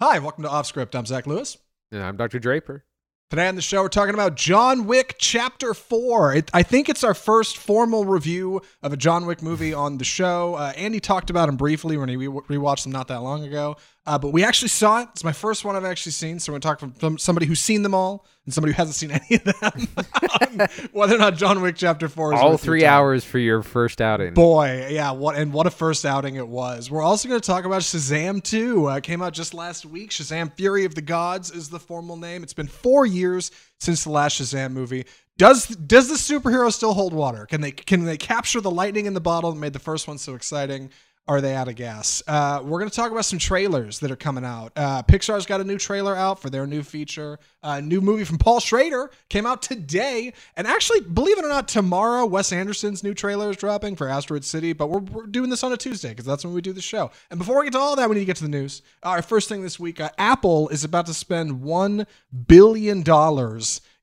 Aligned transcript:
Hi, 0.00 0.20
welcome 0.20 0.44
to 0.44 0.48
Offscript. 0.48 0.94
I'm 0.94 1.06
Zach 1.06 1.26
Lewis. 1.26 1.58
And 1.90 2.00
I'm 2.04 2.16
Dr. 2.16 2.38
Draper. 2.38 2.84
Today 3.30 3.48
on 3.48 3.56
the 3.56 3.62
show, 3.62 3.82
we're 3.82 3.88
talking 3.88 4.14
about 4.14 4.36
John 4.36 4.86
Wick 4.86 5.16
Chapter 5.18 5.74
4. 5.74 6.34
It, 6.34 6.50
I 6.54 6.62
think 6.62 6.88
it's 6.88 7.02
our 7.02 7.14
first 7.14 7.56
formal 7.58 8.04
review 8.04 8.62
of 8.80 8.92
a 8.92 8.96
John 8.96 9.26
Wick 9.26 9.42
movie 9.42 9.74
on 9.74 9.98
the 9.98 10.04
show. 10.04 10.54
Uh, 10.54 10.72
Andy 10.76 11.00
talked 11.00 11.30
about 11.30 11.48
him 11.48 11.56
briefly 11.56 11.96
when 11.96 12.08
he 12.08 12.16
re- 12.16 12.28
rewatched 12.28 12.84
them 12.84 12.92
not 12.92 13.08
that 13.08 13.22
long 13.22 13.42
ago. 13.42 13.76
Uh, 14.08 14.18
but 14.18 14.32
we 14.32 14.42
actually 14.42 14.68
saw 14.68 15.02
it. 15.02 15.08
It's 15.12 15.22
my 15.22 15.32
first 15.32 15.66
one 15.66 15.76
I've 15.76 15.84
actually 15.84 16.12
seen. 16.12 16.38
So 16.38 16.50
we're 16.50 16.58
going 16.58 16.78
to 16.78 16.86
talk 16.86 16.98
from 16.98 17.18
somebody 17.18 17.44
who's 17.44 17.60
seen 17.60 17.82
them 17.82 17.94
all 17.94 18.24
and 18.46 18.54
somebody 18.54 18.72
who 18.72 18.76
hasn't 18.78 18.94
seen 18.94 19.10
any 19.30 19.36
of 19.36 19.44
them. 19.44 20.88
whether 20.92 21.14
or 21.14 21.18
not 21.18 21.36
John 21.36 21.60
Wick 21.60 21.76
Chapter 21.76 22.08
4 22.08 22.32
is 22.32 22.40
All 22.40 22.56
three 22.56 22.86
hours 22.86 23.22
for 23.22 23.38
your 23.38 23.62
first 23.62 24.00
outing. 24.00 24.32
Boy, 24.32 24.88
yeah, 24.90 25.10
what 25.10 25.36
and 25.36 25.52
what 25.52 25.66
a 25.66 25.70
first 25.70 26.06
outing 26.06 26.36
it 26.36 26.48
was. 26.48 26.90
We're 26.90 27.02
also 27.02 27.28
going 27.28 27.38
to 27.38 27.46
talk 27.46 27.66
about 27.66 27.82
Shazam 27.82 28.42
2. 28.42 28.86
Uh, 28.86 29.00
came 29.00 29.20
out 29.20 29.34
just 29.34 29.52
last 29.52 29.84
week. 29.84 30.08
Shazam 30.08 30.54
Fury 30.54 30.86
of 30.86 30.94
the 30.94 31.02
Gods 31.02 31.50
is 31.50 31.68
the 31.68 31.78
formal 31.78 32.16
name. 32.16 32.42
It's 32.42 32.54
been 32.54 32.66
four 32.66 33.04
years 33.04 33.50
since 33.78 34.04
the 34.04 34.10
last 34.10 34.40
Shazam 34.40 34.72
movie. 34.72 35.04
Does 35.36 35.66
does 35.66 36.08
the 36.08 36.14
superhero 36.14 36.72
still 36.72 36.94
hold 36.94 37.12
water? 37.12 37.44
Can 37.44 37.60
they 37.60 37.72
can 37.72 38.06
they 38.06 38.16
capture 38.16 38.62
the 38.62 38.70
lightning 38.70 39.04
in 39.04 39.12
the 39.12 39.20
bottle 39.20 39.52
that 39.52 39.60
made 39.60 39.74
the 39.74 39.78
first 39.78 40.08
one 40.08 40.16
so 40.16 40.34
exciting? 40.34 40.90
Are 41.28 41.42
they 41.42 41.54
out 41.54 41.68
of 41.68 41.76
gas? 41.76 42.22
Uh, 42.26 42.62
we're 42.64 42.78
going 42.78 42.88
to 42.88 42.96
talk 42.96 43.12
about 43.12 43.26
some 43.26 43.38
trailers 43.38 43.98
that 43.98 44.10
are 44.10 44.16
coming 44.16 44.46
out. 44.46 44.72
Uh, 44.74 45.02
Pixar's 45.02 45.44
got 45.44 45.60
a 45.60 45.64
new 45.64 45.76
trailer 45.76 46.16
out 46.16 46.40
for 46.40 46.48
their 46.48 46.66
new 46.66 46.82
feature. 46.82 47.38
A 47.62 47.68
uh, 47.68 47.80
new 47.80 48.00
movie 48.00 48.24
from 48.24 48.38
Paul 48.38 48.60
Schrader 48.60 49.10
came 49.28 49.44
out 49.44 49.60
today. 49.60 50.32
And 50.56 50.66
actually, 50.66 51.00
believe 51.00 51.38
it 51.38 51.44
or 51.44 51.50
not, 51.50 51.68
tomorrow, 51.68 52.24
Wes 52.24 52.50
Anderson's 52.50 53.04
new 53.04 53.12
trailer 53.12 53.50
is 53.50 53.58
dropping 53.58 53.96
for 53.96 54.08
Asteroid 54.08 54.42
City. 54.42 54.72
But 54.72 54.86
we're, 54.86 55.00
we're 55.00 55.26
doing 55.26 55.50
this 55.50 55.62
on 55.62 55.70
a 55.70 55.76
Tuesday 55.76 56.08
because 56.08 56.24
that's 56.24 56.46
when 56.46 56.54
we 56.54 56.62
do 56.62 56.72
the 56.72 56.80
show. 56.80 57.10
And 57.30 57.38
before 57.38 57.58
we 57.58 57.64
get 57.64 57.74
to 57.74 57.78
all 57.78 57.94
that, 57.96 58.08
we 58.08 58.14
need 58.14 58.22
to 58.22 58.26
get 58.26 58.36
to 58.36 58.44
the 58.44 58.48
news. 58.48 58.80
Our 59.02 59.20
first 59.20 59.50
thing 59.50 59.60
this 59.60 59.78
week 59.78 60.00
uh, 60.00 60.08
Apple 60.16 60.70
is 60.70 60.82
about 60.82 61.04
to 61.06 61.14
spend 61.14 61.60
$1 61.60 62.06
billion 62.46 63.02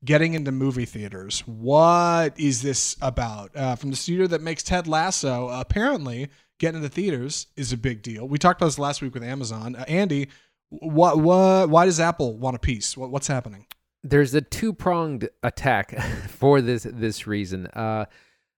getting 0.05 0.35
into 0.35 0.51
movie 0.51 0.85
theaters. 0.85 1.39
What 1.47 2.39
is 2.39 2.61
this 2.61 2.95
about? 3.01 3.55
Uh, 3.55 3.75
from 3.75 3.89
the 3.89 3.95
studio 3.95 4.27
that 4.27 4.41
makes 4.41 4.61
Ted 4.61 4.87
Lasso, 4.87 5.49
apparently 5.49 6.29
getting 6.59 6.83
into 6.83 6.89
theaters 6.89 7.47
is 7.55 7.73
a 7.73 7.77
big 7.77 8.01
deal. 8.01 8.27
We 8.27 8.37
talked 8.37 8.61
about 8.61 8.67
this 8.67 8.79
last 8.79 9.01
week 9.01 9.13
with 9.13 9.23
Amazon. 9.23 9.75
Uh, 9.75 9.85
Andy, 9.87 10.29
what 10.69 11.19
what 11.19 11.69
why 11.69 11.85
does 11.85 11.99
Apple 11.99 12.37
want 12.37 12.55
a 12.55 12.59
piece? 12.59 12.97
What, 12.97 13.11
what's 13.11 13.27
happening? 13.27 13.65
There's 14.03 14.33
a 14.33 14.41
two 14.41 14.73
pronged 14.73 15.29
attack 15.43 15.99
for 16.29 16.61
this 16.61 16.83
this 16.89 17.27
reason. 17.27 17.67
Uh, 17.67 18.05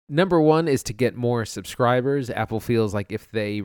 number 0.09 0.41
one 0.41 0.67
is 0.67 0.83
to 0.83 0.93
get 0.93 1.15
more 1.15 1.45
subscribers. 1.45 2.29
Apple 2.29 2.59
feels 2.59 2.93
like 2.93 3.11
if 3.11 3.31
they 3.31 3.63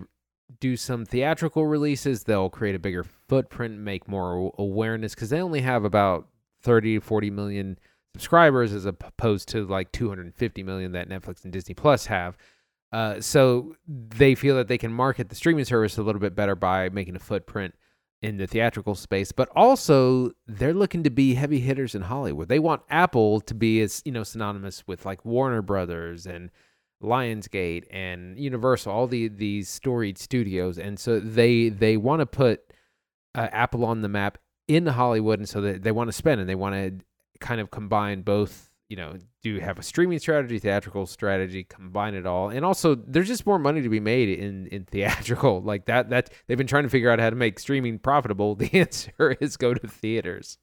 do 0.60 0.76
some 0.76 1.06
theatrical 1.06 1.66
releases, 1.66 2.24
they'll 2.24 2.50
create 2.50 2.74
a 2.74 2.78
bigger 2.78 3.04
footprint, 3.04 3.78
make 3.78 4.06
more 4.06 4.52
awareness 4.58 5.14
because 5.14 5.30
they 5.30 5.40
only 5.40 5.60
have 5.60 5.84
about 5.84 6.28
30 6.62 7.00
40 7.00 7.30
million 7.30 7.78
subscribers 8.14 8.72
as 8.72 8.84
opposed 8.84 9.48
to 9.48 9.66
like 9.66 9.90
250 9.92 10.62
million 10.62 10.92
that 10.92 11.08
Netflix 11.08 11.44
and 11.44 11.52
Disney 11.52 11.74
Plus 11.74 12.06
have. 12.06 12.36
Uh, 12.92 13.20
so 13.20 13.74
they 13.88 14.34
feel 14.34 14.56
that 14.56 14.68
they 14.68 14.78
can 14.78 14.92
market 14.92 15.28
the 15.28 15.34
streaming 15.34 15.64
service 15.64 15.96
a 15.96 16.02
little 16.02 16.20
bit 16.20 16.34
better 16.34 16.54
by 16.54 16.88
making 16.90 17.16
a 17.16 17.20
footprint 17.20 17.74
in 18.20 18.36
the 18.36 18.46
theatrical 18.46 18.94
space, 18.94 19.32
but 19.32 19.48
also 19.56 20.30
they're 20.46 20.74
looking 20.74 21.02
to 21.02 21.10
be 21.10 21.34
heavy 21.34 21.58
hitters 21.58 21.94
in 21.94 22.02
Hollywood. 22.02 22.48
They 22.48 22.60
want 22.60 22.82
Apple 22.88 23.40
to 23.40 23.54
be 23.54 23.80
as 23.80 24.00
you 24.04 24.12
know 24.12 24.22
synonymous 24.22 24.86
with 24.86 25.04
like 25.04 25.24
Warner 25.24 25.62
Brothers 25.62 26.26
and 26.26 26.50
Lionsgate 27.02 27.84
and 27.90 28.38
Universal, 28.38 28.92
all 28.92 29.06
the 29.08 29.28
these 29.28 29.68
storied 29.68 30.18
studios, 30.18 30.78
and 30.78 31.00
so 31.00 31.18
they 31.18 31.68
they 31.68 31.96
want 31.96 32.20
to 32.20 32.26
put 32.26 32.60
uh, 33.34 33.48
Apple 33.50 33.84
on 33.84 34.02
the 34.02 34.08
map 34.08 34.38
in 34.68 34.86
Hollywood, 34.86 35.40
and 35.40 35.48
so 35.48 35.60
they, 35.60 35.78
they 35.78 35.92
want 35.92 36.08
to 36.08 36.12
spend 36.12 36.40
and 36.40 36.48
they 36.48 36.54
want 36.54 36.74
to 36.74 37.04
kind 37.40 37.60
of 37.60 37.70
combine 37.72 38.22
both 38.22 38.70
you 38.92 38.96
know, 38.96 39.14
do 39.42 39.48
you 39.48 39.60
have 39.62 39.78
a 39.78 39.82
streaming 39.82 40.18
strategy, 40.18 40.58
theatrical 40.58 41.06
strategy, 41.06 41.64
combine 41.64 42.14
it 42.14 42.26
all. 42.26 42.50
And 42.50 42.62
also 42.62 42.94
there's 42.94 43.26
just 43.26 43.46
more 43.46 43.58
money 43.58 43.80
to 43.80 43.88
be 43.88 44.00
made 44.00 44.38
in 44.38 44.66
in 44.66 44.84
theatrical. 44.90 45.62
Like 45.62 45.86
that 45.86 46.10
that 46.10 46.28
they've 46.46 46.58
been 46.58 46.66
trying 46.66 46.82
to 46.82 46.90
figure 46.90 47.08
out 47.08 47.18
how 47.18 47.30
to 47.30 47.36
make 47.36 47.58
streaming 47.58 47.98
profitable. 47.98 48.54
The 48.62 48.78
answer 48.78 49.38
is 49.40 49.56
go 49.56 49.72
to 49.72 49.88
theaters. 49.88 50.58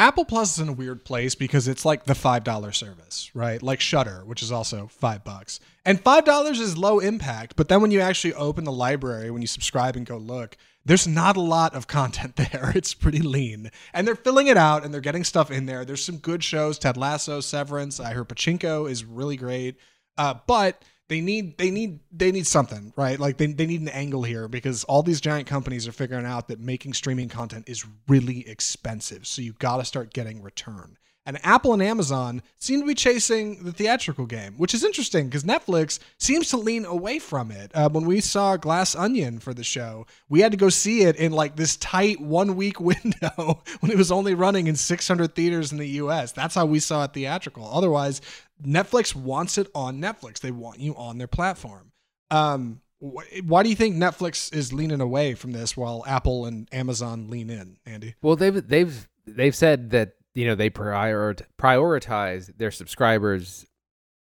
Apple 0.00 0.24
Plus 0.24 0.54
is 0.54 0.62
in 0.62 0.70
a 0.70 0.72
weird 0.72 1.04
place 1.04 1.34
because 1.34 1.68
it's 1.68 1.84
like 1.84 2.04
the 2.04 2.14
five 2.14 2.42
dollar 2.42 2.72
service, 2.72 3.30
right? 3.34 3.62
Like 3.62 3.80
Shudder, 3.80 4.22
which 4.24 4.42
is 4.42 4.50
also 4.50 4.86
five 4.86 5.24
bucks. 5.24 5.60
And 5.84 6.00
five 6.00 6.24
dollars 6.24 6.58
is 6.58 6.78
low 6.78 7.00
impact, 7.00 7.54
but 7.54 7.68
then 7.68 7.82
when 7.82 7.90
you 7.90 8.00
actually 8.00 8.32
open 8.32 8.64
the 8.64 8.72
library, 8.72 9.30
when 9.30 9.42
you 9.42 9.46
subscribe 9.46 9.96
and 9.96 10.06
go 10.06 10.16
look, 10.16 10.56
there's 10.86 11.06
not 11.06 11.36
a 11.36 11.42
lot 11.42 11.74
of 11.74 11.86
content 11.86 12.36
there. 12.52 12.72
It's 12.74 12.94
pretty 12.94 13.20
lean. 13.20 13.70
And 13.92 14.08
they're 14.08 14.16
filling 14.16 14.46
it 14.46 14.56
out 14.56 14.86
and 14.86 14.94
they're 14.94 15.02
getting 15.02 15.22
stuff 15.22 15.50
in 15.50 15.66
there. 15.66 15.84
There's 15.84 16.02
some 16.02 16.16
good 16.16 16.42
shows 16.42 16.78
Ted 16.78 16.96
Lasso, 16.96 17.40
Severance. 17.40 18.00
I 18.00 18.14
heard 18.14 18.30
Pachinko 18.30 18.90
is 18.90 19.04
really 19.04 19.36
great. 19.36 19.76
Uh, 20.16 20.32
but 20.46 20.82
they 21.10 21.20
need 21.20 21.58
they 21.58 21.72
need 21.72 21.98
they 22.12 22.30
need 22.30 22.46
something 22.46 22.92
right 22.96 23.18
like 23.18 23.36
they, 23.36 23.46
they 23.48 23.66
need 23.66 23.80
an 23.80 23.88
angle 23.88 24.22
here 24.22 24.46
because 24.46 24.84
all 24.84 25.02
these 25.02 25.20
giant 25.20 25.46
companies 25.46 25.88
are 25.88 25.92
figuring 25.92 26.24
out 26.24 26.46
that 26.46 26.60
making 26.60 26.94
streaming 26.94 27.28
content 27.28 27.68
is 27.68 27.84
really 28.06 28.48
expensive 28.48 29.26
so 29.26 29.42
you've 29.42 29.58
got 29.58 29.78
to 29.78 29.84
start 29.84 30.14
getting 30.14 30.40
return 30.40 30.96
and 31.26 31.38
Apple 31.44 31.74
and 31.74 31.82
Amazon 31.82 32.42
seem 32.58 32.80
to 32.80 32.86
be 32.86 32.94
chasing 32.94 33.62
the 33.62 33.72
theatrical 33.72 34.24
game, 34.24 34.54
which 34.56 34.72
is 34.72 34.82
interesting 34.82 35.28
because 35.28 35.44
Netflix 35.44 35.98
seems 36.18 36.48
to 36.48 36.56
lean 36.56 36.86
away 36.86 37.18
from 37.18 37.50
it. 37.50 37.70
Uh, 37.74 37.90
when 37.90 38.06
we 38.06 38.20
saw 38.20 38.56
Glass 38.56 38.96
Onion 38.96 39.38
for 39.38 39.52
the 39.52 39.62
show, 39.62 40.06
we 40.30 40.40
had 40.40 40.50
to 40.52 40.58
go 40.58 40.70
see 40.70 41.02
it 41.02 41.16
in 41.16 41.30
like 41.32 41.56
this 41.56 41.76
tight 41.76 42.20
one 42.20 42.56
week 42.56 42.80
window 42.80 43.62
when 43.80 43.92
it 43.92 43.98
was 43.98 44.10
only 44.10 44.34
running 44.34 44.66
in 44.66 44.76
600 44.76 45.34
theaters 45.34 45.72
in 45.72 45.78
the 45.78 45.88
US. 45.88 46.32
That's 46.32 46.54
how 46.54 46.64
we 46.64 46.80
saw 46.80 47.04
it 47.04 47.12
theatrical. 47.12 47.68
Otherwise, 47.70 48.22
Netflix 48.62 49.14
wants 49.14 49.58
it 49.58 49.68
on 49.74 50.00
Netflix, 50.00 50.40
they 50.40 50.50
want 50.50 50.80
you 50.80 50.94
on 50.96 51.18
their 51.18 51.26
platform. 51.26 51.92
Um, 52.30 52.80
why 53.00 53.62
do 53.62 53.70
you 53.70 53.76
think 53.76 53.96
Netflix 53.96 54.54
is 54.54 54.72
leaning 54.72 55.00
away 55.00 55.34
from 55.34 55.52
this 55.52 55.76
while 55.76 56.04
Apple 56.06 56.44
and 56.44 56.68
Amazon 56.70 57.28
lean 57.28 57.48
in, 57.48 57.78
Andy? 57.86 58.14
Well, 58.20 58.36
they've 58.36 58.66
they've 58.66 59.08
they've 59.26 59.54
said 59.54 59.90
that 59.90 60.14
you 60.34 60.46
know 60.46 60.54
they 60.54 60.68
prior- 60.70 61.34
prioritize 61.58 62.56
their 62.58 62.70
subscribers 62.70 63.66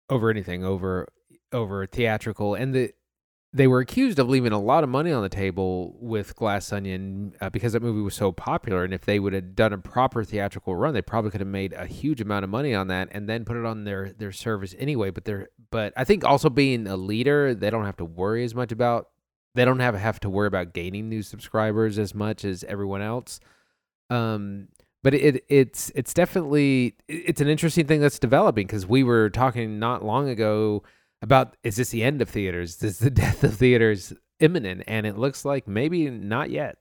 over 0.10 0.30
anything 0.30 0.64
over 0.64 1.08
over 1.52 1.86
theatrical 1.86 2.56
and 2.56 2.74
the 2.74 2.94
they 3.54 3.68
were 3.68 3.80
accused 3.80 4.20
of 4.20 4.30
leaving 4.30 4.52
a 4.52 4.60
lot 4.60 4.84
of 4.84 4.90
money 4.90 5.12
on 5.12 5.24
the 5.24 5.30
table 5.30 5.96
with 6.00 6.36
Glass 6.36 6.72
Onion 6.74 7.34
uh, 7.40 7.50
because 7.50 7.74
that 7.74 7.82
movie 7.82 8.02
was 8.02 8.14
so 8.14 8.32
popular. 8.32 8.84
And 8.84 8.94
if 8.94 9.06
they 9.06 9.20
would 9.20 9.34
have 9.34 9.56
done 9.56 9.72
a 9.72 9.78
proper 9.78 10.24
theatrical 10.24 10.76
run, 10.76 10.94
they 10.94 11.02
probably 11.02 11.32
could 11.32 11.42
have 11.42 11.48
made 11.48 11.74
a 11.74 11.86
huge 11.86 12.20
amount 12.20 12.44
of 12.44 12.50
money 12.50 12.76
on 12.76 12.88
that 12.88 13.08
and 13.12 13.28
then 13.30 13.46
put 13.46 13.56
it 13.56 13.66
on 13.66 13.86
their 13.86 14.12
their 14.12 14.34
service 14.34 14.76
anyway. 14.78 15.12
But 15.12 15.26
they're 15.26 15.50
but 15.72 15.94
I 15.96 16.04
think 16.04 16.26
also 16.26 16.50
being 16.50 16.88
a 16.88 16.98
leader, 16.98 17.56
they 17.56 17.70
don't 17.70 17.86
have 17.86 17.98
to 17.98 18.06
worry 18.06 18.44
as 18.44 18.54
much 18.54 18.72
about 18.72 19.10
they 19.56 19.66
don't 19.66 19.80
have 19.80 19.96
have 19.96 20.20
to 20.22 20.30
worry 20.30 20.48
about 20.48 20.74
gaining 20.74 21.08
new 21.08 21.24
subscribers 21.24 21.98
as 21.98 22.14
much 22.14 22.44
as 22.44 22.64
everyone 22.66 23.02
else. 23.02 23.40
Um, 24.10 24.68
but 25.04 25.14
it 25.14 25.46
it's 25.48 25.90
it's 25.96 26.14
definitely 26.14 26.96
it's 27.08 27.40
an 27.40 27.48
interesting 27.48 27.88
thing 27.88 28.02
that's 28.02 28.20
developing 28.20 28.68
because 28.68 28.86
we 28.86 29.04
were 29.04 29.30
talking 29.30 29.80
not 29.80 30.04
long 30.04 30.28
ago 30.28 30.84
about 31.22 31.56
is 31.64 31.76
this 31.78 31.90
the 31.90 32.04
end 32.04 32.22
of 32.22 32.30
theaters? 32.30 32.82
Is 32.84 33.00
the 33.00 33.10
death 33.12 33.44
of 33.44 33.56
theaters 33.56 34.14
imminent? 34.40 34.84
And 34.88 35.06
it 35.06 35.18
looks 35.18 35.46
like 35.46 35.68
maybe 35.68 36.10
not 36.10 36.50
yet. 36.50 36.78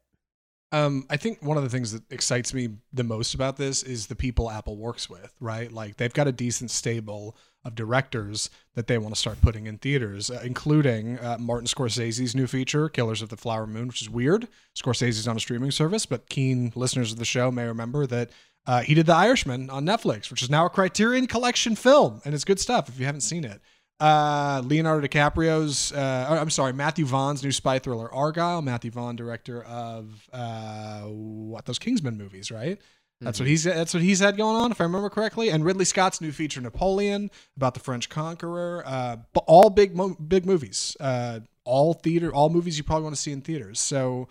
Um, 0.73 1.07
I 1.09 1.17
think 1.17 1.43
one 1.43 1.57
of 1.57 1.63
the 1.63 1.71
things 1.71 1.93
that 1.93 2.03
excites 2.11 2.53
me 2.53 2.71
the 2.93 3.05
most 3.05 3.35
about 3.35 3.57
this 3.57 3.83
is 3.83 4.09
the 4.09 4.17
people 4.17 4.51
Apple 4.51 4.77
works 4.77 5.09
with, 5.09 5.33
right? 5.41 5.71
Like 5.71 5.97
they've 5.97 6.13
got 6.13 6.27
a 6.27 6.33
decent 6.33 6.71
stable 6.71 7.37
of 7.65 7.75
directors 7.75 8.51
that 8.75 8.87
they 8.87 8.99
want 8.99 9.15
to 9.15 9.19
start 9.19 9.41
putting 9.41 9.67
in 9.67 9.79
theaters, 9.79 10.31
uh, 10.31 10.41
including 10.45 11.19
uh, 11.21 11.37
Martin 11.39 11.67
Scorsese's 11.67 12.35
new 12.35 12.47
feature, 12.47 12.89
Killers 12.89 13.23
of 13.23 13.29
the 13.29 13.37
Flower 13.37 13.67
Moon, 13.67 13.89
which 13.89 14.03
is 14.03 14.11
weird. 14.11 14.49
Scorsese's 14.77 15.27
on 15.27 15.37
a 15.37 15.41
streaming 15.41 15.71
service, 15.71 16.05
but 16.05 16.29
keen 16.29 16.73
listeners 16.75 17.13
of 17.13 17.19
the 17.19 17.25
show 17.25 17.51
may 17.51 17.67
remember 17.67 18.07
that 18.07 18.31
uh, 18.67 18.83
he 18.83 18.95
did 18.95 19.07
The 19.07 19.15
Irishman 19.15 19.71
on 19.71 19.85
Netflix, 19.85 20.31
which 20.31 20.43
is 20.43 20.51
now 20.51 20.67
a 20.67 20.71
Criterion 20.71 21.27
Collection 21.27 21.77
film, 21.77 22.21
and 22.25 22.35
it's 22.35 22.45
good 22.45 22.61
stuff 22.61 22.89
if 22.89 22.99
you 22.99 23.07
haven't 23.07 23.21
seen 23.21 23.45
it. 23.45 23.61
Uh, 23.99 24.63
Leonardo 24.65 25.07
DiCaprio's, 25.07 25.91
uh, 25.93 26.27
I'm 26.29 26.51
sorry, 26.51 26.73
Matthew 26.75 27.07
Vaughn's 27.07 27.43
new 27.43 27.53
spy 27.53 27.79
thriller 27.79 28.09
Argylle. 28.09 28.63
Matthew 28.63 28.91
Vaughn, 28.91 29.17
director 29.17 29.63
of 29.65 30.29
uh, 30.33 31.03
what 31.03 31.65
those 31.65 31.79
Kingsman 31.79 32.19
movies, 32.19 32.51
right? 32.51 32.79
That's 33.21 33.39
mm-hmm. 33.39 33.45
what 33.45 33.49
he's 33.49 33.65
that's 33.65 33.95
what 33.95 34.03
he's 34.03 34.21
had 34.21 34.37
going 34.37 34.57
on, 34.57 34.71
if 34.71 34.81
I 34.81 34.85
remember 34.85 35.09
correctly. 35.09 35.49
And 35.49 35.65
Ridley 35.65 35.87
Scott's 35.87 36.21
new 36.21 36.33
feature 36.33 36.61
Napoleon 36.61 37.31
about 37.57 37.73
the 37.73 37.81
French 37.81 38.11
conqueror. 38.11 38.83
Uh, 38.85 39.17
all 39.47 39.71
big 39.71 39.97
mo- 39.97 40.17
big 40.17 40.45
movies. 40.45 40.97
Uh, 41.01 41.41
all 41.65 41.95
theater, 41.95 42.33
all 42.33 42.51
movies 42.51 42.77
you 42.77 42.85
probably 42.85 43.05
want 43.05 43.17
to 43.17 43.21
see 43.21 43.33
in 43.33 43.41
theaters. 43.41 43.81
So 43.81 44.29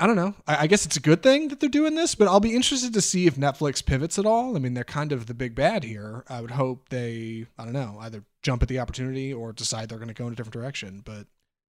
I 0.00 0.06
don't 0.06 0.16
know. 0.16 0.34
I, 0.46 0.56
I, 0.62 0.66
guess 0.68 0.86
it's 0.86 0.96
a 0.96 1.00
good 1.00 1.22
thing 1.22 1.48
that 1.48 1.58
they're 1.58 1.68
doing 1.68 1.96
this, 1.96 2.14
but 2.14 2.28
I'll 2.28 2.38
be 2.38 2.54
interested 2.54 2.92
to 2.92 3.00
see 3.00 3.26
if 3.26 3.34
Netflix 3.34 3.84
pivots 3.84 4.18
at 4.18 4.26
all. 4.26 4.54
I 4.54 4.60
mean, 4.60 4.74
they're 4.74 4.84
kind 4.84 5.10
of 5.10 5.26
the 5.26 5.34
big 5.34 5.56
bad 5.56 5.82
here. 5.82 6.24
I 6.28 6.40
would 6.40 6.52
hope 6.52 6.88
they, 6.88 7.46
I 7.58 7.64
don't 7.64 7.72
know, 7.72 7.98
either 8.00 8.24
jump 8.42 8.62
at 8.62 8.68
the 8.68 8.78
opportunity 8.78 9.32
or 9.32 9.52
decide 9.52 9.88
they're 9.88 9.98
going 9.98 10.08
to 10.08 10.14
go 10.14 10.26
in 10.26 10.32
a 10.32 10.36
different 10.36 10.54
direction. 10.54 11.02
But 11.04 11.26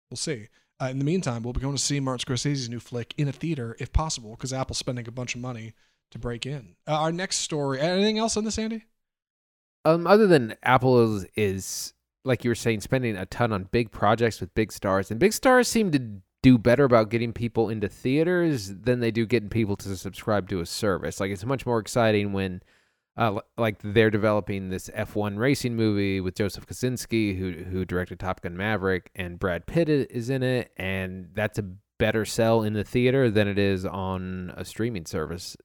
we'll 0.10 0.18
see. 0.18 0.48
Uh, 0.82 0.88
in 0.88 0.98
the 1.00 1.06
meantime, 1.06 1.44
we'll 1.44 1.54
be 1.54 1.62
going 1.62 1.76
to 1.76 1.82
see 1.82 2.00
Martin 2.00 2.26
Scorsese's 2.26 2.68
new 2.68 2.80
flick 2.80 3.14
in 3.18 3.28
a 3.28 3.32
theater 3.32 3.78
if 3.80 3.94
possible 3.94 4.32
because 4.32 4.52
Apple's 4.52 4.80
spending 4.80 5.08
a 5.08 5.12
bunch 5.12 5.36
of 5.36 5.42
money 5.42 5.74
to 6.12 6.20
break 6.20 6.46
in. 6.46 6.76
Uh, 6.88 7.00
our 7.00 7.12
next 7.12 7.38
story. 7.38 7.80
Anything 7.80 8.18
else 8.18 8.36
on 8.36 8.44
this, 8.44 8.58
Andy? 8.58 8.86
Um, 9.86 10.08
other 10.08 10.26
than 10.26 10.56
Apple 10.64 11.16
is, 11.16 11.28
is 11.36 11.94
like 12.26 12.44
you 12.44 12.50
were 12.50 12.56
saying, 12.56 12.82
spending 12.82 13.16
a 13.16 13.28
ton 13.28 13.54
on 13.54 13.70
big 13.72 13.92
projects 13.92 14.42
with 14.42 14.54
big 14.56 14.72
stars, 14.72 15.12
and 15.12 15.20
big 15.20 15.32
stars 15.32 15.68
seem 15.68 15.92
to 15.92 16.22
do 16.46 16.60
better 16.60 16.84
about 16.84 17.10
getting 17.10 17.34
people 17.34 17.70
into 17.70 17.88
theaters 17.88 18.68
than 18.68 19.00
they 19.00 19.10
do 19.10 19.26
getting 19.26 19.50
people 19.50 19.76
to 19.76 19.98
subscribe 19.98 20.48
to 20.48 20.60
a 20.60 20.66
service. 20.68 21.20
Like 21.20 21.32
it's 21.32 21.44
much 21.44 21.66
more 21.66 21.80
exciting 21.80 22.34
when 22.34 22.62
uh, 23.18 23.40
like 23.58 23.78
they're 23.82 24.12
developing 24.12 24.70
this 24.70 24.88
F1 24.90 25.40
racing 25.40 25.76
movie 25.76 26.22
with 26.22 26.36
Joseph 26.36 26.68
Kosinski, 26.68 27.36
who 27.36 27.64
who 27.64 27.84
directed 27.84 28.20
Top 28.20 28.42
Gun 28.42 28.56
Maverick, 28.56 29.10
and 29.16 29.40
Brad 29.40 29.66
Pitt 29.66 29.90
is 29.90 30.30
in 30.30 30.44
it, 30.44 30.72
and 30.78 31.30
that's 31.34 31.58
a 31.58 31.66
better 31.98 32.26
sell 32.26 32.62
in 32.62 32.74
the 32.74 32.84
theater 32.84 33.32
than 33.32 33.48
it 33.48 33.58
is 33.58 33.84
on 33.84 34.54
a 34.56 34.64
streaming 34.64 35.08
service. 35.08 35.58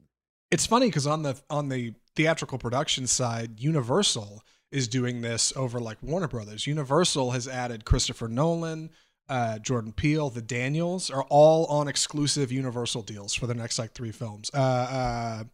It's 0.50 0.64
funny 0.64 0.86
because 0.86 1.06
on 1.06 1.24
the 1.24 1.38
on 1.50 1.68
the 1.68 1.92
theatrical 2.16 2.56
production 2.56 3.06
side, 3.06 3.60
Universal 3.60 4.42
is 4.72 4.88
doing 4.88 5.20
this 5.20 5.52
over 5.56 5.78
like 5.78 6.02
Warner 6.02 6.28
Brothers. 6.28 6.66
Universal 6.66 7.32
has 7.32 7.46
added 7.46 7.84
Christopher 7.84 8.28
Nolan, 8.28 8.88
uh, 9.30 9.58
Jordan 9.60 9.92
Peele, 9.92 10.28
the 10.28 10.42
Daniels 10.42 11.08
are 11.08 11.24
all 11.30 11.64
on 11.66 11.88
exclusive 11.88 12.52
Universal 12.52 13.02
deals 13.02 13.32
for 13.32 13.46
the 13.46 13.54
next 13.54 13.78
like 13.78 13.92
three 13.92 14.12
films. 14.12 14.50
Uh, 14.52 14.58
uh, 14.58 15.44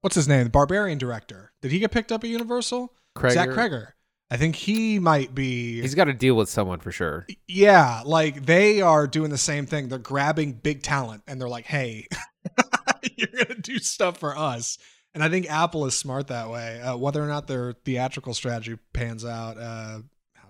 what's 0.00 0.16
his 0.16 0.28
name? 0.28 0.44
The 0.44 0.50
Barbarian 0.50 0.98
director. 0.98 1.52
Did 1.62 1.70
he 1.70 1.78
get 1.78 1.92
picked 1.92 2.12
up 2.12 2.24
at 2.24 2.30
Universal? 2.30 2.92
Cregger. 3.16 3.32
Zach 3.32 3.48
Cregger. 3.50 3.92
I 4.30 4.36
think 4.36 4.56
he 4.56 4.98
might 4.98 5.34
be. 5.34 5.80
He's 5.80 5.94
got 5.94 6.04
to 6.04 6.12
deal 6.12 6.34
with 6.34 6.50
someone 6.50 6.80
for 6.80 6.92
sure. 6.92 7.26
Yeah, 7.46 8.02
like 8.04 8.44
they 8.44 8.82
are 8.82 9.06
doing 9.06 9.30
the 9.30 9.38
same 9.38 9.64
thing. 9.64 9.88
They're 9.88 9.98
grabbing 9.98 10.52
big 10.52 10.82
talent 10.82 11.22
and 11.26 11.40
they're 11.40 11.48
like, 11.48 11.64
"Hey, 11.64 12.06
you're 13.16 13.28
gonna 13.28 13.60
do 13.60 13.78
stuff 13.78 14.18
for 14.18 14.36
us." 14.36 14.76
And 15.14 15.24
I 15.24 15.30
think 15.30 15.50
Apple 15.50 15.86
is 15.86 15.96
smart 15.96 16.26
that 16.26 16.50
way. 16.50 16.80
Uh, 16.80 16.96
whether 16.96 17.22
or 17.22 17.26
not 17.26 17.46
their 17.46 17.72
theatrical 17.72 18.34
strategy 18.34 18.76
pans 18.92 19.24
out, 19.24 19.56
uh, 19.56 20.00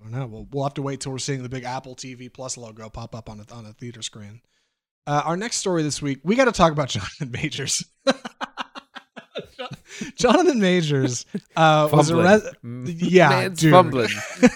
I 0.00 0.10
don't 0.10 0.12
know. 0.12 0.26
We'll, 0.26 0.48
we'll 0.50 0.64
have 0.64 0.74
to 0.74 0.82
wait 0.82 1.00
till 1.00 1.12
we're 1.12 1.18
seeing 1.18 1.42
the 1.42 1.48
big 1.48 1.64
Apple 1.64 1.94
TV 1.94 2.32
Plus 2.32 2.56
logo 2.56 2.88
pop 2.88 3.14
up 3.14 3.28
on 3.28 3.40
a, 3.40 3.54
on 3.54 3.66
a 3.66 3.72
theater 3.72 4.02
screen. 4.02 4.40
Uh, 5.06 5.22
our 5.24 5.36
next 5.36 5.56
story 5.56 5.82
this 5.82 6.02
week, 6.02 6.20
we 6.22 6.36
got 6.36 6.44
to 6.44 6.52
talk 6.52 6.72
about 6.72 6.88
Jonathan 6.88 7.30
Majors. 7.30 7.84
Jonathan 10.16 10.60
Majors 10.60 11.26
uh, 11.56 11.88
was 11.92 12.10
arrested. 12.10 12.54
Yeah, 12.62 13.28
Man's 13.30 13.60
dude. 13.60 13.72
fumbling. 13.72 14.10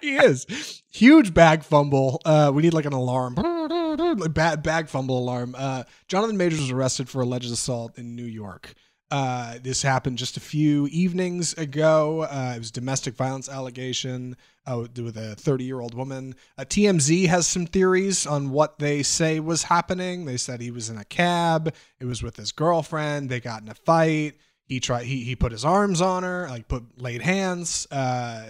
he 0.00 0.16
is 0.16 0.82
huge 0.90 1.32
bag 1.32 1.62
fumble. 1.62 2.20
Uh, 2.24 2.50
we 2.52 2.62
need 2.62 2.74
like 2.74 2.84
an 2.84 2.92
alarm, 2.92 3.34
like 3.36 4.34
bag 4.34 4.62
bag 4.62 4.88
fumble 4.88 5.18
alarm. 5.18 5.54
Uh, 5.56 5.84
Jonathan 6.08 6.36
Majors 6.36 6.60
was 6.60 6.70
arrested 6.70 7.08
for 7.08 7.22
alleged 7.22 7.50
assault 7.52 7.96
in 7.98 8.16
New 8.16 8.24
York. 8.24 8.74
Uh, 9.10 9.58
this 9.62 9.82
happened 9.82 10.18
just 10.18 10.36
a 10.36 10.40
few 10.40 10.88
evenings 10.88 11.52
ago. 11.54 12.22
Uh, 12.22 12.54
it 12.56 12.58
was 12.58 12.72
domestic 12.72 13.14
violence 13.14 13.48
allegation 13.48 14.36
uh, 14.66 14.84
with 14.96 15.16
a 15.16 15.36
30 15.36 15.64
year 15.64 15.80
old 15.80 15.94
woman. 15.94 16.34
Uh, 16.58 16.64
TMZ 16.64 17.28
has 17.28 17.46
some 17.46 17.66
theories 17.66 18.26
on 18.26 18.50
what 18.50 18.80
they 18.80 19.04
say 19.04 19.38
was 19.38 19.64
happening. 19.64 20.24
They 20.24 20.36
said 20.36 20.60
he 20.60 20.72
was 20.72 20.90
in 20.90 20.98
a 20.98 21.04
cab. 21.04 21.72
It 22.00 22.04
was 22.04 22.22
with 22.22 22.36
his 22.36 22.50
girlfriend. 22.50 23.30
They 23.30 23.38
got 23.38 23.62
in 23.62 23.68
a 23.68 23.74
fight. 23.74 24.32
He 24.64 24.80
tried. 24.80 25.04
He 25.04 25.22
he 25.22 25.36
put 25.36 25.52
his 25.52 25.64
arms 25.64 26.00
on 26.00 26.24
her. 26.24 26.48
Like 26.48 26.66
put 26.66 27.00
laid 27.00 27.22
hands. 27.22 27.86
Uh, 27.92 28.46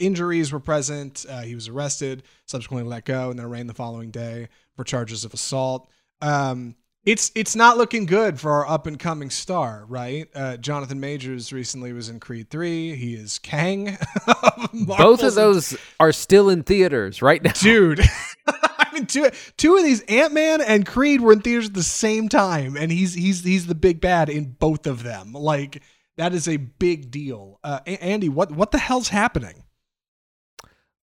injuries 0.00 0.52
were 0.52 0.58
present. 0.58 1.24
He 1.44 1.54
was 1.54 1.68
arrested, 1.68 2.24
subsequently 2.46 2.88
let 2.88 3.04
go, 3.04 3.30
and 3.30 3.38
then 3.38 3.46
arraigned 3.46 3.70
the 3.70 3.74
following 3.74 4.10
day 4.10 4.48
for 4.74 4.82
charges 4.82 5.24
of 5.24 5.32
assault. 5.32 5.88
Um, 6.20 6.74
it's 7.04 7.30
it's 7.34 7.56
not 7.56 7.78
looking 7.78 8.06
good 8.06 8.38
for 8.38 8.52
our 8.52 8.68
up 8.68 8.86
and 8.86 8.98
coming 8.98 9.30
star, 9.30 9.84
right? 9.88 10.28
Uh, 10.34 10.56
Jonathan 10.56 11.00
Majors 11.00 11.52
recently 11.52 11.92
was 11.92 12.08
in 12.08 12.20
Creed 12.20 12.50
three. 12.50 12.96
He 12.96 13.14
is 13.14 13.38
Kang. 13.38 13.96
Both 14.72 15.22
of 15.22 15.34
those 15.34 15.76
are 16.00 16.12
still 16.12 16.50
in 16.50 16.62
theaters 16.64 17.22
right 17.22 17.42
now. 17.42 17.52
dude. 17.52 18.00
I 18.46 18.90
mean, 18.92 19.06
two 19.06 19.30
two 19.56 19.76
of 19.76 19.84
these 19.84 20.02
Ant 20.02 20.34
Man 20.34 20.60
and 20.60 20.84
Creed 20.84 21.20
were 21.20 21.32
in 21.32 21.40
theaters 21.40 21.68
at 21.68 21.74
the 21.74 21.82
same 21.82 22.28
time, 22.28 22.76
and 22.76 22.90
he's 22.90 23.14
he's 23.14 23.44
he's 23.44 23.66
the 23.66 23.74
big 23.74 24.00
bad 24.00 24.28
in 24.28 24.52
both 24.52 24.86
of 24.86 25.02
them. 25.02 25.32
Like 25.32 25.82
that 26.16 26.34
is 26.34 26.48
a 26.48 26.56
big 26.56 27.10
deal. 27.10 27.60
Uh, 27.62 27.80
Andy, 27.86 28.28
what 28.28 28.50
what 28.52 28.70
the 28.70 28.78
hell's 28.78 29.08
happening? 29.08 29.64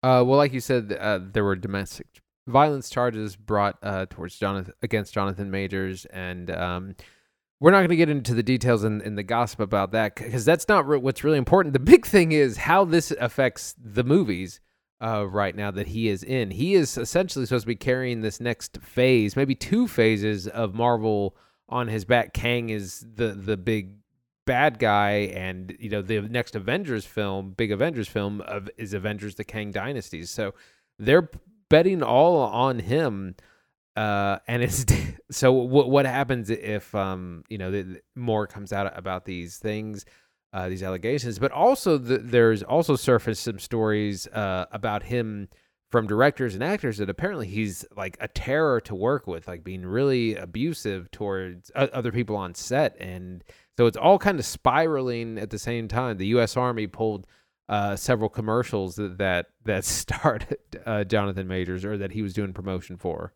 Uh, 0.04 0.22
well, 0.24 0.38
like 0.38 0.54
you 0.54 0.60
said, 0.60 0.96
uh, 1.00 1.20
there 1.32 1.44
were 1.44 1.56
domestic 1.56 2.22
violence 2.48 2.90
charges 2.90 3.36
brought 3.36 3.78
uh, 3.82 4.06
towards 4.10 4.38
Jonathan 4.38 4.74
against 4.82 5.14
Jonathan 5.14 5.50
Majors, 5.52 6.06
and 6.06 6.52
um, 6.52 6.96
we're 7.60 7.72
not 7.72 7.80
going 7.80 7.90
to 7.90 7.96
get 7.96 8.10
into 8.10 8.34
the 8.34 8.44
details 8.44 8.84
in, 8.84 9.02
in 9.02 9.16
the 9.16 9.24
gossip 9.24 9.60
about 9.60 9.92
that 9.92 10.16
because 10.16 10.46
that's 10.46 10.68
not 10.68 10.88
re- 10.88 10.98
what's 10.98 11.24
really 11.24 11.38
important. 11.38 11.74
The 11.74 11.80
big 11.80 12.06
thing 12.06 12.32
is 12.32 12.58
how 12.58 12.86
this 12.86 13.12
affects 13.12 13.76
the 13.82 14.04
movies 14.04 14.60
uh, 15.02 15.26
right 15.28 15.56
now 15.56 15.72
that 15.72 15.88
he 15.88 16.08
is 16.08 16.24
in. 16.24 16.52
He 16.52 16.74
is 16.74 16.98
essentially 16.98 17.46
supposed 17.46 17.64
to 17.64 17.68
be 17.68 17.76
carrying 17.76 18.22
this 18.22 18.40
next 18.40 18.78
phase, 18.82 19.36
maybe 19.36 19.56
two 19.56 19.88
phases 19.88 20.48
of 20.48 20.74
Marvel 20.74 21.36
on 21.68 21.88
his 21.88 22.06
back. 22.06 22.34
Kang 22.34 22.70
is 22.70 23.06
the 23.16 23.30
the 23.30 23.58
big 23.58 23.96
bad 24.46 24.80
guy, 24.80 25.32
and 25.34 25.76
you 25.80 25.90
know 25.90 26.02
the 26.02 26.22
next 26.22 26.56
Avengers 26.56 27.06
film, 27.06 27.52
big 27.52 27.72
Avengers 27.72 28.08
film 28.08 28.42
of 28.42 28.70
is 28.78 28.94
Avengers: 28.94 29.36
The 29.36 29.44
Kang 29.44 29.72
Dynasties. 29.72 30.30
So 30.30 30.54
they're 30.98 31.30
betting 31.75 32.01
all 32.01 32.38
on 32.38 32.80
him. 32.80 33.36
Uh, 33.98 34.39
and 34.48 34.63
it's 34.63 34.86
so 35.31 35.51
what 35.51 35.89
what 35.89 36.06
happens 36.06 36.50
if 36.50 36.95
um 36.95 37.44
you 37.50 37.57
know 37.57 37.69
the, 37.69 37.81
the 37.81 38.01
more 38.16 38.48
comes 38.48 38.72
out 38.72 38.98
about 38.98 39.25
these 39.25 39.57
things, 39.57 40.06
uh, 40.54 40.69
these 40.69 40.81
allegations, 40.83 41.38
but 41.38 41.51
also 41.51 41.98
the, 41.98 42.18
there's 42.18 42.63
also 42.63 42.95
surfaced 42.95 43.44
some 43.44 43.60
stories 43.60 44.25
uh 44.27 44.66
about 44.72 45.04
him 45.04 45.50
from 45.92 46.07
directors 46.07 46.56
and 46.56 46.63
actors 46.63 46.98
that 46.98 47.10
apparently 47.10 47.48
he's 47.48 47.86
like 47.98 48.16
a 48.22 48.30
terror 48.30 48.80
to 48.80 48.95
work 48.95 49.27
with, 49.27 49.45
like 49.45 49.62
being 49.62 49.86
really 49.86 50.33
abusive 50.36 51.12
towards 51.12 51.72
other 51.75 52.13
people 52.13 52.38
on 52.38 52.56
set, 52.56 52.95
and 53.01 53.44
so 53.75 53.86
it's 53.86 53.98
all 53.98 54.18
kind 54.18 54.39
of 54.39 54.45
spiraling 54.45 55.38
at 55.38 55.50
the 55.50 55.60
same 55.60 55.89
time. 55.89 56.16
The 56.18 56.27
U.S. 56.27 56.56
Army 56.56 56.88
pulled 56.88 57.27
uh, 57.68 57.96
several 57.96 58.30
commercials 58.30 58.96
that 58.96 59.18
that, 59.18 59.48
that 59.64 59.86
starred 59.86 60.58
uh, 60.86 61.04
Jonathan 61.04 61.48
Majors 61.48 61.86
or 61.86 61.98
that 61.98 62.12
he 62.12 62.22
was 62.22 62.34
doing 62.34 62.54
promotion 62.54 62.98
for. 62.98 63.34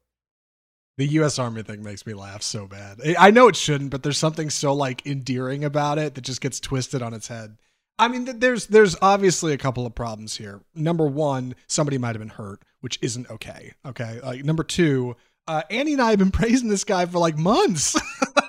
The 0.98 1.08
U.S. 1.08 1.40
Army 1.40 1.64
thing 1.64 1.82
makes 1.82 2.06
me 2.06 2.14
laugh 2.14 2.44
so 2.44 2.68
bad. 2.68 3.00
I- 3.18 3.32
know 3.32 3.48
it 3.48 3.56
shouldn't, 3.56 3.90
but 3.90 4.04
there's 4.04 4.18
something 4.18 4.50
so 4.50 4.74
like 4.74 5.06
endearing 5.06 5.64
about 5.64 5.98
it 5.98 6.16
that 6.16 6.26
just 6.26 6.42
gets 6.42 6.60
twisted 6.60 7.02
on 7.02 7.14
its 7.14 7.30
head. 7.30 7.58
I 7.98 8.08
mean, 8.10 8.40
there's 8.40 8.68
there's 8.68 8.98
obviously 9.02 9.54
a 9.54 9.58
couple 9.58 9.86
of 9.86 9.96
problems 9.96 10.38
here. 10.38 10.62
Number 10.76 11.06
one, 11.06 11.56
somebody 11.68 11.98
might 11.98 12.16
have 12.16 12.20
been 12.20 12.30
hurt, 12.30 12.62
which 12.82 13.00
isn't 13.02 13.30
okay. 13.30 13.74
Okay. 13.86 14.20
Like 14.22 14.44
number 14.44 14.64
two, 14.64 15.16
uh, 15.48 15.64
Andy 15.70 15.94
and 15.94 16.02
I 16.02 16.10
have 16.12 16.20
been 16.20 16.32
praising 16.40 16.70
this 16.70 16.84
guy 16.84 17.06
for 17.06 17.20
like 17.20 17.38
months. 17.38 17.96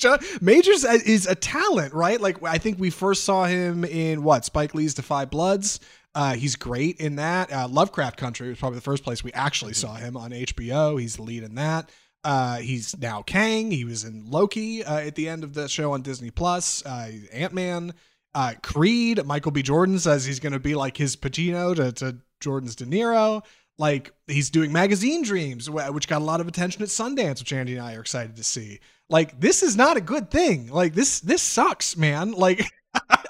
John, 0.00 0.18
Majors 0.40 0.84
is 0.84 1.26
a 1.26 1.34
talent, 1.34 1.94
right? 1.94 2.20
Like 2.20 2.42
I 2.42 2.58
think 2.58 2.78
we 2.78 2.90
first 2.90 3.24
saw 3.24 3.44
him 3.44 3.84
in 3.84 4.22
what 4.22 4.44
Spike 4.44 4.74
Lee's 4.74 4.94
Da 4.94 5.02
5 5.02 5.30
Bloods. 5.30 5.80
Uh, 6.14 6.34
he's 6.34 6.56
great 6.56 7.00
in 7.00 7.16
that. 7.16 7.52
Uh, 7.52 7.66
Lovecraft 7.68 8.18
Country 8.18 8.48
was 8.48 8.58
probably 8.58 8.76
the 8.76 8.82
first 8.82 9.02
place 9.02 9.24
we 9.24 9.32
actually 9.32 9.72
saw 9.72 9.94
him 9.94 10.16
on 10.16 10.30
HBO. 10.30 11.00
He's 11.00 11.16
the 11.16 11.22
lead 11.22 11.42
in 11.42 11.54
that. 11.54 11.90
Uh, 12.24 12.58
he's 12.58 12.96
now 12.98 13.22
Kang. 13.22 13.70
He 13.70 13.84
was 13.84 14.04
in 14.04 14.30
Loki 14.30 14.84
uh, 14.84 14.98
at 14.98 15.14
the 15.14 15.28
end 15.28 15.42
of 15.42 15.54
the 15.54 15.68
show 15.68 15.92
on 15.92 16.02
Disney 16.02 16.30
Plus. 16.30 16.84
Uh, 16.84 17.10
Ant 17.32 17.54
Man, 17.54 17.94
uh, 18.34 18.54
Creed. 18.62 19.24
Michael 19.24 19.52
B. 19.52 19.62
Jordan 19.62 19.98
says 19.98 20.24
he's 20.24 20.40
going 20.40 20.52
to 20.52 20.60
be 20.60 20.74
like 20.74 20.96
his 20.96 21.16
Pacino 21.16 21.74
to, 21.74 21.92
to 21.92 22.18
Jordan's 22.40 22.76
De 22.76 22.84
Niro. 22.84 23.42
Like 23.78 24.12
he's 24.28 24.50
doing 24.50 24.70
Magazine 24.70 25.22
Dreams, 25.24 25.68
which 25.68 26.06
got 26.06 26.22
a 26.22 26.24
lot 26.24 26.40
of 26.40 26.46
attention 26.46 26.82
at 26.82 26.88
Sundance, 26.88 27.40
which 27.40 27.52
Andy 27.52 27.76
and 27.76 27.84
I 27.84 27.94
are 27.94 28.00
excited 28.00 28.36
to 28.36 28.44
see. 28.44 28.80
Like 29.12 29.38
this 29.38 29.62
is 29.62 29.76
not 29.76 29.96
a 29.96 30.00
good 30.00 30.30
thing. 30.30 30.68
Like 30.68 30.94
this 30.94 31.20
this 31.20 31.42
sucks, 31.42 31.96
man. 31.96 32.34
Like 32.42 32.72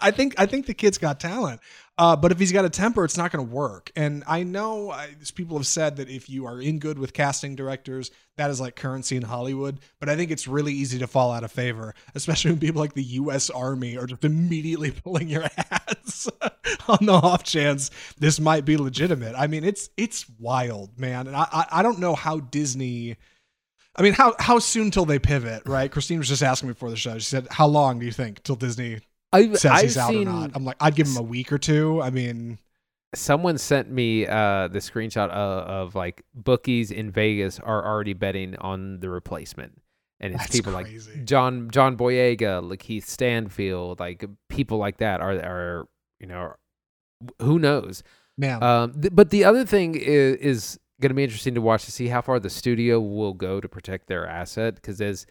I 0.00 0.10
think 0.10 0.34
I 0.38 0.46
think 0.46 0.66
the 0.66 0.74
kid's 0.74 0.98
got 0.98 1.20
talent. 1.20 1.60
Uh, 1.98 2.16
but 2.16 2.32
if 2.32 2.38
he's 2.38 2.52
got 2.52 2.64
a 2.64 2.70
temper, 2.70 3.04
it's 3.04 3.18
not 3.18 3.30
going 3.30 3.46
to 3.46 3.54
work. 3.54 3.92
And 3.94 4.24
I 4.26 4.42
know 4.42 4.90
I, 4.90 5.14
people 5.34 5.58
have 5.58 5.66
said 5.66 5.96
that 5.96 6.08
if 6.08 6.28
you 6.28 6.46
are 6.46 6.60
in 6.60 6.78
good 6.78 6.98
with 6.98 7.12
casting 7.12 7.54
directors, 7.54 8.10
that 8.38 8.50
is 8.50 8.60
like 8.60 8.76
currency 8.76 9.16
in 9.16 9.22
Hollywood. 9.22 9.78
But 10.00 10.08
I 10.08 10.16
think 10.16 10.30
it's 10.30 10.48
really 10.48 10.72
easy 10.72 10.98
to 11.00 11.06
fall 11.06 11.30
out 11.30 11.44
of 11.44 11.52
favor, 11.52 11.94
especially 12.14 12.52
when 12.52 12.60
people 12.60 12.80
like 12.80 12.94
the 12.94 13.04
U.S. 13.04 13.50
Army 13.50 13.98
are 13.98 14.06
just 14.06 14.24
immediately 14.24 14.90
pulling 15.04 15.28
your 15.28 15.44
ass 15.44 16.28
on 16.88 17.06
the 17.06 17.12
off 17.12 17.44
chance 17.44 17.90
this 18.18 18.40
might 18.40 18.64
be 18.64 18.76
legitimate. 18.76 19.34
I 19.36 19.46
mean, 19.46 19.62
it's 19.62 19.90
it's 19.96 20.24
wild, 20.38 20.98
man. 20.98 21.26
And 21.26 21.36
I 21.36 21.46
I, 21.52 21.66
I 21.72 21.82
don't 21.82 21.98
know 21.98 22.14
how 22.14 22.40
Disney. 22.40 23.16
I 23.96 24.02
mean, 24.02 24.14
how 24.14 24.34
how 24.38 24.58
soon 24.58 24.90
till 24.90 25.04
they 25.04 25.18
pivot, 25.18 25.62
right? 25.66 25.90
Christine 25.90 26.18
was 26.18 26.28
just 26.28 26.42
asking 26.42 26.68
me 26.68 26.72
before 26.72 26.90
the 26.90 26.96
show. 26.96 27.14
She 27.14 27.24
said, 27.26 27.46
"How 27.50 27.66
long 27.66 27.98
do 27.98 28.06
you 28.06 28.12
think 28.12 28.42
till 28.42 28.56
Disney 28.56 29.00
I've, 29.32 29.58
says 29.58 29.70
I've 29.70 29.82
he's 29.82 29.98
out 29.98 30.14
or 30.14 30.24
not?" 30.24 30.50
I'm 30.54 30.64
like, 30.64 30.76
I'd 30.80 30.94
give 30.94 31.06
him 31.08 31.16
a 31.18 31.22
week 31.22 31.52
or 31.52 31.58
two. 31.58 32.00
I 32.00 32.10
mean, 32.10 32.58
someone 33.14 33.58
sent 33.58 33.90
me 33.90 34.26
uh, 34.26 34.68
the 34.68 34.78
screenshot 34.78 35.28
of, 35.28 35.68
of, 35.68 35.94
like 35.94 36.22
bookies 36.34 36.90
in 36.90 37.10
Vegas 37.10 37.60
are 37.60 37.84
already 37.84 38.14
betting 38.14 38.56
on 38.56 39.00
the 39.00 39.10
replacement, 39.10 39.82
and 40.20 40.34
it's 40.34 40.48
people 40.48 40.72
crazy. 40.72 41.10
like 41.12 41.24
John 41.26 41.70
John 41.70 41.96
Boyega, 41.96 42.62
Lakeith 42.62 43.04
Stanfield, 43.04 44.00
like 44.00 44.24
people 44.48 44.78
like 44.78 44.98
that 44.98 45.20
are 45.20 45.32
are 45.32 45.88
you 46.18 46.26
know 46.26 46.54
who 47.40 47.58
knows. 47.58 48.02
Man, 48.38 48.62
Um, 48.62 48.98
th- 48.98 49.14
but 49.14 49.28
the 49.28 49.44
other 49.44 49.66
thing 49.66 49.94
is, 49.94 50.36
is 50.36 50.78
going 51.02 51.10
to 51.10 51.14
be 51.14 51.24
interesting 51.24 51.54
to 51.54 51.60
watch 51.60 51.84
to 51.84 51.92
see 51.92 52.08
how 52.08 52.22
far 52.22 52.40
the 52.40 52.48
studio 52.48 53.00
will 53.00 53.34
go 53.34 53.60
to 53.60 53.68
protect 53.68 54.06
their 54.06 54.26
asset 54.26 54.76
because 54.76 55.00
as 55.00 55.26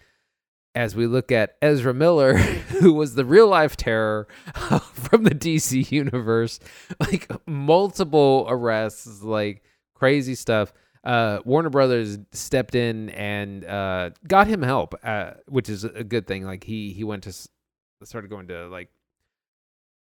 as 0.74 0.96
we 0.96 1.06
look 1.06 1.32
at 1.34 1.58
Ezra 1.62 1.94
Miller, 1.94 2.38
who 2.38 2.94
was 2.94 3.16
the 3.16 3.26
real 3.26 3.48
life 3.48 3.76
terror 3.76 4.28
from 4.94 5.24
the 5.24 5.32
DC 5.32 5.92
universe, 5.92 6.60
like 7.00 7.30
multiple 7.46 8.46
arrests, 8.48 9.24
like 9.24 9.64
crazy 9.96 10.36
stuff. 10.36 10.72
Uh, 11.04 11.40
Warner 11.46 11.72
Brothers 11.72 12.20
stepped 12.32 12.76
in 12.76 13.10
and 13.10 13.66
uh, 13.66 14.12
got 14.28 14.48
him 14.48 14.62
help, 14.62 14.94
uh, 15.04 15.32
which 15.48 15.68
is 15.68 15.84
a 15.84 16.04
good 16.04 16.28
thing. 16.28 16.46
Like 16.46 16.64
he 16.64 16.94
he 16.94 17.04
went 17.04 17.24
to 17.24 17.34
started 18.04 18.30
going 18.30 18.48
to 18.48 18.68
like 18.68 18.90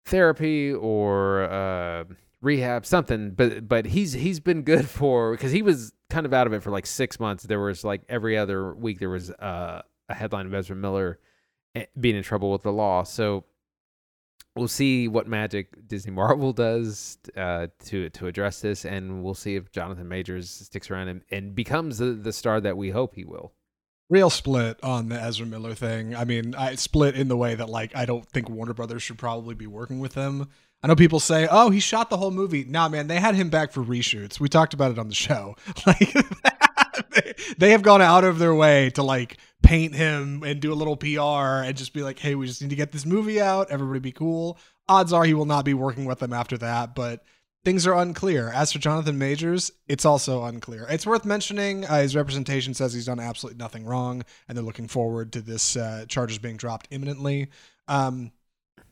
therapy 0.06 0.72
or 0.72 1.44
uh, 1.44 2.04
rehab, 2.42 2.86
something. 2.86 3.30
But 3.30 3.68
but 3.68 3.86
he's 3.86 4.12
he's 4.12 4.40
been 4.40 4.62
good 4.62 4.88
for 4.98 5.32
because 5.32 5.52
he 5.52 5.62
was 5.62 5.92
kind 6.10 6.26
of 6.26 6.32
out 6.32 6.46
of 6.46 6.52
it 6.52 6.62
for 6.62 6.70
like 6.70 6.86
six 6.86 7.18
months. 7.20 7.44
There 7.44 7.60
was 7.60 7.84
like 7.84 8.02
every 8.08 8.36
other 8.36 8.74
week 8.74 8.98
there 8.98 9.10
was 9.10 9.30
uh, 9.30 9.82
a 10.08 10.14
headline 10.14 10.46
of 10.46 10.54
Ezra 10.54 10.76
Miller 10.76 11.18
eh, 11.74 11.86
being 11.98 12.16
in 12.16 12.22
trouble 12.22 12.52
with 12.52 12.62
the 12.62 12.72
law. 12.72 13.02
So 13.02 13.44
we'll 14.54 14.68
see 14.68 15.06
what 15.08 15.26
magic 15.28 15.86
Disney 15.86 16.12
Marvel 16.12 16.52
does 16.52 17.18
uh, 17.36 17.68
to 17.86 18.10
to 18.10 18.26
address 18.26 18.60
this, 18.60 18.84
and 18.84 19.22
we'll 19.22 19.34
see 19.34 19.56
if 19.56 19.70
Jonathan 19.72 20.08
Majors 20.08 20.50
sticks 20.50 20.90
around 20.90 21.08
and, 21.08 21.22
and 21.30 21.54
becomes 21.54 21.98
the, 21.98 22.06
the 22.06 22.32
star 22.32 22.60
that 22.60 22.76
we 22.76 22.90
hope 22.90 23.14
he 23.14 23.24
will. 23.24 23.52
real 24.08 24.30
split 24.30 24.78
on 24.82 25.08
the 25.08 25.20
Ezra 25.20 25.46
Miller 25.46 25.74
thing. 25.74 26.14
I 26.14 26.24
mean, 26.24 26.54
I 26.54 26.74
split 26.76 27.16
in 27.16 27.28
the 27.28 27.36
way 27.36 27.54
that 27.54 27.68
like 27.68 27.94
I 27.96 28.06
don't 28.06 28.26
think 28.28 28.48
Warner 28.48 28.74
Brothers 28.74 29.02
should 29.02 29.18
probably 29.18 29.54
be 29.54 29.66
working 29.66 29.98
with 30.00 30.14
him. 30.14 30.48
I 30.86 30.88
know 30.88 30.94
people 30.94 31.18
say, 31.18 31.48
"Oh, 31.50 31.70
he 31.70 31.80
shot 31.80 32.10
the 32.10 32.16
whole 32.16 32.30
movie." 32.30 32.62
Nah, 32.62 32.88
man, 32.88 33.08
they 33.08 33.18
had 33.18 33.34
him 33.34 33.50
back 33.50 33.72
for 33.72 33.82
reshoots. 33.82 34.38
We 34.38 34.48
talked 34.48 34.72
about 34.72 34.92
it 34.92 35.00
on 35.00 35.08
the 35.08 35.16
show. 35.16 35.56
Like 35.84 36.14
they, 37.58 37.72
have 37.72 37.82
gone 37.82 38.00
out 38.00 38.22
of 38.22 38.38
their 38.38 38.54
way 38.54 38.90
to 38.90 39.02
like 39.02 39.38
paint 39.64 39.96
him 39.96 40.44
and 40.44 40.60
do 40.60 40.72
a 40.72 40.74
little 40.74 40.96
PR 40.96 41.66
and 41.66 41.76
just 41.76 41.92
be 41.92 42.02
like, 42.02 42.20
"Hey, 42.20 42.36
we 42.36 42.46
just 42.46 42.62
need 42.62 42.70
to 42.70 42.76
get 42.76 42.92
this 42.92 43.04
movie 43.04 43.40
out. 43.40 43.72
Everybody 43.72 43.98
be 43.98 44.12
cool." 44.12 44.58
Odds 44.88 45.12
are 45.12 45.24
he 45.24 45.34
will 45.34 45.44
not 45.44 45.64
be 45.64 45.74
working 45.74 46.04
with 46.04 46.20
them 46.20 46.32
after 46.32 46.56
that, 46.58 46.94
but 46.94 47.24
things 47.64 47.84
are 47.84 47.94
unclear. 47.94 48.48
As 48.50 48.70
for 48.70 48.78
Jonathan 48.78 49.18
Majors, 49.18 49.72
it's 49.88 50.04
also 50.04 50.44
unclear. 50.44 50.86
It's 50.88 51.04
worth 51.04 51.24
mentioning 51.24 51.84
uh, 51.84 51.98
his 51.98 52.14
representation 52.14 52.74
says 52.74 52.94
he's 52.94 53.06
done 53.06 53.18
absolutely 53.18 53.58
nothing 53.58 53.84
wrong, 53.84 54.24
and 54.46 54.56
they're 54.56 54.64
looking 54.64 54.86
forward 54.86 55.32
to 55.32 55.40
this 55.40 55.76
uh, 55.76 56.04
charges 56.06 56.38
being 56.38 56.56
dropped 56.56 56.86
imminently. 56.92 57.48
Um, 57.88 58.30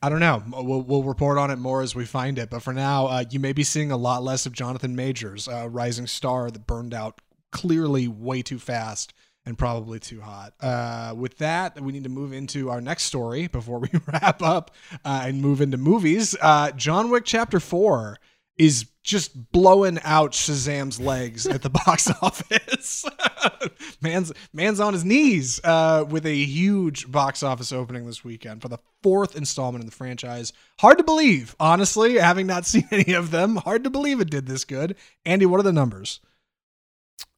I 0.05 0.11
don't 0.11 0.21
know. 0.21 0.43
We'll, 0.53 0.83
we'll 0.83 1.03
report 1.03 1.39
on 1.39 1.51
it 1.51 1.57
more 1.57 1.81
as 1.81 1.95
we 1.95 2.05
find 2.05 2.39
it. 2.39 2.51
But 2.51 2.63
for 2.63 2.75
now, 2.75 3.07
uh, 3.07 3.25
you 3.31 3.41
may 3.41 3.55
be 3.55 3.65
seeing 3.65 3.91
a 3.91 3.97
lot 3.97 4.23
less 4.23 4.45
of 4.45 4.53
Jonathan 4.53 4.95
Majors, 4.95 5.49
a 5.49 5.67
rising 5.67 6.07
star 6.07 6.51
that 6.51 6.67
burned 6.67 6.93
out 6.93 7.23
clearly 7.53 8.07
way 8.07 8.43
too 8.43 8.59
fast 8.59 9.15
and 9.47 9.57
probably 9.57 9.99
too 9.99 10.21
hot. 10.21 10.53
Uh, 10.61 11.15
with 11.17 11.39
that, 11.39 11.81
we 11.81 11.91
need 11.91 12.05
to 12.05 12.11
move 12.11 12.35
into 12.35 12.69
our 12.69 12.83
next 12.83 13.05
story 13.05 13.47
before 13.47 13.79
we 13.79 13.89
wrap 14.07 14.43
up 14.43 14.73
uh, 15.07 15.23
and 15.25 15.41
move 15.41 15.63
into 15.63 15.79
movies. 15.79 16.37
Uh, 16.39 16.71
John 16.73 17.09
Wick 17.09 17.25
Chapter 17.25 17.59
4 17.59 18.19
is 18.57 18.87
just 19.03 19.53
blowing 19.53 19.99
out 20.03 20.33
Shazam's 20.33 20.99
legs 20.99 21.47
at 21.47 21.63
the 21.63 21.71
box 21.87 22.11
office. 22.23 23.05
man's 24.01 24.33
man's 24.53 24.81
on 24.81 24.93
his 24.93 25.05
knees 25.05 25.61
uh, 25.63 26.05
with 26.09 26.25
a 26.27 26.35
huge 26.35 27.11
box 27.11 27.43
office 27.43 27.73
opening 27.73 28.07
this 28.07 28.25
weekend 28.25 28.63
for 28.63 28.69
the 28.69 28.79
fourth 29.03 29.37
installment 29.37 29.83
in 29.83 29.87
the 29.87 29.95
franchise. 29.95 30.53
Hard 30.81 30.99
to 30.99 31.05
believe, 31.05 31.55
honestly, 31.61 32.19
having 32.19 32.47
not 32.47 32.67
seen 32.67 32.89
any 32.91 33.13
of 33.13 33.31
them. 33.31 33.57
Hard 33.57 33.85
to 33.85 33.91
believe 33.91 34.21
it 34.21 34.31
did 34.31 34.47
this 34.47 34.65
good. 34.65 34.97
Andy, 35.25 35.47
what 35.47 35.61
are 35.61 35.65
the 35.65 35.73
numbers? 35.73 36.21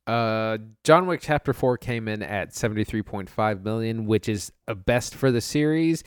Uh, 0.07 0.59
John 0.85 1.09
Wick 1.09 1.21
Chapter 1.21 1.53
Four 1.53 1.79
came 1.79 2.07
in 2.07 2.23
at 2.23 2.55
seventy 2.55 2.85
three 2.85 3.03
point 3.03 3.29
five 3.29 3.65
million, 3.65 4.07
which 4.07 4.29
is 4.29 4.53
a 4.69 4.75
best 4.77 5.17
for 5.17 5.33
the 5.33 5.41
series. 5.41 6.05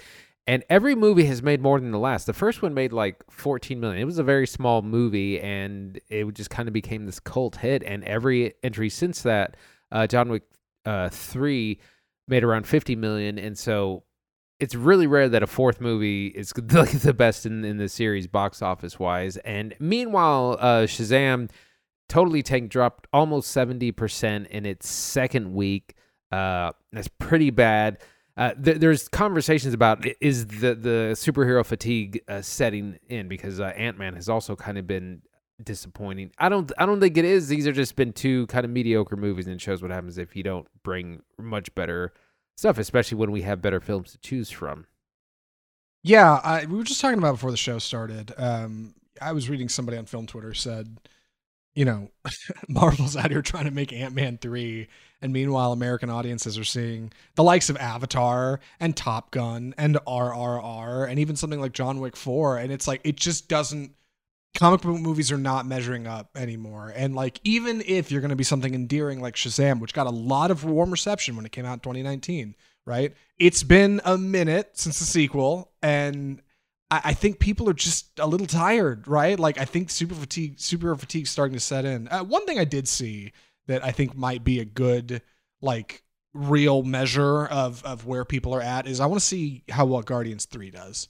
And 0.50 0.64
every 0.68 0.96
movie 0.96 1.26
has 1.26 1.44
made 1.44 1.62
more 1.62 1.80
than 1.80 1.92
the 1.92 2.00
last. 2.00 2.26
The 2.26 2.34
first 2.34 2.64
one 2.64 2.74
made 2.74 2.92
like 2.92 3.24
fourteen 3.30 3.80
million. 3.80 4.02
It 4.02 4.06
was 4.06 4.18
a 4.18 4.24
very 4.24 4.48
small 4.48 4.82
movie, 4.82 5.40
and 5.40 6.02
it 6.10 6.34
just 6.34 6.50
kind 6.50 6.68
of 6.68 6.74
became 6.74 7.06
this 7.06 7.20
cult 7.20 7.58
hit. 7.58 7.84
And 7.84 8.04
every 8.04 8.56
entry 8.64 8.90
since 8.90 9.22
that, 9.22 9.58
uh, 9.92 10.08
John 10.08 10.30
Wick 10.30 10.42
uh, 10.86 11.10
Three 11.10 11.80
made 12.28 12.44
around 12.44 12.66
fifty 12.66 12.96
million. 12.96 13.38
And 13.38 13.56
so 13.60 14.06
it's 14.60 14.74
really 14.74 15.06
rare 15.06 15.30
that 15.30 15.44
a 15.44 15.48
fourth 15.48 15.80
movie 15.80 16.30
is 16.30 16.52
like 16.72 17.00
the 17.00 17.14
best 17.14 17.46
in, 17.46 17.64
in 17.64 17.78
the 17.78 17.88
series 17.88 18.26
box 18.26 18.64
office 18.64 18.98
wise. 18.98 19.38
And 19.38 19.76
meanwhile, 19.80 20.58
uh, 20.60 20.88
Shazam 20.88 21.52
totally 22.08 22.42
tank 22.42 22.72
dropped 22.72 23.06
almost 23.14 23.56
70% 23.56 24.48
in 24.48 24.66
its 24.66 24.90
second 24.90 25.54
week. 25.54 25.94
Uh, 26.32 26.72
that's 26.92 27.08
pretty 27.20 27.52
bad. 27.52 28.00
Uh, 28.40 28.54
th- 28.54 28.78
there's 28.78 29.10
conversations 29.10 29.74
about 29.74 30.06
is 30.22 30.48
the 30.48 30.74
the 30.74 31.12
superhero 31.14 31.64
fatigue 31.66 32.22
uh, 32.30 32.42
setting 32.42 32.98
in 33.10 33.28
because 33.28 33.60
uh, 33.60 33.74
Ant 33.76 34.00
Man 34.00 34.16
has 34.16 34.30
also 34.30 34.56
kind 34.56 34.78
of 34.78 34.88
been 34.88 35.22
disappointing. 35.62 36.32
I 36.38 36.48
don't 36.48 36.72
I 36.78 36.86
don't 36.86 37.02
think 37.02 37.18
it 37.18 37.26
is. 37.26 37.50
These 37.50 37.68
are 37.68 37.74
just 37.74 37.98
been 37.98 38.14
two 38.14 38.48
kind 38.48 38.64
of 38.64 38.72
mediocre 38.72 39.18
movies, 39.18 39.48
and 39.48 39.62
shows 39.62 39.82
what 39.82 39.92
happens 39.92 40.18
if 40.18 40.38
you 40.38 40.44
don't 40.44 40.66
bring 40.84 41.22
much 41.38 41.76
better 41.76 42.14
stuff, 42.56 42.78
especially 42.78 43.18
when 43.18 43.32
we 43.32 43.42
have 43.42 43.62
better 43.62 43.82
films 43.82 44.14
to 44.14 44.18
choose 44.20 44.50
from. 44.50 44.86
Yeah, 46.02 46.40
I, 46.42 46.66
we 46.66 46.78
were 46.78 46.86
just 46.86 47.02
talking 47.02 47.20
about 47.20 47.34
before 47.34 47.52
the 47.52 47.58
show 47.58 47.78
started. 47.78 48.34
Um, 48.38 48.96
I 49.22 49.34
was 49.34 49.50
reading 49.50 49.68
somebody 49.68 49.98
on 49.98 50.06
film 50.06 50.28
Twitter 50.28 50.54
said, 50.54 50.98
you 51.76 51.84
know, 51.84 52.10
Marvel's 52.70 53.18
out 53.18 53.32
here 53.32 53.42
trying 53.42 53.66
to 53.66 53.72
make 53.72 53.92
Ant 53.92 54.16
Man 54.16 54.38
3. 54.38 54.88
And 55.22 55.34
meanwhile, 55.34 55.72
American 55.72 56.10
audiences 56.10 56.58
are 56.58 56.64
seeing 56.64 57.12
the 57.36 57.44
likes 57.44 57.70
of 57.70 57.78
Avatar 57.78 58.60
and 58.80 58.96
Top 58.96 59.32
Gun 59.32 59.74
and 59.78 59.98
RRR 60.08 61.10
and 61.10 61.20
even 61.20 61.36
something 61.36 61.60
like 61.60 61.74
John 61.74 62.00
Wick 62.00 62.16
4. 62.16 62.58
And 62.58 62.72
it's 62.72 62.88
like, 62.88 63.02
it 63.04 63.18
just 63.18 63.50
doesn't, 63.50 63.92
comic 64.56 64.82
book 64.82 65.00
movies 65.00 65.32
are 65.32 65.38
not 65.38 65.66
measuring 65.66 66.08
up 66.08 66.30
anymore. 66.36 66.94
And 66.96 67.16
like, 67.16 67.40
even 67.44 67.84
if 67.86 68.12
you're 68.12 68.22
going 68.22 68.30
to 68.30 68.36
be 68.36 68.44
something 68.44 68.74
endearing 68.74 69.22
like 69.22 69.36
Shazam, 69.36 69.80
which 69.80 69.94
got 69.94 70.08
a 70.08 70.12
lot 70.12 70.52
of 70.52 70.64
warm 70.64 70.92
reception 70.92 71.36
when 71.36 71.46
it 71.46 71.52
came 71.52 71.66
out 71.66 71.74
in 71.74 71.80
2019, 71.80 72.56
right? 72.86 73.14
It's 73.38 73.64
been 73.64 74.02
a 74.06 74.18
minute 74.18 74.72
since 74.74 75.00
the 75.00 75.06
sequel. 75.06 75.72
And 75.84 76.42
I, 76.92 77.14
think 77.14 77.40
people 77.40 77.70
are 77.70 77.74
just 77.74 78.20
a 78.20 78.26
little 78.26 78.48
tired, 78.48 79.08
right? 79.08 79.40
Like 79.40 79.60
I 79.60 79.66
think 79.66 79.92
super 79.92 80.16
fatigue, 80.16 80.60
super 80.60 80.96
fatigue, 80.96 81.28
starting 81.28 81.54
to 81.54 81.60
set 81.60 81.86
in. 81.86 82.08
Uh, 82.08 82.24
one 82.24 82.46
thing 82.48 82.58
I 82.58 82.66
did 82.66 82.88
see 82.88 83.32
that 83.70 83.86
I 83.86 83.92
think 83.92 84.18
might 84.18 84.44
be 84.44 84.60
a 84.60 84.66
good, 84.66 85.22
like, 85.62 86.04
real 86.34 86.84
measure 86.84 87.46
of 87.46 87.84
of 87.84 88.06
where 88.06 88.24
people 88.24 88.54
are 88.54 88.62
at 88.62 88.88
is 88.88 89.00
I 89.00 89.08
want 89.08 89.20
to 89.20 89.26
see 89.26 89.64
how 89.70 89.86
well 89.86 90.02
Guardians 90.02 90.46
Three 90.46 90.72
does. 90.72 91.08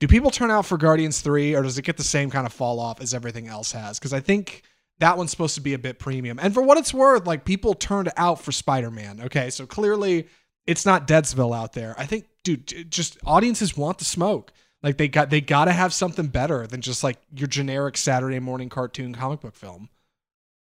Do 0.00 0.08
people 0.08 0.30
turn 0.30 0.50
out 0.50 0.66
for 0.66 0.78
Guardians 0.78 1.20
Three, 1.20 1.54
or 1.54 1.62
does 1.62 1.78
it 1.78 1.84
get 1.84 1.96
the 1.96 2.04
same 2.04 2.30
kind 2.30 2.46
of 2.46 2.52
fall 2.52 2.80
off 2.80 3.00
as 3.00 3.14
everything 3.14 3.48
else 3.48 3.72
has? 3.72 3.98
Because 3.98 4.12
I 4.12 4.20
think 4.20 4.62
that 4.98 5.16
one's 5.16 5.30
supposed 5.30 5.54
to 5.56 5.60
be 5.60 5.74
a 5.74 5.78
bit 5.78 5.98
premium. 5.98 6.38
And 6.38 6.54
for 6.54 6.62
what 6.62 6.78
it's 6.78 6.94
worth, 6.94 7.26
like 7.26 7.44
people 7.44 7.74
turned 7.74 8.10
out 8.16 8.40
for 8.40 8.52
Spider 8.52 8.90
Man. 8.90 9.20
Okay, 9.22 9.50
so 9.50 9.66
clearly 9.66 10.28
it's 10.66 10.86
not 10.86 11.08
Deadsville 11.08 11.56
out 11.56 11.72
there. 11.72 11.94
I 11.98 12.06
think, 12.06 12.26
dude, 12.44 12.90
just 12.90 13.18
audiences 13.24 13.76
want 13.76 13.98
the 13.98 14.04
smoke. 14.04 14.52
Like 14.82 14.96
they 14.98 15.08
got 15.08 15.30
they 15.30 15.40
got 15.40 15.66
to 15.66 15.72
have 15.72 15.92
something 15.92 16.28
better 16.28 16.66
than 16.66 16.80
just 16.80 17.04
like 17.04 17.18
your 17.34 17.48
generic 17.48 17.96
Saturday 17.96 18.40
morning 18.40 18.68
cartoon 18.68 19.14
comic 19.14 19.40
book 19.40 19.54
film. 19.54 19.88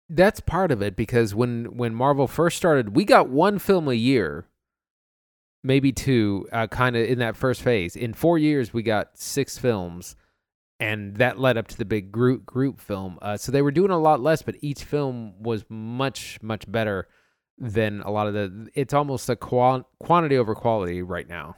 That's 0.10 0.40
part 0.40 0.72
of 0.72 0.82
it 0.82 0.96
because 0.96 1.36
when 1.36 1.78
when 1.78 1.94
Marvel 1.94 2.28
first 2.28 2.58
started, 2.58 2.96
we 2.96 3.06
got 3.06 3.30
one 3.30 3.60
film 3.60 3.88
a 3.88 3.94
year, 3.94 4.48
maybe 5.64 5.92
two, 5.92 6.48
uh, 6.52 6.68
kind 6.68 6.96
of 6.96 7.08
in 7.08 7.20
that 7.20 7.36
first 7.36 7.62
phase. 7.62 7.96
In 7.96 8.14
four 8.14 8.38
years, 8.40 8.74
we 8.74 8.82
got 8.82 9.20
six 9.20 9.60
films, 9.60 10.16
and 10.80 11.18
that 11.18 11.40
led 11.40 11.58
up 11.58 11.68
to 11.68 11.78
the 11.78 11.86
big 11.86 12.12
group 12.12 12.46
group 12.46 12.80
film. 12.82 13.20
Uh, 13.22 13.38
so 13.38 13.52
they 13.52 13.62
were 13.62 13.72
doing 13.72 13.92
a 13.92 14.00
lot 14.00 14.20
less, 14.20 14.42
but 14.42 14.56
each 14.62 14.84
film 14.84 15.42
was 15.44 15.64
much 15.70 16.40
much 16.42 16.70
better 16.72 17.08
than 17.60 18.02
a 18.02 18.10
lot 18.10 18.26
of 18.26 18.34
the. 18.34 18.70
It's 18.74 18.94
almost 18.94 19.30
a 19.30 19.36
quantity 19.36 20.38
over 20.38 20.56
quality 20.56 21.04
right 21.04 21.28
now. 21.30 21.56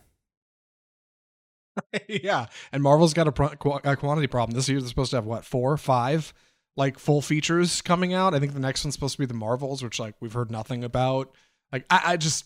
yeah, 2.09 2.47
and 2.71 2.83
Marvel's 2.83 3.13
got 3.13 3.27
a, 3.27 3.31
pro- 3.31 3.79
a 3.83 3.95
quantity 3.95 4.27
problem. 4.27 4.55
This 4.55 4.67
year 4.67 4.79
they're 4.79 4.89
supposed 4.89 5.11
to 5.11 5.17
have 5.17 5.25
what 5.25 5.45
four, 5.45 5.77
five, 5.77 6.33
like 6.77 6.97
full 6.99 7.21
features 7.21 7.81
coming 7.81 8.13
out. 8.13 8.33
I 8.33 8.39
think 8.39 8.53
the 8.53 8.59
next 8.59 8.83
one's 8.83 8.93
supposed 8.95 9.15
to 9.15 9.19
be 9.19 9.25
the 9.25 9.33
Marvels, 9.33 9.83
which 9.83 9.99
like 9.99 10.15
we've 10.19 10.33
heard 10.33 10.51
nothing 10.51 10.83
about. 10.83 11.33
Like 11.71 11.85
I, 11.89 12.01
I 12.13 12.17
just, 12.17 12.45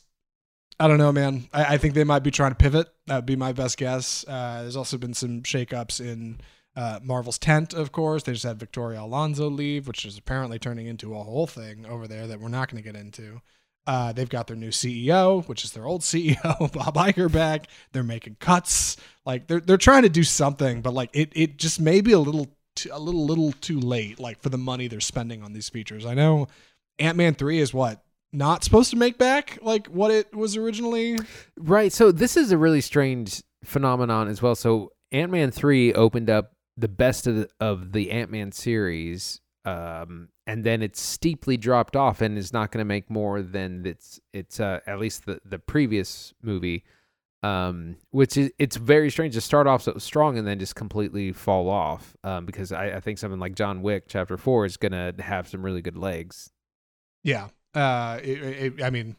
I 0.79 0.87
don't 0.87 0.97
know, 0.97 1.11
man. 1.11 1.47
I, 1.53 1.75
I 1.75 1.77
think 1.77 1.93
they 1.93 2.03
might 2.03 2.23
be 2.23 2.31
trying 2.31 2.51
to 2.51 2.55
pivot. 2.55 2.87
That 3.07 3.17
would 3.17 3.25
be 3.25 3.35
my 3.35 3.53
best 3.53 3.77
guess. 3.77 4.25
Uh, 4.27 4.61
there's 4.61 4.75
also 4.75 4.97
been 4.97 5.13
some 5.13 5.41
shakeups 5.43 5.99
in 5.99 6.39
Uh, 6.75 6.99
Marvel's 7.01 7.37
tent, 7.37 7.73
of 7.73 7.91
course. 7.93 8.23
They 8.23 8.33
just 8.33 8.43
had 8.43 8.59
Victoria 8.59 9.01
Alonso 9.01 9.49
leave, 9.49 9.87
which 9.87 10.03
is 10.05 10.17
apparently 10.17 10.59
turning 10.59 10.87
into 10.87 11.15
a 11.15 11.23
whole 11.23 11.47
thing 11.47 11.85
over 11.85 12.05
there 12.07 12.27
that 12.27 12.41
we're 12.41 12.49
not 12.49 12.69
going 12.69 12.83
to 12.83 12.91
get 12.91 12.99
into. 12.99 13.41
Uh, 13.87 14.11
they've 14.11 14.27
got 14.27 14.47
their 14.47 14.57
new 14.57 14.71
CEO, 14.71 15.47
which 15.47 15.63
is 15.63 15.71
their 15.71 15.85
old 15.85 16.01
CEO, 16.11 16.73
Bob 16.73 16.95
Iger 16.95 17.31
back. 17.31 17.67
They're 17.93 18.03
making 18.03 18.37
cuts. 18.41 18.97
Like 19.25 19.47
they're 19.47 19.61
they're 19.61 19.77
trying 19.77 20.03
to 20.03 20.09
do 20.09 20.23
something, 20.23 20.81
but 20.81 20.93
like 20.93 21.11
it 21.13 21.31
it 21.35 21.57
just 21.57 21.79
may 21.79 22.01
be 22.01 22.11
a 22.11 22.19
little 22.19 22.47
too, 22.75 22.89
a 22.91 22.99
little 22.99 23.25
little 23.25 23.51
too 23.53 23.79
late. 23.79 24.19
Like 24.19 24.41
for 24.41 24.49
the 24.49 24.57
money 24.57 24.87
they're 24.87 24.99
spending 24.99 25.43
on 25.43 25.53
these 25.53 25.69
features. 25.69 26.05
I 26.05 26.13
know 26.13 26.47
Ant 26.99 27.17
Man 27.17 27.33
three 27.33 27.59
is 27.59 27.73
what 27.73 28.03
not 28.31 28.63
supposed 28.63 28.89
to 28.89 28.97
make 28.97 29.17
back 29.17 29.57
like 29.61 29.87
what 29.87 30.11
it 30.11 30.33
was 30.35 30.57
originally. 30.57 31.17
Right. 31.57 31.91
So 31.91 32.11
this 32.11 32.35
is 32.35 32.51
a 32.51 32.57
really 32.57 32.81
strange 32.81 33.43
phenomenon 33.63 34.27
as 34.27 34.41
well. 34.41 34.55
So 34.55 34.91
Ant 35.11 35.31
Man 35.31 35.51
three 35.51 35.93
opened 35.93 36.29
up 36.29 36.51
the 36.77 36.87
best 36.87 37.27
of 37.27 37.35
the, 37.35 37.49
of 37.59 37.93
the 37.93 38.11
Ant 38.11 38.31
Man 38.31 38.51
series, 38.51 39.39
um, 39.63 40.29
and 40.45 40.63
then 40.63 40.81
it's 40.81 41.01
steeply 41.01 41.57
dropped 41.57 41.95
off 41.95 42.21
and 42.21 42.37
is 42.37 42.51
not 42.51 42.71
going 42.71 42.81
to 42.81 42.85
make 42.85 43.09
more 43.09 43.41
than 43.41 43.85
it's 43.85 44.19
it's 44.33 44.59
uh, 44.59 44.79
at 44.85 44.99
least 44.99 45.25
the 45.25 45.39
the 45.45 45.59
previous 45.59 46.33
movie. 46.41 46.83
Um, 47.45 47.97
which 48.09 48.37
is 48.37 48.51
it's 48.57 48.75
very 48.75 49.11
strange 49.11 49.35
to 49.35 49.41
start 49.41 49.67
off 49.67 49.83
so 49.83 49.97
strong 49.97 50.37
and 50.37 50.47
then 50.47 50.57
just 50.57 50.75
completely 50.75 51.31
fall 51.31 51.69
off. 51.69 52.15
Um, 52.23 52.45
because 52.45 52.71
I, 52.71 52.87
I 52.87 52.99
think 52.99 53.19
something 53.19 53.39
like 53.39 53.53
John 53.53 53.83
Wick 53.83 54.05
Chapter 54.07 54.35
Four 54.35 54.65
is 54.65 54.77
gonna 54.77 55.13
have 55.19 55.47
some 55.47 55.61
really 55.61 55.81
good 55.81 55.97
legs. 55.97 56.49
Yeah, 57.23 57.49
uh, 57.75 58.19
it, 58.23 58.39
it, 58.79 58.83
I 58.83 58.89
mean, 58.89 59.15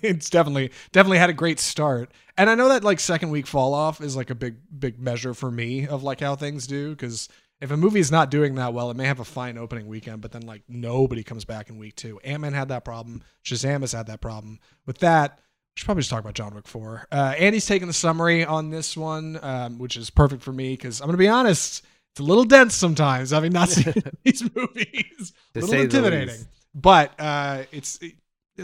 it's 0.00 0.30
definitely 0.30 0.70
definitely 0.92 1.18
had 1.18 1.30
a 1.30 1.34
great 1.34 1.58
start, 1.58 2.12
and 2.36 2.48
I 2.48 2.54
know 2.54 2.68
that 2.68 2.84
like 2.84 3.00
second 3.00 3.30
week 3.30 3.48
fall 3.48 3.74
off 3.74 4.00
is 4.00 4.14
like 4.14 4.30
a 4.30 4.36
big 4.36 4.56
big 4.78 5.00
measure 5.00 5.34
for 5.34 5.50
me 5.50 5.88
of 5.88 6.04
like 6.04 6.20
how 6.20 6.36
things 6.36 6.68
do 6.68 6.90
because 6.90 7.28
if 7.60 7.72
a 7.72 7.76
movie 7.76 8.00
is 8.00 8.12
not 8.12 8.30
doing 8.30 8.54
that 8.54 8.72
well, 8.72 8.90
it 8.92 8.96
may 8.96 9.06
have 9.06 9.20
a 9.20 9.24
fine 9.24 9.58
opening 9.58 9.88
weekend, 9.88 10.20
but 10.22 10.30
then 10.30 10.42
like 10.42 10.62
nobody 10.68 11.24
comes 11.24 11.44
back 11.44 11.68
in 11.68 11.78
week 11.78 11.96
two. 11.96 12.20
Ant 12.22 12.42
Man 12.42 12.52
had 12.52 12.68
that 12.68 12.84
problem. 12.84 13.22
Shazam 13.44 13.80
has 13.80 13.92
had 13.92 14.06
that 14.06 14.20
problem. 14.20 14.60
With 14.86 14.98
that, 14.98 15.40
should 15.76 15.84
probably 15.84 16.00
just 16.00 16.10
talk 16.10 16.20
about 16.20 16.34
John 16.34 16.54
Wick 16.54 16.66
4. 16.66 17.06
Uh, 17.10 17.34
Andy's 17.38 17.66
taking 17.66 17.88
the 17.88 17.94
summary 17.94 18.44
on 18.44 18.70
this 18.70 18.96
one, 18.96 19.38
um, 19.42 19.78
which 19.78 19.96
is 19.96 20.10
perfect 20.10 20.42
for 20.42 20.52
me 20.52 20.74
because 20.74 21.00
I'm 21.00 21.06
going 21.06 21.14
to 21.14 21.18
be 21.18 21.28
honest, 21.28 21.84
it's 22.12 22.20
a 22.20 22.22
little 22.22 22.44
dense 22.44 22.74
sometimes 22.74 23.30
having 23.30 23.52
not 23.52 23.68
seen 23.70 23.94
these 24.24 24.42
movies. 24.54 25.32
a 25.54 25.60
little 25.60 25.80
intimidating. 25.80 26.46
But 26.74 27.12
uh, 27.18 27.64
it's, 27.72 27.98
it, 28.02 28.14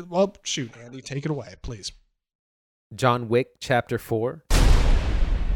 well, 0.09 0.37
shoot, 0.43 0.73
Andy, 0.83 1.01
take 1.01 1.25
it 1.25 1.31
away, 1.31 1.55
please. 1.63 1.93
John 2.95 3.29
Wick, 3.29 3.49
Chapter 3.61 3.99
4. 3.99 4.45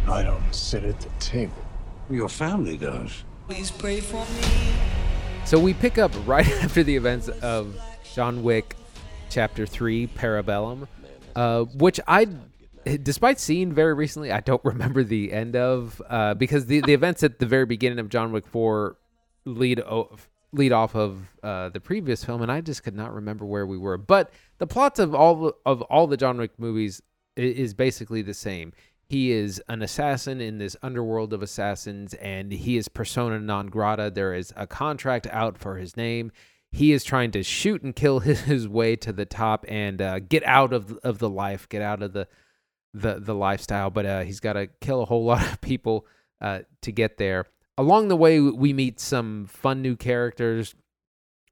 I 0.08 0.22
don't 0.22 0.52
sit 0.52 0.82
at 0.84 0.98
the 1.00 1.08
table. 1.20 1.54
Your 2.08 2.28
family 2.28 2.76
does. 2.76 3.22
Please 3.46 3.70
pray 3.70 4.00
for 4.00 4.24
me. 4.24 4.72
So 5.44 5.58
we 5.58 5.74
pick 5.74 5.98
up 5.98 6.12
right 6.26 6.48
after 6.62 6.82
the 6.82 6.96
events 6.96 7.28
of 7.28 7.78
John 8.14 8.42
Wick, 8.42 8.76
Chapter 9.28 9.66
3, 9.66 10.08
Parabellum, 10.08 10.88
uh, 11.40 11.64
which 11.64 11.98
I, 12.06 12.26
despite 13.02 13.40
seeing 13.40 13.72
very 13.72 13.94
recently, 13.94 14.30
I 14.30 14.40
don't 14.40 14.62
remember 14.72 15.02
the 15.02 15.32
end 15.32 15.56
of 15.56 16.02
uh, 16.08 16.34
because 16.34 16.66
the, 16.66 16.80
the 16.82 16.92
events 16.92 17.22
at 17.22 17.38
the 17.38 17.46
very 17.46 17.64
beginning 17.64 17.98
of 17.98 18.10
John 18.10 18.30
Wick 18.30 18.46
4 18.46 18.96
lead 19.46 19.80
o- 19.80 20.14
lead 20.52 20.72
off 20.72 20.94
of 20.94 21.18
uh, 21.42 21.70
the 21.70 21.80
previous 21.80 22.24
film, 22.24 22.42
and 22.42 22.52
I 22.52 22.60
just 22.60 22.82
could 22.82 22.94
not 22.94 23.14
remember 23.14 23.46
where 23.46 23.66
we 23.66 23.78
were. 23.78 23.96
But 23.96 24.30
the 24.58 24.66
plots 24.66 24.98
of 24.98 25.14
all 25.14 25.54
of 25.64 25.80
all 25.82 26.06
the 26.06 26.18
John 26.18 26.36
Wick 26.36 26.52
movies 26.58 27.00
is 27.36 27.72
basically 27.72 28.20
the 28.20 28.34
same. 28.34 28.74
He 29.08 29.32
is 29.32 29.62
an 29.66 29.80
assassin 29.80 30.42
in 30.42 30.58
this 30.58 30.76
underworld 30.82 31.32
of 31.32 31.42
assassins, 31.42 32.12
and 32.14 32.52
he 32.52 32.76
is 32.76 32.88
persona 32.88 33.40
non 33.40 33.68
grata. 33.68 34.10
There 34.14 34.34
is 34.34 34.52
a 34.56 34.66
contract 34.66 35.26
out 35.30 35.56
for 35.56 35.78
his 35.78 35.96
name. 35.96 36.32
He 36.72 36.92
is 36.92 37.04
trying 37.04 37.32
to 37.32 37.42
shoot 37.42 37.82
and 37.82 37.94
kill 37.94 38.20
his, 38.20 38.40
his 38.42 38.68
way 38.68 38.96
to 38.96 39.12
the 39.12 39.26
top 39.26 39.64
and 39.68 40.00
uh, 40.00 40.18
get 40.20 40.44
out 40.44 40.72
of 40.72 40.96
of 41.02 41.18
the 41.18 41.30
life, 41.30 41.68
get 41.68 41.82
out 41.82 42.02
of 42.02 42.12
the 42.12 42.28
the 42.94 43.20
the 43.20 43.34
lifestyle. 43.34 43.90
But 43.90 44.06
uh, 44.06 44.20
he's 44.22 44.40
got 44.40 44.54
to 44.54 44.68
kill 44.80 45.02
a 45.02 45.06
whole 45.06 45.24
lot 45.32 45.42
of 45.42 45.60
people 45.60 46.06
uh, 46.40 46.60
to 46.82 46.92
get 46.92 47.18
there. 47.18 47.46
Along 47.78 48.08
the 48.08 48.16
way, 48.16 48.40
we 48.40 48.72
meet 48.72 49.00
some 49.00 49.46
fun 49.46 49.80
new 49.80 49.96
characters. 49.96 50.74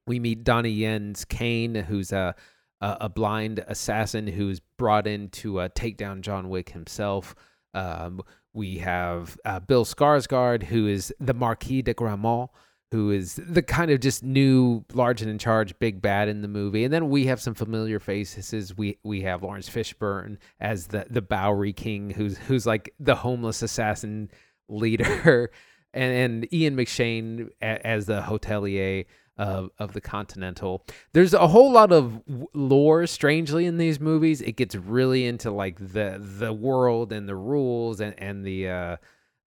We 0.05 0.19
meet 0.19 0.43
Donnie 0.43 0.69
Yen's 0.69 1.25
Caine, 1.25 1.75
who's 1.75 2.11
a 2.11 2.35
a 2.81 3.09
blind 3.09 3.63
assassin 3.67 4.25
who's 4.27 4.61
brought 4.77 5.05
in 5.05 5.29
to 5.29 5.59
uh, 5.59 5.69
take 5.75 5.97
down 5.97 6.21
John 6.21 6.49
Wick 6.49 6.69
himself. 6.69 7.35
Um, 7.73 8.21
we 8.53 8.77
have 8.77 9.37
uh, 9.45 9.59
Bill 9.59 9.85
Skarsgård, 9.85 10.63
who 10.63 10.87
is 10.87 11.13
the 11.19 11.33
Marquis 11.33 11.81
de 11.81 11.93
Gramont, 11.93 12.49
who 12.91 13.11
is 13.11 13.35
the 13.35 13.61
kind 13.61 13.91
of 13.91 13.99
just 13.99 14.23
new, 14.23 14.83
large 14.93 15.21
and 15.21 15.29
in 15.29 15.37
charge, 15.37 15.77
big 15.77 16.01
bad 16.01 16.27
in 16.27 16.41
the 16.41 16.47
movie. 16.47 16.83
And 16.83 16.93
then 16.93 17.09
we 17.09 17.27
have 17.27 17.39
some 17.39 17.53
familiar 17.53 17.99
faces. 17.99 18.75
We 18.75 18.97
we 19.03 19.21
have 19.21 19.43
Laurence 19.43 19.69
Fishburne 19.69 20.37
as 20.59 20.87
the 20.87 21.05
the 21.09 21.21
Bowery 21.21 21.73
King, 21.73 22.09
who's 22.09 22.37
who's 22.37 22.65
like 22.65 22.93
the 22.99 23.15
homeless 23.15 23.61
assassin 23.61 24.31
leader, 24.67 25.51
and, 25.93 26.13
and 26.13 26.53
Ian 26.53 26.75
McShane 26.75 27.49
as 27.61 28.07
the 28.07 28.21
hotelier 28.21 29.05
of, 29.37 29.69
of 29.79 29.93
the 29.93 30.01
Continental. 30.01 30.85
There's 31.13 31.33
a 31.33 31.47
whole 31.47 31.71
lot 31.71 31.91
of 31.91 32.21
lore, 32.53 33.07
strangely, 33.07 33.65
in 33.65 33.77
these 33.77 33.99
movies. 33.99 34.41
It 34.41 34.57
gets 34.57 34.75
really 34.75 35.25
into 35.25 35.51
like 35.51 35.77
the 35.79 36.17
the 36.19 36.51
world 36.51 37.13
and 37.13 37.27
the 37.27 37.35
rules 37.35 38.01
and 38.01 38.13
and 38.17 38.43
the 38.43 38.69
uh, 38.69 38.97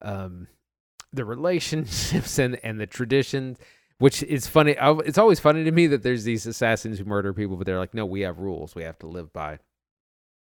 um, 0.00 0.46
the 1.12 1.24
relationships 1.24 2.38
and 2.40 2.58
and 2.62 2.80
the 2.80 2.86
traditions. 2.86 3.58
Which 3.98 4.24
is 4.24 4.48
funny. 4.48 4.74
It's 4.80 5.18
always 5.18 5.38
funny 5.38 5.62
to 5.62 5.70
me 5.70 5.86
that 5.86 6.02
there's 6.02 6.24
these 6.24 6.44
assassins 6.44 6.98
who 6.98 7.04
murder 7.04 7.32
people, 7.32 7.56
but 7.56 7.66
they're 7.66 7.78
like, 7.78 7.94
no, 7.94 8.04
we 8.04 8.22
have 8.22 8.40
rules 8.40 8.74
we 8.74 8.82
have 8.82 8.98
to 8.98 9.06
live 9.06 9.32
by. 9.32 9.60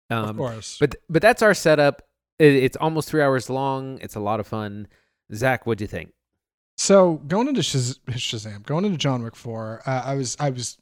Um, 0.09 0.29
of 0.29 0.37
course. 0.37 0.77
But 0.79 0.95
but 1.09 1.21
that's 1.21 1.43
our 1.43 1.55
setup. 1.55 2.03
It, 2.39 2.55
it's 2.55 2.77
almost 2.77 3.09
three 3.09 3.23
hours 3.23 3.51
long. 3.51 3.99
It's 4.03 4.15
a 4.15 4.21
lot 4.21 4.39
of 4.39 4.47
fun. 4.47 4.87
Zach, 5.35 5.67
what 5.67 5.79
do 5.79 5.85
you 5.85 5.89
think? 5.89 6.13
So 6.77 7.17
going 7.27 7.49
into 7.49 7.61
Shaz- 7.61 7.99
Shazam, 8.11 8.65
going 8.65 8.85
into 8.85 8.99
John 8.99 9.23
Wick 9.23 9.37
Four, 9.37 9.83
uh, 9.85 10.03
I 10.05 10.15
was 10.15 10.37
I 10.41 10.51
was 10.51 10.79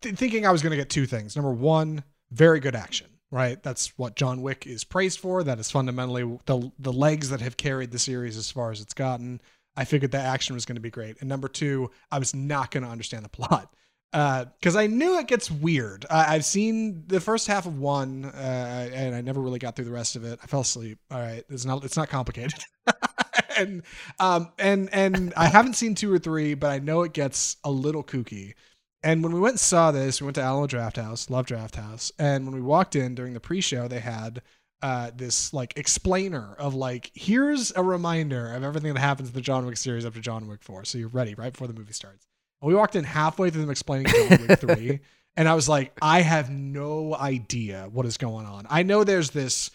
th- 0.00 0.14
thinking 0.14 0.46
I 0.46 0.52
was 0.52 0.62
going 0.62 0.70
to 0.70 0.76
get 0.76 0.88
two 0.88 1.06
things. 1.06 1.36
Number 1.36 1.52
one, 1.52 2.02
very 2.30 2.60
good 2.60 2.74
action. 2.74 3.08
Right, 3.30 3.62
that's 3.62 3.92
what 3.98 4.16
John 4.16 4.40
Wick 4.40 4.66
is 4.66 4.84
praised 4.84 5.20
for. 5.20 5.44
That 5.44 5.58
is 5.58 5.70
fundamentally 5.70 6.38
the 6.46 6.72
the 6.78 6.92
legs 6.92 7.28
that 7.28 7.42
have 7.42 7.58
carried 7.58 7.90
the 7.90 7.98
series 7.98 8.38
as 8.38 8.50
far 8.50 8.70
as 8.70 8.80
it's 8.80 8.94
gotten. 8.94 9.42
I 9.76 9.84
figured 9.84 10.12
the 10.12 10.18
action 10.18 10.54
was 10.54 10.64
going 10.64 10.76
to 10.76 10.80
be 10.80 10.90
great. 10.90 11.18
And 11.20 11.28
number 11.28 11.46
two, 11.46 11.90
I 12.10 12.18
was 12.18 12.34
not 12.34 12.70
going 12.70 12.82
to 12.82 12.88
understand 12.88 13.24
the 13.24 13.28
plot 13.28 13.72
because 14.10 14.74
uh, 14.74 14.80
I 14.80 14.86
knew 14.86 15.18
it 15.18 15.26
gets 15.26 15.50
weird. 15.50 16.06
I, 16.10 16.32
have 16.32 16.44
seen 16.44 17.04
the 17.06 17.20
first 17.20 17.46
half 17.46 17.66
of 17.66 17.78
one, 17.78 18.24
uh, 18.24 18.88
and 18.92 19.14
I 19.14 19.20
never 19.20 19.40
really 19.40 19.58
got 19.58 19.76
through 19.76 19.84
the 19.84 19.92
rest 19.92 20.16
of 20.16 20.24
it. 20.24 20.38
I 20.42 20.46
fell 20.46 20.60
asleep. 20.60 20.98
All 21.10 21.20
right, 21.20 21.44
it's 21.50 21.64
not 21.64 21.84
it's 21.84 21.96
not 21.96 22.08
complicated. 22.08 22.64
and 23.56 23.82
um 24.18 24.50
and 24.58 24.88
and 24.92 25.34
I 25.36 25.46
haven't 25.48 25.74
seen 25.74 25.94
two 25.94 26.12
or 26.12 26.18
three, 26.18 26.54
but 26.54 26.70
I 26.70 26.78
know 26.78 27.02
it 27.02 27.12
gets 27.12 27.56
a 27.64 27.70
little 27.70 28.02
kooky. 28.02 28.54
And 29.02 29.22
when 29.22 29.32
we 29.32 29.40
went 29.40 29.54
and 29.54 29.60
saw 29.60 29.90
this, 29.92 30.20
we 30.20 30.24
went 30.26 30.34
to 30.36 30.42
Alamo 30.42 30.66
Drafthouse, 30.66 31.30
love 31.30 31.46
Drafthouse. 31.46 32.10
and 32.18 32.44
when 32.44 32.54
we 32.54 32.60
walked 32.60 32.96
in 32.96 33.14
during 33.14 33.32
the 33.32 33.40
pre-show, 33.40 33.86
they 33.86 34.00
had 34.00 34.42
uh, 34.82 35.10
this 35.14 35.52
like 35.52 35.76
explainer 35.76 36.54
of 36.58 36.74
like 36.74 37.10
here's 37.14 37.72
a 37.74 37.82
reminder 37.82 38.52
of 38.54 38.62
everything 38.62 38.94
that 38.94 39.00
happens 39.00 39.28
in 39.28 39.34
the 39.34 39.40
John 39.40 39.66
Wick 39.66 39.76
series 39.76 40.04
up 40.04 40.14
to 40.14 40.20
John 40.20 40.46
Wick 40.46 40.62
4. 40.62 40.84
So 40.84 40.98
you're 40.98 41.08
ready 41.08 41.34
right 41.34 41.52
before 41.52 41.66
the 41.66 41.74
movie 41.74 41.92
starts. 41.92 42.26
And 42.60 42.68
we 42.68 42.74
walked 42.74 42.96
in 42.96 43.04
halfway 43.04 43.50
through 43.50 43.62
them 43.62 43.70
explaining 43.70 44.06
John 44.06 44.46
Wick 44.46 44.60
3, 44.60 45.00
and 45.36 45.48
I 45.48 45.54
was 45.54 45.68
like, 45.68 45.92
I 46.02 46.22
have 46.22 46.50
no 46.50 47.14
idea 47.14 47.88
what 47.92 48.06
is 48.06 48.16
going 48.16 48.46
on. 48.46 48.66
I 48.68 48.82
know 48.82 49.04
there's 49.04 49.30
this 49.30 49.70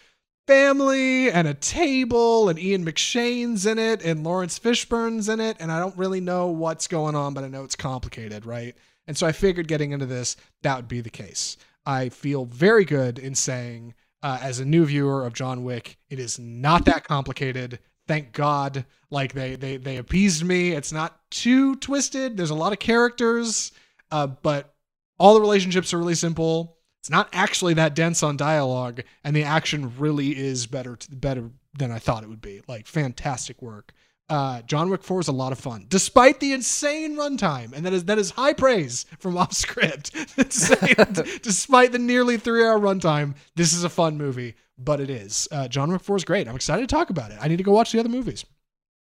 family 0.48 1.32
and 1.32 1.48
a 1.48 1.54
table 1.54 2.50
and 2.50 2.60
Ian 2.60 2.86
McShane's 2.86 3.66
in 3.66 3.80
it 3.80 4.04
and 4.04 4.26
Laurence 4.26 4.60
Fishburne's 4.60 5.30
in 5.30 5.40
it 5.40 5.56
and 5.62 5.72
I 5.72 5.80
don't 5.80 5.98
really 5.98 6.20
know 6.20 6.48
what's 6.48 6.90
going 6.90 7.16
on 7.16 7.34
but 7.34 7.46
I 7.46 7.48
know 7.48 7.64
it's 7.64 7.78
complicated, 7.78 8.46
right? 8.46 8.76
And 9.08 9.18
so 9.18 9.28
I 9.28 9.32
figured 9.32 9.68
getting 9.68 9.92
into 9.92 10.06
this 10.06 10.36
that 10.62 10.78
would 10.78 10.88
be 10.88 11.02
the 11.02 11.10
case. 11.10 11.58
I 11.86 12.10
feel 12.10 12.46
very 12.46 12.86
good 12.86 13.20
in 13.20 13.36
saying 13.36 13.94
uh, 14.22 14.40
as 14.42 14.60
a 14.60 14.66
new 14.66 14.86
viewer 14.86 15.26
of 15.26 15.34
John 15.34 15.64
Wick, 15.64 15.98
it 16.10 16.18
is 16.18 16.40
not 16.40 16.86
that 16.86 17.04
complicated. 17.04 17.80
Thank 18.08 18.32
God. 18.32 18.86
Like 19.10 19.34
they 19.34 19.56
they 19.56 19.78
they 19.78 19.98
appeased 19.98 20.44
me. 20.44 20.72
It's 20.72 20.92
not 20.92 21.20
too 21.30 21.76
twisted. 21.76 22.38
There's 22.38 22.50
a 22.50 22.56
lot 22.56 22.74
of 22.74 22.80
characters, 22.80 23.72
uh, 24.12 24.28
but 24.28 24.74
all 25.20 25.34
the 25.34 25.42
relationships 25.42 25.94
are 25.94 26.00
really 26.00 26.16
simple. 26.16 26.78
It's 27.02 27.10
not 27.10 27.30
actually 27.34 27.74
that 27.76 27.96
dense 27.96 28.24
on 28.24 28.38
dialogue, 28.38 29.02
and 29.24 29.36
the 29.36 29.44
action 29.44 29.98
really 29.98 30.38
is 30.38 30.68
better 30.68 30.96
to, 30.96 31.16
better 31.16 31.52
than 31.78 31.92
I 31.92 32.00
thought 32.00 32.24
it 32.24 32.30
would 32.30 32.42
be. 32.42 32.62
Like 32.68 32.88
fantastic 32.88 33.62
work. 33.62 33.94
Uh, 34.34 34.64
John 34.64 34.90
Wick 34.90 35.04
4 35.04 35.20
is 35.20 35.28
a 35.28 35.32
lot 35.32 35.52
of 35.52 35.60
fun, 35.60 35.86
despite 35.90 36.40
the 36.40 36.54
insane 36.54 37.16
runtime, 37.16 37.72
and 37.72 37.86
that 37.86 37.94
is 37.94 38.06
that 38.06 38.18
is 38.18 38.32
high 38.32 38.54
praise 38.54 39.06
from 39.20 39.38
off 39.44 39.54
script. 39.54 40.12
despite 40.38 41.92
the 41.92 42.00
nearly 42.00 42.38
three 42.38 42.66
hour 42.66 42.80
runtime, 42.80 43.36
this 43.56 43.74
is 43.74 43.84
a 43.84 43.90
fun 43.90 44.18
movie, 44.18 44.56
but 44.76 45.00
it 45.00 45.12
is. 45.12 45.48
Uh, 45.52 45.68
John 45.68 45.92
Wick 45.92 46.02
4 46.02 46.16
is 46.16 46.26
great. 46.26 46.48
I'm 46.48 46.56
excited 46.56 46.82
to 46.82 46.88
talk 46.88 47.12
about 47.12 47.30
it. 47.30 47.38
I 47.40 47.48
need 47.48 47.58
to 47.58 47.64
go 47.64 47.74
watch 47.74 47.92
the 47.92 48.00
other 48.00 48.10
movies. 48.10 48.44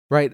Right. 0.10 0.32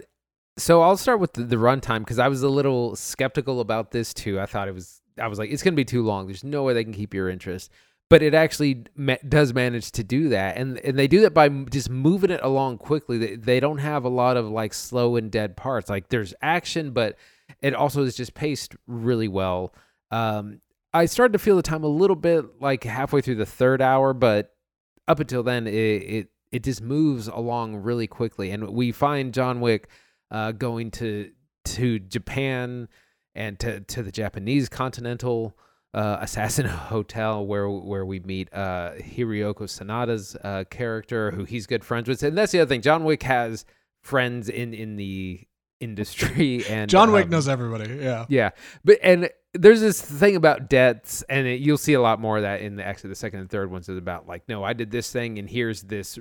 So 0.60 0.84
I'll 0.84 0.98
start 0.98 1.20
with 1.20 1.34
the, 1.34 1.42
the 1.46 1.56
runtime 1.56 2.02
because 2.02 2.20
I 2.20 2.28
was 2.28 2.44
a 2.44 2.50
little 2.50 2.96
skeptical 2.96 3.62
about 3.62 3.90
this 3.90 4.14
too. 4.14 4.40
I 4.40 4.46
thought 4.46 4.68
it 4.68 4.76
was, 4.76 5.02
I 5.20 5.28
was 5.28 5.40
like, 5.40 5.50
it's 5.50 5.64
going 5.64 5.74
to 5.74 5.78
be 5.78 5.84
too 5.84 6.04
long. 6.04 6.28
There's 6.28 6.44
no 6.44 6.62
way 6.62 6.76
they 6.76 6.84
can 6.84 6.94
keep 6.94 7.12
your 7.12 7.28
interest. 7.28 7.72
But 8.08 8.22
it 8.22 8.36
actually 8.36 8.84
ma- 8.96 9.16
does 9.28 9.54
manage 9.54 9.92
to 9.94 10.04
do 10.04 10.30
that, 10.30 10.58
and 10.58 10.78
and 10.80 10.98
they 10.98 11.08
do 11.08 11.22
that 11.22 11.34
by 11.34 11.50
just 11.50 11.90
moving 11.90 12.30
it 12.30 12.40
along 12.44 12.78
quickly. 12.78 13.18
They, 13.18 13.36
they 13.36 13.60
don't 13.60 13.80
have 13.80 14.06
a 14.06 14.10
lot 14.10 14.38
of 14.38 14.46
like 14.46 14.76
slow 14.76 15.16
and 15.16 15.32
dead 15.32 15.58
parts. 15.58 15.90
Like 15.90 16.10
there's 16.10 16.34
action, 16.42 16.92
but 16.92 17.18
it 17.62 17.74
also 17.74 18.04
is 18.04 18.16
just 18.16 18.36
paced 18.36 18.76
really 18.86 19.28
well. 19.28 19.74
Um, 20.12 20.62
I 20.94 21.06
started 21.06 21.34
to 21.34 21.40
feel 21.40 21.56
the 21.56 21.62
time 21.62 21.84
a 21.84 21.88
little 21.88 22.16
bit 22.16 22.62
like 22.62 22.84
halfway 22.84 23.22
through 23.22 23.36
the 23.36 23.46
third 23.46 23.82
hour, 23.82 24.14
but 24.14 24.54
up 25.08 25.20
until 25.20 25.44
then, 25.44 25.68
it 25.68 25.74
it, 25.74 26.28
it 26.52 26.64
just 26.64 26.82
moves 26.82 27.28
along 27.28 27.78
really 27.78 28.08
quickly, 28.08 28.52
and 28.52 28.70
we 28.70 28.92
find 28.92 29.34
John 29.34 29.62
Wick 29.62 29.90
uh, 30.32 30.52
going 30.52 30.92
to 30.92 31.32
to 31.66 32.00
Japan 32.00 32.88
and 33.34 33.60
to 33.60 33.82
to 33.82 34.04
the 34.04 34.12
Japanese 34.12 34.70
Continental 34.70 35.58
uh, 35.96 36.18
Assassin 36.20 36.66
Hotel, 36.66 37.46
where 37.46 37.70
where 37.70 38.06
we 38.06 38.20
meet 38.20 38.54
uh, 38.54 38.92
Sanada's 39.00 40.36
uh, 40.44 40.66
character, 40.70 41.32
who 41.32 41.46
he's 41.46 41.66
good 41.66 41.86
friends 41.86 42.10
with, 42.10 42.22
and 42.22 42.38
that's 42.38 42.52
the 42.52 42.60
other 42.60 42.68
thing. 42.68 42.82
John 42.82 43.06
Wick 43.06 43.24
has 43.24 43.66
friends 44.02 44.50
in 44.50 44.74
in 44.74 44.98
the 44.98 45.48
industry, 45.80 46.66
and 46.70 46.90
John 46.90 47.14
Wick 47.14 47.26
um, 47.26 47.30
knows 47.32 47.48
everybody. 47.48 47.96
Yeah. 47.96 48.26
yeah, 48.28 48.50
but 48.84 49.00
and 49.02 49.30
there's 49.54 49.80
this 49.80 50.02
thing 50.02 50.36
about 50.36 50.70
debts, 50.70 51.24
and 51.30 51.48
it, 51.48 51.62
you'll 51.62 51.78
see 51.78 51.94
a 51.94 52.02
lot 52.02 52.20
more 52.20 52.36
of 52.36 52.44
that 52.44 52.60
in 52.60 52.76
the 52.76 52.84
actually 52.86 53.12
the 53.12 53.16
second 53.16 53.40
and 53.40 53.50
third 53.50 53.72
ones 53.72 53.88
is 53.88 53.98
about 53.98 54.28
like, 54.28 54.44
no, 54.50 54.66
I 54.66 54.74
did 54.74 54.92
this 54.92 55.10
thing, 55.14 55.40
and 55.40 55.50
here's 55.50 55.84
this 55.84 56.20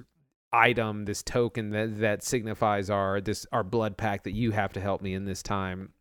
item, 0.52 1.04
this 1.04 1.24
token 1.24 1.70
that 1.70 1.98
that 1.98 2.22
signifies 2.22 2.90
our 2.90 3.20
this 3.20 3.44
our 3.50 3.64
blood 3.64 3.96
pact 3.96 4.22
that 4.22 4.34
you 4.34 4.52
have 4.52 4.72
to 4.74 4.80
help 4.80 5.02
me 5.02 5.14
in 5.14 5.24
this 5.24 5.42
time. 5.42 5.94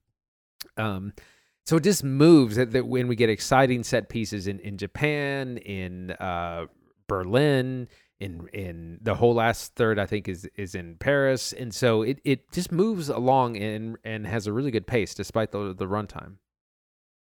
Um, 0.77 1.13
so 1.65 1.77
it 1.77 1.83
just 1.83 2.03
moves 2.03 2.55
that, 2.55 2.71
that 2.71 2.87
when 2.87 3.07
we 3.07 3.15
get 3.15 3.29
exciting 3.29 3.83
set 3.83 4.09
pieces 4.09 4.47
in 4.47 4.59
in 4.59 4.77
Japan, 4.77 5.57
in 5.57 6.11
uh, 6.11 6.65
Berlin, 7.07 7.87
in 8.19 8.47
in 8.53 8.99
the 9.01 9.15
whole 9.15 9.35
last 9.35 9.75
third 9.75 9.99
I 9.99 10.05
think 10.05 10.27
is 10.27 10.49
is 10.55 10.75
in 10.75 10.95
Paris, 10.97 11.53
and 11.53 11.73
so 11.73 12.01
it 12.01 12.19
it 12.23 12.51
just 12.51 12.71
moves 12.71 13.09
along 13.09 13.57
and 13.57 13.97
and 14.03 14.27
has 14.27 14.47
a 14.47 14.53
really 14.53 14.71
good 14.71 14.87
pace 14.87 15.13
despite 15.13 15.51
the 15.51 15.73
the 15.73 15.85
runtime. 15.85 16.37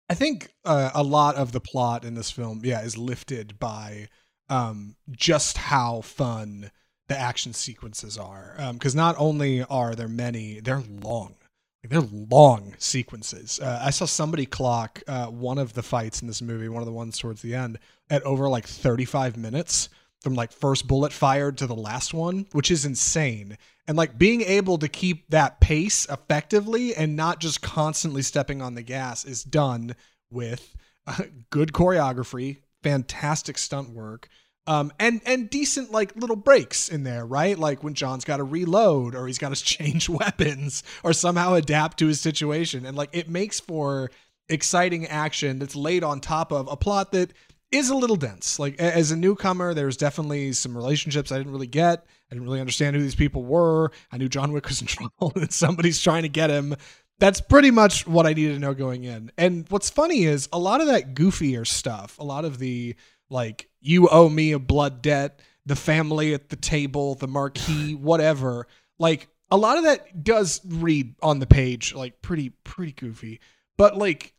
I 0.08 0.14
think 0.14 0.52
uh, 0.64 0.90
a 0.94 1.02
lot 1.02 1.36
of 1.36 1.52
the 1.52 1.60
plot 1.60 2.04
in 2.04 2.14
this 2.14 2.30
film, 2.30 2.60
yeah, 2.64 2.82
is 2.82 2.98
lifted 2.98 3.58
by 3.58 4.08
um, 4.50 4.96
just 5.10 5.56
how 5.56 6.02
fun 6.02 6.70
the 7.08 7.18
action 7.18 7.54
sequences 7.54 8.18
are. 8.18 8.56
Because 8.74 8.94
not 8.94 9.14
only 9.18 9.62
are 9.64 9.94
there 9.94 10.08
many, 10.08 10.60
they're 10.60 10.82
long. 11.02 11.36
They're 11.84 12.00
long 12.00 12.74
sequences. 12.78 13.58
Uh, 13.60 13.80
I 13.82 13.90
saw 13.90 14.04
somebody 14.04 14.46
clock 14.46 15.02
uh, 15.08 15.26
one 15.26 15.58
of 15.58 15.72
the 15.72 15.82
fights 15.82 16.22
in 16.22 16.28
this 16.28 16.40
movie, 16.40 16.68
one 16.68 16.82
of 16.82 16.86
the 16.86 16.92
ones 16.92 17.18
towards 17.18 17.42
the 17.42 17.54
end, 17.54 17.78
at 18.08 18.22
over 18.22 18.48
like 18.48 18.66
35 18.66 19.36
minutes 19.36 19.88
from 20.20 20.34
like 20.34 20.52
first 20.52 20.86
bullet 20.86 21.12
fired 21.12 21.58
to 21.58 21.66
the 21.66 21.74
last 21.74 22.14
one, 22.14 22.46
which 22.52 22.70
is 22.70 22.84
insane. 22.84 23.58
And 23.88 23.96
like 23.96 24.16
being 24.16 24.42
able 24.42 24.78
to 24.78 24.88
keep 24.88 25.28
that 25.30 25.60
pace 25.60 26.06
effectively 26.08 26.94
and 26.94 27.16
not 27.16 27.40
just 27.40 27.62
constantly 27.62 28.22
stepping 28.22 28.62
on 28.62 28.74
the 28.74 28.82
gas 28.82 29.24
is 29.24 29.42
done 29.42 29.96
with 30.30 30.76
uh, 31.08 31.24
good 31.50 31.72
choreography, 31.72 32.58
fantastic 32.84 33.58
stunt 33.58 33.90
work, 33.90 34.28
um, 34.66 34.92
and 34.98 35.20
and 35.26 35.50
decent 35.50 35.90
like 35.90 36.14
little 36.16 36.36
breaks 36.36 36.88
in 36.88 37.02
there, 37.02 37.26
right? 37.26 37.58
Like 37.58 37.82
when 37.82 37.94
John's 37.94 38.24
got 38.24 38.36
to 38.36 38.44
reload 38.44 39.14
or 39.14 39.26
he's 39.26 39.38
got 39.38 39.54
to 39.54 39.62
change 39.64 40.08
weapons 40.08 40.82
or 41.02 41.12
somehow 41.12 41.54
adapt 41.54 41.98
to 41.98 42.06
his 42.06 42.20
situation, 42.20 42.86
and 42.86 42.96
like 42.96 43.10
it 43.12 43.28
makes 43.28 43.60
for 43.60 44.10
exciting 44.48 45.06
action 45.06 45.58
that's 45.58 45.74
laid 45.74 46.04
on 46.04 46.20
top 46.20 46.52
of 46.52 46.68
a 46.70 46.76
plot 46.76 47.12
that 47.12 47.32
is 47.72 47.88
a 47.88 47.96
little 47.96 48.16
dense. 48.16 48.58
Like 48.58 48.78
as 48.78 49.10
a 49.10 49.16
newcomer, 49.16 49.74
there's 49.74 49.96
definitely 49.96 50.52
some 50.52 50.76
relationships 50.76 51.32
I 51.32 51.38
didn't 51.38 51.52
really 51.52 51.66
get. 51.66 52.06
I 52.30 52.34
didn't 52.34 52.44
really 52.44 52.60
understand 52.60 52.94
who 52.94 53.02
these 53.02 53.14
people 53.14 53.42
were. 53.44 53.90
I 54.12 54.18
knew 54.18 54.28
John 54.28 54.52
Wick 54.52 54.68
was 54.68 54.80
in 54.80 54.86
trouble 54.88 55.32
and 55.34 55.52
somebody's 55.52 56.00
trying 56.00 56.22
to 56.22 56.28
get 56.28 56.50
him. 56.50 56.76
That's 57.18 57.40
pretty 57.40 57.70
much 57.70 58.06
what 58.06 58.26
I 58.26 58.32
needed 58.32 58.54
to 58.54 58.58
know 58.58 58.74
going 58.74 59.04
in. 59.04 59.32
And 59.38 59.66
what's 59.70 59.90
funny 59.90 60.24
is 60.24 60.48
a 60.52 60.58
lot 60.58 60.80
of 60.80 60.88
that 60.88 61.14
goofier 61.14 61.66
stuff, 61.66 62.18
a 62.18 62.24
lot 62.24 62.44
of 62.44 62.58
the 62.58 62.94
like 63.32 63.68
you 63.80 64.08
owe 64.08 64.28
me 64.28 64.52
a 64.52 64.58
blood 64.58 65.02
debt, 65.02 65.40
the 65.66 65.76
family 65.76 66.34
at 66.34 66.48
the 66.50 66.56
table, 66.56 67.14
the 67.14 67.28
Marquis, 67.28 67.94
whatever. 68.00 68.66
Like 68.98 69.28
a 69.50 69.56
lot 69.56 69.78
of 69.78 69.84
that 69.84 70.22
does 70.22 70.60
read 70.66 71.14
on 71.22 71.38
the 71.38 71.46
page 71.46 71.94
like 71.94 72.22
pretty 72.22 72.50
pretty 72.50 72.92
goofy. 72.92 73.40
But 73.76 73.96
like 73.96 74.34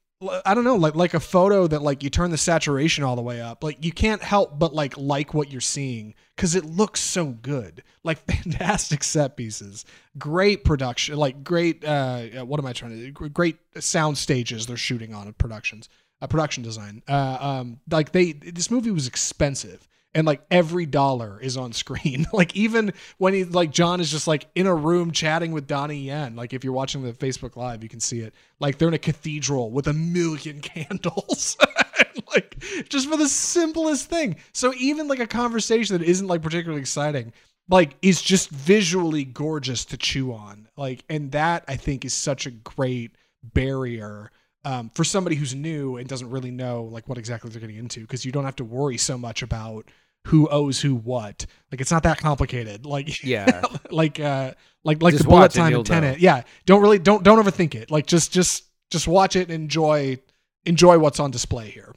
I 0.45 0.53
don't 0.53 0.63
know, 0.63 0.75
like 0.75 0.95
like 0.95 1.13
a 1.13 1.19
photo 1.19 1.67
that 1.67 1.82
like 1.82 2.01
you 2.03 2.10
turn 2.10 2.32
the 2.32 2.38
saturation 2.38 3.03
all 3.03 3.15
the 3.15 3.21
way 3.21 3.41
up, 3.41 3.63
like 3.63 3.84
you 3.84 3.91
can't 3.91 4.21
help 4.23 4.58
but 4.58 4.73
like 4.73 4.97
like 4.97 5.34
what 5.34 5.51
you're 5.51 5.60
seeing 5.60 6.13
because 6.36 6.56
it 6.56 6.63
looks 6.65 7.01
so 7.01 7.25
good. 7.27 7.84
Like 8.03 8.19
fantastic 8.32 9.03
set 9.03 9.36
pieces, 9.36 9.86
great 10.17 10.63
production, 10.63 11.17
like 11.17 11.43
great. 11.43 11.84
uh 11.84 12.45
What 12.45 12.60
am 12.60 12.65
I 12.65 12.73
trying 12.73 12.91
to? 12.91 13.12
do? 13.12 13.29
Great 13.29 13.58
sound 13.79 14.17
stages 14.17 14.65
they're 14.65 14.77
shooting 14.77 15.13
on 15.13 15.27
in 15.27 15.34
productions, 15.34 15.89
production 16.27 16.63
design. 16.63 17.03
Uh, 17.07 17.38
um, 17.39 17.79
like 17.89 18.12
they 18.12 18.33
this 18.33 18.71
movie 18.71 18.91
was 18.91 19.07
expensive. 19.07 19.88
And 20.15 20.27
like 20.27 20.43
every 20.51 20.86
dollar 20.86 21.39
is 21.41 21.57
on 21.57 21.73
screen. 21.73 22.27
like 22.33 22.55
even 22.55 22.93
when 23.17 23.33
he 23.33 23.45
like 23.45 23.71
John 23.71 23.99
is 23.99 24.12
just 24.12 24.27
like 24.27 24.45
in 24.53 24.67
a 24.67 24.75
room 24.75 25.12
chatting 25.12 25.51
with 25.51 25.65
Donnie 25.65 26.01
Yen. 26.01 26.36
Like 26.36 26.53
if 26.53 26.63
you're 26.63 26.73
watching 26.73 27.01
the 27.01 27.13
Facebook 27.13 27.55
Live, 27.55 27.81
you 27.81 27.89
can 27.89 27.99
see 27.99 28.19
it. 28.19 28.33
Like 28.59 28.77
they're 28.77 28.88
in 28.88 28.93
a 28.93 28.99
cathedral 28.99 29.71
with 29.71 29.88
a 29.88 29.93
million 29.93 30.62
candles. 30.62 31.57
like 32.33 32.63
just 32.89 33.09
for 33.09 33.17
the 33.17 33.27
simplest 33.27 34.09
thing. 34.09 34.36
So 34.53 34.73
even 34.77 35.07
like 35.07 35.19
a 35.19 35.27
conversation 35.27 35.97
that 35.97 36.05
isn't 36.05 36.27
like 36.27 36.43
particularly 36.43 36.81
exciting, 36.81 37.33
like 37.69 37.95
is 38.01 38.21
just 38.21 38.49
visually 38.49 39.23
gorgeous 39.25 39.83
to 39.86 39.97
chew 39.97 40.31
on. 40.33 40.67
Like 40.77 41.03
and 41.09 41.31
that 41.31 41.63
I 41.67 41.75
think 41.75 42.05
is 42.05 42.13
such 42.13 42.45
a 42.45 42.51
great 42.51 43.15
barrier 43.43 44.31
um, 44.65 44.89
for 44.93 45.04
somebody 45.04 45.36
who's 45.36 45.54
new 45.54 45.97
and 45.97 46.08
doesn't 46.08 46.30
really 46.30 46.52
know 46.52 46.84
like 46.84 47.08
what 47.08 47.17
exactly 47.17 47.49
they're 47.49 47.62
getting 47.62 47.78
into 47.78 48.02
because 48.02 48.26
you 48.26 48.32
don't 48.32 48.45
have 48.45 48.56
to 48.58 48.63
worry 48.63 48.97
so 48.97 49.17
much 49.17 49.41
about 49.41 49.89
who 50.28 50.47
owes 50.49 50.82
who 50.82 50.95
what. 50.95 51.45
Like 51.71 51.82
it's 51.82 51.91
not 51.91 52.04
that 52.04 52.17
complicated. 52.19 52.86
Like 52.86 53.23
Yeah. 53.23 53.63
like 53.91 54.19
uh 54.19 54.54
like 54.84 55.02
like 55.02 55.13
Just 55.13 55.23
the 55.26 55.30
bullet 55.30 55.52
time 55.52 55.73
in 55.73 55.84
Tenet. 55.84 56.19
Yeah. 56.19 56.43
Don't 56.65 56.82
really 56.82 56.99
don't 56.99 57.23
don't 57.23 57.43
overthink 57.43 57.76
it. 57.76 57.91
Like 57.91 58.06
just 58.06 58.32
just 58.32 58.65
just 58.89 59.08
watch 59.08 59.36
it 59.36 59.49
and 59.49 59.52
enjoy 59.52 60.17
enjoy 60.65 60.97
what's 60.97 61.19
on 61.19 61.32
display 61.32 61.69
here. 61.69 61.93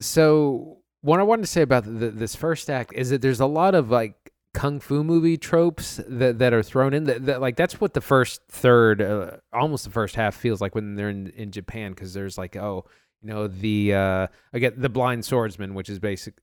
So 0.00 0.78
what 1.00 1.20
I 1.20 1.22
wanted 1.22 1.42
to 1.42 1.48
say 1.48 1.62
about 1.62 1.84
the, 1.84 2.10
this 2.10 2.34
first 2.34 2.68
act 2.68 2.92
is 2.94 3.10
that 3.10 3.22
there's 3.22 3.40
a 3.40 3.46
lot 3.46 3.74
of 3.74 3.90
like 3.90 4.23
kung 4.54 4.78
fu 4.78 5.02
movie 5.02 5.36
tropes 5.36 6.00
that, 6.06 6.38
that 6.38 6.54
are 6.54 6.62
thrown 6.62 6.94
in 6.94 7.04
that, 7.04 7.26
that 7.26 7.40
like 7.40 7.56
that's 7.56 7.80
what 7.80 7.92
the 7.92 8.00
first 8.00 8.40
third 8.48 9.02
uh, 9.02 9.32
almost 9.52 9.84
the 9.84 9.90
first 9.90 10.14
half 10.14 10.34
feels 10.34 10.60
like 10.60 10.74
when 10.74 10.94
they're 10.94 11.10
in, 11.10 11.26
in 11.30 11.50
Japan 11.50 11.90
because 11.90 12.14
there's 12.14 12.38
like 12.38 12.56
oh 12.56 12.84
you 13.20 13.28
know 13.28 13.48
the 13.48 13.92
uh 13.92 14.26
again 14.52 14.72
the 14.76 14.88
blind 14.88 15.24
swordsman 15.24 15.74
which 15.74 15.90
is 15.90 15.98
basic 15.98 16.34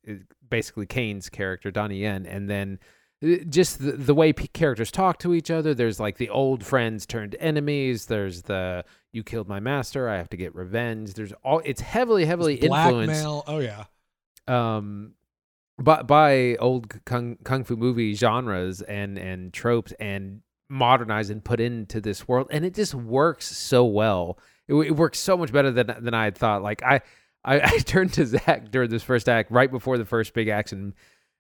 basically 0.48 0.86
Caine's 0.86 1.30
character 1.30 1.72
Donnie 1.72 2.00
Yen 2.00 2.26
and 2.26 2.50
then 2.50 2.80
uh, 3.24 3.38
just 3.48 3.80
the, 3.80 3.94
the 3.94 4.14
way 4.14 4.34
p- 4.34 4.48
characters 4.48 4.92
talk 4.92 5.18
to 5.20 5.34
each 5.34 5.50
other 5.50 5.74
there's 5.74 6.00
like 6.00 6.18
the 6.18 6.30
old 6.30 6.66
friends 6.66 7.06
turned 7.06 7.36
enemies 7.40 8.08
there's 8.08 8.42
the 8.44 8.84
you 9.14 9.24
killed 9.24 9.48
my 9.48 9.62
master 9.62 10.10
i 10.10 10.18
have 10.18 10.30
to 10.30 10.38
get 10.38 10.54
revenge 10.54 11.14
there's 11.14 11.32
all 11.46 11.62
it's 11.64 11.82
heavily 11.82 12.26
heavily 12.26 12.56
influenced 12.56 13.24
Blackmail. 13.24 13.44
Oh 13.48 13.60
yeah. 13.60 13.86
um 14.48 15.14
by, 15.82 16.02
by 16.04 16.56
old 16.58 17.04
kung, 17.06 17.38
kung 17.44 17.64
fu 17.64 17.76
movie 17.76 18.14
genres 18.14 18.82
and 18.82 19.18
and 19.18 19.54
tropes 19.54 19.94
and 20.00 20.42
modernized 20.70 21.30
and 21.32 21.44
put 21.44 21.60
into 21.60 22.00
this 22.00 22.28
world 22.28 22.48
and 22.50 22.64
it 22.66 22.74
just 22.74 22.94
works 22.94 23.46
so 23.46 23.84
well. 23.86 24.40
It, 24.68 24.76
it 24.76 24.96
works 24.96 25.20
so 25.20 25.36
much 25.38 25.52
better 25.52 25.72
than 25.72 25.94
than 26.00 26.14
i 26.14 26.24
had 26.24 26.38
thought. 26.38 26.62
Like 26.64 26.82
i 26.84 27.02
i, 27.44 27.60
I 27.76 27.78
turned 27.80 28.14
to 28.14 28.26
zach 28.26 28.72
during 28.72 28.90
this 28.90 29.04
first 29.04 29.28
act 29.28 29.52
right 29.52 29.70
before 29.70 29.98
the 29.98 30.06
first 30.06 30.34
big 30.34 30.48
action 30.48 30.94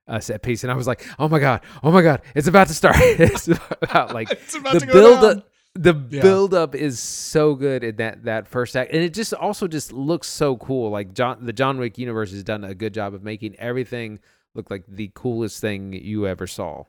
uh, 0.08 0.20
set 0.20 0.42
piece 0.42 0.64
and 0.64 0.72
i 0.72 0.76
was 0.76 0.88
like 0.88 1.06
oh 1.20 1.30
my 1.30 1.40
god 1.40 1.62
oh 1.84 1.92
my 1.92 2.02
god 2.02 2.22
it's 2.36 2.48
about 2.48 2.68
to 2.68 2.74
start. 2.74 2.96
It's 3.00 3.48
about 3.82 4.14
like 4.14 4.30
It's 4.32 4.56
about 4.56 4.74
the 4.74 4.80
to 4.82 4.86
go 4.88 4.94
build 4.94 5.22
down. 5.22 5.38
up 5.38 5.51
the 5.76 5.94
Yeah. 6.10 6.22
build 6.22 6.54
up 6.54 6.76
is 6.76 7.00
so 7.00 7.56
good 7.56 7.84
in 7.84 7.96
that 7.98 8.24
that 8.26 8.48
first 8.48 8.76
act. 8.76 8.92
And 8.92 9.02
it 9.04 9.14
just 9.14 9.34
also 9.34 9.68
just 9.68 9.94
looks 9.94 10.28
so 10.28 10.58
cool. 10.58 10.90
Like 10.90 11.14
john 11.14 11.46
the 11.46 11.54
john 11.54 11.78
wick 11.78 11.98
universe 11.98 12.32
has 12.32 12.44
done 12.44 12.64
a 12.64 12.76
good 12.76 12.94
job 12.94 13.14
of 13.14 13.24
making 13.24 13.56
everything 13.58 14.20
look 14.54 14.70
like 14.70 14.84
the 14.88 15.12
coolest 15.14 15.62
thing 15.62 15.94
you 15.94 16.28
ever 16.28 16.46
saw 16.46 16.84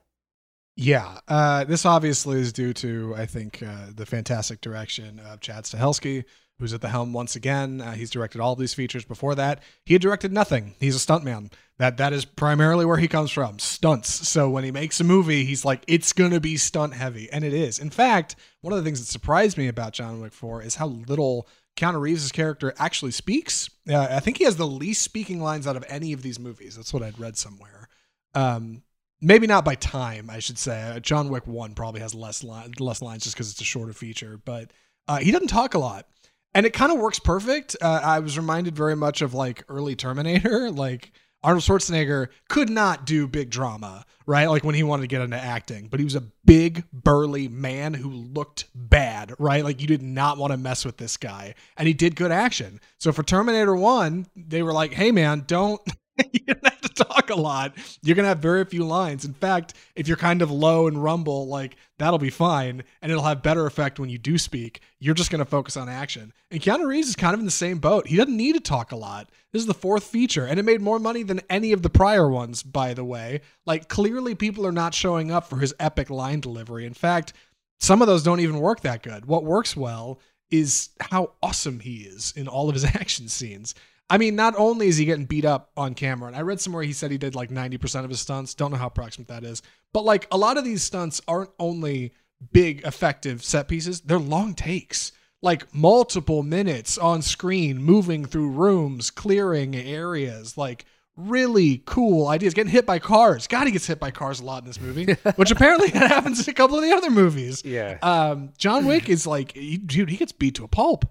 Yeah, 0.75 1.19
uh, 1.27 1.65
this 1.65 1.85
obviously 1.85 2.39
is 2.39 2.51
due 2.51 2.73
to 2.73 3.13
I 3.15 3.25
think 3.25 3.61
uh, 3.61 3.87
the 3.93 4.05
fantastic 4.05 4.59
direction 4.59 5.19
of 5.19 5.39
Chad 5.39 5.65
Stahelski, 5.65 6.23
who's 6.57 6.73
at 6.73 6.81
the 6.81 6.89
helm 6.89 7.13
once 7.13 7.35
again. 7.35 7.79
Uh, 7.79 7.91
he's 7.91 8.09
directed 8.09 8.41
all 8.41 8.53
of 8.53 8.59
these 8.59 8.73
features. 8.73 9.05
Before 9.05 9.35
that, 9.35 9.61
he 9.85 9.93
had 9.93 10.01
directed 10.01 10.31
nothing. 10.31 10.73
He's 10.79 10.95
a 10.95 10.99
stuntman. 10.99 11.51
That 11.77 11.97
that 11.97 12.11
is 12.11 12.25
primarily 12.25 12.85
where 12.85 12.97
he 12.97 13.07
comes 13.07 13.29
from, 13.29 13.59
stunts. 13.59 14.27
So 14.27 14.49
when 14.49 14.63
he 14.63 14.71
makes 14.71 14.99
a 14.99 15.03
movie, 15.03 15.45
he's 15.45 15.63
like, 15.63 15.83
it's 15.87 16.11
gonna 16.11 16.39
be 16.39 16.57
stunt 16.57 16.95
heavy, 16.95 17.29
and 17.31 17.43
it 17.43 17.53
is. 17.53 17.77
In 17.77 17.91
fact, 17.91 18.35
one 18.61 18.73
of 18.73 18.79
the 18.79 18.83
things 18.83 18.99
that 18.99 19.07
surprised 19.11 19.59
me 19.59 19.67
about 19.67 19.93
John 19.93 20.21
Wick 20.21 20.33
4 20.33 20.63
is 20.63 20.75
how 20.75 20.87
little 20.87 21.47
Keanu 21.77 21.99
Reeves' 21.99 22.31
character 22.31 22.73
actually 22.79 23.11
speaks. 23.11 23.69
Uh, 23.87 24.07
I 24.09 24.19
think 24.19 24.37
he 24.37 24.43
has 24.45 24.57
the 24.57 24.67
least 24.67 25.03
speaking 25.03 25.39
lines 25.39 25.67
out 25.67 25.75
of 25.75 25.85
any 25.87 26.13
of 26.13 26.23
these 26.23 26.39
movies. 26.39 26.75
That's 26.75 26.93
what 26.93 27.03
I'd 27.03 27.19
read 27.19 27.37
somewhere. 27.37 27.89
Um, 28.33 28.81
maybe 29.23 29.47
not 29.47 29.65
by 29.65 29.75
time, 29.75 30.29
I 30.29 30.39
should 30.39 30.59
say. 30.59 30.81
Uh, 30.81 30.99
John 30.99 31.29
Wick 31.29 31.47
One 31.47 31.73
probably 31.73 32.01
has 32.01 32.13
less 32.13 32.43
li- 32.43 32.71
less 32.79 33.01
lines 33.01 33.23
just 33.23 33.35
because 33.35 33.49
it's 33.49 33.61
a 33.61 33.65
shorter 33.65 33.93
feature, 33.93 34.39
but 34.43 34.71
uh, 35.07 35.17
he 35.17 35.31
doesn't 35.31 35.47
talk 35.47 35.73
a 35.73 35.79
lot, 35.79 36.07
and 36.53 36.65
it 36.65 36.73
kind 36.73 36.91
of 36.91 36.99
works 36.99 37.19
perfect. 37.19 37.75
Uh, 37.81 38.01
I 38.03 38.19
was 38.19 38.37
reminded 38.37 38.75
very 38.75 38.95
much 38.95 39.21
of 39.21 39.33
like 39.33 39.63
early 39.69 39.95
Terminator, 39.95 40.69
like. 40.85 41.11
Arnold 41.45 41.63
Schwarzenegger 41.63 42.29
could 42.47 42.69
not 42.69 43.05
do 43.05 43.27
big 43.27 43.49
drama, 43.49 44.05
right? 44.25 44.45
Like 44.49 44.63
when 44.63 44.75
he 44.75 44.83
wanted 44.83 45.01
to 45.01 45.07
get 45.07 45.19
into 45.21 45.35
acting, 45.35 45.89
but 45.89 45.99
he 45.99 46.05
was 46.05 46.15
a 46.15 46.23
big, 46.45 46.85
burly 46.93 47.49
man 47.49 47.93
who 47.93 48.09
looked 48.09 48.69
bad, 48.73 49.33
right? 49.39 49.61
Like 49.61 49.81
you 49.81 49.87
did 49.87 50.01
not 50.01 50.37
want 50.37 50.51
to 50.51 50.57
mess 50.57 50.85
with 50.85 50.95
this 50.95 51.17
guy. 51.17 51.55
And 51.75 51.85
he 51.85 51.93
did 51.93 52.15
good 52.15 52.31
action. 52.31 52.79
So 52.97 53.11
for 53.11 53.23
Terminator 53.23 53.75
1, 53.75 54.27
they 54.37 54.63
were 54.63 54.71
like, 54.71 54.93
hey, 54.93 55.11
man, 55.11 55.43
don't. 55.45 55.81
you 56.31 56.41
don't 56.45 56.63
have 56.65 56.81
to 56.81 57.03
talk 57.03 57.29
a 57.29 57.35
lot. 57.35 57.73
You're 58.01 58.15
gonna 58.15 58.27
have 58.27 58.39
very 58.39 58.63
few 58.65 58.83
lines. 58.83 59.25
In 59.25 59.33
fact, 59.33 59.73
if 59.95 60.07
you're 60.07 60.17
kind 60.17 60.41
of 60.41 60.51
low 60.51 60.87
and 60.87 61.03
rumble, 61.03 61.47
like 61.47 61.75
that'll 61.97 62.19
be 62.19 62.29
fine, 62.29 62.83
and 63.01 63.11
it'll 63.11 63.23
have 63.23 63.41
better 63.41 63.65
effect 63.65 63.99
when 63.99 64.09
you 64.09 64.17
do 64.17 64.37
speak. 64.37 64.81
You're 64.99 65.15
just 65.15 65.31
gonna 65.31 65.45
focus 65.45 65.75
on 65.75 65.89
action. 65.89 66.33
And 66.51 66.61
Keanu 66.61 66.85
Reeves 66.85 67.09
is 67.09 67.15
kind 67.15 67.33
of 67.33 67.39
in 67.39 67.45
the 67.45 67.51
same 67.51 67.79
boat. 67.79 68.07
He 68.07 68.17
doesn't 68.17 68.37
need 68.37 68.53
to 68.53 68.61
talk 68.61 68.91
a 68.91 68.95
lot. 68.95 69.29
This 69.51 69.61
is 69.61 69.67
the 69.67 69.73
fourth 69.73 70.03
feature, 70.03 70.45
and 70.45 70.59
it 70.59 70.63
made 70.63 70.81
more 70.81 70.99
money 70.99 71.23
than 71.23 71.41
any 71.49 71.71
of 71.71 71.81
the 71.81 71.89
prior 71.89 72.29
ones, 72.29 72.63
by 72.63 72.93
the 72.93 73.03
way. 73.03 73.41
Like 73.65 73.87
clearly, 73.87 74.35
people 74.35 74.67
are 74.67 74.71
not 74.71 74.93
showing 74.93 75.31
up 75.31 75.49
for 75.49 75.57
his 75.57 75.73
epic 75.79 76.09
line 76.09 76.41
delivery. 76.41 76.85
In 76.85 76.93
fact, 76.93 77.33
some 77.79 78.01
of 78.01 78.07
those 78.07 78.23
don't 78.23 78.39
even 78.39 78.59
work 78.59 78.81
that 78.81 79.03
good. 79.03 79.25
What 79.25 79.43
works 79.43 79.75
well 79.75 80.19
is 80.51 80.89
how 80.99 81.31
awesome 81.41 81.79
he 81.79 81.97
is 81.97 82.31
in 82.35 82.47
all 82.47 82.69
of 82.69 82.75
his 82.75 82.85
action 82.95 83.27
scenes. 83.27 83.73
I 84.09 84.17
mean, 84.17 84.35
not 84.35 84.53
only 84.57 84.87
is 84.87 84.97
he 84.97 85.05
getting 85.05 85.25
beat 85.25 85.45
up 85.45 85.71
on 85.75 85.95
camera, 85.95 86.27
and 86.27 86.35
I 86.35 86.41
read 86.41 86.59
somewhere 86.59 86.83
he 86.83 86.93
said 86.93 87.11
he 87.11 87.17
did 87.17 87.35
like 87.35 87.49
90% 87.49 88.03
of 88.03 88.09
his 88.09 88.21
stunts. 88.21 88.53
Don't 88.53 88.71
know 88.71 88.77
how 88.77 88.87
approximate 88.87 89.29
that 89.29 89.43
is. 89.43 89.61
But 89.93 90.05
like 90.05 90.27
a 90.31 90.37
lot 90.37 90.57
of 90.57 90.65
these 90.65 90.83
stunts 90.83 91.21
aren't 91.27 91.51
only 91.59 92.13
big, 92.51 92.85
effective 92.85 93.43
set 93.43 93.67
pieces, 93.67 94.01
they're 94.01 94.19
long 94.19 94.53
takes. 94.53 95.11
Like 95.41 95.73
multiple 95.75 96.41
minutes 96.41 96.97
on 96.97 97.21
screen, 97.21 97.83
moving 97.83 98.23
through 98.23 98.51
rooms, 98.51 99.09
clearing 99.09 99.75
areas, 99.75 100.57
like 100.57 100.85
really 101.17 101.81
cool 101.85 102.27
ideas. 102.27 102.53
Getting 102.53 102.71
hit 102.71 102.85
by 102.85 102.99
cars. 102.99 103.47
God, 103.47 103.65
he 103.65 103.71
gets 103.71 103.85
hit 103.85 103.99
by 103.99 104.11
cars 104.11 104.39
a 104.39 104.45
lot 104.45 104.63
in 104.63 104.67
this 104.67 104.79
movie, 104.79 105.13
which 105.35 105.51
apparently 105.51 105.89
that 105.89 106.09
happens 106.09 106.47
in 106.47 106.51
a 106.51 106.53
couple 106.53 106.77
of 106.77 106.83
the 106.83 106.93
other 106.93 107.09
movies. 107.09 107.61
Yeah. 107.65 107.97
Um, 108.01 108.53
John 108.57 108.85
Wick 108.85 109.09
is 109.09 109.27
like, 109.27 109.51
he, 109.51 109.77
dude, 109.77 110.09
he 110.09 110.17
gets 110.17 110.31
beat 110.31 110.55
to 110.55 110.63
a 110.63 110.67
pulp. 110.69 111.05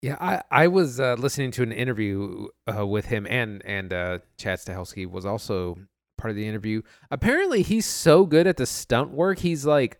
Yeah, 0.00 0.16
I 0.20 0.42
I 0.50 0.68
was 0.68 1.00
uh, 1.00 1.16
listening 1.18 1.50
to 1.52 1.62
an 1.62 1.72
interview 1.72 2.48
uh, 2.72 2.86
with 2.86 3.06
him 3.06 3.26
and 3.28 3.64
and 3.64 3.92
uh, 3.92 4.18
Chad 4.36 4.60
Stahelski 4.60 5.10
was 5.10 5.26
also 5.26 5.76
part 6.16 6.30
of 6.30 6.36
the 6.36 6.46
interview. 6.46 6.82
Apparently, 7.10 7.62
he's 7.62 7.86
so 7.86 8.24
good 8.24 8.46
at 8.46 8.56
the 8.56 8.66
stunt 8.66 9.10
work. 9.10 9.40
He's 9.40 9.66
like 9.66 9.98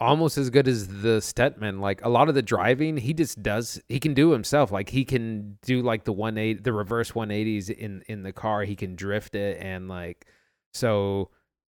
almost 0.00 0.38
as 0.38 0.50
good 0.50 0.66
as 0.66 0.88
the 1.02 1.18
stuntman. 1.18 1.80
Like 1.80 2.04
a 2.04 2.08
lot 2.08 2.28
of 2.28 2.34
the 2.34 2.42
driving, 2.42 2.96
he 2.96 3.14
just 3.14 3.40
does. 3.42 3.80
He 3.88 4.00
can 4.00 4.12
do 4.14 4.32
himself. 4.32 4.72
Like 4.72 4.88
he 4.88 5.04
can 5.04 5.58
do 5.62 5.82
like 5.82 6.04
the 6.04 6.12
one 6.12 6.36
eight, 6.36 6.64
the 6.64 6.72
reverse 6.72 7.14
one 7.14 7.30
eighties 7.30 7.70
in 7.70 8.02
in 8.08 8.24
the 8.24 8.32
car. 8.32 8.64
He 8.64 8.74
can 8.74 8.96
drift 8.96 9.34
it 9.36 9.58
and 9.60 9.88
like 9.88 10.26
so. 10.72 11.30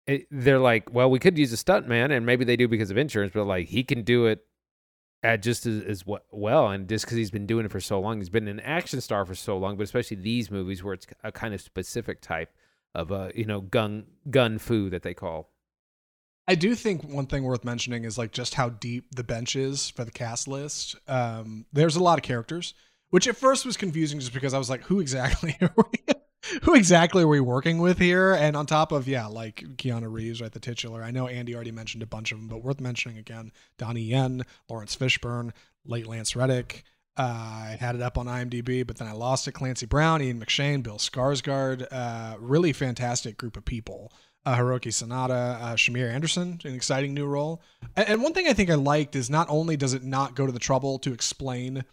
It, 0.06 0.26
they're 0.30 0.58
like, 0.58 0.92
well, 0.92 1.10
we 1.10 1.18
could 1.20 1.38
use 1.38 1.52
a 1.52 1.56
stuntman, 1.56 2.10
and 2.10 2.24
maybe 2.26 2.44
they 2.44 2.56
do 2.56 2.66
because 2.66 2.90
of 2.90 2.96
insurance, 2.96 3.32
but 3.34 3.44
like 3.44 3.68
he 3.68 3.84
can 3.84 4.02
do 4.02 4.26
it 4.26 4.44
at 5.22 5.42
just 5.42 5.66
as, 5.66 5.82
as 5.82 6.04
well 6.30 6.68
and 6.68 6.88
just 6.88 7.04
because 7.04 7.16
he's 7.16 7.30
been 7.30 7.46
doing 7.46 7.64
it 7.64 7.70
for 7.70 7.80
so 7.80 8.00
long 8.00 8.18
he's 8.18 8.30
been 8.30 8.48
an 8.48 8.60
action 8.60 9.00
star 9.00 9.26
for 9.26 9.34
so 9.34 9.58
long 9.58 9.76
but 9.76 9.82
especially 9.82 10.16
these 10.16 10.50
movies 10.50 10.82
where 10.82 10.94
it's 10.94 11.06
a 11.22 11.30
kind 11.30 11.52
of 11.52 11.60
specific 11.60 12.20
type 12.20 12.52
of 12.94 13.12
uh 13.12 13.28
you 13.34 13.44
know 13.44 13.60
gun 13.60 14.04
gun 14.30 14.58
fu 14.58 14.88
that 14.90 15.02
they 15.02 15.14
call 15.14 15.50
I 16.48 16.56
do 16.56 16.74
think 16.74 17.04
one 17.04 17.26
thing 17.26 17.44
worth 17.44 17.64
mentioning 17.64 18.04
is 18.04 18.18
like 18.18 18.32
just 18.32 18.54
how 18.54 18.70
deep 18.70 19.14
the 19.14 19.22
bench 19.22 19.54
is 19.54 19.88
for 19.90 20.04
the 20.04 20.10
cast 20.10 20.48
list. 20.48 20.96
Um, 21.06 21.64
there's 21.72 21.94
a 21.94 22.02
lot 22.02 22.18
of 22.18 22.24
characters, 22.24 22.74
which 23.10 23.28
at 23.28 23.36
first 23.36 23.64
was 23.64 23.76
confusing 23.76 24.18
just 24.18 24.34
because 24.34 24.52
I 24.52 24.58
was 24.58 24.68
like, 24.68 24.82
who 24.82 24.98
exactly 24.98 25.56
are 25.60 25.72
we? 25.76 26.14
who 26.62 26.74
exactly 26.74 27.22
are 27.22 27.28
we 27.28 27.40
working 27.40 27.78
with 27.78 27.98
here? 27.98 28.32
And 28.32 28.56
on 28.56 28.66
top 28.66 28.92
of 28.92 29.06
yeah, 29.06 29.26
like 29.26 29.62
Keanu 29.76 30.10
Reeves, 30.10 30.40
right, 30.40 30.52
the 30.52 30.60
titular. 30.60 31.02
I 31.02 31.10
know 31.10 31.28
Andy 31.28 31.54
already 31.54 31.72
mentioned 31.72 32.02
a 32.02 32.06
bunch 32.06 32.32
of 32.32 32.38
them, 32.38 32.48
but 32.48 32.62
worth 32.62 32.80
mentioning 32.80 33.18
again: 33.18 33.52
Donnie 33.78 34.02
Yen, 34.02 34.44
Laurence 34.68 34.96
Fishburne, 34.96 35.52
late 35.84 36.06
Lance 36.06 36.34
Reddick. 36.34 36.84
Uh, 37.16 37.22
I 37.72 37.76
had 37.78 37.96
it 37.96 38.02
up 38.02 38.16
on 38.16 38.26
IMDb, 38.26 38.86
but 38.86 38.96
then 38.96 39.08
I 39.08 39.12
lost 39.12 39.46
it. 39.46 39.52
Clancy 39.52 39.84
Brown, 39.84 40.22
Ian 40.22 40.40
McShane, 40.40 40.82
Bill 40.82 40.96
Skarsgård. 40.96 41.86
Uh, 41.90 42.36
really 42.38 42.72
fantastic 42.72 43.36
group 43.36 43.56
of 43.56 43.64
people. 43.64 44.12
Uh, 44.46 44.56
Hiroki 44.56 44.88
Sanada, 44.88 45.60
uh, 45.60 45.74
Shamier 45.74 46.10
Anderson, 46.10 46.58
an 46.64 46.74
exciting 46.74 47.12
new 47.12 47.26
role. 47.26 47.60
And, 47.94 48.08
and 48.08 48.22
one 48.22 48.32
thing 48.32 48.48
I 48.48 48.54
think 48.54 48.70
I 48.70 48.74
liked 48.74 49.14
is 49.14 49.28
not 49.28 49.48
only 49.50 49.76
does 49.76 49.92
it 49.92 50.02
not 50.02 50.34
go 50.34 50.46
to 50.46 50.52
the 50.52 50.58
trouble 50.58 50.98
to 51.00 51.12
explain 51.12 51.84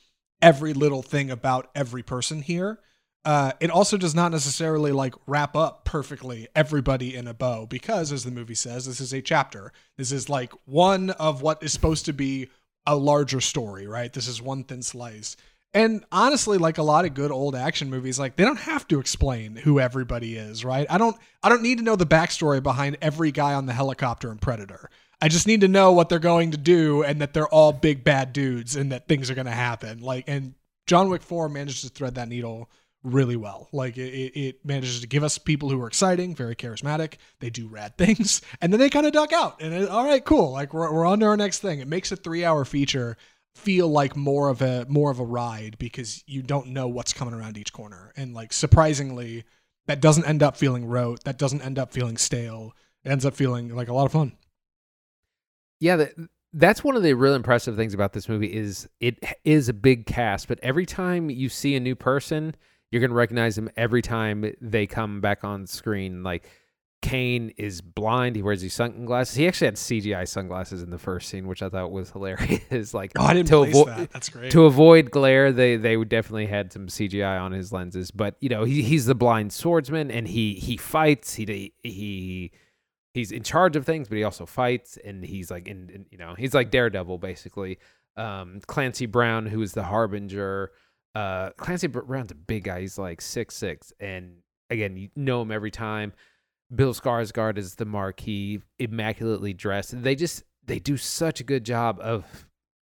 every 0.42 0.74
little 0.74 1.02
thing 1.02 1.30
about 1.30 1.72
every 1.76 2.04
person 2.04 2.42
here, 2.42 2.80
uh, 3.28 3.52
it 3.60 3.70
also 3.70 3.98
does 3.98 4.16
not 4.16 4.32
necessarily 4.32 4.94
like 4.94 5.14
wrap 5.26 5.54
up 5.54 5.84
perfectly 5.84 6.48
everybody 6.56 7.14
in 7.14 7.28
a 7.28 7.34
bow 7.34 7.66
because, 7.66 8.14
as 8.14 8.24
the 8.24 8.32
movie 8.32 8.56
says, 8.56 8.86
this 8.86 9.02
is 9.02 9.14
a 9.14 9.22
chapter. 9.22 9.74
This 9.98 10.14
is 10.14 10.30
like 10.30 10.54
one 10.64 11.10
of 11.10 11.42
what 11.42 11.62
is 11.62 11.74
supposed 11.74 12.06
to 12.06 12.14
be 12.14 12.48
a 12.86 12.96
larger 12.96 13.42
story, 13.42 13.86
right? 13.86 14.14
This 14.14 14.30
is 14.30 14.42
one 14.42 14.64
thin 14.64 14.82
slice. 14.82 15.36
And 15.74 16.06
honestly, 16.10 16.58
like 16.58 16.78
a 16.78 16.84
lot 16.84 17.04
of 17.04 17.16
good 17.16 17.30
old 17.30 17.54
action 17.54 17.90
movies, 17.90 18.18
like 18.18 18.38
they 18.38 18.46
don't 18.46 18.62
have 18.62 18.88
to 18.88 19.00
explain 19.02 19.58
who 19.58 19.78
everybody 19.78 20.38
is, 20.38 20.64
right? 20.64 20.88
I 20.90 20.98
don't 20.98 21.18
I 21.44 21.50
don't 21.50 21.62
need 21.62 21.80
to 21.80 21.84
know 21.84 21.98
the 21.98 22.06
backstory 22.06 22.64
behind 22.64 22.98
every 23.02 23.34
guy 23.34 23.56
on 23.56 23.66
the 23.66 23.74
helicopter 23.74 24.32
in 24.32 24.38
Predator. 24.38 24.90
I 25.22 25.28
just 25.28 25.48
need 25.48 25.60
to 25.62 25.68
know 25.68 25.92
what 25.92 26.08
they're 26.08 26.20
going 26.20 26.52
to 26.52 26.58
do 26.58 27.04
and 27.04 27.20
that 27.20 27.34
they're 27.34 27.50
all 27.50 27.74
big 27.74 28.06
bad 28.06 28.32
dudes 28.32 28.78
and 28.78 28.94
that 28.94 29.10
things 29.10 29.30
are 29.30 29.36
going 29.36 29.48
to 29.48 29.52
happen. 29.52 30.00
Like 30.00 30.24
and 30.28 30.54
John 30.86 31.10
Wick 31.10 31.24
4 31.24 31.50
managed 31.50 31.84
to 31.84 31.90
thread 31.90 32.16
that 32.16 32.30
needle 32.30 32.70
really 33.08 33.36
well. 33.36 33.70
Like 33.72 33.98
it, 33.98 34.40
it 34.40 34.66
manages 34.66 35.02
to 35.02 35.08
give 35.08 35.24
us 35.24 35.38
people 35.38 35.70
who 35.70 35.82
are 35.82 35.88
exciting, 35.88 36.36
very 36.36 36.56
charismatic. 36.56 37.16
They 37.40 37.50
do 37.50 37.68
rad 37.68 37.98
things, 37.98 38.42
and 38.62 38.72
then 38.72 38.80
they 38.80 38.90
kind 38.90 39.06
of 39.06 39.14
duck 39.14 39.34
out. 39.34 39.62
And 39.62 39.74
it, 39.74 39.90
all 39.90 40.06
right, 40.06 40.24
cool. 40.24 40.52
Like 40.52 40.74
we're 40.74 40.92
we're 40.92 41.06
on 41.06 41.20
to 41.22 41.26
our 41.28 41.38
next 41.38 41.60
thing. 41.60 41.80
It 41.80 41.88
makes 41.88 42.12
a 42.12 42.16
three 42.16 42.44
hour 42.44 42.66
feature 42.66 43.18
feel 43.56 43.88
like 43.88 44.16
more 44.16 44.50
of 44.50 44.62
a 44.62 44.86
more 44.88 45.10
of 45.10 45.20
a 45.20 45.26
ride 45.26 45.78
because 45.80 46.24
you 46.28 46.44
don't 46.44 46.68
know 46.68 46.88
what's 46.88 47.14
coming 47.14 47.34
around 47.34 47.58
each 47.58 47.74
corner. 47.74 48.14
And 48.16 48.34
like 48.34 48.54
surprisingly, 48.54 49.46
that 49.88 50.02
doesn't 50.02 50.26
end 50.26 50.44
up 50.44 50.58
feeling 50.58 50.86
rote. 50.86 51.24
That 51.24 51.38
doesn't 51.38 51.62
end 51.62 51.80
up 51.80 51.92
feeling 51.92 52.18
stale. 52.18 52.74
It 53.04 53.10
ends 53.10 53.26
up 53.26 53.36
feeling 53.36 53.76
like 53.76 53.88
a 53.88 53.94
lot 53.94 54.06
of 54.06 54.12
fun. 54.12 54.34
Yeah, 55.80 55.96
that, 55.98 56.14
that's 56.54 56.84
one 56.84 56.96
of 56.96 57.04
the 57.04 57.14
real 57.14 57.36
impressive 57.36 57.76
things 57.76 57.94
about 57.94 58.14
this 58.14 58.28
movie 58.28 58.54
is 58.54 58.88
it 59.00 59.24
is 59.44 59.70
a 59.70 59.74
big 59.74 60.06
cast, 60.06 60.48
but 60.48 60.60
every 60.62 60.86
time 60.86 61.30
you 61.30 61.50
see 61.50 61.76
a 61.76 61.80
new 61.80 61.96
person, 61.96 62.56
you're 62.92 63.02
gonna 63.02 63.14
recognize 63.14 63.56
them 63.56 63.70
every 63.76 64.02
time 64.02 64.54
they 64.62 64.88
come 64.88 65.22
back 65.22 65.44
on 65.44 65.68
screen. 65.68 66.24
Like 66.24 66.50
Caine 67.02 67.54
is 67.58 67.82
blind; 67.82 68.36
he 68.36 68.42
wears 68.42 68.62
these 68.62 68.74
sunglasses. 68.74 69.36
He 69.36 69.48
actually 69.48 69.66
had 69.68 69.76
CGI 69.76 70.28
sunglasses 70.28 70.82
in 70.82 70.90
the 70.90 70.98
first 70.98 71.30
scene, 71.30 71.48
which 71.48 71.62
I 71.62 71.70
thought 71.70 71.92
was 71.92 72.12
hilarious. 72.12 72.94
like 72.94 73.12
Oh, 73.18 73.24
I 73.24 73.34
didn't 73.34 73.50
to 73.50 73.64
place 73.64 73.76
avo- 73.76 73.86
that. 73.86 74.12
That's 74.12 74.30
great. 74.30 74.52
to 74.52 74.66
avoid 74.66 75.12
glare, 75.12 75.52
they 75.52 75.76
they 75.76 76.04
definitely 76.04 76.48
had 76.48 76.74
some 76.74 76.88
CGI 76.88 77.40
on 77.40 77.52
his 77.52 77.72
lenses. 77.72 78.10
But 78.10 78.36
you 78.40 78.50
know, 78.50 78.64
he, 78.64 78.82
he's 78.82 79.06
the 79.06 79.16
blind 79.16 79.54
swordsman, 79.54 80.10
and 80.10 80.28
he 80.28 80.56
he 80.56 80.76
fights. 80.78 81.36
He 81.36 81.74
he 81.84 82.52
he's 83.14 83.32
in 83.32 83.44
charge 83.44 83.76
of 83.76 83.86
things, 83.86 84.08
but 84.08 84.18
he 84.18 84.24
also 84.24 84.46
fights, 84.46 84.98
and 85.04 85.24
he's 85.24 85.52
like 85.52 85.68
in, 85.68 85.90
in 85.90 86.06
you 86.10 86.18
know 86.18 86.36
he's 86.38 86.54
like 86.54 86.72
Daredevil 86.72 87.20
basically. 87.20 87.78
Um, 88.16 88.62
Clancy 88.66 89.06
Brown, 89.06 89.46
who 89.46 89.62
is 89.62 89.74
the 89.74 89.84
harbinger. 89.84 90.72
Uh, 91.18 91.50
Clancy 91.58 91.88
Brown's 91.88 92.30
a 92.30 92.36
big 92.36 92.66
guy. 92.66 92.82
He's 92.82 93.00
like 93.00 93.22
six 93.22 93.56
six, 93.56 93.92
and 94.00 94.36
again, 94.70 94.96
you 94.96 95.10
know 95.16 95.42
him 95.42 95.52
every 95.52 95.72
time. 95.72 96.14
Bill 96.74 96.94
Skarsgård 96.94 97.58
is 97.58 97.74
the 97.74 97.86
Marquis, 97.86 98.62
immaculately 98.78 99.52
dressed. 99.52 100.00
They 100.04 100.14
just 100.14 100.44
they 100.64 100.78
do 100.78 100.96
such 100.96 101.40
a 101.40 101.44
good 101.44 101.64
job 101.64 102.00
of 102.02 102.46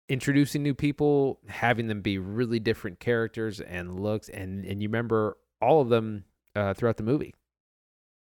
introducing 0.09 0.61
new 0.61 0.75
people, 0.75 1.39
having 1.47 1.87
them 1.87 2.01
be 2.01 2.19
really 2.19 2.59
different 2.59 2.99
characters 2.99 3.61
and 3.61 3.99
looks, 3.99 4.29
and 4.29 4.63
and 4.63 4.83
you 4.83 4.89
remember 4.89 5.37
all 5.59 5.81
of 5.81 5.89
them 5.89 6.25
uh, 6.55 6.75
throughout 6.75 6.97
the 6.97 7.03
movie. 7.03 7.33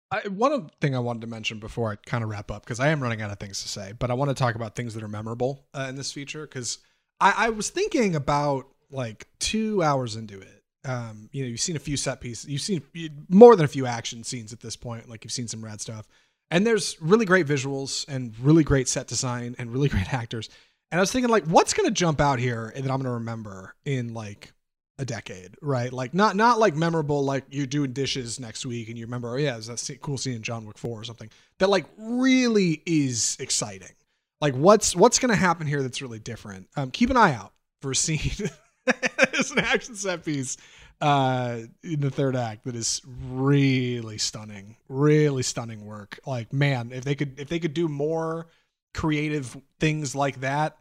I, 0.09 0.25
one 0.29 0.69
thing 0.79 0.95
I 0.95 0.99
wanted 0.99 1.19
to 1.23 1.27
mention 1.27 1.59
before 1.59 1.91
I 1.91 1.97
kind 1.97 2.23
of 2.23 2.29
wrap 2.29 2.49
up 2.49 2.63
because 2.63 2.79
I 2.79 2.87
am 2.87 3.03
running 3.03 3.21
out 3.21 3.29
of 3.29 3.39
things 3.39 3.61
to 3.61 3.67
say, 3.67 3.91
but 3.99 4.09
I 4.09 4.13
want 4.13 4.29
to 4.29 4.35
talk 4.35 4.55
about 4.55 4.73
things 4.73 4.93
that 4.93 5.03
are 5.03 5.09
memorable 5.09 5.65
uh, 5.73 5.87
in 5.89 5.97
this 5.97 6.13
feature 6.13 6.47
because 6.47 6.77
I, 7.19 7.33
I 7.35 7.49
was 7.49 7.69
thinking 7.69 8.15
about 8.15 8.67
like 8.89 9.27
two 9.39 9.83
hours 9.83 10.15
into 10.15 10.39
it. 10.39 10.63
Um, 10.85 11.29
you 11.33 11.43
know, 11.43 11.49
you've 11.49 11.59
seen 11.59 11.75
a 11.75 11.79
few 11.79 11.97
set 11.97 12.21
pieces, 12.21 12.49
you've 12.49 12.61
seen 12.61 12.81
more 13.29 13.55
than 13.55 13.65
a 13.65 13.69
few 13.69 13.85
action 13.85 14.23
scenes 14.23 14.53
at 14.53 14.61
this 14.61 14.75
point. 14.75 15.09
Like 15.09 15.23
you've 15.23 15.33
seen 15.33 15.47
some 15.47 15.63
rad 15.63 15.81
stuff, 15.81 16.07
and 16.49 16.65
there's 16.65 17.01
really 17.01 17.25
great 17.25 17.45
visuals 17.45 18.07
and 18.07 18.33
really 18.39 18.63
great 18.63 18.87
set 18.87 19.07
design 19.07 19.55
and 19.59 19.71
really 19.71 19.89
great 19.95 20.13
actors. 20.13 20.49
And 20.91 20.99
I 20.99 21.01
was 21.01 21.11
thinking, 21.11 21.29
like, 21.29 21.45
what's 21.45 21.73
to 21.87 21.93
jump 21.93 22.21
out 22.21 22.39
here 22.39 22.71
that 22.73 22.83
I'm 22.83 23.01
to 23.03 23.09
remember 23.11 23.75
in 23.83 24.13
like 24.13 24.53
a 24.97 25.05
decade, 25.05 25.55
right? 25.61 25.91
Like, 25.91 26.13
not 26.13 26.35
not 26.35 26.59
like 26.59 26.75
memorable, 26.75 27.23
like 27.25 27.43
you're 27.49 27.65
doing 27.65 27.91
dishes 27.91 28.39
next 28.39 28.65
week 28.65 28.87
and 28.87 28.97
you 28.97 29.05
remember, 29.05 29.33
oh 29.33 29.37
yeah, 29.37 29.57
it's 29.57 29.67
that 29.67 30.01
cool 30.01 30.17
scene 30.17 30.35
in 30.35 30.41
John 30.41 30.65
Wick 30.65 30.77
Four 30.77 31.01
or 31.01 31.03
something. 31.03 31.29
That 31.59 31.69
like 31.69 31.85
really 31.97 32.81
is 32.85 33.35
exciting. 33.39 33.91
Like, 34.39 34.55
what's 34.55 34.95
what's 34.95 35.19
to 35.29 35.35
happen 35.35 35.67
here 35.67 35.81
that's 35.81 36.01
really 36.01 36.19
different? 36.19 36.67
Um, 36.77 36.91
keep 36.91 37.09
an 37.09 37.17
eye 37.17 37.33
out 37.33 37.51
for 37.81 37.91
a 37.91 37.95
scene. 37.95 38.49
it's 39.33 39.51
an 39.51 39.59
action 39.59 39.95
set 39.95 40.23
piece 40.23 40.57
uh 40.99 41.59
in 41.83 41.99
the 41.99 42.09
third 42.09 42.35
act 42.35 42.63
that 42.65 42.75
is 42.75 43.01
really 43.29 44.17
stunning 44.17 44.75
really 44.89 45.43
stunning 45.43 45.85
work 45.85 46.19
like 46.25 46.51
man 46.51 46.91
if 46.91 47.03
they 47.03 47.13
could 47.13 47.39
if 47.39 47.47
they 47.49 47.59
could 47.59 47.73
do 47.75 47.87
more 47.87 48.47
creative 48.95 49.55
things 49.79 50.15
like 50.15 50.39
that 50.41 50.75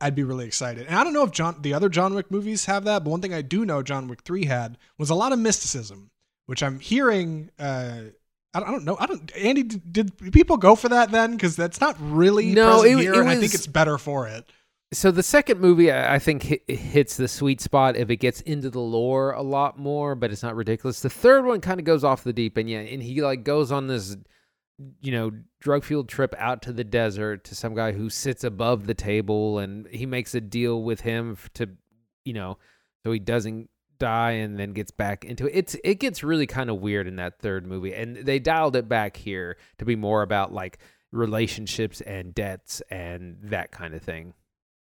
i'd 0.00 0.14
be 0.14 0.22
really 0.22 0.46
excited 0.46 0.86
and 0.86 0.94
i 0.94 1.02
don't 1.02 1.12
know 1.12 1.24
if 1.24 1.32
john 1.32 1.56
the 1.62 1.74
other 1.74 1.88
john 1.88 2.14
wick 2.14 2.30
movies 2.30 2.66
have 2.66 2.84
that 2.84 3.02
but 3.02 3.10
one 3.10 3.20
thing 3.20 3.34
i 3.34 3.42
do 3.42 3.64
know 3.66 3.82
john 3.82 4.06
wick 4.06 4.20
3 4.22 4.44
had 4.44 4.78
was 4.98 5.10
a 5.10 5.14
lot 5.16 5.32
of 5.32 5.38
mysticism 5.40 6.10
which 6.46 6.62
i'm 6.62 6.78
hearing 6.78 7.50
uh 7.58 8.02
I 8.52 8.58
don't, 8.58 8.84
know. 8.84 8.96
I 8.98 9.06
don't. 9.06 9.30
Andy, 9.36 9.62
did, 9.62 9.92
did 9.92 10.32
people 10.32 10.56
go 10.56 10.74
for 10.74 10.88
that 10.88 11.12
then? 11.12 11.30
Because 11.36 11.54
that's 11.54 11.80
not 11.80 11.94
really 12.00 12.46
No, 12.46 12.82
it- 12.82 12.98
here, 12.98 13.14
it 13.14 13.20
and 13.20 13.28
I 13.28 13.36
think 13.36 13.54
it's 13.54 13.68
better 13.68 13.96
for 13.96 14.26
it. 14.26 14.44
So 14.92 15.12
the 15.12 15.22
second 15.22 15.60
movie, 15.60 15.92
I 15.92 16.18
think, 16.18 16.68
hits 16.68 17.16
the 17.16 17.28
sweet 17.28 17.60
spot 17.60 17.96
if 17.96 18.10
it 18.10 18.16
gets 18.16 18.40
into 18.40 18.70
the 18.70 18.80
lore 18.80 19.30
a 19.30 19.42
lot 19.42 19.78
more, 19.78 20.16
but 20.16 20.32
it's 20.32 20.42
not 20.42 20.56
ridiculous. 20.56 21.00
The 21.00 21.08
third 21.08 21.44
one 21.44 21.60
kind 21.60 21.78
of 21.78 21.86
goes 21.86 22.02
off 22.02 22.24
the 22.24 22.32
deep 22.32 22.58
end, 22.58 22.68
yeah, 22.68 22.80
and 22.80 23.00
he 23.00 23.22
like 23.22 23.44
goes 23.44 23.70
on 23.70 23.86
this, 23.86 24.16
you 25.00 25.12
know, 25.12 25.30
drug 25.60 25.84
fueled 25.84 26.08
trip 26.08 26.34
out 26.38 26.62
to 26.62 26.72
the 26.72 26.82
desert 26.82 27.44
to 27.44 27.54
some 27.54 27.76
guy 27.76 27.92
who 27.92 28.10
sits 28.10 28.42
above 28.42 28.88
the 28.88 28.94
table, 28.94 29.60
and 29.60 29.86
he 29.92 30.06
makes 30.06 30.34
a 30.34 30.40
deal 30.40 30.82
with 30.82 31.02
him 31.02 31.38
to, 31.54 31.68
you 32.24 32.32
know, 32.32 32.58
so 33.04 33.12
he 33.12 33.20
doesn't 33.20 33.70
die 34.00 34.32
and 34.32 34.58
then 34.58 34.72
gets 34.72 34.90
back 34.90 35.24
into 35.24 35.46
it. 35.46 35.52
It's 35.54 35.76
it 35.84 36.00
gets 36.00 36.24
really 36.24 36.48
kind 36.48 36.68
of 36.68 36.80
weird 36.80 37.06
in 37.06 37.14
that 37.16 37.38
third 37.38 37.64
movie, 37.64 37.94
and 37.94 38.16
they 38.16 38.40
dialed 38.40 38.74
it 38.74 38.88
back 38.88 39.16
here 39.16 39.56
to 39.78 39.84
be 39.84 39.94
more 39.94 40.22
about 40.22 40.52
like 40.52 40.78
relationships 41.12 42.00
and 42.00 42.34
debts 42.34 42.82
and 42.90 43.36
that 43.42 43.70
kind 43.70 43.94
of 43.94 44.02
thing. 44.02 44.34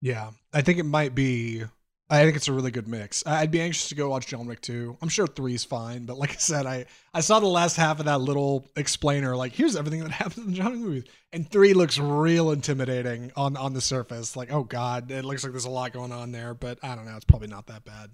Yeah, 0.03 0.31
I 0.51 0.61
think 0.61 0.79
it 0.79 0.83
might 0.83 1.15
be. 1.15 1.63
I 2.09 2.25
think 2.25 2.35
it's 2.35 2.49
a 2.49 2.53
really 2.53 2.71
good 2.71 2.89
mix. 2.89 3.25
I'd 3.25 3.51
be 3.51 3.61
anxious 3.61 3.87
to 3.87 3.95
go 3.95 4.09
watch 4.09 4.27
John 4.27 4.45
Wick 4.45 4.59
2. 4.59 4.97
I'm 5.01 5.07
sure 5.07 5.25
three's 5.25 5.63
fine, 5.63 6.05
but 6.05 6.17
like 6.17 6.31
I 6.31 6.39
said, 6.39 6.65
I 6.65 6.87
I 7.13 7.21
saw 7.21 7.39
the 7.39 7.47
last 7.47 7.77
half 7.77 7.99
of 7.99 8.05
that 8.05 8.19
little 8.19 8.67
explainer. 8.75 9.33
Like, 9.37 9.53
here's 9.53 9.77
everything 9.77 10.01
that 10.01 10.11
happens 10.23 10.45
in 10.45 10.53
John 10.55 10.71
Wick 10.73 10.81
movies, 10.81 11.03
and 11.31 11.49
three 11.49 11.73
looks 11.73 11.97
real 11.97 12.51
intimidating 12.51 13.31
on 13.37 13.55
on 13.55 13.73
the 13.73 13.79
surface. 13.79 14.35
Like, 14.35 14.51
oh 14.51 14.65
god, 14.65 15.09
it 15.09 15.23
looks 15.23 15.41
like 15.41 15.53
there's 15.53 15.63
a 15.63 15.69
lot 15.69 15.93
going 15.93 16.11
on 16.11 16.33
there, 16.33 16.53
but 16.53 16.79
I 16.83 16.95
don't 16.95 17.05
know. 17.05 17.15
It's 17.15 17.23
probably 17.23 17.47
not 17.47 17.67
that 17.67 17.85
bad. 17.85 18.11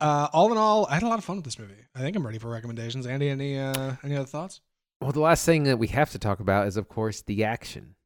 Uh, 0.00 0.28
all 0.32 0.52
in 0.52 0.58
all, 0.58 0.86
I 0.86 0.94
had 0.94 1.02
a 1.02 1.08
lot 1.08 1.18
of 1.18 1.24
fun 1.24 1.36
with 1.36 1.44
this 1.44 1.58
movie. 1.58 1.74
I 1.96 1.98
think 1.98 2.16
I'm 2.16 2.24
ready 2.24 2.38
for 2.38 2.50
recommendations. 2.50 3.04
Andy, 3.04 3.28
any 3.28 3.58
uh, 3.58 3.96
any 4.04 4.14
other 4.14 4.26
thoughts? 4.26 4.60
Well, 5.00 5.10
the 5.10 5.18
last 5.18 5.44
thing 5.44 5.64
that 5.64 5.80
we 5.80 5.88
have 5.88 6.12
to 6.12 6.20
talk 6.20 6.38
about 6.38 6.68
is, 6.68 6.76
of 6.76 6.88
course, 6.88 7.22
the 7.22 7.42
action. 7.42 7.96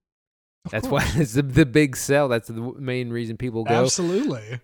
Of 0.66 0.70
That's 0.72 0.88
course. 0.88 1.14
why 1.14 1.20
it's 1.20 1.33
the, 1.35 1.42
the 1.42 1.66
big 1.66 1.96
sell. 1.96 2.29
That's 2.29 2.48
the 2.48 2.61
main 2.79 3.11
reason 3.11 3.37
people 3.37 3.64
go. 3.64 3.74
Absolutely. 3.74 4.61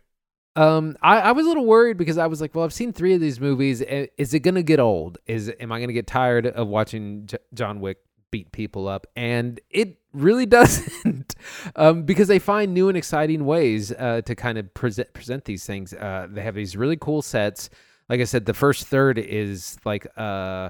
Um, 0.54 0.96
I, 1.00 1.20
I 1.20 1.32
was 1.32 1.46
a 1.46 1.48
little 1.48 1.64
worried 1.64 1.96
because 1.96 2.18
I 2.18 2.26
was 2.26 2.40
like, 2.42 2.54
well, 2.54 2.64
I've 2.64 2.74
seen 2.74 2.92
three 2.92 3.14
of 3.14 3.20
these 3.20 3.40
movies. 3.40 3.80
Is 3.80 4.34
it 4.34 4.40
gonna 4.40 4.62
get 4.62 4.80
old? 4.80 5.18
Is 5.26 5.50
am 5.58 5.72
I 5.72 5.80
gonna 5.80 5.94
get 5.94 6.06
tired 6.06 6.46
of 6.46 6.68
watching 6.68 7.26
J- 7.26 7.38
John 7.54 7.80
Wick 7.80 7.98
beat 8.30 8.52
people 8.52 8.86
up? 8.86 9.06
And 9.16 9.58
it 9.70 9.98
really 10.12 10.44
doesn't, 10.58 11.34
um, 11.74 12.02
because 12.02 12.28
they 12.28 12.38
find 12.38 12.74
new 12.74 12.88
and 12.90 12.98
exciting 12.98 13.46
ways 13.46 13.92
uh, 13.92 14.20
to 14.26 14.34
kind 14.34 14.58
of 14.58 14.74
present 14.74 15.14
present 15.14 15.46
these 15.46 15.64
things. 15.64 15.94
Uh, 15.94 16.26
they 16.30 16.42
have 16.42 16.54
these 16.54 16.76
really 16.76 16.98
cool 16.98 17.22
sets. 17.22 17.70
Like 18.10 18.20
I 18.20 18.24
said, 18.24 18.44
the 18.44 18.52
first 18.52 18.86
third 18.88 19.18
is 19.18 19.78
like 19.86 20.06
uh, 20.18 20.68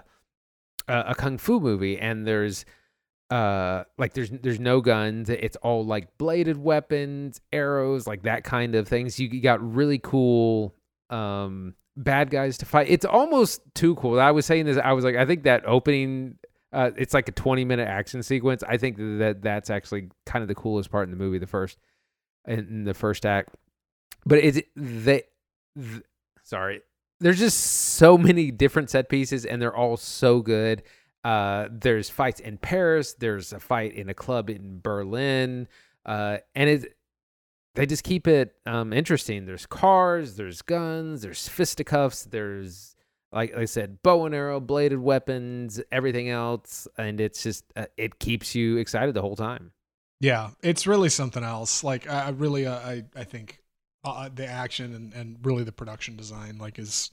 a 0.87 1.05
a 1.09 1.15
kung 1.17 1.39
fu 1.39 1.59
movie, 1.59 1.99
and 1.99 2.25
there's 2.25 2.65
uh 3.31 3.85
like 3.99 4.13
there's 4.13 4.31
there's 4.31 4.61
no 4.61 4.81
guns. 4.81 5.31
It's 5.31 5.57
all 5.57 5.85
like 5.85 6.19
bladed 6.19 6.57
weapons 6.57 7.41
arrows 7.53 8.07
like 8.07 8.23
that 8.23 8.45
kind 8.45 8.75
of 8.75 8.89
things. 8.89 9.19
You 9.19 9.41
got 9.41 9.63
really 9.75 9.99
cool 9.99 10.75
um 11.11 11.75
bad 11.97 12.31
guys 12.31 12.59
to 12.59 12.67
fight. 12.67 12.89
It's 12.91 13.05
almost 13.05 13.63
too 13.75 13.95
cool. 13.97 14.21
I 14.21 14.31
was 14.31 14.47
saying 14.47 14.67
this 14.67 14.79
i 14.79 14.93
was 14.93 15.05
like 15.05 15.17
i 15.17 15.25
think 15.27 15.45
that 15.45 15.65
opening 15.67 16.37
uh 16.73 16.91
it's 16.97 17.15
like 17.15 17.29
a 17.29 17.33
20 17.33 17.65
minute 17.65 17.89
action 17.89 18.23
sequence. 18.23 18.63
I 18.67 18.77
think 18.77 18.97
that 18.99 19.39
that's 19.43 19.71
actually 19.71 20.09
kind 20.27 20.43
of 20.43 20.49
the 20.49 20.55
coolest 20.55 20.91
part 20.91 21.05
in 21.05 21.11
the 21.11 21.17
movie 21.17 21.39
the 21.39 21.47
first 21.47 21.79
in, 22.47 22.59
in 22.59 22.85
the 22.85 22.95
first 22.95 23.25
act. 23.25 23.55
But 24.27 24.39
it's 24.39 24.61
they 24.77 25.23
th- 25.79 26.03
sorry. 26.43 26.83
There's 27.21 27.39
just 27.39 27.59
so 27.61 28.19
many 28.19 28.51
different 28.51 28.91
set 28.91 29.09
pieces 29.09 29.45
and 29.45 29.63
they're 29.63 29.77
all 29.77 29.97
so 29.97 30.41
good 30.41 30.83
uh, 31.25 31.69
there's 31.71 32.11
fights 32.11 32.41
in 32.41 32.59
Paris. 32.59 33.15
There's 33.15 33.53
a 33.53 33.61
fight 33.61 33.95
in 33.95 34.09
a 34.09 34.15
club 34.15 34.51
in 34.51 34.81
Berlin, 34.81 35.69
uh, 36.05 36.39
and 36.55 36.69
it 36.69 36.97
they 37.75 37.87
just 37.87 38.05
keep 38.05 38.27
it 38.29 38.55
um, 38.67 38.93
interesting. 38.93 39.47
There's 39.47 39.67
cars, 39.67 40.37
there's 40.37 40.61
guns, 40.63 41.23
there's 41.23 41.49
fisticuffs, 41.49 42.25
there's 42.25 42.97
like 43.33 43.57
I 43.57 43.65
said, 43.65 44.03
bow 44.03 44.27
and 44.27 44.35
arrow, 44.35 44.61
bladed 44.61 44.99
weapons, 44.99 45.81
everything 45.91 46.29
else, 46.29 46.87
and 46.99 47.21
it's 47.21 47.43
just 47.43 47.65
uh, 47.77 47.87
it 47.97 48.19
keeps 48.19 48.55
you 48.55 48.77
excited 48.77 49.15
the 49.15 49.23
whole 49.23 49.37
time. 49.37 49.73
Yeah, 50.21 50.51
it's 50.63 50.87
really 50.87 51.09
something 51.09 51.43
else. 51.43 51.83
Like 51.83 52.09
I 52.09 52.27
I 52.27 52.29
really, 52.31 52.67
uh, 52.67 52.79
I 52.79 53.05
I 53.17 53.25
think 53.25 53.63
uh, 54.05 54.29
the 54.35 54.47
action 54.47 54.95
and, 54.95 55.13
and 55.15 55.39
really 55.43 55.65
the 55.65 55.73
production 55.73 56.17
design 56.17 56.59
like 56.59 56.79
is 56.79 57.11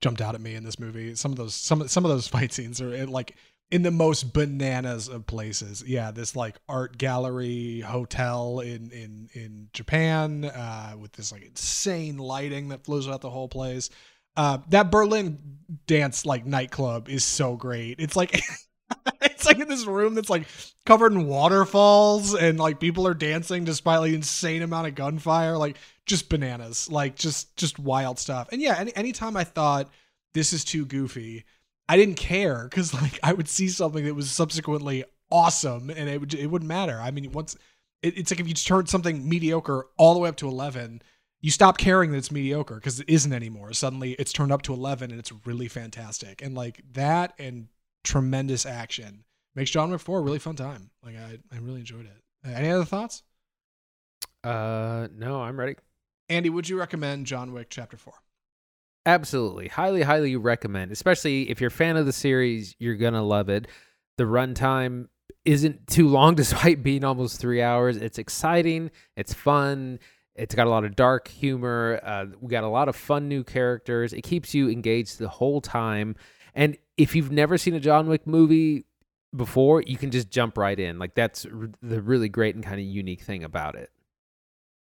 jumped 0.00 0.20
out 0.20 0.34
at 0.34 0.40
me 0.40 0.54
in 0.54 0.64
this 0.64 0.78
movie. 0.78 1.14
Some 1.14 1.32
of 1.32 1.38
those 1.38 1.54
some 1.54 1.86
some 1.88 2.04
of 2.04 2.10
those 2.10 2.28
fight 2.28 2.52
scenes 2.52 2.80
are 2.80 2.94
in, 2.94 3.10
like 3.10 3.36
in 3.70 3.82
the 3.82 3.90
most 3.90 4.32
bananas 4.32 5.08
of 5.08 5.26
places. 5.26 5.82
Yeah, 5.86 6.10
this 6.10 6.34
like 6.34 6.56
art 6.68 6.98
gallery 6.98 7.80
hotel 7.80 8.60
in 8.60 8.90
in 8.90 9.28
in 9.32 9.68
Japan 9.72 10.44
uh, 10.44 10.94
with 10.98 11.12
this 11.12 11.32
like 11.32 11.42
insane 11.42 12.18
lighting 12.18 12.68
that 12.68 12.84
flows 12.84 13.08
out 13.08 13.20
the 13.20 13.30
whole 13.30 13.48
place. 13.48 13.90
Uh, 14.36 14.58
that 14.68 14.90
Berlin 14.90 15.38
dance 15.86 16.24
like 16.24 16.46
nightclub 16.46 17.08
is 17.08 17.24
so 17.24 17.56
great. 17.56 18.00
It's 18.00 18.16
like 18.16 18.40
it's 19.22 19.46
like 19.46 19.58
in 19.58 19.68
this 19.68 19.84
room 19.86 20.14
that's 20.14 20.30
like 20.30 20.46
covered 20.86 21.12
in 21.12 21.26
waterfalls 21.26 22.34
and 22.34 22.58
like 22.58 22.80
people 22.80 23.06
are 23.06 23.14
dancing 23.14 23.64
despite 23.64 24.00
like 24.00 24.12
insane 24.12 24.62
amount 24.62 24.88
of 24.88 24.94
gunfire 24.94 25.56
like 25.56 25.76
just 26.10 26.28
bananas 26.28 26.90
like 26.90 27.16
just 27.16 27.56
just 27.56 27.78
wild 27.78 28.18
stuff 28.18 28.48
and 28.52 28.60
yeah 28.60 28.76
any 28.78 28.94
anytime 28.96 29.36
i 29.36 29.44
thought 29.44 29.88
this 30.34 30.52
is 30.52 30.64
too 30.64 30.84
goofy 30.84 31.44
i 31.88 31.96
didn't 31.96 32.16
care 32.16 32.64
because 32.64 32.92
like 33.02 33.18
i 33.22 33.32
would 33.32 33.48
see 33.48 33.68
something 33.68 34.04
that 34.04 34.14
was 34.14 34.30
subsequently 34.30 35.04
awesome 35.30 35.88
and 35.90 36.08
it 36.08 36.20
would 36.20 36.34
it 36.34 36.48
wouldn't 36.48 36.68
matter 36.68 36.98
i 37.00 37.10
mean 37.10 37.30
once 37.32 37.56
it, 38.02 38.18
it's 38.18 38.30
like 38.30 38.40
if 38.40 38.48
you 38.48 38.54
turn 38.54 38.86
something 38.86 39.28
mediocre 39.28 39.86
all 39.96 40.14
the 40.14 40.20
way 40.20 40.28
up 40.28 40.36
to 40.36 40.48
11 40.48 41.00
you 41.42 41.50
stop 41.50 41.78
caring 41.78 42.10
that 42.10 42.18
it's 42.18 42.32
mediocre 42.32 42.74
because 42.74 43.00
it 43.00 43.08
isn't 43.08 43.32
anymore 43.32 43.72
suddenly 43.72 44.12
it's 44.12 44.32
turned 44.32 44.52
up 44.52 44.62
to 44.62 44.74
11 44.74 45.10
and 45.10 45.20
it's 45.20 45.32
really 45.46 45.68
fantastic 45.68 46.42
and 46.42 46.54
like 46.54 46.82
that 46.92 47.32
and 47.38 47.68
tremendous 48.02 48.66
action 48.66 49.24
makes 49.54 49.70
John 49.70 49.90
Wick 49.90 50.00
4 50.00 50.18
a 50.18 50.22
really 50.22 50.38
fun 50.38 50.56
time. 50.56 50.90
Like 51.02 51.16
I, 51.16 51.38
I 51.54 51.58
really 51.58 51.80
enjoyed 51.80 52.06
it. 52.06 52.48
Any 52.48 52.70
other 52.70 52.84
thoughts? 52.84 53.22
Uh, 54.42 55.08
no, 55.14 55.42
I'm 55.42 55.58
ready. 55.58 55.76
Andy, 56.30 56.48
would 56.48 56.68
you 56.68 56.78
recommend 56.78 57.26
John 57.26 57.52
Wick 57.52 57.66
Chapter 57.70 57.96
4? 57.96 58.14
Absolutely. 59.04 59.66
Highly, 59.66 60.02
highly 60.02 60.36
recommend. 60.36 60.92
Especially 60.92 61.50
if 61.50 61.60
you're 61.60 61.68
a 61.68 61.72
fan 61.72 61.96
of 61.96 62.06
the 62.06 62.12
series, 62.12 62.76
you're 62.78 62.94
going 62.94 63.14
to 63.14 63.20
love 63.20 63.48
it. 63.48 63.66
The 64.16 64.24
runtime 64.24 65.08
isn't 65.44 65.88
too 65.88 66.06
long 66.06 66.34
despite 66.36 66.84
being 66.84 67.02
almost 67.02 67.40
three 67.40 67.60
hours. 67.60 67.96
It's 67.96 68.18
exciting. 68.18 68.92
It's 69.16 69.34
fun. 69.34 69.98
It's 70.36 70.54
got 70.54 70.68
a 70.68 70.70
lot 70.70 70.84
of 70.84 70.94
dark 70.94 71.26
humor. 71.26 72.00
Uh, 72.02 72.26
we 72.40 72.48
got 72.48 72.62
a 72.62 72.68
lot 72.68 72.88
of 72.88 72.94
fun 72.94 73.28
new 73.28 73.42
characters. 73.42 74.12
It 74.12 74.22
keeps 74.22 74.54
you 74.54 74.70
engaged 74.70 75.18
the 75.18 75.28
whole 75.28 75.60
time. 75.60 76.14
And 76.54 76.76
if 76.96 77.16
you've 77.16 77.32
never 77.32 77.58
seen 77.58 77.74
a 77.74 77.80
John 77.80 78.08
Wick 78.08 78.24
movie 78.24 78.84
before, 79.34 79.82
you 79.82 79.96
can 79.96 80.12
just 80.12 80.30
jump 80.30 80.56
right 80.56 80.78
in. 80.78 81.00
Like 81.00 81.16
that's 81.16 81.44
the 81.82 82.00
really 82.00 82.28
great 82.28 82.54
and 82.54 82.62
kind 82.62 82.78
of 82.78 82.86
unique 82.86 83.22
thing 83.22 83.42
about 83.42 83.74
it. 83.74 83.90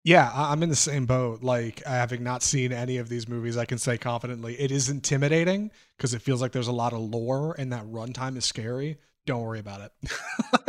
Yeah, 0.05 0.31
I'm 0.35 0.61
in 0.61 0.69
the 0.69 0.75
same 0.75 1.07
boat. 1.07 1.41
Like, 1.41 1.83
having 1.83 2.21
not 2.21 2.43
seen 2.43 2.71
any 2.71 2.97
of 2.97 3.09
these 3.09 3.27
movies, 3.27 3.57
I 3.57 3.65
can 3.65 3.79
say 3.79 3.97
confidently 3.97 4.53
it 4.53 4.69
is 4.69 4.87
intimidating 4.87 5.71
because 5.97 6.13
it 6.13 6.21
feels 6.21 6.43
like 6.43 6.51
there's 6.51 6.67
a 6.67 6.71
lot 6.71 6.93
of 6.93 6.99
lore 6.99 7.55
and 7.57 7.73
that 7.73 7.85
runtime 7.87 8.37
is 8.37 8.45
scary. 8.45 8.99
Don't 9.25 9.41
worry 9.41 9.57
about 9.57 9.81
it. 9.81 9.91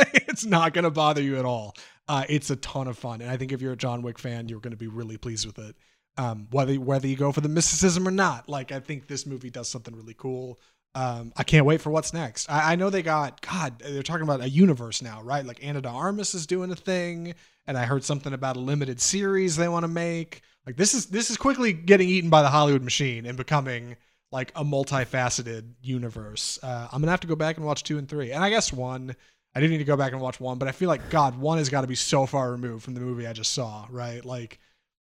it's 0.27 0.43
not 0.43 0.73
going 0.73 0.85
to 0.85 0.89
bother 0.89 1.21
you 1.21 1.37
at 1.37 1.45
all. 1.45 1.75
Uh, 2.07 2.23
it's 2.27 2.49
a 2.49 2.55
ton 2.55 2.87
of 2.87 2.97
fun. 2.97 3.21
And 3.21 3.29
I 3.29 3.37
think 3.37 3.51
if 3.51 3.61
you're 3.61 3.73
a 3.73 3.77
John 3.77 4.01
Wick 4.01 4.17
fan, 4.17 4.49
you're 4.49 4.59
going 4.59 4.71
to 4.71 4.77
be 4.77 4.87
really 4.87 5.17
pleased 5.17 5.45
with 5.45 5.59
it. 5.59 5.75
Um, 6.17 6.47
whether 6.49 6.73
whether 6.79 7.07
you 7.07 7.15
go 7.15 7.31
for 7.31 7.41
the 7.41 7.49
mysticism 7.49 8.07
or 8.07 8.11
not, 8.11 8.49
like 8.49 8.71
I 8.71 8.79
think 8.79 9.05
this 9.07 9.27
movie 9.27 9.51
does 9.51 9.69
something 9.69 9.95
really 9.95 10.15
cool. 10.17 10.59
Um, 10.95 11.31
I 11.37 11.43
can't 11.43 11.65
wait 11.65 11.81
for 11.81 11.91
what's 11.91 12.13
next. 12.13 12.49
I, 12.49 12.73
I 12.73 12.75
know 12.75 12.89
they 12.89 13.03
got 13.03 13.41
God. 13.41 13.79
They're 13.79 14.03
talking 14.03 14.23
about 14.23 14.41
a 14.41 14.49
universe 14.49 15.01
now, 15.01 15.21
right? 15.21 15.45
Like 15.45 15.63
Ana 15.63 15.81
de 15.81 15.89
Armas 15.89 16.33
is 16.33 16.47
doing 16.47 16.71
a 16.71 16.75
thing, 16.75 17.35
and 17.67 17.77
I 17.77 17.85
heard 17.85 18.03
something 18.03 18.33
about 18.33 18.57
a 18.57 18.59
limited 18.59 18.99
series 18.99 19.55
they 19.55 19.67
want 19.67 19.83
to 19.83 19.89
make. 19.89 20.41
Like 20.65 20.75
this 20.75 20.93
is 20.93 21.07
this 21.07 21.29
is 21.29 21.37
quickly 21.37 21.71
getting 21.73 22.09
eaten 22.09 22.29
by 22.29 22.41
the 22.41 22.49
Hollywood 22.49 22.83
machine 22.83 23.25
and 23.25 23.37
becoming 23.37 23.95
like 24.31 24.51
a 24.55 24.63
multifaceted 24.63 25.73
universe. 25.81 26.59
Uh, 26.63 26.87
I'm 26.91 27.01
gonna 27.01 27.11
have 27.11 27.21
to 27.21 27.27
go 27.27 27.35
back 27.35 27.57
and 27.57 27.65
watch 27.65 27.83
two 27.83 27.97
and 27.97 28.09
three, 28.09 28.31
and 28.31 28.43
I 28.43 28.49
guess 28.49 28.73
one. 28.73 29.15
I 29.55 29.59
didn't 29.59 29.71
need 29.71 29.77
to 29.79 29.85
go 29.85 29.97
back 29.97 30.11
and 30.11 30.21
watch 30.21 30.39
one, 30.39 30.59
but 30.59 30.67
I 30.67 30.71
feel 30.71 30.87
like 30.87 31.09
God, 31.09 31.35
one 31.35 31.57
has 31.57 31.69
got 31.69 31.81
to 31.81 31.87
be 31.87 31.95
so 31.95 32.27
far 32.27 32.51
removed 32.51 32.83
from 32.83 32.93
the 32.93 32.99
movie 32.99 33.25
I 33.25 33.33
just 33.33 33.53
saw, 33.53 33.87
right? 33.89 34.23
Like, 34.23 34.59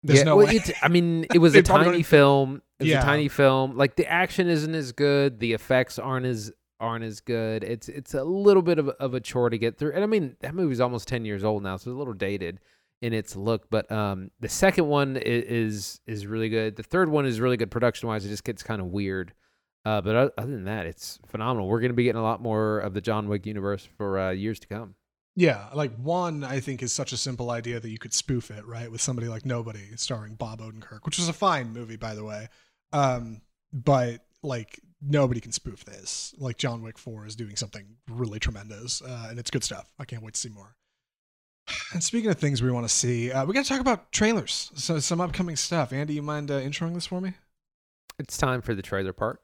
there's 0.07 0.23
no 0.25 0.37
well, 0.37 0.47
way. 0.47 0.55
it's- 0.57 0.73
I 0.81 0.87
mean, 0.87 1.25
it 1.33 1.39
was 1.39 1.55
a 1.55 1.61
tiny 1.61 2.03
film. 2.03 2.61
It 2.79 2.83
was 2.83 2.89
Yeah. 2.91 3.01
a 3.01 3.03
tiny 3.03 3.27
film. 3.27 3.77
Like 3.77 3.95
the 3.95 4.07
action 4.11 4.47
isn't 4.49 4.73
as 4.75 4.91
good. 4.91 5.39
The 5.39 5.53
effects 5.53 5.97
aren't 5.99 6.25
as 6.25 6.51
aren't 6.79 7.05
as 7.05 7.21
good. 7.21 7.63
It's 7.63 7.87
it's 7.89 8.13
a 8.13 8.23
little 8.23 8.61
bit 8.61 8.79
of 8.79 8.89
a, 8.89 8.91
of 9.01 9.13
a 9.13 9.19
chore 9.19 9.49
to 9.49 9.57
get 9.57 9.77
through. 9.77 9.93
And 9.93 10.03
I 10.03 10.07
mean, 10.07 10.35
that 10.41 10.53
movie's 10.53 10.81
almost 10.81 11.07
ten 11.07 11.23
years 11.25 11.43
old 11.43 11.63
now, 11.63 11.77
so 11.77 11.89
it's 11.91 11.95
a 11.95 11.97
little 11.97 12.13
dated 12.13 12.59
in 13.01 13.13
its 13.13 13.35
look. 13.35 13.69
But 13.69 13.89
um, 13.91 14.31
the 14.39 14.49
second 14.49 14.87
one 14.87 15.15
is, 15.17 15.43
is 15.45 16.01
is 16.05 16.27
really 16.27 16.49
good. 16.49 16.75
The 16.75 16.83
third 16.83 17.09
one 17.09 17.25
is 17.25 17.39
really 17.39 17.57
good 17.57 17.71
production 17.71 18.07
wise. 18.09 18.25
It 18.25 18.29
just 18.29 18.43
gets 18.43 18.61
kind 18.63 18.81
of 18.81 18.87
weird. 18.87 19.33
Uh, 19.85 20.01
but 20.01 20.15
other 20.15 20.51
than 20.51 20.65
that, 20.65 20.87
it's 20.87 21.19
phenomenal. 21.27 21.67
We're 21.69 21.79
going 21.79 21.91
to 21.91 21.95
be 21.95 22.05
getting 22.05 22.19
a 22.19 22.23
lot 22.23 22.41
more 22.41 22.79
of 22.79 22.93
the 22.95 23.01
John 23.01 23.27
Wick 23.29 23.45
universe 23.45 23.87
for 23.97 24.17
uh, 24.19 24.31
years 24.31 24.59
to 24.61 24.67
come. 24.67 24.95
Yeah, 25.35 25.67
like 25.73 25.93
one, 25.97 26.43
I 26.45 26.61
think 26.61 26.81
is 26.81 26.93
such 26.93 27.11
a 27.11 27.17
simple 27.17 27.51
idea 27.51 27.79
that 27.79 27.89
you 27.89 27.97
could 27.97 28.13
spoof 28.13 28.49
it, 28.49 28.65
right? 28.65 28.89
With 28.89 29.01
somebody 29.01 29.27
like 29.27 29.45
Nobody 29.45 29.95
starring 29.97 30.35
Bob 30.35 30.61
Odenkirk, 30.61 30.99
which 31.03 31.17
was 31.17 31.27
a 31.27 31.33
fine 31.33 31.73
movie, 31.73 31.97
by 31.97 32.15
the 32.15 32.23
way. 32.23 32.47
Um, 32.93 33.41
but 33.73 34.21
like 34.41 34.79
nobody 35.01 35.41
can 35.41 35.51
spoof 35.51 35.83
this. 35.83 36.33
Like 36.37 36.57
John 36.57 36.81
Wick 36.81 36.97
4 36.97 37.25
is 37.25 37.35
doing 37.35 37.57
something 37.57 37.85
really 38.09 38.39
tremendous, 38.39 39.01
uh, 39.01 39.27
and 39.29 39.37
it's 39.37 39.51
good 39.51 39.63
stuff. 39.63 39.91
I 39.99 40.05
can't 40.05 40.23
wait 40.23 40.35
to 40.35 40.39
see 40.39 40.49
more. 40.49 40.75
And 41.93 42.03
speaking 42.03 42.29
of 42.29 42.37
things 42.37 42.61
we 42.61 42.71
want 42.71 42.85
to 42.85 42.93
see, 42.93 43.31
uh, 43.31 43.45
we 43.45 43.53
got 43.53 43.63
to 43.63 43.69
talk 43.69 43.81
about 43.81 44.11
trailers. 44.11 44.71
So 44.75 44.99
some 44.99 45.19
upcoming 45.19 45.55
stuff. 45.55 45.91
Andy, 45.91 46.13
you 46.13 46.21
mind 46.21 46.51
uh, 46.51 46.59
introing 46.59 46.93
this 46.93 47.07
for 47.07 47.19
me? 47.21 47.33
It's 48.19 48.37
time 48.37 48.61
for 48.61 48.73
the 48.75 48.81
trailer 48.81 49.13
part. 49.13 49.41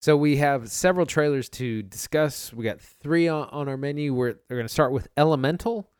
So 0.00 0.16
we 0.16 0.36
have 0.36 0.70
several 0.70 1.06
trailers 1.06 1.48
to 1.50 1.82
discuss. 1.82 2.52
We 2.52 2.64
got 2.64 2.80
three 2.80 3.26
on, 3.26 3.48
on 3.50 3.68
our 3.68 3.76
menu. 3.76 4.14
We're, 4.14 4.36
we're 4.48 4.56
going 4.56 4.66
to 4.66 4.72
start 4.72 4.92
with 4.92 5.08
Elemental, 5.16 5.90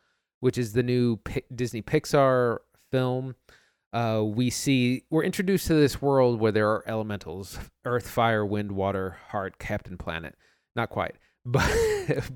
which 0.40 0.56
is 0.56 0.72
the 0.72 0.82
new 0.82 1.16
Pi- 1.16 1.42
Disney 1.54 1.82
Pixar 1.82 2.58
film. 2.90 3.34
Uh, 3.92 4.22
we 4.24 4.50
see 4.50 5.04
we're 5.10 5.24
introduced 5.24 5.66
to 5.66 5.74
this 5.74 6.00
world 6.00 6.38
where 6.38 6.52
there 6.52 6.68
are 6.68 6.84
elementals: 6.86 7.58
earth, 7.84 8.08
fire, 8.08 8.44
wind, 8.44 8.72
water, 8.72 9.16
heart, 9.28 9.58
captain, 9.58 9.96
planet. 9.96 10.36
Not 10.76 10.90
quite, 10.90 11.16
but 11.44 11.70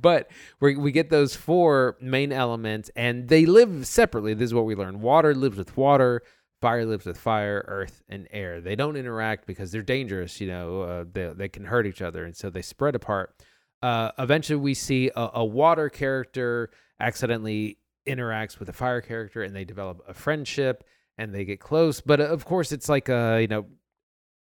but 0.01 0.31
we 0.61 0.77
we 0.77 0.91
get 0.91 1.11
those 1.11 1.37
four 1.37 1.97
main 2.01 2.33
elements, 2.33 2.91
and 2.97 3.29
they 3.29 3.45
live 3.45 3.87
separately. 3.87 4.33
This 4.33 4.47
is 4.47 4.55
what 4.55 4.65
we 4.65 4.75
learn: 4.75 5.03
water 5.03 5.35
lives 5.35 5.59
with 5.59 5.77
water, 5.77 6.23
fire 6.63 6.87
lives 6.87 7.05
with 7.05 7.19
fire, 7.19 7.65
earth 7.67 8.03
and 8.09 8.29
air. 8.31 8.61
They 8.61 8.77
don't 8.77 8.97
interact 8.97 9.47
because 9.47 9.73
they're 9.73 9.83
dangerous. 9.83 10.41
You 10.41 10.47
know, 10.47 10.81
uh, 10.83 11.05
they 11.13 11.33
they 11.37 11.49
can 11.49 11.65
hurt 11.65 11.87
each 11.87 12.01
other, 12.01 12.25
and 12.25 12.35
so 12.35 12.49
they 12.49 12.63
spread 12.63 12.95
apart. 12.95 13.35
Uh, 13.83 14.13
eventually, 14.19 14.57
we 14.57 14.73
see 14.73 15.11
a, 15.15 15.31
a 15.35 15.45
water 15.45 15.91
character 15.91 16.71
accidentally 17.01 17.79
interacts 18.09 18.59
with 18.59 18.69
a 18.69 18.73
fire 18.73 19.01
character, 19.01 19.43
and 19.43 19.55
they 19.55 19.65
develop 19.65 20.01
a 20.09 20.15
friendship, 20.15 20.85
and 21.19 21.35
they 21.35 21.45
get 21.45 21.61
close. 21.61 22.01
But 22.01 22.21
uh, 22.21 22.25
of 22.25 22.45
course, 22.45 22.71
it's 22.73 22.89
like 22.89 23.11
uh, 23.11 23.39
you 23.41 23.49
know, 23.49 23.67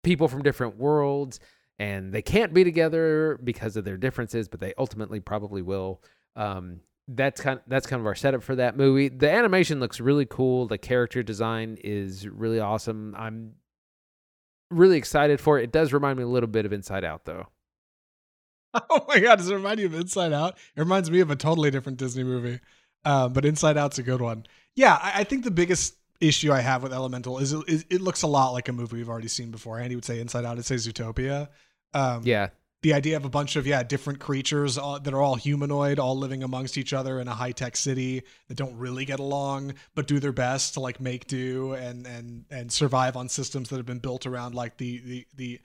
people 0.03 0.27
from 0.27 0.43
different 0.43 0.77
worlds, 0.77 1.39
and 1.79 2.11
they 2.11 2.21
can't 2.21 2.53
be 2.53 2.65
together 2.65 3.39
because 3.41 3.77
of 3.77 3.85
their 3.85 3.97
differences, 3.97 4.49
but 4.49 4.59
they 4.59 4.73
ultimately 4.77 5.21
probably 5.21 5.61
will. 5.61 6.03
Um, 6.35 6.81
that's 7.15 7.41
kind 7.41 7.59
that's 7.67 7.87
kind 7.87 7.99
of 7.99 8.05
our 8.05 8.15
setup 8.15 8.43
for 8.43 8.55
that 8.55 8.77
movie. 8.77 9.09
The 9.09 9.31
animation 9.31 9.79
looks 9.79 9.99
really 9.99 10.25
cool. 10.25 10.67
The 10.67 10.77
character 10.77 11.23
design 11.23 11.77
is 11.83 12.27
really 12.27 12.59
awesome. 12.59 13.15
I'm 13.17 13.53
really 14.69 14.97
excited 14.97 15.41
for 15.41 15.59
it. 15.59 15.63
It 15.63 15.71
does 15.71 15.91
remind 15.91 16.17
me 16.17 16.23
a 16.23 16.27
little 16.27 16.47
bit 16.47 16.65
of 16.65 16.73
Inside 16.73 17.03
Out, 17.03 17.25
though. 17.25 17.47
Oh 18.91 19.03
my 19.07 19.19
god, 19.19 19.37
does 19.37 19.49
it 19.49 19.55
remind 19.55 19.79
you 19.79 19.87
of 19.87 19.95
Inside 19.95 20.31
Out? 20.31 20.53
It 20.75 20.79
reminds 20.79 21.09
me 21.09 21.21
of 21.21 21.31
a 21.31 21.35
totally 21.35 21.71
different 21.71 21.97
Disney 21.97 22.23
movie. 22.23 22.59
Um, 23.03 23.33
but 23.33 23.43
Inside 23.43 23.77
Out's 23.77 23.97
a 23.97 24.03
good 24.03 24.21
one. 24.21 24.45
Yeah, 24.75 24.93
I, 25.01 25.21
I 25.21 25.23
think 25.23 25.43
the 25.43 25.49
biggest 25.49 25.95
issue 26.21 26.51
I 26.51 26.59
have 26.59 26.83
with 26.83 26.93
Elemental 26.93 27.39
is 27.39 27.51
it, 27.51 27.63
is 27.67 27.85
it 27.89 28.01
looks 28.01 28.21
a 28.21 28.27
lot 28.27 28.51
like 28.51 28.67
a 28.69 28.73
movie 28.73 28.97
we've 28.97 29.09
already 29.09 29.27
seen 29.27 29.49
before. 29.49 29.79
Andy 29.79 29.95
would 29.95 30.05
say 30.05 30.19
Inside 30.19 30.45
Out, 30.45 30.59
I'd 30.59 30.65
say 30.65 30.75
Zootopia. 30.75 31.47
Um, 31.95 32.21
Yeah, 32.23 32.49
the 32.81 32.93
idea 32.93 33.17
of 33.17 33.25
a 33.25 33.29
bunch 33.29 33.55
of 33.55 33.67
yeah 33.67 33.83
different 33.83 34.19
creatures 34.19 34.77
all, 34.77 34.99
that 34.99 35.13
are 35.13 35.21
all 35.21 35.35
humanoid 35.35 35.99
all 35.99 36.17
living 36.17 36.43
amongst 36.43 36.77
each 36.77 36.93
other 36.93 37.19
in 37.19 37.27
a 37.27 37.33
high-tech 37.33 37.75
city 37.75 38.23
that 38.47 38.55
don't 38.55 38.75
really 38.77 39.05
get 39.05 39.19
along 39.19 39.73
but 39.95 40.07
do 40.07 40.19
their 40.19 40.31
best 40.31 40.73
to 40.73 40.79
like 40.79 40.99
make 40.99 41.27
do 41.27 41.73
and 41.73 42.05
and 42.05 42.45
and 42.49 42.71
survive 42.71 43.15
on 43.17 43.27
systems 43.27 43.69
that 43.69 43.77
have 43.77 43.85
been 43.85 43.99
built 43.99 44.25
around 44.25 44.55
like 44.55 44.77
the 44.77 44.99
the 44.99 45.27
the 45.35 45.59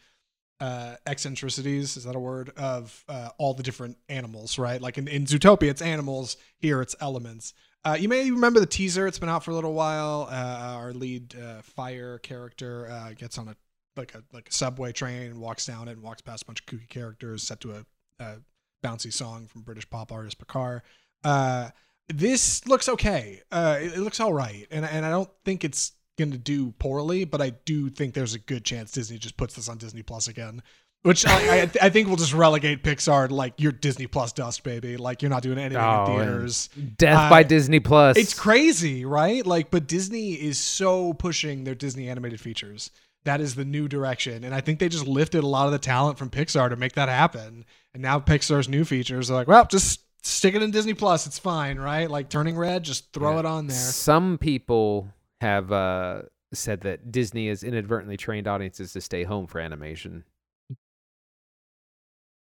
uh 0.61 0.95
eccentricities 1.07 1.97
is 1.97 2.05
that 2.05 2.15
a 2.15 2.21
word? 2.21 2.51
Of 2.57 3.05
uh, 3.09 3.31
all 3.39 3.55
the 3.55 3.63
different 3.63 3.97
animals 4.09 4.59
right? 4.59 4.81
Like 4.81 4.99
in, 4.99 5.09
in 5.09 5.25
zootopia 5.25 5.71
it's 5.71 5.83
animals 5.83 6.37
here 6.59 6.81
it's 6.81 6.97
elements. 7.01 7.55
Uh, 7.87 7.99
you 8.01 8.09
may 8.09 8.31
remember 8.31 8.61
the 8.61 8.67
teaser 8.67 9.07
it's 9.07 9.19
been 9.19 9.29
out 9.29 9.45
for 9.45 9.51
a 9.51 9.55
little 9.55 9.75
while. 9.75 10.27
Uh, 10.31 10.77
our 10.79 10.95
lead 10.95 11.37
uh, 11.37 11.61
fire 11.61 12.19
character 12.19 12.89
uh, 12.91 13.13
gets 13.13 13.37
on 13.37 13.49
a 13.49 13.57
like 13.97 14.15
a 14.15 14.23
like 14.33 14.49
a 14.49 14.53
subway 14.53 14.93
train 14.93 15.23
and 15.23 15.41
walks 15.41 15.67
down 15.67 15.89
it 15.89 15.93
and 15.93 16.03
walks 16.03 16.23
past 16.23 16.43
a 16.43 16.47
bunch 16.47 16.61
of 16.61 16.67
kooky 16.67 16.89
characters 16.89 17.43
set 17.43 17.61
to 17.61 17.73
a, 17.73 17.85
a 18.23 18.37
bouncy 18.85 19.13
song 19.13 19.47
from 19.47 19.63
British 19.63 19.89
pop 19.89 20.13
artist 20.13 20.39
Picard. 20.39 20.83
Uh, 21.23 21.71
this 22.13 22.67
looks 22.67 22.89
okay. 22.89 23.41
Uh, 23.51 23.79
it, 23.81 23.95
it 23.95 24.01
looks 24.01 24.21
all 24.21 24.33
right, 24.33 24.67
and 24.71 24.85
and 24.85 25.07
I 25.07 25.11
don't 25.11 25.31
think 25.45 25.65
it's 25.65 25.93
going 26.19 26.31
to 26.33 26.39
do 26.39 26.71
poorly, 26.79 27.25
but 27.25 27.41
I 27.41 27.51
do 27.65 27.89
think 27.91 28.15
there's 28.15 28.35
a 28.35 28.39
good 28.39 28.65
chance 28.65 28.93
Disney 28.93 29.19
just 29.19 29.37
puts 29.37 29.55
this 29.55 29.69
on 29.69 29.79
Disney 29.79 30.03
Plus 30.03 30.29
again. 30.29 30.63
Which 31.03 31.27
I, 31.27 31.61
I, 31.65 31.71
I 31.83 31.89
think 31.91 32.09
will 32.09 32.17
just 32.17 32.33
relegate 32.33 32.83
Pixar 32.83 33.29
to 33.29 33.35
like 33.35 33.61
your 33.61 33.73
Disney 33.73 34.07
Plus 34.07 34.33
dust, 34.33 34.63
baby. 34.65 34.97
Like 34.97 35.21
you're 35.21 35.29
not 35.31 35.43
doing 35.43 35.59
anything 35.59 35.83
Oh, 35.83 36.05
in 36.07 36.19
theaters. 36.19 36.71
Death 36.97 37.27
Uh, 37.27 37.29
by 37.31 37.43
Disney 37.43 37.79
Plus. 37.79 38.17
It's 38.17 38.33
crazy, 38.33 39.05
right? 39.05 39.45
Like, 39.45 39.71
but 39.71 39.87
Disney 39.87 40.33
is 40.33 40.59
so 40.59 41.13
pushing 41.13 41.65
their 41.65 41.75
Disney 41.75 42.09
animated 42.09 42.41
features. 42.41 42.91
That 43.25 43.41
is 43.41 43.55
the 43.55 43.65
new 43.65 43.89
direction. 43.89 44.45
And 44.45 44.55
I 44.55 44.61
think 44.61 44.79
they 44.79 44.89
just 44.89 45.07
lifted 45.07 45.45
a 45.45 45.47
lot 45.47 45.67
of 45.67 45.73
the 45.73 45.79
talent 45.79 46.19
from 46.19 46.29
Pixar 46.31 46.69
to 46.69 46.77
make 46.77 46.93
that 46.93 47.09
happen. 47.09 47.65
And 47.95 48.03
now 48.03 48.21
Pixar's 48.21 48.69
new 48.69 48.85
features 48.85 49.31
are 49.31 49.35
like, 49.35 49.49
well, 49.49 49.65
just 49.67 50.01
stick 50.23 50.55
it 50.55 50.63
in 50.63 50.71
Disney 50.71 50.95
Plus. 50.95 51.27
It's 51.27 51.39
fine, 51.39 51.79
right? 51.79 52.11
Like 52.11 52.29
Turning 52.29 52.57
Red, 52.57 52.83
just 52.83 53.13
throw 53.13 53.35
Yeah. 53.35 53.39
it 53.41 53.47
on 53.47 53.67
there. 53.69 53.77
Some 53.79 54.37
people 54.37 55.09
have 55.41 55.73
uh, 55.73 56.23
said 56.53 56.83
that 56.83 57.11
Disney 57.13 57.49
has 57.49 57.63
inadvertently 57.63 58.17
trained 58.19 58.47
audiences 58.47 58.93
to 58.93 59.01
stay 59.01 59.25
home 59.25 59.47
for 59.47 59.59
animation. 59.59 60.25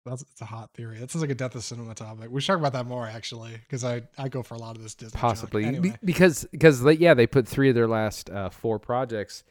That's 0.05 0.23
it's 0.23 0.41
a 0.41 0.45
hot 0.45 0.71
theory. 0.73 0.97
That 0.97 1.11
sounds 1.11 1.21
like 1.21 1.29
a 1.29 1.35
death 1.35 1.53
of 1.53 1.63
cinema 1.63 1.93
topic. 1.93 2.31
We 2.31 2.41
should 2.41 2.47
talk 2.53 2.59
about 2.59 2.73
that 2.73 2.87
more 2.87 3.05
actually, 3.05 3.51
because 3.53 3.83
I, 3.83 4.01
I 4.17 4.29
go 4.29 4.41
for 4.41 4.55
a 4.55 4.57
lot 4.57 4.75
of 4.75 4.81
this 4.81 4.95
Disney. 4.95 5.19
possibly 5.19 5.79
Be- 5.79 5.93
because 6.03 6.43
because 6.51 6.83
yeah 6.97 7.13
they 7.13 7.27
put 7.27 7.47
three 7.47 7.69
of 7.69 7.75
their 7.75 7.87
last 7.87 8.27
uh, 8.31 8.49
four 8.49 8.79
projects 8.79 9.43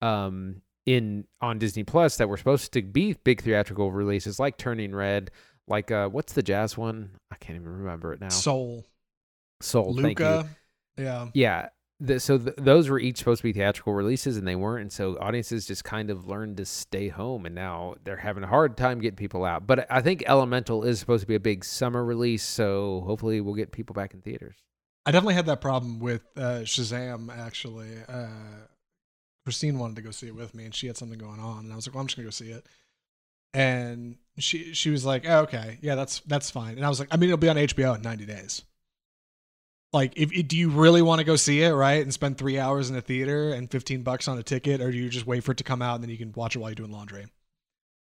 um 0.00 0.62
in 0.86 1.24
on 1.40 1.58
disney 1.58 1.84
plus 1.84 2.16
that 2.16 2.28
were 2.28 2.36
supposed 2.36 2.72
to 2.72 2.82
be 2.82 3.14
big 3.24 3.42
theatrical 3.42 3.90
releases 3.92 4.38
like 4.38 4.56
turning 4.56 4.94
red 4.94 5.30
like 5.68 5.90
uh 5.90 6.08
what's 6.08 6.32
the 6.32 6.42
jazz 6.42 6.78
one 6.78 7.10
i 7.30 7.36
can't 7.36 7.56
even 7.56 7.68
remember 7.68 8.12
it 8.12 8.20
now 8.20 8.28
Soul, 8.28 8.86
soul 9.60 9.94
thank 10.00 10.18
you. 10.18 10.24
Luca. 10.24 10.48
Yeah. 10.96 11.28
yeah 11.34 11.68
the, 11.98 12.20
so 12.20 12.36
th- 12.36 12.56
those 12.58 12.90
were 12.90 13.00
each 13.00 13.18
supposed 13.18 13.38
to 13.38 13.44
be 13.44 13.52
theatrical 13.54 13.94
releases 13.94 14.36
and 14.36 14.46
they 14.46 14.54
weren't 14.54 14.82
and 14.82 14.92
so 14.92 15.16
audiences 15.18 15.66
just 15.66 15.82
kind 15.82 16.10
of 16.10 16.26
learned 16.26 16.58
to 16.58 16.66
stay 16.66 17.08
home 17.08 17.46
and 17.46 17.54
now 17.54 17.94
they're 18.04 18.16
having 18.16 18.44
a 18.44 18.46
hard 18.46 18.76
time 18.76 19.00
getting 19.00 19.16
people 19.16 19.44
out 19.44 19.66
but 19.66 19.86
i 19.90 20.00
think 20.00 20.22
elemental 20.26 20.84
is 20.84 21.00
supposed 21.00 21.22
to 21.22 21.26
be 21.26 21.34
a 21.34 21.40
big 21.40 21.64
summer 21.64 22.04
release 22.04 22.42
so 22.42 23.02
hopefully 23.06 23.40
we'll 23.40 23.54
get 23.54 23.72
people 23.72 23.94
back 23.94 24.14
in 24.14 24.20
theaters 24.20 24.56
I 25.06 25.12
definitely 25.12 25.34
had 25.34 25.46
that 25.46 25.60
problem 25.60 26.00
with 26.00 26.22
uh, 26.36 26.62
Shazam. 26.64 27.30
Actually, 27.30 27.90
uh, 28.08 28.26
Christine 29.46 29.78
wanted 29.78 29.94
to 29.94 30.02
go 30.02 30.10
see 30.10 30.26
it 30.26 30.34
with 30.34 30.56
me, 30.56 30.64
and 30.64 30.74
she 30.74 30.88
had 30.88 30.96
something 30.96 31.20
going 31.20 31.38
on, 31.38 31.60
and 31.60 31.72
I 31.72 31.76
was 31.76 31.86
like, 31.86 31.94
"Well, 31.94 32.00
I'm 32.00 32.08
just 32.08 32.16
gonna 32.16 32.26
go 32.26 32.30
see 32.30 32.50
it." 32.50 32.66
And 33.54 34.16
she 34.38 34.74
she 34.74 34.90
was 34.90 35.04
like, 35.04 35.24
oh, 35.24 35.42
"Okay, 35.42 35.78
yeah, 35.82 35.94
that's 35.94 36.18
that's 36.26 36.50
fine." 36.50 36.74
And 36.74 36.84
I 36.84 36.88
was 36.88 36.98
like, 36.98 37.08
"I 37.12 37.16
mean, 37.16 37.30
it'll 37.30 37.38
be 37.38 37.48
on 37.48 37.56
HBO 37.56 37.94
in 37.94 38.02
90 38.02 38.26
days." 38.26 38.62
Like, 39.92 40.14
if 40.16 40.48
do 40.48 40.58
you 40.58 40.68
really 40.70 41.00
want 41.00 41.20
to 41.20 41.24
go 41.24 41.36
see 41.36 41.62
it, 41.62 41.70
right, 41.70 42.02
and 42.02 42.12
spend 42.12 42.38
three 42.38 42.58
hours 42.58 42.90
in 42.90 42.96
a 42.96 43.00
theater 43.00 43.52
and 43.52 43.70
15 43.70 44.02
bucks 44.02 44.26
on 44.26 44.36
a 44.36 44.42
ticket, 44.42 44.80
or 44.80 44.90
do 44.90 44.98
you 44.98 45.08
just 45.08 45.28
wait 45.28 45.44
for 45.44 45.52
it 45.52 45.58
to 45.58 45.64
come 45.64 45.80
out 45.80 45.94
and 45.94 46.02
then 46.02 46.10
you 46.10 46.18
can 46.18 46.32
watch 46.32 46.56
it 46.56 46.58
while 46.58 46.70
you're 46.70 46.74
doing 46.74 46.90
laundry? 46.90 47.26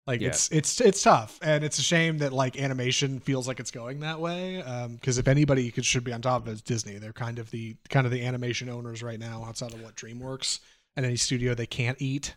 Like 0.07 0.21
Yeah. 0.21 0.29
it's 0.29 0.51
it's 0.53 0.79
it's 0.83 1.03
tough, 1.03 1.39
and 1.43 1.65
it's 1.65 1.79
a 1.79 1.83
shame 1.83 2.19
that 2.19 2.35
like 2.35 2.61
animation 2.61 3.19
feels 3.19 3.49
like 3.49 3.61
it's 3.61 3.71
going 3.71 4.01
that 4.01 4.21
way. 4.21 4.63
Um, 4.63 4.97
because 4.97 5.17
if 5.17 5.27
anybody 5.27 5.71
could, 5.71 5.87
should 5.87 6.05
be 6.05 6.13
on 6.13 6.21
top 6.21 6.43
of 6.43 6.49
it, 6.49 6.53
it's 6.53 6.61
Disney. 6.61 6.99
They're 6.99 7.15
kind 7.15 7.39
of 7.39 7.51
the 7.51 7.77
kind 7.89 8.07
of 8.07 8.13
the 8.13 8.27
animation 8.27 8.69
owners 8.69 9.03
right 9.03 9.19
now, 9.19 9.45
outside 9.47 9.73
of 9.73 9.83
what 9.83 9.97
DreamWorks 9.97 10.61
and 11.01 11.07
any 11.07 11.17
studio 11.17 11.55
they 11.55 11.67
can't 11.67 11.97
eat. 12.01 12.37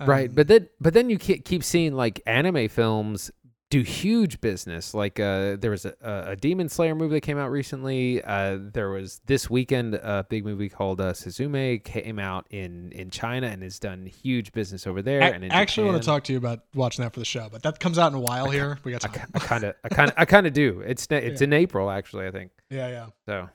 right 0.00 0.28
Um, 0.28 0.34
but 0.34 0.48
then 0.48 0.68
but 0.80 0.92
then 0.94 1.08
you 1.10 1.18
keep 1.18 1.62
seeing 1.62 1.94
like 1.94 2.20
anime 2.26 2.68
films 2.68 3.30
do 3.70 3.80
huge 3.80 4.38
business 4.42 4.92
like 4.92 5.18
uh 5.18 5.56
there 5.56 5.70
was 5.70 5.86
a, 5.86 5.94
a 6.02 6.36
demon 6.36 6.68
slayer 6.68 6.94
movie 6.94 7.14
that 7.14 7.20
came 7.22 7.38
out 7.38 7.50
recently 7.50 8.22
uh 8.24 8.58
there 8.60 8.90
was 8.90 9.20
this 9.24 9.48
weekend 9.48 9.94
a 9.94 10.26
big 10.28 10.44
movie 10.44 10.68
called 10.68 11.00
uh 11.00 11.12
suzume 11.14 11.82
came 11.82 12.18
out 12.18 12.46
in 12.50 12.92
in 12.92 13.08
china 13.08 13.46
and 13.46 13.62
has 13.62 13.78
done 13.78 14.04
huge 14.04 14.52
business 14.52 14.86
over 14.86 15.00
there 15.00 15.22
I 15.22 15.28
and 15.28 15.50
actually 15.52 15.86
want 15.88 16.02
to 16.02 16.06
talk 16.06 16.24
to 16.24 16.32
you 16.32 16.38
about 16.38 16.60
watching 16.74 17.02
that 17.04 17.14
for 17.14 17.20
the 17.20 17.24
show, 17.24 17.48
but 17.50 17.62
that 17.62 17.80
comes 17.80 17.96
out 17.96 18.12
in 18.12 18.18
a 18.18 18.20
while 18.20 18.50
here. 18.50 18.78
We 18.84 18.92
got 18.92 19.04
I 19.06 19.08
kind 19.08 19.64
of, 19.64 19.74
I 19.82 19.88
kind 19.88 20.08
of, 20.10 20.14
I 20.18 20.24
kind 20.26 20.46
of 20.46 20.52
do. 20.52 20.80
It's 20.84 21.06
it's 21.10 21.40
Yeah. 21.40 21.44
in 21.46 21.52
April 21.54 21.90
actually, 21.90 22.26
I 22.26 22.30
think. 22.30 22.50
yeah, 22.68 22.88
yeah. 22.88 23.06
So 23.26 23.48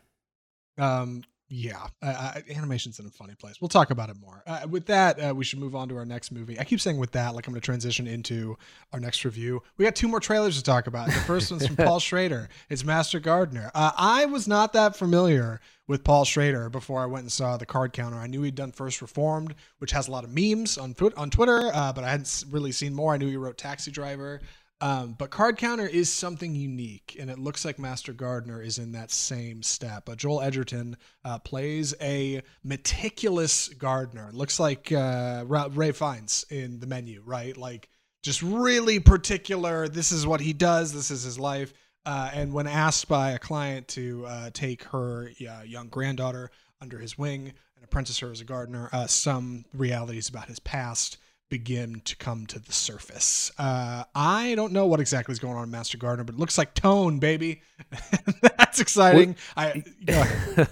Um, 0.79 1.23
yeah, 1.49 1.87
I, 2.01 2.43
animation's 2.53 2.99
in 2.99 3.05
a 3.05 3.09
funny 3.09 3.33
place. 3.33 3.61
We'll 3.61 3.69
talk 3.69 3.89
about 3.89 4.09
it 4.09 4.17
more. 4.19 4.43
Uh, 4.45 4.67
with 4.69 4.85
that, 4.87 5.17
uh, 5.19 5.33
we 5.33 5.45
should 5.45 5.59
move 5.59 5.75
on 5.75 5.87
to 5.89 5.95
our 5.95 6.05
next 6.05 6.31
movie. 6.31 6.59
I 6.59 6.65
keep 6.65 6.81
saying 6.81 6.97
with 6.97 7.11
that, 7.13 7.35
like 7.35 7.47
I'm 7.47 7.53
going 7.53 7.61
to 7.61 7.65
transition 7.65 8.05
into 8.05 8.57
our 8.91 8.99
next 8.99 9.23
review. 9.23 9.63
We 9.77 9.85
got 9.85 9.95
two 9.95 10.09
more 10.09 10.19
trailers 10.19 10.57
to 10.57 10.63
talk 10.63 10.87
about. 10.87 11.07
The 11.07 11.13
first 11.13 11.49
one's 11.49 11.65
from 11.65 11.75
Paul 11.77 12.01
Schrader. 12.01 12.49
It's 12.69 12.83
Master 12.83 13.21
Gardener. 13.21 13.71
Uh, 13.73 13.91
I 13.97 14.25
was 14.25 14.47
not 14.47 14.73
that 14.73 14.97
familiar 14.97 15.61
with 15.87 16.03
Paul 16.03 16.25
Schrader 16.25 16.69
before 16.69 17.01
I 17.01 17.05
went 17.05 17.23
and 17.23 17.31
saw 17.31 17.55
the 17.55 17.65
card 17.65 17.93
counter. 17.93 18.17
I 18.17 18.27
knew 18.27 18.41
he'd 18.41 18.55
done 18.55 18.73
First 18.73 19.01
Reformed, 19.01 19.55
which 19.77 19.91
has 19.91 20.09
a 20.09 20.11
lot 20.11 20.25
of 20.25 20.31
memes 20.35 20.77
on 20.77 20.95
on 21.15 21.29
Twitter, 21.29 21.71
uh, 21.73 21.93
but 21.93 22.03
I 22.03 22.09
hadn't 22.09 22.43
really 22.51 22.73
seen 22.73 22.93
more. 22.93 23.13
I 23.13 23.17
knew 23.17 23.29
he 23.29 23.37
wrote 23.37 23.57
Taxi 23.57 23.89
Driver. 23.89 24.41
Um, 24.79 25.15
but 25.17 25.31
Card 25.31 25.57
Counter 25.57 25.87
is 25.87 26.11
something 26.11 26.53
unique, 26.53 27.17
and 27.19 27.31
it 27.31 27.39
looks 27.39 27.65
like 27.65 27.79
Master 27.79 28.13
Gardener 28.13 28.61
is 28.61 28.77
in 28.77 28.91
that 28.91 29.09
same 29.09 29.63
step. 29.63 30.07
Uh, 30.07 30.15
Joel 30.15 30.41
Edgerton 30.41 30.97
uh, 31.25 31.39
plays 31.39 31.95
a 31.99 32.43
meticulous 32.63 33.69
gardener. 33.69 34.29
Looks 34.31 34.59
like 34.59 34.91
uh, 34.91 35.45
Ralph 35.47 35.97
Fiennes 35.97 36.45
in 36.51 36.79
the 36.79 36.85
menu, 36.85 37.23
right? 37.25 37.57
Like 37.57 37.89
just 38.21 38.43
really 38.43 38.99
particular. 38.99 39.87
This 39.87 40.11
is 40.11 40.27
what 40.27 40.41
he 40.41 40.53
does. 40.53 40.93
This 40.93 41.09
is 41.09 41.23
his 41.23 41.39
life. 41.39 41.73
Uh, 42.05 42.29
and 42.33 42.53
when 42.53 42.67
asked 42.67 43.07
by 43.07 43.31
a 43.31 43.39
client 43.39 43.87
to 43.89 44.25
uh, 44.27 44.49
take 44.53 44.83
her 44.83 45.31
young 45.65 45.89
granddaughter 45.89 46.51
under 46.79 46.99
his 46.99 47.17
wing 47.17 47.51
and 47.75 47.83
apprentice 47.83 48.19
her 48.19 48.31
as 48.31 48.41
a 48.41 48.45
gardener, 48.45 48.89
some 49.07 49.65
realities 49.73 50.29
about 50.29 50.47
his 50.47 50.59
past 50.59 51.17
begin 51.49 52.01
to 52.05 52.15
come 52.15 52.45
to 52.47 52.59
the 52.59 52.73
surface. 52.73 53.51
Uh, 53.57 54.03
I 54.13 54.55
don't 54.55 54.73
know 54.73 54.85
what 54.85 54.99
exactly 54.99 55.31
is 55.31 55.39
going 55.39 55.55
on 55.55 55.63
in 55.63 55.71
Master 55.71 55.97
Gardener, 55.97 56.23
but 56.23 56.35
it 56.35 56.39
looks 56.39 56.57
like 56.57 56.73
tone, 56.73 57.19
baby. 57.19 57.61
That's 58.41 58.79
exciting. 58.79 59.35
I 59.55 59.83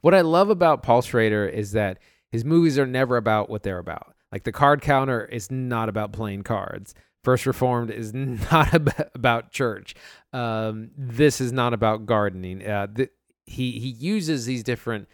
what 0.00 0.14
I 0.14 0.20
love 0.20 0.50
about 0.50 0.82
Paul 0.82 1.02
Schrader 1.02 1.46
is 1.46 1.72
that 1.72 1.98
his 2.30 2.44
movies 2.44 2.78
are 2.78 2.86
never 2.86 3.16
about 3.16 3.50
what 3.50 3.62
they're 3.62 3.78
about. 3.78 4.14
Like 4.32 4.44
the 4.44 4.52
card 4.52 4.80
counter 4.80 5.24
is 5.24 5.50
not 5.50 5.88
about 5.88 6.12
playing 6.12 6.42
cards. 6.42 6.94
First 7.24 7.44
Reformed 7.46 7.90
is 7.90 8.14
not 8.14 8.74
about 9.14 9.50
church. 9.50 9.94
Um, 10.32 10.90
this 10.96 11.40
is 11.40 11.52
not 11.52 11.74
about 11.74 12.06
gardening. 12.06 12.66
Uh, 12.66 12.86
th- 12.86 13.10
he 13.46 13.72
he 13.72 13.88
uses 13.88 14.46
these 14.46 14.62
different 14.62 15.08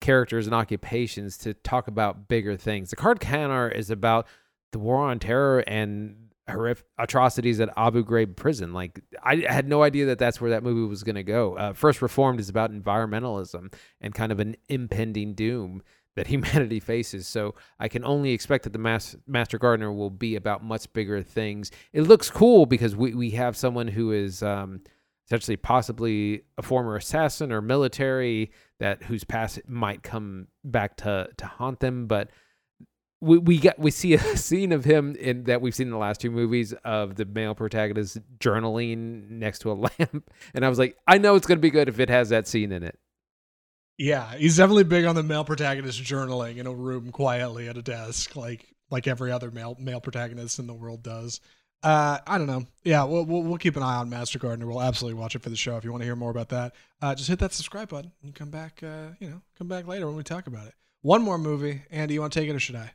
characters 0.00 0.46
and 0.46 0.54
occupations 0.54 1.38
to 1.38 1.54
talk 1.54 1.88
about 1.88 2.26
bigger 2.28 2.56
things. 2.56 2.90
The 2.90 2.96
card 2.96 3.20
counter 3.20 3.68
is 3.68 3.90
about 3.90 4.26
the 4.72 4.78
war 4.78 4.96
on 4.96 5.18
terror 5.18 5.60
and 5.66 6.16
horrific 6.50 6.84
atrocities 6.98 7.60
at 7.60 7.70
Abu 7.76 8.04
Ghraib 8.04 8.36
prison. 8.36 8.72
Like 8.72 9.00
I 9.22 9.44
had 9.48 9.68
no 9.68 9.82
idea 9.82 10.06
that 10.06 10.18
that's 10.18 10.40
where 10.40 10.50
that 10.50 10.62
movie 10.62 10.88
was 10.88 11.02
going 11.02 11.16
to 11.16 11.22
go. 11.22 11.56
Uh, 11.56 11.72
First 11.72 12.02
Reformed 12.02 12.40
is 12.40 12.48
about 12.48 12.72
environmentalism 12.72 13.72
and 14.00 14.14
kind 14.14 14.32
of 14.32 14.40
an 14.40 14.56
impending 14.68 15.34
doom 15.34 15.82
that 16.16 16.26
humanity 16.28 16.80
faces. 16.80 17.26
So 17.26 17.54
I 17.78 17.88
can 17.88 18.04
only 18.04 18.32
expect 18.32 18.64
that 18.64 18.72
the 18.72 18.78
Mas- 18.78 19.16
Master 19.26 19.58
Gardener 19.58 19.92
will 19.92 20.10
be 20.10 20.36
about 20.36 20.64
much 20.64 20.92
bigger 20.92 21.22
things. 21.22 21.70
It 21.92 22.02
looks 22.02 22.30
cool 22.30 22.66
because 22.66 22.96
we 22.96 23.14
we 23.14 23.30
have 23.30 23.56
someone 23.56 23.88
who 23.88 24.12
is. 24.12 24.42
Um, 24.42 24.82
essentially 25.28 25.56
possibly 25.56 26.42
a 26.58 26.62
former 26.62 26.96
assassin 26.96 27.52
or 27.52 27.62
military 27.62 28.50
that 28.80 29.04
whose 29.04 29.22
past 29.24 29.60
might 29.68 30.02
come 30.02 30.48
back 30.64 30.96
to 30.96 31.28
to 31.36 31.46
haunt 31.46 31.78
them 31.80 32.06
but 32.06 32.28
we 33.22 33.38
we 33.38 33.58
got 33.58 33.78
we 33.78 33.90
see 33.90 34.14
a 34.14 34.18
scene 34.36 34.72
of 34.72 34.84
him 34.84 35.14
in 35.16 35.44
that 35.44 35.62
we've 35.62 35.74
seen 35.74 35.86
in 35.86 35.92
the 35.92 35.98
last 35.98 36.20
two 36.20 36.30
movies 36.30 36.74
of 36.84 37.14
the 37.14 37.24
male 37.24 37.54
protagonist 37.54 38.18
journaling 38.38 39.30
next 39.30 39.60
to 39.60 39.70
a 39.70 39.74
lamp 39.98 40.30
and 40.54 40.64
I 40.64 40.68
was 40.68 40.78
like 40.78 40.98
I 41.06 41.18
know 41.18 41.36
it's 41.36 41.46
going 41.46 41.58
to 41.58 41.62
be 41.62 41.70
good 41.70 41.88
if 41.88 42.00
it 42.00 42.10
has 42.10 42.28
that 42.30 42.48
scene 42.48 42.72
in 42.72 42.82
it 42.82 42.98
Yeah, 43.96 44.34
he's 44.34 44.56
definitely 44.56 44.84
big 44.84 45.04
on 45.04 45.14
the 45.14 45.22
male 45.22 45.44
protagonist 45.44 46.02
journaling 46.02 46.56
in 46.56 46.66
a 46.66 46.74
room 46.74 47.12
quietly 47.12 47.68
at 47.68 47.76
a 47.76 47.82
desk, 47.82 48.34
like 48.36 48.66
like 48.90 49.06
every 49.06 49.30
other 49.30 49.50
male 49.50 49.76
male 49.78 50.00
protagonist 50.00 50.58
in 50.58 50.66
the 50.66 50.74
world 50.74 51.02
does. 51.02 51.40
Uh, 51.82 52.18
I 52.26 52.38
don't 52.38 52.46
know. 52.46 52.64
Yeah, 52.84 53.04
we'll, 53.04 53.24
we'll 53.24 53.42
we'll 53.42 53.58
keep 53.58 53.76
an 53.76 53.82
eye 53.82 53.96
on 53.96 54.08
Master 54.08 54.38
Gardener. 54.38 54.66
We'll 54.66 54.82
absolutely 54.82 55.18
watch 55.20 55.34
it 55.34 55.42
for 55.42 55.50
the 55.50 55.56
show. 55.56 55.76
If 55.76 55.84
you 55.84 55.90
want 55.90 56.02
to 56.02 56.06
hear 56.06 56.16
more 56.16 56.30
about 56.30 56.48
that, 56.50 56.74
uh, 57.00 57.14
just 57.14 57.28
hit 57.28 57.38
that 57.40 57.52
subscribe 57.52 57.88
button 57.88 58.12
and 58.22 58.34
come 58.34 58.50
back. 58.50 58.82
Uh, 58.82 59.10
you 59.20 59.28
know, 59.30 59.42
come 59.58 59.68
back 59.68 59.86
later 59.86 60.06
when 60.06 60.16
we 60.16 60.22
talk 60.22 60.46
about 60.46 60.66
it. 60.66 60.74
One 61.02 61.22
more 61.22 61.38
movie, 61.38 61.82
Andy. 61.90 62.14
You 62.14 62.20
want 62.20 62.32
to 62.32 62.40
take 62.40 62.48
it 62.48 62.54
or 62.54 62.60
should 62.60 62.76
I? 62.76 62.92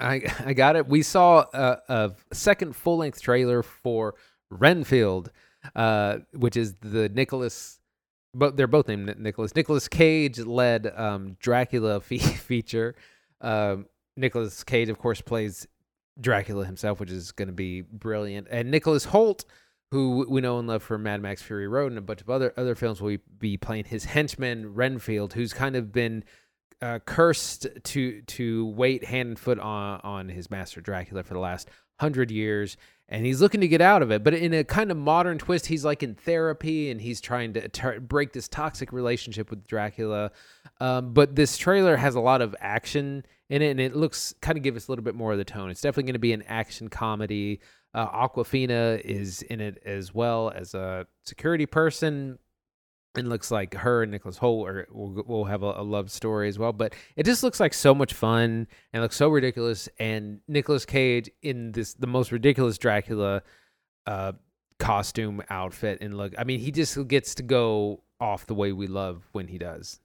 I 0.00 0.22
I 0.44 0.52
got 0.52 0.76
it. 0.76 0.86
We 0.88 1.02
saw 1.02 1.44
a, 1.52 1.78
a 1.88 2.12
second 2.32 2.74
full 2.76 2.98
length 2.98 3.20
trailer 3.20 3.62
for 3.62 4.14
Renfield, 4.50 5.30
uh, 5.74 6.18
which 6.32 6.56
is 6.56 6.74
the 6.80 7.08
Nicholas. 7.08 7.80
But 8.34 8.58
they're 8.58 8.66
both 8.66 8.88
named 8.88 9.18
Nicholas. 9.18 9.54
Nicolas 9.56 9.88
Cage 9.88 10.38
led 10.40 10.92
um, 10.94 11.36
Dracula 11.40 12.00
fe- 12.02 12.18
feature. 12.18 12.94
Um, 13.40 13.86
Nicolas 14.16 14.62
Cage, 14.62 14.90
of 14.90 14.98
course, 14.98 15.22
plays 15.22 15.66
Dracula 16.20 16.66
himself, 16.66 17.00
which 17.00 17.10
is 17.10 17.32
going 17.32 17.48
to 17.48 17.54
be 17.54 17.80
brilliant. 17.80 18.48
And 18.50 18.70
Nicholas 18.70 19.06
Hoult, 19.06 19.44
who 19.90 20.26
we 20.28 20.42
know 20.42 20.58
and 20.58 20.68
love 20.68 20.82
for 20.82 20.98
Mad 20.98 21.22
Max 21.22 21.40
Fury 21.40 21.66
Road 21.66 21.92
and 21.92 21.98
a 21.98 22.02
bunch 22.02 22.20
of 22.20 22.28
other 22.28 22.52
other 22.58 22.74
films, 22.74 23.00
will 23.00 23.16
be 23.38 23.56
playing 23.56 23.84
his 23.84 24.04
henchman 24.04 24.74
Renfield, 24.74 25.32
who's 25.32 25.54
kind 25.54 25.74
of 25.74 25.92
been 25.92 26.22
uh, 26.82 26.98
cursed 27.04 27.66
to 27.84 28.22
to 28.22 28.66
wait 28.66 29.04
hand 29.04 29.28
and 29.30 29.38
foot 29.38 29.58
on 29.58 30.00
on 30.02 30.28
his 30.28 30.50
master 30.50 30.80
Dracula 30.80 31.22
for 31.22 31.34
the 31.34 31.40
last 31.40 31.70
hundred 31.98 32.30
years, 32.30 32.76
and 33.08 33.24
he's 33.24 33.40
looking 33.40 33.60
to 33.62 33.68
get 33.68 33.80
out 33.80 34.02
of 34.02 34.10
it. 34.10 34.22
But 34.22 34.34
in 34.34 34.52
a 34.52 34.64
kind 34.64 34.90
of 34.90 34.96
modern 34.96 35.38
twist, 35.38 35.66
he's 35.66 35.84
like 35.84 36.02
in 36.02 36.14
therapy 36.14 36.90
and 36.90 37.00
he's 37.00 37.20
trying 37.20 37.54
to 37.54 37.68
tar- 37.68 38.00
break 38.00 38.32
this 38.32 38.48
toxic 38.48 38.92
relationship 38.92 39.48
with 39.50 39.66
Dracula. 39.66 40.30
Um, 40.80 41.14
but 41.14 41.34
this 41.34 41.56
trailer 41.56 41.96
has 41.96 42.14
a 42.14 42.20
lot 42.20 42.42
of 42.42 42.54
action 42.60 43.24
in 43.48 43.62
it, 43.62 43.70
and 43.70 43.80
it 43.80 43.96
looks 43.96 44.34
kind 44.40 44.58
of 44.58 44.64
give 44.64 44.76
us 44.76 44.88
a 44.88 44.92
little 44.92 45.04
bit 45.04 45.14
more 45.14 45.32
of 45.32 45.38
the 45.38 45.44
tone. 45.44 45.70
It's 45.70 45.80
definitely 45.80 46.04
going 46.04 46.14
to 46.14 46.18
be 46.18 46.32
an 46.32 46.42
action 46.42 46.88
comedy. 46.88 47.60
Uh, 47.94 48.28
Awkwafina 48.28 49.00
is 49.00 49.40
in 49.42 49.60
it 49.60 49.82
as 49.86 50.12
well 50.12 50.52
as 50.54 50.74
a 50.74 51.06
security 51.22 51.64
person 51.64 52.38
and 53.16 53.28
looks 53.28 53.50
like 53.50 53.74
her 53.74 54.02
and 54.02 54.12
Nicholas 54.12 54.38
Hoult 54.38 54.68
are, 54.68 54.86
will, 54.90 55.22
will 55.26 55.44
have 55.44 55.62
a, 55.62 55.72
a 55.76 55.82
love 55.82 56.10
story 56.10 56.48
as 56.48 56.58
well. 56.58 56.72
But 56.72 56.94
it 57.16 57.24
just 57.24 57.42
looks 57.42 57.60
like 57.60 57.74
so 57.74 57.94
much 57.94 58.12
fun 58.12 58.66
and 58.92 59.02
looks 59.02 59.16
so 59.16 59.28
ridiculous. 59.28 59.88
And 59.98 60.40
Nicolas 60.48 60.84
Cage 60.84 61.30
in 61.42 61.72
this 61.72 61.94
the 61.94 62.06
most 62.06 62.32
ridiculous 62.32 62.78
Dracula 62.78 63.42
uh, 64.06 64.32
costume 64.78 65.42
outfit 65.50 65.98
and 66.00 66.16
look. 66.16 66.34
I 66.38 66.44
mean, 66.44 66.60
he 66.60 66.70
just 66.70 67.08
gets 67.08 67.34
to 67.36 67.42
go 67.42 68.02
off 68.20 68.46
the 68.46 68.54
way 68.54 68.72
we 68.72 68.86
love 68.86 69.28
when 69.32 69.48
he 69.48 69.58
does. 69.58 70.00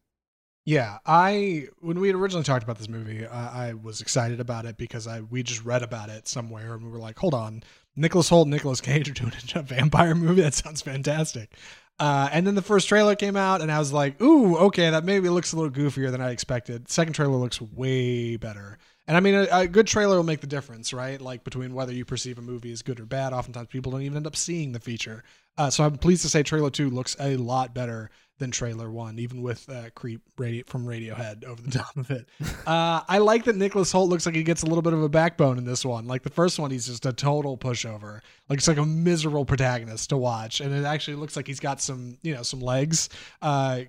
Yeah, 0.63 0.99
I 1.07 1.69
when 1.79 1.99
we 1.99 2.07
had 2.07 2.15
originally 2.15 2.43
talked 2.43 2.63
about 2.63 2.77
this 2.77 2.89
movie, 2.89 3.25
I, 3.25 3.69
I 3.69 3.73
was 3.73 3.99
excited 3.99 4.39
about 4.39 4.65
it 4.65 4.77
because 4.77 5.07
I 5.07 5.21
we 5.21 5.41
just 5.41 5.65
read 5.65 5.81
about 5.81 6.09
it 6.09 6.27
somewhere 6.27 6.75
and 6.75 6.83
we 6.83 6.91
were 6.91 6.99
like, 6.99 7.17
hold 7.17 7.33
on, 7.33 7.63
Nicholas 7.95 8.29
Hoult, 8.29 8.47
Nicolas 8.47 8.79
Cage 8.79 9.09
are 9.09 9.13
doing 9.13 9.33
a 9.55 9.61
vampire 9.63 10.13
movie. 10.13 10.41
That 10.41 10.53
sounds 10.53 10.81
fantastic. 10.81 11.53
Uh, 11.99 12.29
and 12.31 12.47
then 12.47 12.55
the 12.55 12.61
first 12.61 12.87
trailer 12.89 13.15
came 13.15 13.35
out, 13.35 13.61
and 13.61 13.71
I 13.71 13.77
was 13.77 13.93
like, 13.93 14.19
ooh, 14.21 14.57
okay, 14.57 14.89
that 14.89 15.03
maybe 15.03 15.29
looks 15.29 15.53
a 15.53 15.55
little 15.55 15.71
goofier 15.71 16.09
than 16.09 16.21
I 16.21 16.31
expected. 16.31 16.89
Second 16.89 17.13
trailer 17.13 17.35
looks 17.35 17.61
way 17.61 18.37
better. 18.37 18.79
And 19.07 19.17
I 19.17 19.19
mean, 19.19 19.35
a, 19.35 19.47
a 19.51 19.67
good 19.67 19.87
trailer 19.87 20.15
will 20.15 20.23
make 20.23 20.41
the 20.41 20.47
difference, 20.47 20.93
right? 20.93 21.19
Like 21.19 21.43
between 21.43 21.73
whether 21.73 21.93
you 21.93 22.05
perceive 22.05 22.37
a 22.37 22.41
movie 22.41 22.71
as 22.71 22.81
good 22.81 22.99
or 22.99 23.05
bad. 23.05 23.33
Oftentimes, 23.33 23.67
people 23.67 23.91
don't 23.91 24.03
even 24.03 24.17
end 24.17 24.27
up 24.27 24.35
seeing 24.35 24.71
the 24.71 24.79
feature. 24.79 25.23
Uh, 25.57 25.69
so 25.69 25.83
I'm 25.83 25.97
pleased 25.97 26.21
to 26.23 26.29
say 26.29 26.43
trailer 26.43 26.69
two 26.69 26.89
looks 26.89 27.15
a 27.19 27.35
lot 27.37 27.73
better 27.73 28.09
than 28.41 28.51
trailer 28.51 28.91
one, 28.91 29.19
even 29.19 29.41
with 29.41 29.69
uh, 29.69 29.89
Creep 29.95 30.21
radio- 30.37 30.65
from 30.65 30.85
Radiohead 30.85 31.45
over 31.45 31.61
the 31.61 31.71
top 31.79 31.95
of 31.95 32.11
it. 32.11 32.27
Uh, 32.67 33.01
I 33.07 33.19
like 33.19 33.45
that 33.45 33.55
Nicholas 33.55 33.93
Hoult 33.93 34.09
looks 34.09 34.25
like 34.25 34.35
he 34.35 34.43
gets 34.43 34.63
a 34.63 34.65
little 34.65 34.81
bit 34.81 34.93
of 34.93 35.01
a 35.01 35.07
backbone 35.07 35.57
in 35.57 35.63
this 35.63 35.85
one. 35.85 36.07
Like 36.07 36.23
the 36.23 36.29
first 36.29 36.59
one, 36.59 36.71
he's 36.71 36.87
just 36.87 37.05
a 37.05 37.13
total 37.13 37.57
pushover. 37.57 38.19
Like 38.49 38.57
it's 38.57 38.67
like 38.67 38.77
a 38.77 38.85
miserable 38.85 39.45
protagonist 39.45 40.09
to 40.09 40.17
watch, 40.17 40.59
and 40.59 40.73
it 40.73 40.83
actually 40.83 41.15
looks 41.15 41.35
like 41.37 41.47
he's 41.47 41.59
got 41.61 41.79
some, 41.79 42.17
you 42.23 42.33
know, 42.33 42.43
some 42.43 42.59
legs. 42.59 43.07
Uh, 43.41 43.81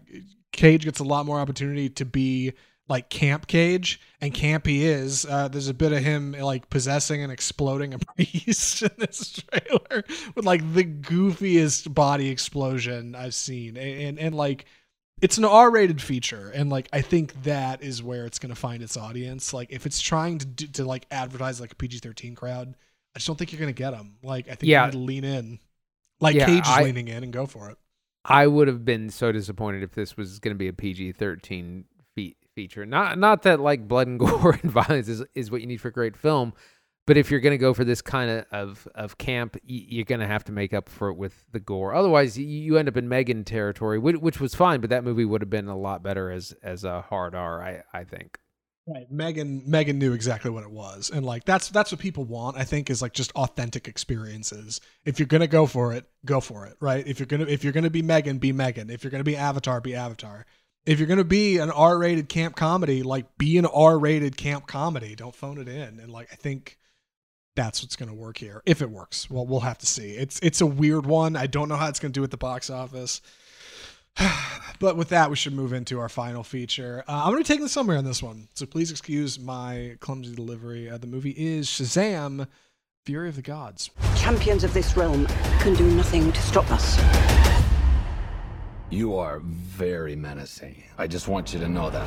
Cage 0.52 0.84
gets 0.84 1.00
a 1.00 1.04
lot 1.04 1.26
more 1.26 1.40
opportunity 1.40 1.88
to 1.88 2.04
be 2.04 2.52
like 2.92 3.08
camp 3.08 3.46
cage 3.46 4.00
and 4.20 4.32
camp 4.34 4.66
he 4.66 4.84
is 4.84 5.24
uh, 5.26 5.48
there's 5.48 5.68
a 5.68 5.74
bit 5.74 5.92
of 5.92 5.98
him 6.04 6.32
like 6.32 6.68
possessing 6.70 7.22
and 7.22 7.32
exploding 7.32 7.94
a 7.94 7.98
priest 8.14 8.82
in 8.82 8.90
this 8.98 9.32
trailer 9.42 10.04
with 10.34 10.44
like 10.44 10.62
the 10.74 10.84
goofiest 10.84 11.92
body 11.94 12.28
explosion 12.28 13.14
i've 13.14 13.34
seen. 13.34 13.76
And 13.76 14.00
and, 14.02 14.18
and 14.18 14.34
like 14.34 14.66
it's 15.20 15.38
an 15.38 15.44
r-rated 15.44 16.00
feature 16.02 16.50
and 16.54 16.68
like 16.70 16.88
i 16.92 17.00
think 17.00 17.42
that 17.44 17.82
is 17.82 18.02
where 18.02 18.26
it's 18.26 18.38
going 18.38 18.54
to 18.54 18.60
find 18.60 18.82
its 18.82 18.96
audience. 18.96 19.52
Like 19.54 19.70
if 19.72 19.86
it's 19.86 20.00
trying 20.00 20.38
to 20.38 20.46
do, 20.46 20.66
to 20.66 20.84
like 20.84 21.06
advertise 21.10 21.60
like 21.60 21.72
a 21.72 21.76
pg-13 21.76 22.36
crowd 22.36 22.74
i 23.14 23.18
just 23.18 23.26
don't 23.26 23.36
think 23.38 23.52
you're 23.52 23.60
going 23.60 23.74
to 23.74 23.82
get 23.84 23.92
them 23.92 24.16
like 24.22 24.46
i 24.48 24.54
think 24.54 24.68
Yeah. 24.70 24.82
you 24.82 24.86
need 24.86 24.92
to 24.92 24.98
lean 24.98 25.24
in. 25.24 25.58
Like 26.20 26.36
Yeah, 26.36 26.46
cage 26.46 26.64
is 26.66 26.68
I- 26.68 26.82
leaning 26.84 27.08
in 27.08 27.24
and 27.24 27.32
go 27.32 27.46
for 27.46 27.70
it. 27.70 27.78
I 28.24 28.46
would 28.46 28.68
have 28.68 28.84
been 28.84 29.10
so 29.10 29.32
disappointed 29.32 29.82
if 29.82 29.92
this 29.92 30.16
was 30.16 30.38
going 30.38 30.54
to 30.54 30.58
be 30.58 30.68
a 30.68 30.72
PG 30.72 31.12
thirteen 31.12 31.84
fe- 31.84 31.91
feature. 32.54 32.86
Not 32.86 33.18
not 33.18 33.42
that 33.42 33.60
like 33.60 33.86
blood 33.86 34.06
and 34.06 34.18
gore 34.18 34.58
and 34.62 34.70
violence 34.70 35.08
is, 35.08 35.24
is 35.34 35.50
what 35.50 35.60
you 35.60 35.66
need 35.66 35.80
for 35.80 35.88
a 35.88 35.92
great 35.92 36.16
film, 36.16 36.52
but 37.06 37.16
if 37.16 37.30
you're 37.30 37.40
going 37.40 37.52
to 37.52 37.58
go 37.58 37.74
for 37.74 37.84
this 37.84 38.00
kind 38.00 38.30
of 38.30 38.46
of, 38.52 38.88
of 38.94 39.18
camp, 39.18 39.56
you're 39.64 40.04
going 40.04 40.20
to 40.20 40.26
have 40.26 40.44
to 40.44 40.52
make 40.52 40.72
up 40.72 40.88
for 40.88 41.08
it 41.08 41.16
with 41.16 41.44
the 41.52 41.60
gore. 41.60 41.94
Otherwise, 41.94 42.38
you 42.38 42.76
end 42.76 42.88
up 42.88 42.96
in 42.96 43.08
Megan 43.08 43.44
territory, 43.44 43.98
which, 43.98 44.16
which 44.16 44.40
was 44.40 44.54
fine, 44.54 44.80
but 44.80 44.90
that 44.90 45.04
movie 45.04 45.24
would 45.24 45.40
have 45.42 45.50
been 45.50 45.68
a 45.68 45.76
lot 45.76 46.02
better 46.02 46.30
as 46.30 46.54
as 46.62 46.84
a 46.84 47.02
hard 47.02 47.34
R. 47.34 47.62
I 47.62 47.82
I 47.92 48.04
think. 48.04 48.38
Right. 48.86 49.08
Megan 49.12 49.62
Megan 49.64 49.98
knew 49.98 50.12
exactly 50.12 50.50
what 50.50 50.64
it 50.64 50.70
was. 50.70 51.08
And 51.08 51.24
like 51.24 51.44
that's 51.44 51.68
that's 51.68 51.92
what 51.92 52.00
people 52.00 52.24
want, 52.24 52.56
I 52.56 52.64
think, 52.64 52.90
is 52.90 53.00
like 53.00 53.12
just 53.12 53.30
authentic 53.32 53.86
experiences. 53.86 54.80
If 55.04 55.20
you're 55.20 55.26
gonna 55.26 55.46
go 55.46 55.66
for 55.66 55.92
it, 55.92 56.08
go 56.24 56.40
for 56.40 56.66
it. 56.66 56.76
Right? 56.80 57.06
If 57.06 57.20
you're 57.20 57.26
gonna 57.28 57.44
if 57.44 57.62
you're 57.62 57.72
gonna 57.72 57.90
be 57.90 58.02
Megan, 58.02 58.38
be 58.38 58.52
Megan. 58.52 58.90
If 58.90 59.04
you're 59.04 59.12
gonna 59.12 59.22
be 59.22 59.36
Avatar, 59.36 59.80
be 59.80 59.94
Avatar. 59.94 60.46
If 60.84 60.98
you're 60.98 61.08
gonna 61.08 61.24
be 61.24 61.58
an 61.58 61.70
R 61.70 61.98
rated 61.98 62.28
camp 62.28 62.56
comedy, 62.56 63.02
like 63.02 63.38
be 63.38 63.58
an 63.58 63.66
R 63.66 63.98
rated 63.98 64.36
camp 64.36 64.66
comedy. 64.66 65.14
Don't 65.14 65.34
phone 65.34 65.58
it 65.58 65.68
in. 65.68 66.00
And 66.00 66.10
like 66.10 66.28
I 66.32 66.36
think 66.36 66.78
that's 67.54 67.82
what's 67.82 67.96
gonna 67.96 68.14
work 68.14 68.38
here. 68.38 68.62
If 68.66 68.82
it 68.82 68.90
works. 68.90 69.30
Well 69.30 69.46
we'll 69.46 69.60
have 69.60 69.78
to 69.78 69.86
see. 69.86 70.12
It's 70.12 70.40
it's 70.40 70.60
a 70.60 70.66
weird 70.66 71.06
one. 71.06 71.36
I 71.36 71.46
don't 71.46 71.68
know 71.68 71.76
how 71.76 71.88
it's 71.88 72.00
gonna 72.00 72.12
do 72.12 72.24
at 72.24 72.30
the 72.30 72.36
box 72.36 72.70
office. 72.70 73.20
but 74.78 74.96
with 74.96 75.08
that, 75.10 75.30
we 75.30 75.36
should 75.36 75.54
move 75.54 75.72
into 75.72 75.98
our 75.98 76.08
final 76.08 76.42
feature. 76.42 77.04
Uh, 77.08 77.22
I'm 77.24 77.32
going 77.32 77.42
to 77.42 77.48
be 77.48 77.48
taking 77.48 77.64
the 77.64 77.68
summary 77.68 77.96
on 77.96 78.04
this 78.04 78.22
one, 78.22 78.48
so 78.54 78.66
please 78.66 78.90
excuse 78.90 79.38
my 79.38 79.96
clumsy 80.00 80.34
delivery. 80.34 80.90
Uh, 80.90 80.98
the 80.98 81.06
movie 81.06 81.34
is 81.36 81.66
Shazam: 81.66 82.46
Fury 83.06 83.28
of 83.28 83.36
the 83.36 83.42
Gods. 83.42 83.90
Champions 84.16 84.64
of 84.64 84.74
this 84.74 84.96
realm 84.96 85.26
can 85.60 85.74
do 85.74 85.88
nothing 85.92 86.32
to 86.32 86.42
stop 86.42 86.70
us. 86.70 87.61
You 88.92 89.16
are 89.16 89.38
very 89.38 90.14
menacing. 90.14 90.82
I 90.98 91.06
just 91.06 91.26
want 91.26 91.54
you 91.54 91.60
to 91.60 91.66
know 91.66 91.88
that. 91.88 92.06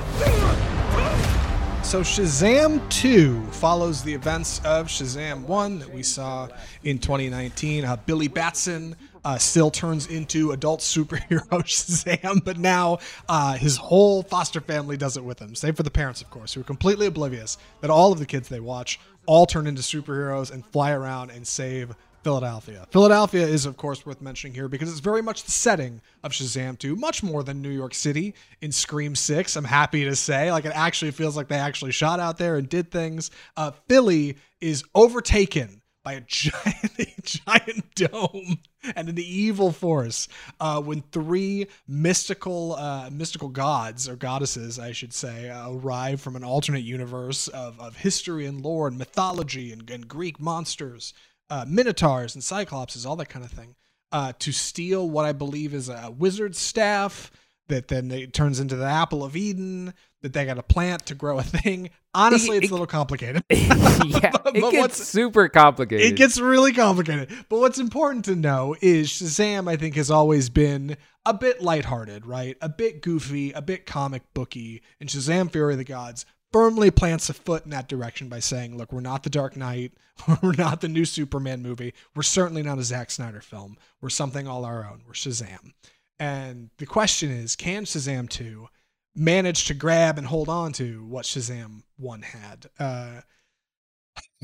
So 1.84 2.02
Shazam 2.02 2.88
2 2.92 3.44
follows 3.48 4.04
the 4.04 4.14
events 4.14 4.60
of 4.64 4.86
Shazam 4.86 5.42
1 5.48 5.80
that 5.80 5.92
we 5.92 6.04
saw 6.04 6.48
in 6.84 7.00
2019. 7.00 7.86
Uh, 7.86 7.96
Billy 8.06 8.28
Batson 8.28 8.96
uh, 9.24 9.40
still 9.40 9.72
turns 9.72 10.06
into 10.06 10.52
adult 10.52 10.82
superhero 10.82 11.48
Shazam, 11.50 12.46
but 12.46 12.60
now 12.60 13.00
uh, 13.28 13.54
his 13.54 13.78
whole 13.78 14.22
foster 14.22 14.62
family 14.62 14.96
does 14.96 15.18
it 15.18 15.24
with 15.24 15.40
him, 15.40 15.56
save 15.56 15.76
for 15.78 15.82
the 15.84 15.90
parents, 15.90 16.22
of 16.22 16.30
course, 16.30 16.54
who 16.54 16.62
are 16.62 16.66
completely 16.66 17.08
oblivious 17.08 17.58
that 17.82 17.90
all 17.90 18.12
of 18.12 18.20
the 18.20 18.28
kids 18.28 18.48
they 18.48 18.60
watch 18.60 19.00
all 19.26 19.48
turn 19.48 19.66
into 19.66 19.82
superheroes 19.82 20.52
and 20.52 20.64
fly 20.68 20.92
around 20.92 21.32
and 21.32 21.48
save 21.48 21.96
Philadelphia. 22.26 22.88
Philadelphia 22.90 23.46
is, 23.46 23.68
of 23.68 23.78
course, 23.78 24.04
worth 24.04 24.20
mentioning 24.20 24.56
here 24.56 24.68
because 24.68 24.90
it's 24.90 25.00
very 25.00 25.22
much 25.22 25.44
the 25.44 25.52
setting 25.52 26.02
of 26.24 26.32
Shazam 26.32 26.76
2, 26.76 26.96
much 26.96 27.22
more 27.22 27.44
than 27.44 27.62
New 27.62 27.70
York 27.70 27.94
City 27.94 28.34
in 28.62 28.72
Scream 28.72 29.14
6. 29.16 29.56
I'm 29.56 29.64
happy 29.64 30.06
to 30.06 30.16
say. 30.16 30.52
Like, 30.52 30.66
it 30.66 30.72
actually 30.74 31.12
feels 31.12 31.38
like 31.38 31.50
they 31.50 31.60
actually 31.60 31.92
shot 31.92 32.20
out 32.20 32.40
there 32.40 32.56
and 32.58 32.68
did 32.68 32.90
things. 32.90 33.30
Uh, 33.56 33.70
Philly 33.88 34.38
is 34.60 34.84
overtaken 34.96 35.84
by 36.04 36.14
a 36.14 36.22
giant, 36.26 37.00
a 37.00 37.22
giant 37.22 37.94
dome 37.94 38.58
and 38.96 39.08
an 39.08 39.20
evil 39.20 39.72
force 39.72 40.28
uh, 40.60 40.82
when 40.82 41.04
three 41.12 41.68
mystical 41.88 42.74
uh, 42.74 43.08
mystical 43.12 43.50
gods 43.50 44.10
or 44.10 44.16
goddesses 44.16 44.80
I 44.80 44.94
should 44.94 45.14
say 45.14 45.50
uh, 45.50 45.72
arrive 45.72 46.22
from 46.22 46.36
an 46.36 46.44
alternate 46.44 46.84
universe 46.84 47.48
of, 47.50 47.80
of 47.80 47.98
history 47.98 48.48
and 48.48 48.62
lore 48.62 48.88
and 48.88 48.98
mythology 48.98 49.72
and, 49.72 49.88
and 49.90 50.08
Greek 50.08 50.40
monsters 50.40 51.14
uh, 51.50 51.66
minotaurs 51.68 52.36
and 52.36 52.44
cyclopses 52.44 53.06
all 53.06 53.16
that 53.16 53.30
kind 53.30 53.46
of 53.46 53.52
thing 53.52 53.76
uh, 54.12 54.34
to 54.40 54.52
steal 54.52 55.10
what 55.10 55.26
I 55.26 55.32
believe 55.34 55.74
is 55.74 55.90
a 55.90 56.14
wizard's 56.16 56.58
staff 56.60 57.32
that 57.68 57.88
then 57.88 58.12
it 58.12 58.34
turns 58.34 58.60
into 58.60 58.76
the 58.76 58.86
apple 58.86 59.24
of 59.24 59.36
Eden 59.36 59.94
that 60.22 60.34
they 60.34 60.46
got 60.46 60.56
to 60.56 60.64
plant 60.64 61.06
to 61.08 61.16
grow 61.16 61.38
a 61.40 61.44
thing 61.44 61.90
honestly 62.14 62.58
it's 62.58 62.70
a 62.70 62.72
little 62.72 62.88
complicated 62.88 63.44
yeah, 63.50 64.32
But 64.44 64.56
it 64.56 64.62
what's- 64.64 64.72
gets 65.00 65.08
super 65.08 65.50
complicated. 65.50 66.06
it 66.12 66.16
gets 66.16 66.40
really 66.40 66.74
complicated. 66.74 67.30
But 67.50 67.60
what's 67.60 67.80
important 67.80 68.26
to 68.26 68.36
know 68.36 68.76
is 68.82 69.10
Shazam, 69.10 69.68
I 69.70 69.76
think, 69.76 69.96
has 69.96 70.10
always 70.12 70.50
been 70.50 70.98
a 71.26 71.34
bit 71.34 71.62
lighthearted, 71.62 72.26
right? 72.26 72.56
A 72.62 72.70
bit 72.70 73.02
goofy, 73.02 73.52
a 73.52 73.62
bit 73.62 73.86
comic 73.88 74.22
booky. 74.34 74.82
And 75.00 75.10
Shazam 75.10 75.52
Fury 75.52 75.74
of 75.74 75.78
the 75.80 75.84
Gods 75.84 76.26
firmly 76.56 76.90
plants 76.90 77.28
a 77.28 77.34
foot 77.34 77.66
in 77.66 77.72
that 77.72 77.90
direction 77.90 78.30
by 78.30 78.40
saying, 78.40 78.78
look, 78.78 78.94
we're 78.94 79.02
not 79.02 79.24
the 79.24 79.30
Dark 79.30 79.58
Knight. 79.58 79.92
We're 80.42 80.54
not 80.54 80.80
the 80.80 80.88
new 80.88 81.04
Superman 81.04 81.62
movie. 81.62 81.94
We're 82.16 82.24
certainly 82.24 82.64
not 82.64 82.78
a 82.78 82.84
Zack 82.84 83.12
Snyder 83.12 83.42
film. 83.42 83.76
We're 84.00 84.08
something 84.08 84.48
all 84.48 84.64
our 84.64 84.90
own. 84.90 85.02
We're 85.06 85.12
Shazam. 85.12 85.74
And 86.18 86.70
the 86.78 86.86
question 86.86 87.30
is, 87.30 87.58
can 87.58 87.84
Shazam 87.84 88.30
2 88.30 88.70
manage 89.14 89.66
to 89.66 89.74
grab 89.74 90.18
and 90.18 90.26
hold 90.26 90.48
on 90.48 90.72
to 90.74 91.04
what 91.04 91.26
Shazam 91.26 91.84
1 91.98 92.22
had? 92.22 92.68
Uh, 92.80 93.22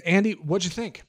Andy, 0.05 0.33
what'd 0.33 0.65
you 0.65 0.71
think? 0.71 1.03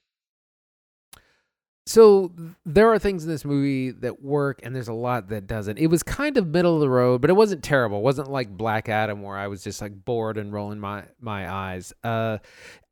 So 1.93 2.33
there 2.65 2.91
are 2.91 2.99
things 2.99 3.23
in 3.23 3.29
this 3.29 3.45
movie 3.45 3.91
that 3.91 4.23
work, 4.23 4.61
and 4.63 4.75
there's 4.75 4.89
a 4.89 4.95
lot 4.95 5.29
that 5.29 5.47
doesn't. 5.47 5.77
It 5.77 5.89
was 5.89 6.03
kind 6.03 6.39
of 6.39 6.47
middle 6.47 6.75
of 6.75 6.81
the 6.81 6.89
road, 6.89 7.21
but 7.21 7.29
it 7.29 7.35
wasn't 7.35 7.63
terrible. 7.63 7.99
It 7.99 8.03
wasn't 8.03 8.31
like 8.31 8.49
Black 8.49 8.89
Adam 8.89 9.21
where 9.21 9.37
I 9.37 9.49
was 9.49 9.63
just 9.63 9.83
like 9.83 10.03
bored 10.07 10.39
and 10.39 10.55
rolling 10.55 10.81
my 10.81 11.05
my 11.21 11.53
eyes. 11.53 11.93
Uh, 12.03 12.39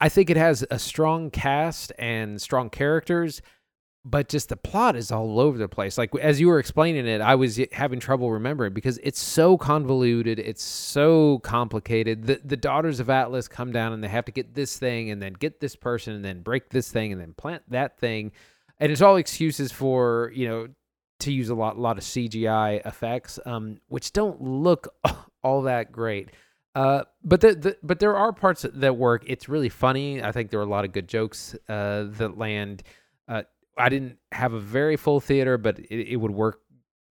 I 0.03 0.11
think 0.11 0.28
it 0.28 0.36
has 0.36 0.66
a 0.70 0.78
strong 0.78 1.30
cast 1.30 1.94
and 1.98 2.38
strong 2.42 2.68
characters, 2.68 3.40
but 4.05 4.28
just 4.28 4.51
the 4.51 4.57
plot 4.59 4.96
is 4.96 5.11
all 5.11 5.40
over 5.40 5.57
the 5.57 5.66
place. 5.66 5.96
Like 5.96 6.14
as 6.16 6.38
you 6.38 6.48
were 6.48 6.59
explaining 6.59 7.07
it, 7.07 7.22
I 7.22 7.36
was 7.36 7.59
having 7.72 8.01
trouble 8.01 8.30
remembering 8.30 8.74
because 8.74 8.98
it's 9.03 9.22
so 9.22 9.57
convoluted, 9.57 10.38
it's 10.38 10.62
so 10.62 11.38
complicated. 11.38 12.26
The 12.26 12.42
the 12.44 12.59
daughters 12.59 13.01
of 13.01 13.09
Atlas 13.09 13.48
come 13.48 13.72
down 13.72 13.94
and 13.94 14.05
they 14.05 14.09
have 14.09 14.26
to 14.26 14.32
get 14.32 14.55
this 14.55 14.78
thing 14.78 15.11
and 15.11 15.22
then 15.22 15.32
get 15.32 15.59
this 15.59 15.74
person 15.74 16.12
and 16.12 16.22
then 16.22 16.42
break 16.42 16.68
this 16.68 16.92
thing 16.92 17.12
and 17.12 17.20
then 17.20 17.32
plant 17.32 17.62
that 17.70 17.98
thing. 17.98 18.32
And 18.80 18.90
it's 18.90 19.02
all 19.02 19.16
excuses 19.16 19.70
for, 19.70 20.32
you 20.34 20.48
know, 20.48 20.68
to 21.20 21.32
use 21.32 21.50
a 21.50 21.54
lot 21.54 21.78
lot 21.78 21.98
of 21.98 22.04
CGI 22.04 22.84
effects 22.86 23.38
um 23.44 23.76
which 23.88 24.10
don't 24.12 24.40
look 24.40 24.88
all 25.42 25.62
that 25.62 25.92
great. 25.92 26.30
Uh, 26.74 27.02
but 27.24 27.40
the, 27.40 27.54
the 27.54 27.76
but 27.82 27.98
there 27.98 28.16
are 28.16 28.32
parts 28.32 28.64
that 28.72 28.96
work. 28.96 29.24
It's 29.26 29.48
really 29.48 29.68
funny. 29.68 30.22
I 30.22 30.32
think 30.32 30.50
there 30.50 30.60
are 30.60 30.64
a 30.64 30.70
lot 30.70 30.84
of 30.84 30.92
good 30.92 31.08
jokes 31.08 31.56
uh, 31.68 32.04
that 32.10 32.38
land. 32.38 32.82
Uh, 33.26 33.42
I 33.76 33.88
didn't 33.88 34.18
have 34.32 34.52
a 34.52 34.60
very 34.60 34.96
full 34.96 35.20
theater, 35.20 35.58
but 35.58 35.78
it, 35.78 36.12
it 36.12 36.16
would 36.16 36.30
work 36.30 36.60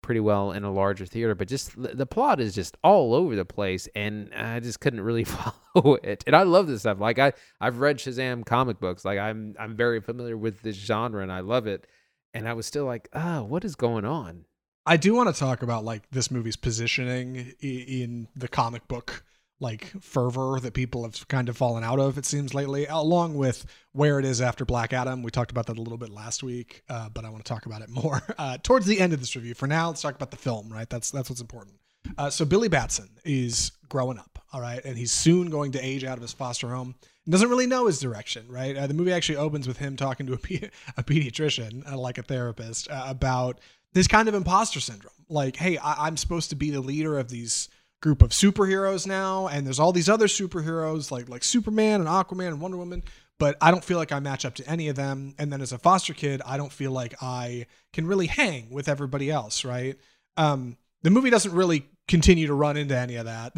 pretty 0.07 0.20
well 0.20 0.52
in 0.52 0.62
a 0.62 0.70
larger 0.70 1.04
theater. 1.04 1.34
But 1.34 1.48
just 1.48 1.72
the, 1.76 2.07
plot 2.07 2.40
is 2.40 2.54
just 2.54 2.76
all 2.84 3.12
over 3.12 3.34
the 3.34 3.44
place, 3.44 3.88
and 3.96 4.32
I 4.32 4.61
just 4.61 4.78
couldn't 4.78 5.00
really 5.00 5.24
follow 5.74 5.96
it. 5.96 6.22
And 6.26 6.36
I 6.36 6.44
love 6.44 6.68
this 6.68 6.80
stuff. 6.80 7.00
Like 7.00 7.18
I 7.18 7.32
I've 7.61 7.80
read 7.80 7.98
Shazam 7.98 8.46
comic 8.46 8.78
books. 8.78 9.04
Like 9.04 9.18
I'm 9.18 9.57
I'm 9.59 9.76
very 9.76 10.00
familiar 10.00 10.36
with 10.36 10.62
this 10.62 10.76
genre, 10.76 11.22
and 11.22 11.32
I 11.32 11.40
love 11.40 11.66
it. 11.66 11.86
And 12.32 12.48
I 12.48 12.52
was 12.52 12.66
still 12.66 12.84
like, 12.84 13.09
ah, 13.12 13.42
what 13.42 13.64
is 13.64 13.74
going 13.74 14.04
on? 14.04 14.44
I 14.86 14.96
do 14.96 15.14
want 15.14 15.34
to 15.34 15.38
talk 15.38 15.62
about 15.62 15.84
like 15.84 16.09
this 16.11 16.30
movie's 16.30 16.57
positioning 16.57 17.54
in 17.61 18.28
the 18.36 18.46
comic 18.46 18.86
book 18.86 19.24
like 19.61 19.92
fervor 20.02 20.59
that 20.61 20.74
people 20.74 21.02
have 21.04 21.26
kind 21.28 21.48
of 21.48 21.57
fallen 21.57 21.82
out 21.82 21.98
of 21.98 22.18
it 22.18 22.26
seems 22.26 22.52
lately 22.54 22.86
along 22.86 23.34
with 23.36 23.64
where 23.92 24.18
it 24.18 24.24
is 24.24 24.40
after 24.40 24.64
black 24.64 24.92
adam. 24.92 25.22
We 25.22 25.30
talked 25.30 25.50
about 25.50 25.66
that 25.66 25.78
a 25.78 25.82
little 25.82 25.98
bit 25.98 26.11
last 26.11 26.42
week 26.42 26.82
uh, 26.88 27.09
but 27.09 27.24
i 27.24 27.30
want 27.30 27.44
to 27.44 27.48
talk 27.48 27.66
about 27.66 27.82
it 27.82 27.88
more 28.04 28.22
uh, 28.38 28.59
towards 28.62 28.86
the 28.86 29.00
end 29.00 29.12
of 29.12 29.20
this 29.20 29.34
review. 29.36 29.54
For 29.54 29.66
now 29.66 29.88
let's 29.88 30.02
talk 30.02 30.14
about 30.14 30.30
the 30.30 30.36
film 30.36 30.68
right? 30.70 30.88
That's 30.88 31.11
that's 31.11 31.30
what's 31.30 31.40
important. 31.40 31.76
Uh, 32.18 32.30
so 32.30 32.44
billy 32.44 32.68
batson 32.68 33.09
is 33.24 33.72
growing 33.88 34.18
up 34.18 34.38
all 34.52 34.61
right? 34.61 34.84
And 34.84 34.96
he's 34.96 35.12
soon 35.12 35.50
going 35.50 35.72
to 35.72 35.80
age 35.84 36.04
out 36.04 36.16
of 36.16 36.22
his 36.22 36.32
foster 36.32 36.68
home. 36.68 36.94
And 37.24 37.32
doesn't 37.32 37.48
really 37.50 37.66
know 37.66 37.86
his 37.86 37.98
direction 38.00 38.46
right? 38.48 38.76
Uh, 38.76 38.86
the 38.86 38.94
movie 38.94 39.12
actually 39.12 39.36
opens 39.36 39.66
with 39.66 39.78
him 39.78 39.96
talking 39.96 40.26
to 40.26 40.34
a, 40.34 40.38
pe- 40.38 40.68
a 40.96 41.02
pediatrician 41.02 41.90
uh, 41.90 41.96
like 41.98 42.18
a 42.18 42.22
therapist 42.22 42.90
uh, 42.90 43.04
about 43.09 43.59
this 43.92 44.07
kind 44.07 44.28
of 44.28 44.34
imposter 44.34 44.78
syndrome. 44.80 45.12
Like, 45.28 45.57
hey, 45.57 45.78
I- 45.78 46.07
I'm 46.07 46.16
supposed 46.18 46.50
to 46.50 46.57
be 46.57 46.70
the 46.70 46.80
leader 46.82 47.18
of 47.18 47.30
these 47.30 47.68
group 48.01 48.22
of 48.22 48.30
superheroes 48.30 49.07
now, 49.07 49.49
and 49.49 49.66
there's 49.66 49.80
all 49.80 49.92
these 49.92 50.09
other 50.09 50.26
superheroes 50.26 51.11
like 51.11 51.28
like 51.28 51.44
Superman 51.44 52.01
and 52.01 52.09
Aquaman 52.09 52.49
and 52.49 52.61
Wonder 52.61 52.76
Woman, 52.76 53.03
but 53.38 53.57
I 53.61 53.70
don't 53.70 53.84
feel 53.84 53.99
like 53.99 54.12
I 54.12 54.20
match 54.20 54.44
up 54.44 54.55
to 54.57 54.68
any 54.68 54.88
of 54.88 54.97
them. 54.97 55.34
And 55.38 55.53
then 55.53 55.61
as 55.61 55.72
a 55.72 55.78
foster 55.78 56.14
kid, 56.14 56.42
I 56.44 56.57
don't 56.57 56.72
feel 56.72 56.92
like 56.92 57.14
I 57.22 57.66
can 57.92 58.07
really 58.07 58.26
hang 58.26 58.70
with 58.70 58.88
everybody 58.88 59.30
else, 59.30 59.64
right? 59.64 59.97
Um, 60.36 60.76
the 61.03 61.11
movie 61.11 61.30
doesn't 61.30 61.53
really 61.53 61.88
continue 62.09 62.47
to 62.47 62.55
run 62.55 62.76
into 62.76 62.97
any 62.97 63.16
of 63.16 63.26
that. 63.26 63.53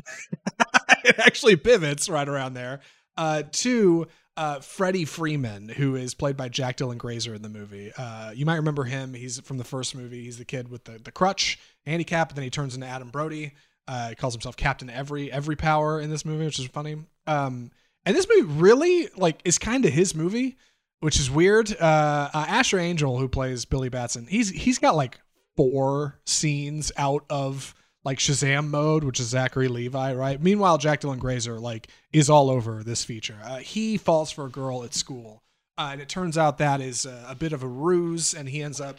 it 1.04 1.18
actually 1.18 1.56
pivots 1.56 2.08
right 2.08 2.28
around 2.28 2.54
there. 2.54 2.80
Uh, 3.16 3.42
two, 3.50 4.06
uh, 4.36 4.60
Freddie 4.60 5.04
Freeman, 5.04 5.68
who 5.68 5.96
is 5.96 6.14
played 6.14 6.36
by 6.36 6.48
Jack 6.48 6.76
Dylan 6.76 6.98
Grazer 6.98 7.34
in 7.34 7.42
the 7.42 7.48
movie. 7.48 7.92
Uh, 7.96 8.30
you 8.30 8.46
might 8.46 8.56
remember 8.56 8.84
him. 8.84 9.14
He's 9.14 9.40
from 9.40 9.58
the 9.58 9.64
first 9.64 9.96
movie. 9.96 10.24
He's 10.24 10.38
the 10.38 10.44
kid 10.44 10.68
with 10.68 10.84
the, 10.84 10.98
the 10.98 11.10
crutch, 11.10 11.58
handicap, 11.84 12.30
and 12.30 12.36
then 12.36 12.44
he 12.44 12.50
turns 12.50 12.74
into 12.74 12.86
Adam 12.86 13.10
Brody. 13.10 13.54
Uh, 13.88 14.10
he 14.10 14.14
calls 14.14 14.34
himself 14.34 14.54
Captain 14.54 14.90
Every 14.90 15.32
Every 15.32 15.56
Power 15.56 15.98
in 15.98 16.10
this 16.10 16.24
movie, 16.24 16.44
which 16.44 16.58
is 16.58 16.66
funny. 16.66 16.98
Um, 17.26 17.70
and 18.04 18.14
this 18.14 18.28
movie 18.28 18.42
really 18.42 19.08
like 19.16 19.40
is 19.44 19.58
kind 19.58 19.84
of 19.86 19.92
his 19.92 20.14
movie, 20.14 20.58
which 21.00 21.18
is 21.18 21.30
weird. 21.30 21.72
Uh, 21.72 22.28
uh, 22.34 22.44
Asher 22.46 22.78
Angel, 22.78 23.18
who 23.18 23.28
plays 23.28 23.64
Billy 23.64 23.88
Batson, 23.88 24.26
he's 24.26 24.50
he's 24.50 24.78
got 24.78 24.94
like 24.94 25.18
four 25.56 26.20
scenes 26.26 26.92
out 26.98 27.24
of 27.30 27.74
like 28.04 28.18
Shazam 28.18 28.68
mode, 28.68 29.04
which 29.04 29.20
is 29.20 29.28
Zachary 29.28 29.68
Levi, 29.68 30.14
right? 30.14 30.40
Meanwhile, 30.40 30.78
Jack 30.78 31.00
Dylan 31.00 31.18
Grazer 31.18 31.58
like 31.58 31.88
is 32.12 32.28
all 32.28 32.50
over 32.50 32.84
this 32.84 33.04
feature. 33.04 33.38
Uh, 33.42 33.56
he 33.56 33.96
falls 33.96 34.30
for 34.30 34.44
a 34.44 34.50
girl 34.50 34.84
at 34.84 34.94
school, 34.94 35.42
uh, 35.78 35.88
and 35.92 36.00
it 36.02 36.10
turns 36.10 36.36
out 36.36 36.58
that 36.58 36.82
is 36.82 37.06
a, 37.06 37.24
a 37.28 37.34
bit 37.34 37.54
of 37.54 37.62
a 37.62 37.66
ruse, 37.66 38.34
and 38.34 38.50
he 38.50 38.62
ends 38.62 38.80
up 38.82 38.98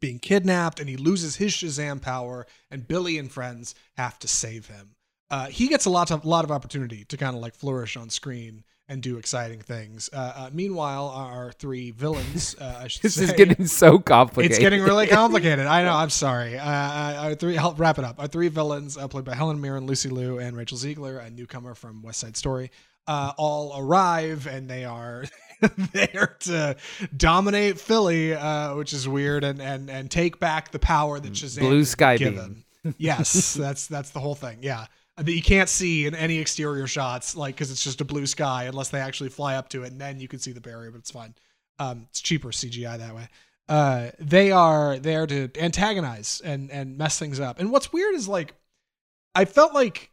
being 0.00 0.18
kidnapped, 0.18 0.80
and 0.80 0.88
he 0.88 0.96
loses 0.96 1.36
his 1.36 1.52
Shazam 1.52 2.00
power, 2.00 2.46
and 2.70 2.86
Billy 2.86 3.18
and 3.18 3.30
friends 3.30 3.74
have 3.96 4.18
to 4.20 4.28
save 4.28 4.66
him. 4.66 4.94
Uh, 5.30 5.46
he 5.46 5.68
gets 5.68 5.86
a 5.86 5.90
lot 5.90 6.10
of 6.10 6.24
lot 6.24 6.44
of 6.44 6.50
opportunity 6.50 7.04
to 7.06 7.16
kind 7.16 7.34
of 7.34 7.40
like 7.40 7.54
flourish 7.54 7.96
on 7.96 8.10
screen 8.10 8.64
and 8.88 9.02
do 9.02 9.16
exciting 9.16 9.60
things. 9.60 10.10
Uh, 10.12 10.32
uh, 10.36 10.50
meanwhile, 10.52 11.08
our 11.08 11.52
three 11.52 11.90
villains, 11.92 12.54
uh, 12.60 12.82
This 13.02 13.14
say, 13.14 13.24
is 13.24 13.32
getting 13.32 13.66
so 13.66 13.98
complicated. 13.98 14.50
it's 14.50 14.60
getting 14.60 14.82
really 14.82 15.06
complicated. 15.20 15.66
I 15.66 15.84
know. 15.84 15.94
I'm 15.94 16.10
sorry. 16.10 16.58
Uh, 16.58 16.64
uh, 16.64 17.16
our 17.20 17.34
three. 17.34 17.56
I'll 17.56 17.74
wrap 17.74 17.98
it 17.98 18.04
up. 18.04 18.20
Our 18.20 18.26
three 18.26 18.48
villains, 18.48 18.98
uh, 18.98 19.08
played 19.08 19.24
by 19.24 19.34
Helen 19.34 19.60
Mirren, 19.60 19.86
Lucy 19.86 20.10
Liu, 20.10 20.38
and 20.38 20.56
Rachel 20.56 20.76
Zegler, 20.76 21.24
a 21.24 21.30
newcomer 21.30 21.74
from 21.74 22.02
West 22.02 22.20
Side 22.20 22.36
Story, 22.36 22.70
uh, 23.06 23.32
all 23.38 23.74
arrive, 23.78 24.46
and 24.46 24.68
they 24.68 24.84
are 24.84 25.24
there 25.92 26.36
to 26.40 26.76
dominate 27.16 27.80
Philly, 27.80 28.34
uh, 28.34 28.76
which 28.76 28.92
is 28.92 29.08
weird, 29.08 29.44
and 29.44 29.60
and 29.60 29.90
and 29.90 30.10
take 30.10 30.38
back 30.38 30.70
the 30.70 30.78
power 30.78 31.18
that 31.18 31.32
Shazam 31.32 31.60
Blue 31.60 31.84
sky 31.84 32.16
given. 32.16 32.64
yes, 32.98 33.54
that's 33.54 33.86
that's 33.86 34.10
the 34.10 34.20
whole 34.20 34.34
thing. 34.34 34.58
Yeah. 34.62 34.86
That 35.18 35.30
you 35.30 35.42
can't 35.42 35.68
see 35.68 36.06
in 36.06 36.14
any 36.14 36.38
exterior 36.38 36.86
shots, 36.86 37.36
like 37.36 37.54
because 37.54 37.70
it's 37.70 37.84
just 37.84 38.00
a 38.00 38.04
blue 38.04 38.24
sky, 38.24 38.64
unless 38.64 38.88
they 38.88 38.98
actually 38.98 39.28
fly 39.28 39.56
up 39.56 39.68
to 39.68 39.82
it, 39.84 39.92
and 39.92 40.00
then 40.00 40.18
you 40.18 40.26
can 40.26 40.38
see 40.38 40.52
the 40.52 40.60
barrier. 40.60 40.90
But 40.90 41.00
it's 41.00 41.10
fine. 41.10 41.34
Um, 41.78 42.06
it's 42.08 42.20
cheaper 42.20 42.48
CGI 42.48 42.98
that 42.98 43.14
way 43.14 43.28
uh, 43.68 44.10
they 44.18 44.50
are 44.52 44.98
there 44.98 45.26
to 45.26 45.48
antagonize 45.58 46.42
and 46.44 46.70
and 46.70 46.98
mess 46.98 47.18
things 47.18 47.40
up. 47.40 47.58
And 47.58 47.70
what's 47.70 47.92
weird 47.92 48.14
is 48.14 48.28
like 48.28 48.54
I 49.34 49.44
felt 49.44 49.72
like 49.72 50.10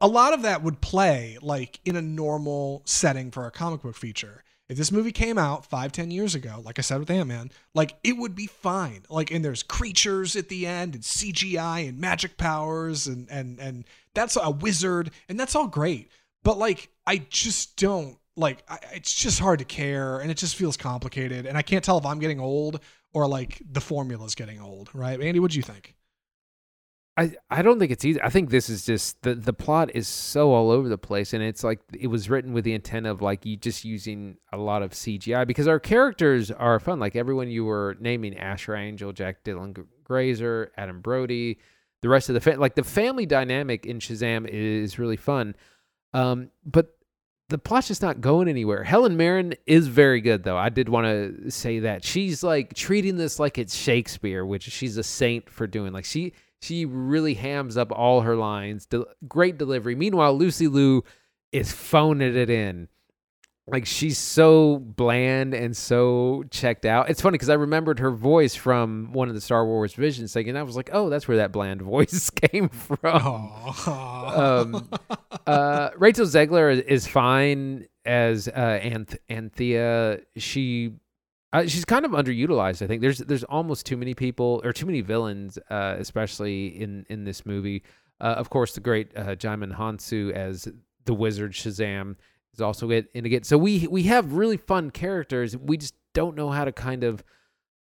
a 0.00 0.08
lot 0.08 0.32
of 0.32 0.42
that 0.42 0.62
would 0.62 0.80
play 0.80 1.38
like 1.42 1.80
in 1.84 1.96
a 1.96 2.02
normal 2.02 2.82
setting 2.84 3.30
for 3.30 3.46
a 3.46 3.50
comic 3.50 3.82
book 3.82 3.96
feature. 3.96 4.42
If 4.72 4.78
this 4.78 4.90
movie 4.90 5.12
came 5.12 5.36
out 5.36 5.66
five, 5.66 5.92
ten 5.92 6.10
years 6.10 6.34
ago, 6.34 6.62
like 6.64 6.78
I 6.78 6.82
said 6.82 6.98
with 6.98 7.10
Ant 7.10 7.28
Man, 7.28 7.50
like 7.74 7.94
it 8.02 8.16
would 8.16 8.34
be 8.34 8.46
fine. 8.46 9.02
Like, 9.10 9.30
and 9.30 9.44
there's 9.44 9.62
creatures 9.62 10.34
at 10.34 10.48
the 10.48 10.66
end, 10.66 10.94
and 10.94 11.04
CGI, 11.04 11.86
and 11.86 11.98
magic 11.98 12.38
powers, 12.38 13.06
and 13.06 13.28
and 13.30 13.60
and 13.60 13.84
that's 14.14 14.38
a 14.42 14.50
wizard, 14.50 15.10
and 15.28 15.38
that's 15.38 15.54
all 15.54 15.66
great. 15.66 16.10
But 16.42 16.56
like, 16.56 16.88
I 17.06 17.18
just 17.28 17.76
don't 17.76 18.16
like. 18.34 18.64
I, 18.66 18.78
it's 18.94 19.12
just 19.12 19.40
hard 19.40 19.58
to 19.58 19.66
care, 19.66 20.20
and 20.20 20.30
it 20.30 20.38
just 20.38 20.56
feels 20.56 20.78
complicated, 20.78 21.44
and 21.44 21.58
I 21.58 21.62
can't 21.62 21.84
tell 21.84 21.98
if 21.98 22.06
I'm 22.06 22.18
getting 22.18 22.40
old 22.40 22.80
or 23.12 23.28
like 23.28 23.60
the 23.70 23.82
formula's 23.82 24.34
getting 24.34 24.58
old. 24.58 24.88
Right, 24.94 25.20
Andy? 25.20 25.38
What 25.38 25.50
do 25.50 25.58
you 25.58 25.62
think? 25.62 25.94
I, 27.14 27.32
I 27.50 27.60
don't 27.60 27.78
think 27.78 27.92
it's 27.92 28.04
easy. 28.06 28.20
I 28.22 28.30
think 28.30 28.48
this 28.48 28.70
is 28.70 28.86
just 28.86 29.20
the 29.20 29.34
the 29.34 29.52
plot 29.52 29.90
is 29.94 30.08
so 30.08 30.52
all 30.52 30.70
over 30.70 30.88
the 30.88 30.96
place, 30.96 31.34
and 31.34 31.42
it's 31.42 31.62
like 31.62 31.80
it 31.92 32.06
was 32.06 32.30
written 32.30 32.54
with 32.54 32.64
the 32.64 32.72
intent 32.72 33.06
of 33.06 33.20
like 33.20 33.44
you 33.44 33.56
just 33.56 33.84
using 33.84 34.38
a 34.50 34.56
lot 34.56 34.82
of 34.82 34.92
CGI 34.92 35.46
because 35.46 35.68
our 35.68 35.78
characters 35.78 36.50
are 36.50 36.80
fun. 36.80 36.98
Like 36.98 37.14
everyone 37.14 37.50
you 37.50 37.66
were 37.66 37.98
naming, 38.00 38.38
Asher 38.38 38.74
Angel, 38.74 39.12
Jack 39.12 39.44
Dylan 39.44 39.84
Grazer, 40.04 40.72
Adam 40.78 41.02
Brody, 41.02 41.58
the 42.00 42.08
rest 42.08 42.30
of 42.30 42.42
the 42.42 42.56
like 42.56 42.76
the 42.76 42.84
family 42.84 43.26
dynamic 43.26 43.84
in 43.84 43.98
Shazam 43.98 44.48
is 44.48 44.98
really 44.98 45.18
fun. 45.18 45.54
Um, 46.14 46.48
but 46.64 46.96
the 47.50 47.58
plot's 47.58 47.88
just 47.88 48.00
not 48.00 48.22
going 48.22 48.48
anywhere. 48.48 48.84
Helen 48.84 49.18
Mirren 49.18 49.52
is 49.66 49.86
very 49.86 50.22
good 50.22 50.44
though. 50.44 50.56
I 50.56 50.70
did 50.70 50.88
want 50.88 51.06
to 51.06 51.50
say 51.50 51.80
that 51.80 52.04
she's 52.04 52.42
like 52.42 52.72
treating 52.72 53.18
this 53.18 53.38
like 53.38 53.58
it's 53.58 53.74
Shakespeare, 53.74 54.46
which 54.46 54.64
she's 54.64 54.96
a 54.96 55.02
saint 55.02 55.50
for 55.50 55.66
doing. 55.66 55.92
Like 55.92 56.06
she 56.06 56.32
she 56.62 56.84
really 56.84 57.34
hams 57.34 57.76
up 57.76 57.90
all 57.92 58.20
her 58.22 58.36
lines. 58.36 58.86
De- 58.86 59.04
great 59.28 59.58
delivery. 59.58 59.94
Meanwhile, 59.94 60.38
Lucy 60.38 60.68
Liu 60.68 61.02
is 61.50 61.72
phoning 61.72 62.36
it 62.36 62.48
in. 62.48 62.88
Like 63.66 63.86
she's 63.86 64.18
so 64.18 64.78
bland 64.78 65.54
and 65.54 65.76
so 65.76 66.42
checked 66.50 66.84
out. 66.84 67.08
It's 67.10 67.20
funny 67.20 67.34
because 67.34 67.48
I 67.48 67.54
remembered 67.54 68.00
her 68.00 68.10
voice 68.10 68.56
from 68.56 69.12
one 69.12 69.28
of 69.28 69.34
the 69.36 69.40
Star 69.40 69.64
Wars 69.64 69.94
Visions 69.94 70.32
thing, 70.32 70.48
and 70.48 70.58
I 70.58 70.64
was 70.64 70.74
like, 70.74 70.90
"Oh, 70.92 71.08
that's 71.08 71.28
where 71.28 71.36
that 71.36 71.52
bland 71.52 71.80
voice 71.82 72.28
came 72.30 72.68
from." 72.68 73.52
um, 73.86 74.88
uh, 75.46 75.90
Rachel 75.96 76.26
Zegler 76.26 76.72
is, 76.72 76.80
is 76.80 77.06
fine 77.06 77.86
as 78.04 78.48
uh, 78.48 78.80
Anth- 78.82 79.18
Anthea. 79.28 80.20
She 80.36 80.94
uh, 81.52 81.66
she's 81.66 81.84
kind 81.84 82.04
of 82.04 82.12
underutilized. 82.12 82.82
I 82.82 82.86
think 82.86 83.02
there's 83.02 83.18
there's 83.18 83.44
almost 83.44 83.86
too 83.86 83.96
many 83.96 84.14
people 84.14 84.60
or 84.64 84.72
too 84.72 84.86
many 84.86 85.00
villains, 85.00 85.58
uh, 85.70 85.96
especially 85.98 86.68
in 86.80 87.04
in 87.08 87.24
this 87.24 87.44
movie. 87.44 87.82
Uh, 88.20 88.34
of 88.38 88.50
course, 88.50 88.74
the 88.74 88.80
great 88.80 89.16
uh, 89.16 89.34
Djimon 89.34 89.76
Hounsou 89.76 90.32
as 90.32 90.68
the 91.04 91.14
Wizard 91.14 91.52
Shazam 91.52 92.16
is 92.54 92.60
also 92.60 92.90
in 92.90 93.06
again. 93.14 93.42
So 93.42 93.58
we 93.58 93.86
we 93.86 94.04
have 94.04 94.32
really 94.32 94.56
fun 94.56 94.90
characters. 94.90 95.56
We 95.56 95.76
just 95.76 95.94
don't 96.14 96.36
know 96.36 96.50
how 96.50 96.64
to 96.64 96.72
kind 96.72 97.04
of 97.04 97.22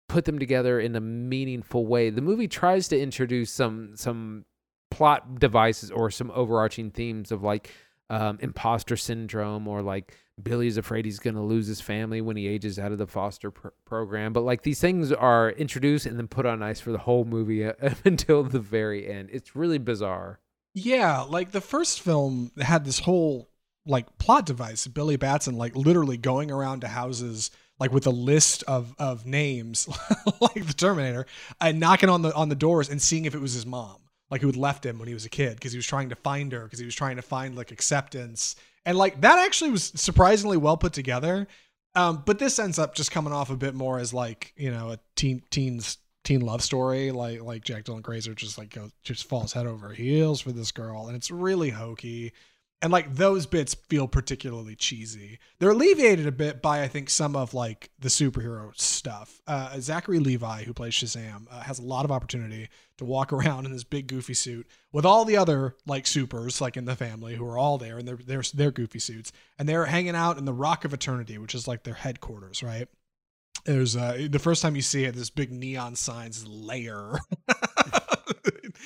put 0.09 0.25
them 0.25 0.39
together 0.39 0.81
in 0.81 0.97
a 0.97 1.01
meaningful 1.01 1.87
way. 1.87 2.11
The 2.11 2.23
movie 2.23 2.49
tries 2.49 2.89
to 2.89 3.01
introduce 3.01 3.53
some 3.53 3.93
some 3.97 4.45
plot 4.91 5.39
devices 5.39 5.91
or 5.91 6.11
some 6.11 6.33
overarching 6.35 6.91
themes 6.91 7.31
of 7.31 7.43
like 7.43 7.71
um, 8.11 8.38
imposter 8.42 8.96
syndrome 8.96 9.66
or 9.66 9.80
like 9.80 10.16
Billy's 10.42 10.76
afraid 10.76 11.04
he's 11.04 11.18
going 11.18 11.36
to 11.36 11.42
lose 11.42 11.66
his 11.66 11.80
family 11.80 12.20
when 12.20 12.36
he 12.36 12.46
ages 12.46 12.78
out 12.78 12.92
of 12.92 12.98
the 12.98 13.06
foster 13.06 13.50
pr- 13.50 13.68
program. 13.84 14.32
But 14.32 14.42
like 14.42 14.62
these 14.62 14.80
things 14.80 15.12
are 15.12 15.50
introduced 15.50 16.06
and 16.06 16.18
then 16.18 16.28
put 16.28 16.44
on 16.44 16.62
ice 16.62 16.80
for 16.80 16.92
the 16.92 16.98
whole 16.98 17.24
movie 17.24 17.64
uh, 17.64 17.72
until 18.04 18.42
the 18.42 18.61
very 18.61 19.08
end. 19.08 19.30
It's 19.32 19.54
really 19.54 19.78
bizarre. 19.78 20.40
Yeah, 20.74 21.22
like 21.22 21.52
the 21.52 21.61
first 21.61 22.00
film 22.00 22.52
had 22.58 22.84
this 22.84 23.00
whole 23.00 23.48
like 23.86 24.18
plot 24.18 24.46
device, 24.46 24.86
Billy 24.86 25.16
Batson 25.16 25.56
like 25.56 25.74
literally 25.74 26.16
going 26.16 26.50
around 26.50 26.80
to 26.80 26.88
houses 26.88 27.50
like 27.78 27.92
with 27.92 28.06
a 28.06 28.11
list 28.11 28.62
of 28.64 28.94
of 28.98 29.26
names 29.26 29.88
like 30.40 30.66
the 30.66 30.74
Terminator 30.74 31.26
and 31.61 31.80
knocking 31.80 32.08
on 32.08 32.22
the 32.22 32.34
on 32.34 32.48
the 32.48 32.54
doors 32.54 32.88
and 32.88 33.00
seeing 33.00 33.24
if 33.24 33.34
it 33.34 33.40
was 33.40 33.54
his 33.54 33.66
mom, 33.66 33.98
like 34.31 34.41
who 34.41 34.47
had 34.47 34.57
left 34.57 34.87
him 34.87 34.99
when 34.99 35.09
he 35.09 35.14
was 35.14 35.24
a 35.24 35.31
kid 35.31 35.55
because 35.55 35.72
he 35.72 35.78
was 35.78 35.87
trying 35.87 36.09
to 36.11 36.14
find 36.14 36.53
her 36.53 36.64
because 36.64 36.78
he 36.78 36.85
was 36.85 36.95
trying 36.95 37.16
to 37.16 37.22
find 37.22 37.57
like 37.57 37.70
acceptance. 37.70 38.57
And 38.87 38.97
like 38.97 39.20
that 39.22 39.39
actually 39.39 39.70
was 39.70 39.93
surprisingly 39.95 40.57
well 40.57 40.76
put 40.76 40.93
together. 40.93 41.47
Um, 41.95 42.22
but 42.24 42.39
this 42.39 42.59
ends 42.59 42.78
up 42.78 42.95
just 42.95 43.11
coming 43.11 43.33
off 43.33 43.51
a 43.51 43.57
bit 43.57 43.74
more 43.74 43.99
as 43.99 44.14
like 44.14 44.53
you 44.57 44.70
know 44.70 44.91
a 44.91 44.99
teen 45.16 45.43
teens 45.51 45.99
teen 46.22 46.41
love 46.41 46.62
story. 46.62 47.11
Like 47.11 47.43
like 47.43 47.64
Jack 47.64 47.85
Dylan 47.85 48.03
Grazer 48.03 48.35
just 48.35 48.59
like 48.59 48.70
goes 48.70 48.93
just 49.03 49.28
falls 49.28 49.53
head 49.53 49.66
over 49.66 49.93
heels 49.93 50.41
for 50.41 50.53
this 50.53 50.70
girl 50.70 51.09
and 51.09 51.16
it's 51.16 51.31
really 51.31 51.70
hokey 51.70 52.33
and 52.83 52.93
like 52.93 53.14
those 53.14 53.47
bits 53.47 53.74
feel 53.74 54.09
particularly 54.09 54.74
cheesy. 54.74 55.39
They're 55.59 55.70
alleviated 55.70 56.26
a 56.26 56.33
bit 56.33 56.62
by 56.62 56.83
I 56.83 56.89
think 56.89 57.11
some 57.11 57.37
of 57.37 57.53
like 57.53 57.91
the 57.99 58.09
superhero 58.09 58.78
stuff. 58.78 59.43
Uh, 59.47 59.78
Zachary 59.81 60.18
Levi 60.18 60.64
who 60.64 60.72
plays 60.72 60.95
Shazam 60.95 61.47
uh, 61.51 61.61
has 61.61 61.78
a 61.78 61.85
lot 61.85 62.05
of 62.05 62.12
opportunity 62.12 62.68
to 62.99 63.05
walk 63.05 63.33
around 63.35 63.66
in 63.66 63.72
this 63.72 63.85
big 63.85 64.07
goofy 64.07 64.35
suit 64.35 64.66
with 64.93 65.05
all 65.05 65.24
the 65.24 65.37
other 65.37 65.76
like 65.87 66.07
supers 66.07 66.61
like 66.61 66.76
in 66.76 66.87
the 66.87 66.97
family 66.97 67.37
who 67.37 67.47
are 67.47 67.59
all 67.59 67.78
there 67.78 67.99
in 67.99 68.07
their 68.07 68.16
their, 68.16 68.43
their 68.55 68.70
goofy 68.70 68.99
suits. 68.99 69.33
And 69.59 69.68
they're 69.68 69.87
hanging 69.87 70.16
out 70.16 70.39
in 70.39 70.45
the 70.45 70.55
Rock 70.55 70.85
of 70.85 70.95
Eternity 70.95 71.39
which 71.39 71.55
is 71.55 71.68
like 71.68 71.83
their 71.83 71.95
headquarters 71.95 72.62
right? 72.62 72.89
There's 73.66 73.95
uh 73.95 74.26
the 74.31 74.39
first 74.39 74.62
time 74.62 74.74
you 74.74 74.83
see 74.83 75.05
it 75.05 75.14
this 75.14 75.28
big 75.28 75.53
neon 75.53 75.97
signs 75.97 76.47
layer 76.47 77.18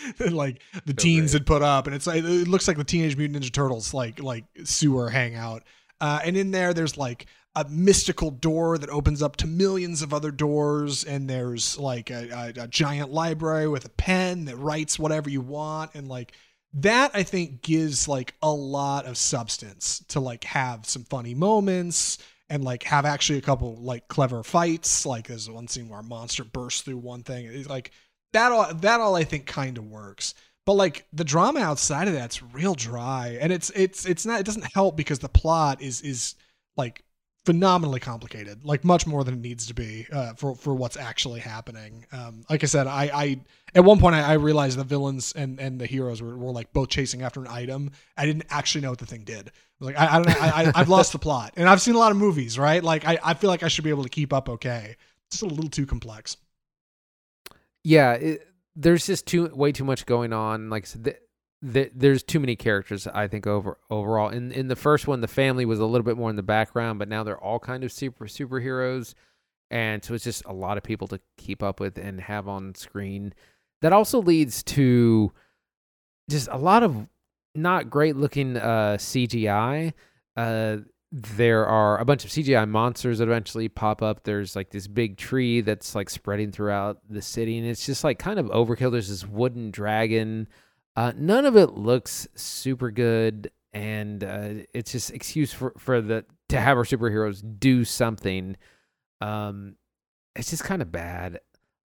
like 0.30 0.62
the 0.84 0.94
So 0.96 0.96
teens 0.96 1.32
great. 1.32 1.40
had 1.40 1.46
put 1.46 1.62
up 1.62 1.86
and 1.86 1.94
it's 1.94 2.06
like 2.06 2.24
it 2.24 2.48
looks 2.48 2.68
like 2.68 2.76
the 2.76 2.84
teenage 2.84 3.16
mutant 3.16 3.42
ninja 3.42 3.52
turtles 3.52 3.94
like 3.94 4.22
like 4.22 4.44
sewer 4.64 5.10
hangout. 5.10 5.62
Uh 6.00 6.20
and 6.24 6.36
in 6.36 6.50
there 6.50 6.74
there's 6.74 6.96
like 6.96 7.26
a 7.56 7.64
mystical 7.68 8.30
door 8.32 8.78
that 8.78 8.90
opens 8.90 9.22
up 9.22 9.36
to 9.36 9.46
millions 9.46 10.02
of 10.02 10.12
other 10.12 10.32
doors 10.32 11.04
and 11.04 11.30
there's 11.30 11.78
like 11.78 12.10
a, 12.10 12.52
a, 12.56 12.62
a 12.64 12.68
giant 12.68 13.12
library 13.12 13.68
with 13.68 13.84
a 13.84 13.90
pen 13.90 14.46
that 14.46 14.56
writes 14.56 14.98
whatever 14.98 15.30
you 15.30 15.40
want 15.40 15.92
and 15.94 16.08
like 16.08 16.32
that 16.72 17.12
i 17.14 17.22
think 17.22 17.62
gives 17.62 18.08
like 18.08 18.34
a 18.42 18.50
lot 18.50 19.06
of 19.06 19.16
substance 19.16 20.04
to 20.08 20.18
like 20.18 20.42
have 20.42 20.84
some 20.84 21.04
funny 21.04 21.32
moments 21.32 22.18
and 22.50 22.64
like 22.64 22.82
have 22.84 23.04
actually 23.04 23.38
a 23.38 23.42
couple 23.42 23.76
like 23.76 24.08
clever 24.08 24.42
fights. 24.42 25.06
Like 25.06 25.26
there's 25.28 25.50
one 25.50 25.68
scene 25.68 25.88
where 25.88 26.00
a 26.00 26.04
monster 26.04 26.44
bursts 26.44 26.82
through 26.82 26.98
one 26.98 27.22
thing. 27.22 27.46
It's 27.46 27.68
like 27.68 27.90
that 28.34 28.52
all 28.52 28.72
that 28.74 29.00
all 29.00 29.16
i 29.16 29.24
think 29.24 29.46
kind 29.46 29.78
of 29.78 29.84
works 29.90 30.34
But 30.66 30.74
like 30.74 31.06
the 31.12 31.24
drama 31.24 31.60
outside 31.60 32.08
of 32.08 32.14
that's 32.14 32.42
real 32.42 32.74
dry, 32.74 33.36
and 33.40 33.52
it's 33.52 33.70
it's 33.74 34.06
it's 34.06 34.24
not. 34.24 34.40
It 34.40 34.46
doesn't 34.46 34.72
help 34.72 34.96
because 34.96 35.18
the 35.18 35.28
plot 35.28 35.82
is 35.82 36.00
is 36.00 36.34
like 36.76 37.04
phenomenally 37.44 38.00
complicated, 38.00 38.64
like 38.64 38.82
much 38.84 39.06
more 39.06 39.24
than 39.24 39.34
it 39.34 39.40
needs 39.40 39.66
to 39.66 39.74
be 39.74 40.06
uh, 40.10 40.32
for 40.34 40.54
for 40.54 40.74
what's 40.74 40.96
actually 40.96 41.40
happening. 41.40 42.06
Um, 42.12 42.44
like 42.48 42.62
I 42.64 42.66
said, 42.66 42.86
I, 42.86 43.10
I 43.12 43.40
at 43.74 43.84
one 43.84 43.98
point 44.00 44.14
I, 44.14 44.22
I 44.22 44.32
realized 44.34 44.78
the 44.78 44.84
villains 44.84 45.32
and 45.36 45.60
and 45.60 45.78
the 45.78 45.86
heroes 45.86 46.22
were, 46.22 46.36
were 46.36 46.52
like 46.52 46.72
both 46.72 46.88
chasing 46.88 47.20
after 47.22 47.40
an 47.40 47.48
item. 47.48 47.90
I 48.16 48.24
didn't 48.24 48.46
actually 48.48 48.80
know 48.82 48.90
what 48.90 49.00
the 49.00 49.06
thing 49.06 49.24
did. 49.24 49.52
Like, 49.80 49.98
I, 49.98 50.06
I 50.06 50.12
don't 50.14 50.28
know, 50.28 50.40
I, 50.40 50.64
I, 50.64 50.72
I've 50.76 50.88
lost 50.88 51.12
the 51.12 51.18
plot, 51.18 51.52
and 51.56 51.68
I've 51.68 51.82
seen 51.82 51.94
a 51.94 51.98
lot 51.98 52.10
of 52.10 52.16
movies, 52.16 52.58
right? 52.58 52.82
Like 52.82 53.04
I, 53.06 53.18
I 53.22 53.34
feel 53.34 53.50
like 53.50 53.62
I 53.62 53.68
should 53.68 53.84
be 53.84 53.90
able 53.90 54.04
to 54.04 54.08
keep 54.08 54.32
up 54.32 54.48
okay. 54.48 54.96
It's 55.28 55.40
just 55.40 55.42
a 55.42 55.54
little 55.54 55.70
too 55.70 55.84
complex. 55.86 56.38
Yeah, 57.84 58.12
it, 58.14 58.48
there's 58.74 59.06
just 59.06 59.26
too 59.26 59.46
way 59.54 59.72
too 59.72 59.84
much 59.84 60.06
going 60.06 60.32
on. 60.32 60.70
Like 60.70 60.84
I 60.84 60.86
said, 60.86 61.04
th- 61.04 61.20
th- 61.72 61.92
there's 61.94 62.22
too 62.22 62.40
many 62.40 62.56
characters. 62.56 63.06
I 63.06 63.28
think 63.28 63.46
over 63.46 63.78
overall. 63.90 64.30
In 64.30 64.52
in 64.52 64.68
the 64.68 64.76
first 64.76 65.06
one, 65.06 65.20
the 65.20 65.28
family 65.28 65.64
was 65.66 65.80
a 65.80 65.86
little 65.86 66.04
bit 66.04 66.16
more 66.16 66.30
in 66.30 66.36
the 66.36 66.42
background, 66.42 66.98
but 66.98 67.08
now 67.08 67.22
they're 67.22 67.38
all 67.38 67.58
kind 67.58 67.84
of 67.84 67.92
super 67.92 68.24
superheroes, 68.26 69.14
and 69.70 70.02
so 70.02 70.14
it's 70.14 70.24
just 70.24 70.44
a 70.46 70.52
lot 70.52 70.78
of 70.78 70.82
people 70.82 71.06
to 71.08 71.20
keep 71.36 71.62
up 71.62 71.78
with 71.78 71.98
and 71.98 72.20
have 72.22 72.48
on 72.48 72.74
screen. 72.74 73.34
That 73.82 73.92
also 73.92 74.20
leads 74.20 74.62
to 74.64 75.32
just 76.30 76.48
a 76.50 76.56
lot 76.56 76.82
of 76.82 77.06
not 77.54 77.90
great 77.90 78.16
looking 78.16 78.56
uh, 78.56 78.96
CGI. 78.98 79.92
Uh, 80.36 80.78
there 81.16 81.64
are 81.64 82.00
a 82.00 82.04
bunch 82.04 82.24
of 82.24 82.30
CGI 82.32 82.68
monsters 82.68 83.18
that 83.18 83.28
eventually 83.28 83.68
pop 83.68 84.02
up. 84.02 84.24
There's 84.24 84.56
like 84.56 84.70
this 84.70 84.88
big 84.88 85.16
tree 85.16 85.60
that's 85.60 85.94
like 85.94 86.10
spreading 86.10 86.50
throughout 86.50 86.98
the 87.08 87.22
city, 87.22 87.56
and 87.56 87.68
it's 87.68 87.86
just 87.86 88.02
like 88.02 88.18
kind 88.18 88.40
of 88.40 88.46
overkill. 88.46 88.90
There's 88.90 89.08
this 89.08 89.24
wooden 89.24 89.70
dragon. 89.70 90.48
Uh, 90.96 91.12
none 91.16 91.46
of 91.46 91.56
it 91.56 91.74
looks 91.74 92.26
super 92.34 92.90
good, 92.90 93.52
and 93.72 94.24
uh, 94.24 94.48
it's 94.74 94.90
just 94.90 95.12
excuse 95.12 95.52
for 95.52 95.72
for 95.78 96.00
the 96.00 96.24
to 96.48 96.60
have 96.60 96.76
our 96.76 96.84
superheroes 96.84 97.44
do 97.60 97.84
something. 97.84 98.56
Um, 99.20 99.76
it's 100.34 100.50
just 100.50 100.64
kind 100.64 100.82
of 100.82 100.90
bad. 100.90 101.38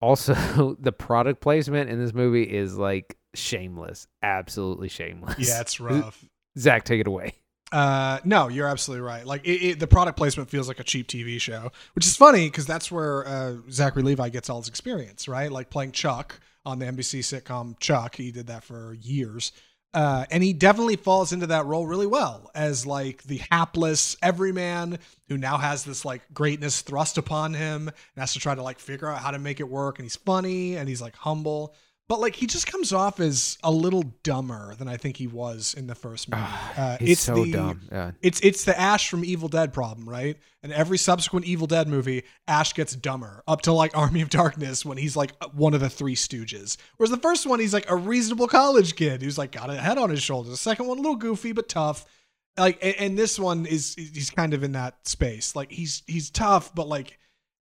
Also, 0.00 0.76
the 0.80 0.90
product 0.90 1.40
placement 1.40 1.90
in 1.90 2.00
this 2.00 2.12
movie 2.12 2.42
is 2.42 2.76
like 2.76 3.16
shameless, 3.34 4.08
absolutely 4.20 4.88
shameless. 4.88 5.48
Yeah, 5.48 5.60
it's 5.60 5.78
rough. 5.80 6.24
Zach, 6.58 6.82
take 6.82 7.00
it 7.00 7.06
away. 7.06 7.34
Uh, 7.72 8.20
no, 8.24 8.48
you're 8.48 8.68
absolutely 8.68 9.00
right. 9.00 9.26
Like 9.26 9.44
it, 9.46 9.62
it, 9.62 9.80
the 9.80 9.86
product 9.86 10.18
placement 10.18 10.50
feels 10.50 10.68
like 10.68 10.78
a 10.78 10.84
cheap 10.84 11.08
TV 11.08 11.40
show, 11.40 11.72
which 11.94 12.04
is 12.04 12.14
funny 12.14 12.46
because 12.48 12.66
that's 12.66 12.92
where 12.92 13.26
uh, 13.26 13.54
Zachary 13.70 14.02
Levi 14.02 14.28
gets 14.28 14.50
all 14.50 14.58
his 14.58 14.68
experience, 14.68 15.26
right? 15.26 15.50
Like 15.50 15.70
playing 15.70 15.92
Chuck 15.92 16.38
on 16.66 16.78
the 16.78 16.84
NBC 16.86 17.20
sitcom 17.20 17.78
Chuck. 17.80 18.16
He 18.16 18.30
did 18.30 18.48
that 18.48 18.62
for 18.62 18.94
years. 19.00 19.52
Uh, 19.94 20.24
and 20.30 20.42
he 20.42 20.52
definitely 20.52 20.96
falls 20.96 21.32
into 21.32 21.46
that 21.46 21.66
role 21.66 21.86
really 21.86 22.06
well 22.06 22.50
as 22.54 22.86
like 22.86 23.22
the 23.24 23.40
hapless 23.50 24.16
everyman 24.22 24.98
who 25.28 25.36
now 25.36 25.58
has 25.58 25.84
this 25.84 26.04
like 26.04 26.22
greatness 26.32 26.80
thrust 26.80 27.18
upon 27.18 27.52
him 27.52 27.88
and 27.88 27.96
has 28.16 28.32
to 28.32 28.38
try 28.38 28.54
to 28.54 28.62
like 28.62 28.78
figure 28.78 29.08
out 29.08 29.18
how 29.18 29.30
to 29.30 29.38
make 29.38 29.60
it 29.60 29.68
work. 29.68 29.98
And 29.98 30.04
he's 30.04 30.16
funny 30.16 30.76
and 30.76 30.88
he's 30.88 31.02
like 31.02 31.14
humble 31.16 31.74
but 32.08 32.20
like 32.20 32.34
he 32.34 32.46
just 32.46 32.66
comes 32.66 32.92
off 32.92 33.20
as 33.20 33.56
a 33.62 33.70
little 33.70 34.02
dumber 34.22 34.74
than 34.74 34.88
I 34.88 34.96
think 34.96 35.16
he 35.16 35.26
was 35.26 35.74
in 35.74 35.86
the 35.86 35.94
first 35.94 36.28
movie. 36.28 36.42
Uh, 36.76 36.96
He's 36.98 37.10
it's 37.12 37.20
so 37.22 37.44
the, 37.44 37.52
dumb. 37.52 37.80
Yeah. 37.90 38.10
It's 38.20 38.40
it's 38.40 38.64
the 38.64 38.78
Ash 38.78 39.08
from 39.08 39.24
Evil 39.24 39.48
Dead 39.48 39.72
problem, 39.72 40.08
right? 40.08 40.36
And 40.62 40.72
every 40.72 40.98
subsequent 40.98 41.46
Evil 41.46 41.66
Dead 41.66 41.88
movie, 41.88 42.24
Ash 42.46 42.74
gets 42.74 42.94
dumber 42.94 43.42
up 43.46 43.62
to 43.62 43.72
like 43.72 43.96
Army 43.96 44.20
of 44.20 44.30
Darkness 44.30 44.84
when 44.84 44.98
he's 44.98 45.16
like 45.16 45.32
one 45.54 45.74
of 45.74 45.80
the 45.80 45.88
three 45.88 46.14
Stooges. 46.14 46.76
Whereas 46.96 47.10
the 47.10 47.16
first 47.16 47.46
one, 47.46 47.60
he's 47.60 47.72
like 47.72 47.88
a 47.88 47.96
reasonable 47.96 48.48
college 48.48 48.96
kid 48.96 49.22
who's 49.22 49.38
like 49.38 49.52
got 49.52 49.70
a 49.70 49.76
head 49.76 49.96
on 49.96 50.10
his 50.10 50.22
shoulders. 50.22 50.50
The 50.50 50.58
second 50.58 50.88
one, 50.88 50.98
a 50.98 51.00
little 51.00 51.16
goofy 51.16 51.52
but 51.52 51.68
tough. 51.68 52.04
Like 52.58 52.78
and, 52.82 52.96
and 52.98 53.18
this 53.18 53.38
one 53.38 53.64
is 53.64 53.94
he's 53.94 54.30
kind 54.30 54.52
of 54.52 54.62
in 54.64 54.72
that 54.72 55.06
space. 55.08 55.56
Like 55.56 55.70
he's 55.70 56.02
he's 56.06 56.30
tough, 56.30 56.74
but 56.74 56.88
like 56.88 57.18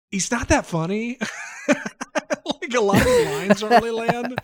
he's 0.09 0.31
not 0.31 0.49
that 0.49 0.65
funny. 0.65 1.19
like 2.71 2.81
a 2.81 2.85
lot 2.85 3.01
of 3.01 3.07
his 3.07 3.25
lines 3.25 3.61
don't 3.61 3.71
really 3.71 3.91
land. 3.91 4.39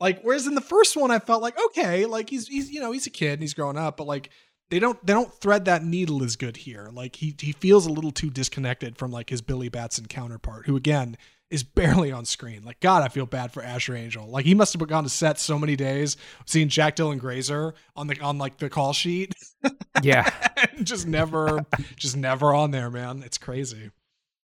Like 0.00 0.22
whereas 0.22 0.46
in 0.46 0.54
the 0.54 0.60
first 0.60 0.96
one, 0.96 1.10
I 1.10 1.18
felt 1.18 1.42
like 1.42 1.58
okay, 1.66 2.06
like 2.06 2.30
he's 2.30 2.48
he's 2.48 2.70
you 2.70 2.80
know 2.80 2.92
he's 2.92 3.06
a 3.06 3.10
kid 3.10 3.34
and 3.34 3.42
he's 3.42 3.54
growing 3.54 3.76
up, 3.76 3.96
but 3.96 4.06
like 4.06 4.30
they 4.70 4.78
don't 4.78 5.04
they 5.06 5.12
don't 5.12 5.32
thread 5.34 5.66
that 5.66 5.84
needle 5.84 6.24
as 6.24 6.36
good 6.36 6.56
here. 6.56 6.88
Like 6.92 7.16
he 7.16 7.34
he 7.38 7.52
feels 7.52 7.86
a 7.86 7.92
little 7.92 8.10
too 8.10 8.30
disconnected 8.30 8.96
from 8.96 9.12
like 9.12 9.30
his 9.30 9.42
Billy 9.42 9.68
Batson 9.68 10.06
counterpart, 10.06 10.66
who 10.66 10.76
again 10.76 11.16
is 11.50 11.62
barely 11.62 12.10
on 12.10 12.24
screen. 12.24 12.64
Like 12.64 12.80
God, 12.80 13.02
I 13.02 13.08
feel 13.08 13.26
bad 13.26 13.52
for 13.52 13.62
Asher 13.62 13.94
Angel. 13.94 14.26
Like 14.26 14.46
he 14.46 14.54
must 14.54 14.72
have 14.72 14.88
gone 14.88 15.04
to 15.04 15.10
set 15.10 15.38
so 15.38 15.58
many 15.58 15.76
days 15.76 16.16
seeing 16.46 16.68
Jack 16.68 16.96
Dylan 16.96 17.18
Grazer 17.18 17.74
on 17.94 18.06
the 18.06 18.18
on 18.20 18.38
like 18.38 18.56
the 18.56 18.70
call 18.70 18.92
sheet. 18.92 19.34
Yeah. 20.02 20.28
just 20.82 21.06
never 21.06 21.66
just 21.96 22.16
never 22.16 22.54
on 22.54 22.70
there, 22.70 22.90
man. 22.90 23.22
It's 23.24 23.38
crazy. 23.38 23.90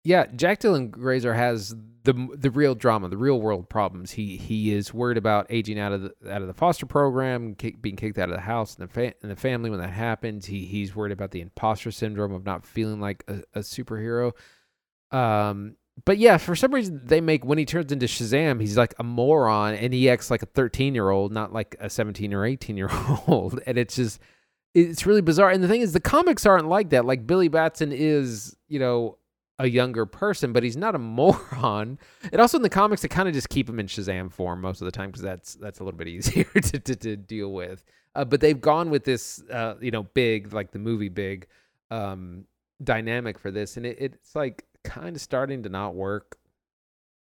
Yeah, 0.03 0.27
Jack 0.35 0.61
Dylan 0.61 0.89
Grazer 0.89 1.33
has 1.33 1.75
the 2.05 2.29
the 2.37 2.51
real 2.51 2.75
drama, 2.75 3.09
the 3.09 3.17
real 3.17 3.41
world 3.41 3.67
problems. 3.67 4.11
He 4.11 4.37
he 4.37 4.73
is 4.73 4.93
worried 4.93 5.17
about 5.17 5.47
aging 5.49 5.79
out 5.79 5.91
of 5.91 6.03
the 6.03 6.13
out 6.31 6.41
of 6.41 6.47
the 6.47 6.53
foster 6.53 6.85
program, 6.85 7.53
being 7.53 7.95
kicked 7.95 8.17
out 8.17 8.29
of 8.29 8.35
the 8.35 8.41
house 8.41 8.75
and 8.75 8.87
the 8.87 8.93
fa- 8.93 9.13
and 9.21 9.31
the 9.31 9.35
family 9.35 9.69
when 9.69 9.79
that 9.79 9.89
happens. 9.89 10.45
He 10.45 10.65
he's 10.65 10.95
worried 10.95 11.11
about 11.11 11.31
the 11.31 11.41
imposter 11.41 11.91
syndrome 11.91 12.31
of 12.31 12.45
not 12.45 12.65
feeling 12.65 13.01
like 13.01 13.23
a, 13.27 13.41
a 13.55 13.59
superhero. 13.59 14.33
Um, 15.11 15.75
but 16.03 16.17
yeah, 16.17 16.37
for 16.37 16.55
some 16.55 16.73
reason 16.73 17.01
they 17.03 17.21
make 17.21 17.45
when 17.45 17.57
he 17.57 17.65
turns 17.65 17.91
into 17.91 18.05
Shazam, 18.05 18.59
he's 18.59 18.77
like 18.77 18.93
a 18.99 19.03
moron 19.03 19.75
and 19.75 19.93
he 19.93 20.09
acts 20.09 20.29
like 20.29 20.43
a 20.43 20.47
13 20.47 20.93
year 20.93 21.09
old, 21.09 21.31
not 21.31 21.53
like 21.53 21.75
a 21.79 21.89
17 21.89 22.33
or 22.33 22.45
18 22.45 22.77
year 22.77 22.89
old. 23.27 23.59
And 23.65 23.77
it's 23.77 23.95
just, 23.95 24.19
it's 24.73 25.05
really 25.05 25.21
bizarre. 25.21 25.49
And 25.49 25.63
the 25.63 25.67
thing 25.69 25.81
is, 25.81 25.93
the 25.93 26.01
comics 26.01 26.45
aren't 26.45 26.67
like 26.67 26.89
that. 26.89 27.05
Like 27.05 27.25
Billy 27.25 27.47
Batson 27.47 27.93
is, 27.93 28.57
you 28.67 28.77
know, 28.79 29.17
a 29.59 29.67
younger 29.67 30.05
person, 30.05 30.53
but 30.53 30.63
he's 30.63 30.77
not 30.77 30.95
a 30.95 30.99
moron. 30.99 31.99
And 32.31 32.41
also 32.41 32.57
in 32.57 32.63
the 32.63 32.69
comics, 32.69 33.01
they 33.01 33.07
kind 33.07 33.27
of 33.27 33.33
just 33.33 33.49
keep 33.49 33.69
him 33.69 33.79
in 33.79 33.87
Shazam 33.87 34.31
form 34.31 34.61
most 34.61 34.81
of 34.81 34.85
the 34.85 34.91
time 34.91 35.09
because 35.09 35.21
that's 35.21 35.55
that's 35.55 35.79
a 35.79 35.83
little 35.83 35.97
bit 35.97 36.07
easier 36.09 36.45
to, 36.45 36.79
to, 36.79 36.95
to 36.95 37.15
deal 37.15 37.53
with. 37.53 37.83
Uh, 38.15 38.23
but 38.25 38.39
they've 38.39 38.61
gone 38.61 38.89
with 38.89 39.03
this, 39.03 39.43
uh, 39.51 39.75
you 39.81 39.91
know, 39.91 40.03
big 40.03 40.53
like 40.53 40.71
the 40.71 40.79
movie 40.79 41.09
big 41.09 41.47
um, 41.91 42.45
dynamic 42.83 43.37
for 43.37 43.51
this, 43.51 43.77
and 43.77 43.85
it, 43.85 43.97
it's 43.99 44.35
like 44.35 44.65
kind 44.83 45.15
of 45.15 45.21
starting 45.21 45.63
to 45.63 45.69
not 45.69 45.95
work. 45.95 46.37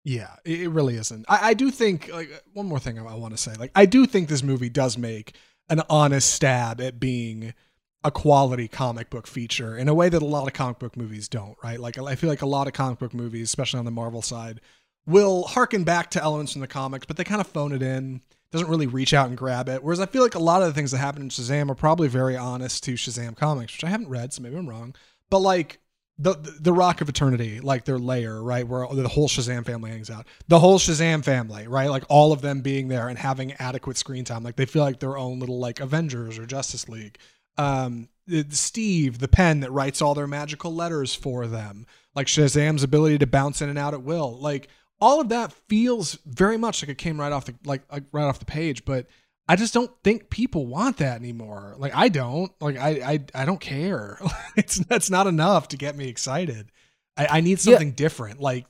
Yeah, 0.02 0.34
it, 0.44 0.70
really 0.70 0.96
isn't. 0.96 1.26
I, 1.28 1.50
I 1.50 1.54
do 1.54 1.70
think 1.70 2.10
like 2.12 2.30
one 2.54 2.66
more 2.66 2.78
thing 2.80 2.98
I, 2.98 3.04
I 3.04 3.14
want 3.14 3.36
to 3.36 3.38
say. 3.38 3.54
Like 3.54 3.70
I 3.74 3.86
do 3.86 4.06
think 4.06 4.28
this 4.28 4.42
movie 4.42 4.70
does 4.70 4.96
make 4.96 5.36
an 5.68 5.82
honest 5.88 6.30
stab 6.30 6.80
at 6.80 6.98
being 6.98 7.54
a 8.02 8.10
quality 8.10 8.66
comic 8.66 9.10
book 9.10 9.26
feature 9.26 9.76
in 9.76 9.88
a 9.88 9.94
way 9.94 10.08
that 10.08 10.22
a 10.22 10.26
lot 10.26 10.46
of 10.46 10.54
comic 10.54 10.78
book 10.78 10.96
movies 10.96 11.28
don't, 11.28 11.56
right? 11.62 11.78
Like 11.78 11.98
I 11.98 12.14
feel 12.14 12.30
like 12.30 12.42
a 12.42 12.46
lot 12.46 12.66
of 12.66 12.72
comic 12.72 12.98
book 12.98 13.12
movies, 13.12 13.48
especially 13.48 13.78
on 13.78 13.84
the 13.84 13.90
Marvel 13.90 14.22
side, 14.22 14.60
will 15.06 15.44
harken 15.44 15.84
back 15.84 16.10
to 16.12 16.22
elements 16.22 16.52
from 16.52 16.62
the 16.62 16.66
comics, 16.66 17.06
but 17.06 17.16
they 17.16 17.24
kind 17.24 17.40
of 17.40 17.46
phone 17.46 17.72
it 17.72 17.82
in. 17.82 18.22
Doesn't 18.52 18.68
really 18.68 18.86
reach 18.86 19.14
out 19.14 19.28
and 19.28 19.36
grab 19.36 19.68
it. 19.68 19.82
Whereas 19.84 20.00
I 20.00 20.06
feel 20.06 20.22
like 20.22 20.34
a 20.34 20.40
lot 20.40 20.62
of 20.62 20.68
the 20.68 20.74
things 20.74 20.90
that 20.90 20.98
happen 20.98 21.22
in 21.22 21.28
Shazam 21.28 21.70
are 21.70 21.76
probably 21.76 22.08
very 22.08 22.36
honest 22.36 22.82
to 22.84 22.94
Shazam 22.94 23.36
comics, 23.36 23.74
which 23.74 23.84
I 23.84 23.90
haven't 23.90 24.08
read, 24.08 24.32
so 24.32 24.42
maybe 24.42 24.56
I'm 24.56 24.68
wrong. 24.68 24.94
But 25.28 25.38
like 25.38 25.78
the 26.18 26.34
the 26.60 26.72
Rock 26.72 27.00
of 27.00 27.08
Eternity, 27.08 27.60
like 27.60 27.84
their 27.84 27.98
layer, 27.98 28.42
right, 28.42 28.66
where 28.66 28.86
the 28.88 29.08
whole 29.08 29.28
Shazam 29.28 29.64
family 29.64 29.90
hangs 29.90 30.10
out. 30.10 30.26
The 30.48 30.58
whole 30.58 30.78
Shazam 30.78 31.24
family, 31.24 31.68
right, 31.68 31.90
like 31.90 32.04
all 32.08 32.32
of 32.32 32.40
them 32.40 32.60
being 32.60 32.88
there 32.88 33.08
and 33.08 33.18
having 33.18 33.52
adequate 33.54 33.96
screen 33.96 34.24
time, 34.24 34.42
like 34.42 34.56
they 34.56 34.66
feel 34.66 34.82
like 34.82 34.98
their 34.98 35.16
own 35.16 35.38
little 35.38 35.60
like 35.60 35.78
Avengers 35.78 36.38
or 36.38 36.44
Justice 36.44 36.88
League 36.88 37.18
um, 37.56 38.08
Steve, 38.50 39.18
the 39.18 39.28
pen 39.28 39.60
that 39.60 39.72
writes 39.72 40.00
all 40.00 40.14
their 40.14 40.26
magical 40.26 40.74
letters 40.74 41.14
for 41.14 41.46
them, 41.46 41.86
like 42.14 42.26
Shazam's 42.26 42.82
ability 42.82 43.18
to 43.18 43.26
bounce 43.26 43.60
in 43.60 43.68
and 43.68 43.78
out 43.78 43.94
at 43.94 44.02
will, 44.02 44.38
like 44.38 44.68
all 45.00 45.20
of 45.20 45.30
that 45.30 45.52
feels 45.52 46.18
very 46.26 46.56
much 46.56 46.82
like 46.82 46.90
it 46.90 46.98
came 46.98 47.18
right 47.18 47.32
off 47.32 47.46
the 47.46 47.54
like, 47.64 47.82
like 47.90 48.04
right 48.12 48.24
off 48.24 48.38
the 48.38 48.44
page. 48.44 48.84
But 48.84 49.06
I 49.48 49.56
just 49.56 49.74
don't 49.74 49.90
think 50.04 50.30
people 50.30 50.66
want 50.66 50.98
that 50.98 51.16
anymore. 51.16 51.74
Like 51.78 51.94
I 51.94 52.08
don't. 52.08 52.52
Like 52.60 52.76
I 52.76 52.88
I, 52.88 53.24
I 53.34 53.44
don't 53.44 53.60
care. 53.60 54.18
it's 54.56 54.76
that's 54.76 55.10
not 55.10 55.26
enough 55.26 55.68
to 55.68 55.76
get 55.76 55.96
me 55.96 56.08
excited. 56.08 56.70
I, 57.16 57.26
I 57.26 57.40
need 57.40 57.60
something 57.60 57.88
yeah. 57.88 57.94
different. 57.94 58.40
Like 58.40 58.66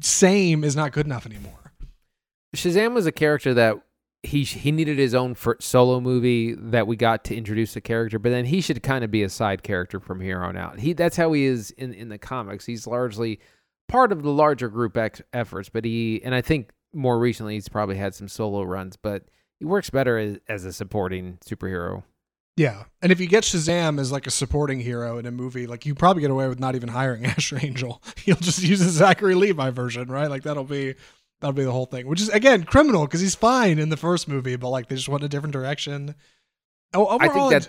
same 0.00 0.64
is 0.64 0.74
not 0.74 0.92
good 0.92 1.06
enough 1.06 1.26
anymore. 1.26 1.72
Shazam 2.56 2.94
was 2.94 3.06
a 3.06 3.12
character 3.12 3.54
that 3.54 3.76
he 4.24 4.44
he 4.44 4.72
needed 4.72 4.98
his 4.98 5.14
own 5.14 5.36
solo 5.60 6.00
movie 6.00 6.54
that 6.54 6.86
we 6.86 6.96
got 6.96 7.24
to 7.24 7.36
introduce 7.36 7.74
the 7.74 7.80
character, 7.80 8.18
but 8.18 8.30
then 8.30 8.46
he 8.46 8.60
should 8.60 8.82
kind 8.82 9.04
of 9.04 9.10
be 9.10 9.22
a 9.22 9.28
side 9.28 9.62
character 9.62 10.00
from 10.00 10.20
here 10.20 10.42
on 10.42 10.56
out. 10.56 10.80
He 10.80 10.92
that's 10.92 11.16
how 11.16 11.32
he 11.32 11.44
is 11.44 11.70
in 11.72 11.92
in 11.92 12.08
the 12.08 12.18
comics. 12.18 12.66
He's 12.66 12.86
largely 12.86 13.40
part 13.88 14.12
of 14.12 14.22
the 14.22 14.30
larger 14.30 14.68
group 14.68 14.96
ex- 14.96 15.22
efforts, 15.32 15.68
but 15.68 15.84
he 15.84 16.20
and 16.24 16.34
I 16.34 16.40
think 16.40 16.70
more 16.92 17.18
recently 17.18 17.54
he's 17.54 17.68
probably 17.68 17.96
had 17.96 18.14
some 18.14 18.28
solo 18.28 18.62
runs, 18.62 18.96
but 18.96 19.24
he 19.58 19.64
works 19.64 19.90
better 19.90 20.18
as, 20.18 20.38
as 20.48 20.64
a 20.64 20.72
supporting 20.72 21.38
superhero. 21.44 22.04
Yeah, 22.56 22.84
and 23.02 23.10
if 23.10 23.18
you 23.18 23.26
get 23.26 23.42
Shazam 23.42 23.98
as 23.98 24.12
like 24.12 24.28
a 24.28 24.30
supporting 24.30 24.78
hero 24.78 25.18
in 25.18 25.26
a 25.26 25.32
movie, 25.32 25.66
like 25.66 25.84
you 25.86 25.94
probably 25.94 26.20
get 26.20 26.30
away 26.30 26.46
with 26.46 26.60
not 26.60 26.76
even 26.76 26.88
hiring 26.88 27.26
Asher 27.26 27.58
Angel. 27.60 28.00
You'll 28.24 28.36
just 28.36 28.62
use 28.62 28.80
a 28.80 28.90
Zachary 28.90 29.34
Levi 29.34 29.70
version, 29.70 30.08
right? 30.08 30.30
Like 30.30 30.44
that'll 30.44 30.64
be 30.64 30.94
That'll 31.40 31.52
be 31.52 31.64
the 31.64 31.72
whole 31.72 31.86
thing, 31.86 32.06
which 32.06 32.20
is 32.20 32.28
again 32.30 32.64
criminal 32.64 33.04
because 33.06 33.20
he's 33.20 33.34
fine 33.34 33.78
in 33.78 33.88
the 33.88 33.96
first 33.96 34.28
movie, 34.28 34.56
but 34.56 34.70
like 34.70 34.88
they 34.88 34.96
just 34.96 35.08
went 35.08 35.22
in 35.22 35.26
a 35.26 35.28
different 35.28 35.52
direction. 35.52 36.14
O- 36.94 37.06
I 37.18 37.18
think 37.18 37.32
overall, 37.32 37.50
that 37.50 37.68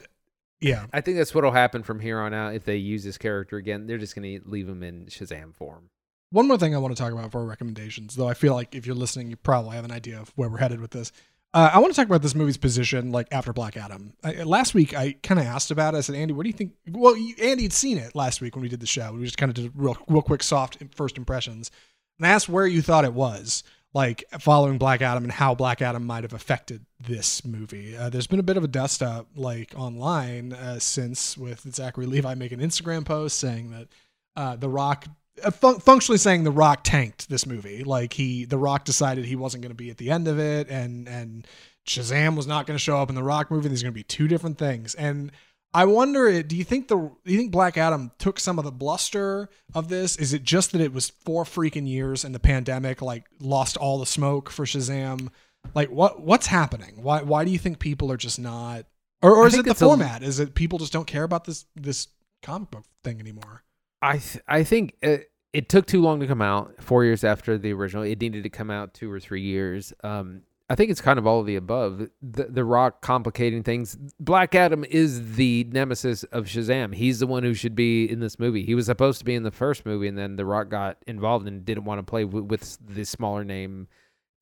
yeah, 0.61 0.85
I 0.93 1.01
think 1.01 1.17
that's 1.17 1.35
what'll 1.35 1.51
happen 1.51 1.83
from 1.83 1.99
here 1.99 2.19
on 2.19 2.33
out. 2.33 2.55
If 2.55 2.63
they 2.63 2.77
use 2.77 3.03
this 3.03 3.17
character 3.17 3.57
again, 3.57 3.87
they're 3.87 3.97
just 3.97 4.15
gonna 4.15 4.37
leave 4.45 4.69
him 4.69 4.83
in 4.83 5.07
Shazam 5.07 5.53
form. 5.53 5.89
One 6.31 6.47
more 6.47 6.57
thing 6.57 6.73
I 6.75 6.79
want 6.79 6.95
to 6.95 7.01
talk 7.01 7.13
about 7.13 7.31
for 7.31 7.45
recommendations, 7.45 8.15
though 8.15 8.27
I 8.27 8.33
feel 8.33 8.53
like 8.53 8.73
if 8.75 8.85
you're 8.85 8.95
listening, 8.95 9.29
you 9.29 9.35
probably 9.35 9.75
have 9.75 9.85
an 9.85 9.91
idea 9.91 10.19
of 10.19 10.29
where 10.35 10.49
we're 10.49 10.57
headed 10.57 10.81
with 10.81 10.91
this. 10.91 11.11
Uh, 11.53 11.69
I 11.73 11.79
want 11.79 11.93
to 11.93 11.95
talk 11.95 12.07
about 12.07 12.21
this 12.21 12.35
movie's 12.35 12.57
position, 12.57 13.13
like 13.13 13.27
after 13.31 13.53
Black 13.53 13.77
Adam. 13.77 14.11
I, 14.21 14.43
last 14.43 14.73
week, 14.73 14.93
I 14.93 15.13
kind 15.23 15.39
of 15.39 15.45
asked 15.45 15.71
about 15.71 15.93
it. 15.93 15.99
I 15.99 16.01
said, 16.01 16.15
Andy, 16.15 16.33
what 16.33 16.43
do 16.43 16.49
you 16.49 16.53
think? 16.53 16.73
Well, 16.89 17.15
you, 17.15 17.33
Andy 17.41 17.63
had 17.63 17.71
seen 17.71 17.97
it 17.97 18.13
last 18.13 18.41
week 18.41 18.55
when 18.55 18.61
we 18.61 18.67
did 18.67 18.81
the 18.81 18.85
show. 18.85 19.13
We 19.13 19.23
just 19.23 19.37
kind 19.37 19.49
of 19.49 19.53
did 19.53 19.71
real, 19.73 19.95
real 20.09 20.21
quick, 20.21 20.43
soft 20.43 20.77
first 20.93 21.17
impressions, 21.17 21.71
and 22.17 22.25
asked 22.25 22.49
where 22.49 22.67
you 22.67 22.81
thought 22.81 23.05
it 23.05 23.13
was, 23.13 23.63
like 23.93 24.23
following 24.39 24.77
Black 24.77 25.01
Adam 25.01 25.23
and 25.23 25.31
how 25.31 25.55
Black 25.55 25.81
Adam 25.81 26.05
might 26.05 26.23
have 26.23 26.33
affected 26.33 26.85
this 26.99 27.45
movie. 27.45 27.95
Uh, 27.95 28.09
there's 28.09 28.27
been 28.27 28.39
a 28.39 28.43
bit 28.43 28.57
of 28.57 28.63
a 28.63 28.67
dust 28.67 29.01
up, 29.01 29.27
like 29.35 29.73
online, 29.77 30.53
uh, 30.53 30.79
since 30.79 31.37
with 31.37 31.61
Zachary 31.73 32.05
Levi 32.05 32.33
making 32.35 32.61
an 32.61 32.69
Instagram 32.69 33.05
post 33.05 33.39
saying 33.39 33.71
that 33.71 33.87
uh, 34.35 34.55
The 34.55 34.69
Rock 34.69 35.05
uh, 35.43 35.51
fun- 35.51 35.79
functionally 35.79 36.17
saying 36.17 36.43
the 36.43 36.51
rock 36.51 36.81
tanked 36.83 37.29
this 37.29 37.45
movie. 37.45 37.83
Like 37.83 38.13
he 38.13 38.45
the 38.45 38.57
rock 38.57 38.85
decided 38.85 39.25
he 39.25 39.35
wasn't 39.35 39.63
going 39.63 39.71
to 39.71 39.75
be 39.75 39.89
at 39.89 39.97
the 39.97 40.11
end 40.11 40.27
of 40.27 40.39
it 40.39 40.69
and 40.69 41.07
and 41.07 41.47
shazam 41.85 42.35
was 42.35 42.47
not 42.47 42.65
going 42.65 42.75
to 42.75 42.83
show 42.83 42.97
up 42.97 43.09
in 43.09 43.15
the 43.15 43.23
rock 43.23 43.51
movie. 43.51 43.67
There's 43.67 43.83
going 43.83 43.93
to 43.93 43.97
be 43.97 44.03
two 44.03 44.27
different 44.27 44.57
things. 44.57 44.95
And 44.95 45.31
i 45.75 45.85
wonder 45.85 46.41
do 46.41 46.55
you 46.55 46.63
think 46.63 46.87
the 46.87 46.95
do 46.97 47.31
you 47.31 47.37
think 47.37 47.51
black 47.51 47.77
adam 47.77 48.11
took 48.17 48.39
some 48.39 48.57
of 48.57 48.65
the 48.65 48.71
bluster 48.71 49.49
of 49.73 49.89
this? 49.89 50.15
Is 50.15 50.33
it 50.33 50.43
just 50.43 50.71
that 50.71 50.81
it 50.81 50.93
was 50.93 51.09
four 51.09 51.43
freaking 51.43 51.87
years 51.87 52.23
and 52.23 52.33
the 52.33 52.39
pandemic 52.39 53.01
like 53.01 53.25
lost 53.39 53.77
all 53.77 53.99
the 53.99 54.05
smoke 54.05 54.49
for 54.49 54.65
shazam? 54.65 55.29
Like 55.73 55.91
what 55.91 56.21
what's 56.21 56.47
happening? 56.47 57.03
Why 57.03 57.21
why 57.21 57.43
do 57.45 57.51
you 57.51 57.59
think 57.59 57.79
people 57.79 58.11
are 58.11 58.17
just 58.17 58.39
not 58.39 58.85
or, 59.21 59.35
or 59.35 59.47
is 59.47 59.55
it 59.55 59.65
the 59.65 59.71
it's 59.71 59.81
a- 59.81 59.85
format? 59.85 60.23
Is 60.23 60.39
it 60.39 60.55
people 60.55 60.79
just 60.79 60.93
don't 60.93 61.07
care 61.07 61.23
about 61.23 61.45
this 61.45 61.65
this 61.75 62.07
comic 62.41 62.71
book 62.71 62.85
thing 63.03 63.19
anymore? 63.19 63.63
I 64.01 64.17
th- 64.19 64.43
I 64.47 64.63
think 64.63 64.95
it, 65.01 65.31
it 65.51 65.67
took 65.69 65.87
too 65.87 66.01
long 66.01 66.19
to 66.19 66.27
come 66.27 66.41
out. 66.41 66.75
Four 66.79 67.05
years 67.05 67.23
after 67.23 67.57
the 67.57 67.73
original, 67.73 68.03
it 68.03 68.21
needed 68.21 68.43
to 68.43 68.49
come 68.49 68.69
out 68.69 68.93
two 68.93 69.11
or 69.11 69.19
three 69.19 69.41
years. 69.41 69.93
Um, 70.03 70.43
I 70.67 70.75
think 70.75 70.89
it's 70.89 71.01
kind 71.01 71.19
of 71.19 71.27
all 71.27 71.41
of 71.41 71.45
the 71.45 71.55
above. 71.55 72.07
The, 72.21 72.45
the 72.45 72.65
Rock 72.65 73.01
complicating 73.01 73.61
things. 73.61 73.97
Black 74.19 74.55
Adam 74.55 74.83
is 74.83 75.35
the 75.35 75.67
nemesis 75.71 76.23
of 76.25 76.45
Shazam. 76.45 76.95
He's 76.95 77.19
the 77.19 77.27
one 77.27 77.43
who 77.43 77.53
should 77.53 77.75
be 77.75 78.09
in 78.09 78.19
this 78.19 78.39
movie. 78.39 78.65
He 78.65 78.73
was 78.73 78.87
supposed 78.87 79.19
to 79.19 79.25
be 79.25 79.35
in 79.35 79.43
the 79.43 79.51
first 79.51 79.85
movie, 79.85 80.07
and 80.07 80.17
then 80.17 80.37
The 80.37 80.45
Rock 80.45 80.69
got 80.69 80.97
involved 81.05 81.47
and 81.47 81.63
didn't 81.63 81.85
want 81.85 81.99
to 81.99 82.03
play 82.03 82.25
with, 82.25 82.45
with 82.45 82.77
the 82.83 83.05
smaller 83.05 83.43
name 83.43 83.87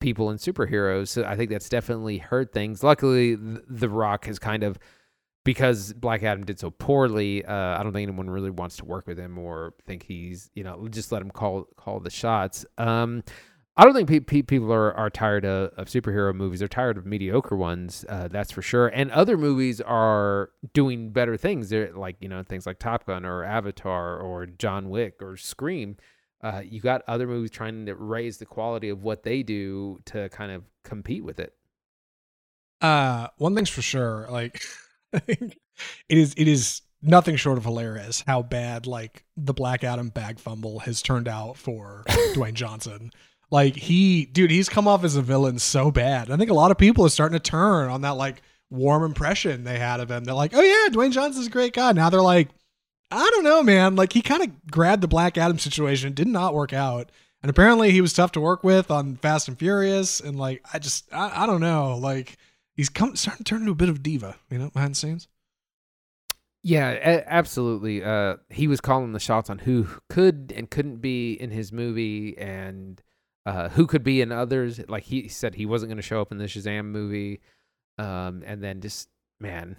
people 0.00 0.30
and 0.30 0.38
superheroes. 0.38 1.08
So 1.08 1.24
I 1.24 1.36
think 1.36 1.50
that's 1.50 1.68
definitely 1.68 2.18
hurt 2.18 2.52
things. 2.52 2.82
Luckily, 2.82 3.36
th- 3.36 3.60
The 3.68 3.88
Rock 3.90 4.24
has 4.24 4.38
kind 4.38 4.62
of 4.62 4.78
because 5.44 5.92
Black 5.92 6.22
Adam 6.22 6.44
did 6.44 6.58
so 6.58 6.70
poorly, 6.70 7.44
uh, 7.44 7.78
I 7.78 7.82
don't 7.82 7.92
think 7.92 8.08
anyone 8.08 8.30
really 8.30 8.50
wants 8.50 8.78
to 8.78 8.86
work 8.86 9.06
with 9.06 9.18
him 9.18 9.38
or 9.38 9.74
think 9.86 10.02
he's, 10.02 10.50
you 10.54 10.64
know, 10.64 10.88
just 10.88 11.12
let 11.12 11.20
him 11.20 11.30
call 11.30 11.68
call 11.76 12.00
the 12.00 12.10
shots. 12.10 12.64
Um, 12.78 13.22
I 13.76 13.84
don't 13.84 13.94
think 13.94 14.08
pe- 14.08 14.20
pe- 14.20 14.42
people 14.42 14.72
are, 14.72 14.94
are 14.94 15.10
tired 15.10 15.44
of, 15.44 15.72
of 15.76 15.88
superhero 15.88 16.32
movies. 16.34 16.60
They're 16.60 16.68
tired 16.68 16.96
of 16.96 17.04
mediocre 17.06 17.56
ones, 17.56 18.04
uh, 18.08 18.28
that's 18.28 18.52
for 18.52 18.62
sure. 18.62 18.86
And 18.86 19.10
other 19.10 19.36
movies 19.36 19.80
are 19.80 20.50
doing 20.72 21.10
better 21.10 21.36
things. 21.36 21.70
They're 21.70 21.92
like, 21.92 22.16
you 22.20 22.28
know, 22.28 22.42
things 22.44 22.66
like 22.66 22.78
Top 22.78 23.04
Gun 23.06 23.24
or 23.24 23.42
Avatar 23.42 24.18
or 24.18 24.46
John 24.46 24.90
Wick 24.90 25.20
or 25.20 25.36
Scream. 25.36 25.96
Uh, 26.40 26.62
you 26.64 26.80
got 26.80 27.02
other 27.08 27.26
movies 27.26 27.50
trying 27.50 27.86
to 27.86 27.94
raise 27.96 28.38
the 28.38 28.46
quality 28.46 28.90
of 28.90 29.02
what 29.02 29.24
they 29.24 29.42
do 29.42 29.98
to 30.04 30.28
kind 30.28 30.52
of 30.52 30.62
compete 30.84 31.24
with 31.24 31.40
it. 31.40 31.54
Uh, 32.80 33.28
one 33.38 33.54
thing's 33.54 33.70
for 33.70 33.82
sure, 33.82 34.28
like 34.30 34.60
it 35.12 35.56
is 36.08 36.34
it 36.36 36.46
is 36.46 36.82
nothing 37.00 37.36
short 37.36 37.56
of 37.56 37.64
hilarious 37.64 38.22
how 38.26 38.42
bad 38.42 38.86
like 38.86 39.24
the 39.36 39.54
Black 39.54 39.82
Adam 39.82 40.10
bag 40.10 40.38
fumble 40.38 40.80
has 40.80 41.00
turned 41.00 41.28
out 41.28 41.56
for 41.56 42.04
Dwayne 42.34 42.54
Johnson. 42.54 43.10
Like 43.50 43.76
he, 43.76 44.26
dude, 44.26 44.50
he's 44.50 44.68
come 44.68 44.88
off 44.88 45.04
as 45.04 45.16
a 45.16 45.22
villain 45.22 45.58
so 45.58 45.90
bad. 45.90 46.30
I 46.30 46.36
think 46.36 46.50
a 46.50 46.54
lot 46.54 46.70
of 46.70 46.78
people 46.78 47.04
are 47.06 47.10
starting 47.10 47.38
to 47.38 47.50
turn 47.50 47.90
on 47.90 48.00
that 48.02 48.16
like 48.16 48.42
warm 48.70 49.04
impression 49.04 49.64
they 49.64 49.78
had 49.78 50.00
of 50.00 50.10
him. 50.10 50.24
They're 50.24 50.34
like, 50.34 50.54
oh 50.54 50.60
yeah, 50.60 50.92
Dwayne 50.92 51.12
Johnson's 51.12 51.46
a 51.46 51.50
great 51.50 51.74
guy. 51.74 51.92
Now 51.92 52.10
they're 52.10 52.22
like, 52.22 52.48
I 53.10 53.30
don't 53.34 53.44
know, 53.44 53.62
man. 53.62 53.96
Like 53.96 54.12
he 54.12 54.22
kind 54.22 54.42
of 54.42 54.70
grabbed 54.70 55.02
the 55.02 55.08
Black 55.08 55.38
Adam 55.38 55.58
situation, 55.58 56.14
did 56.14 56.26
not 56.26 56.54
work 56.54 56.72
out. 56.72 57.10
And 57.42 57.50
apparently 57.50 57.90
he 57.90 58.00
was 58.00 58.14
tough 58.14 58.32
to 58.32 58.40
work 58.40 58.64
with 58.64 58.90
on 58.90 59.16
Fast 59.16 59.48
and 59.48 59.58
Furious. 59.58 60.18
And 60.18 60.38
like, 60.38 60.64
I 60.72 60.78
just, 60.78 61.12
I, 61.12 61.42
I 61.42 61.46
don't 61.46 61.60
know. 61.60 61.96
Like 61.96 62.38
he's 62.74 62.88
come 62.88 63.14
starting 63.14 63.44
to 63.44 63.48
turn 63.48 63.60
into 63.60 63.72
a 63.72 63.76
bit 63.76 63.90
of 63.90 64.02
diva, 64.02 64.36
you 64.50 64.58
know, 64.58 64.70
behind 64.70 64.92
the 64.92 64.98
scenes. 64.98 65.28
Yeah, 66.66 67.22
absolutely. 67.26 68.02
Uh, 68.02 68.36
he 68.48 68.66
was 68.68 68.80
calling 68.80 69.12
the 69.12 69.20
shots 69.20 69.50
on 69.50 69.58
who 69.58 69.86
could 70.08 70.50
and 70.56 70.70
couldn't 70.70 71.02
be 71.02 71.34
in 71.34 71.50
his 71.50 71.72
movie, 71.72 72.38
and 72.38 73.02
uh, 73.46 73.68
who 73.70 73.86
could 73.86 74.04
be 74.04 74.20
in 74.20 74.32
others. 74.32 74.80
Like 74.88 75.04
he 75.04 75.28
said, 75.28 75.54
he 75.54 75.66
wasn't 75.66 75.90
going 75.90 75.96
to 75.96 76.02
show 76.02 76.20
up 76.20 76.32
in 76.32 76.38
the 76.38 76.44
Shazam 76.44 76.86
movie, 76.86 77.40
um, 77.98 78.42
and 78.46 78.62
then 78.62 78.80
just 78.80 79.08
man, 79.40 79.76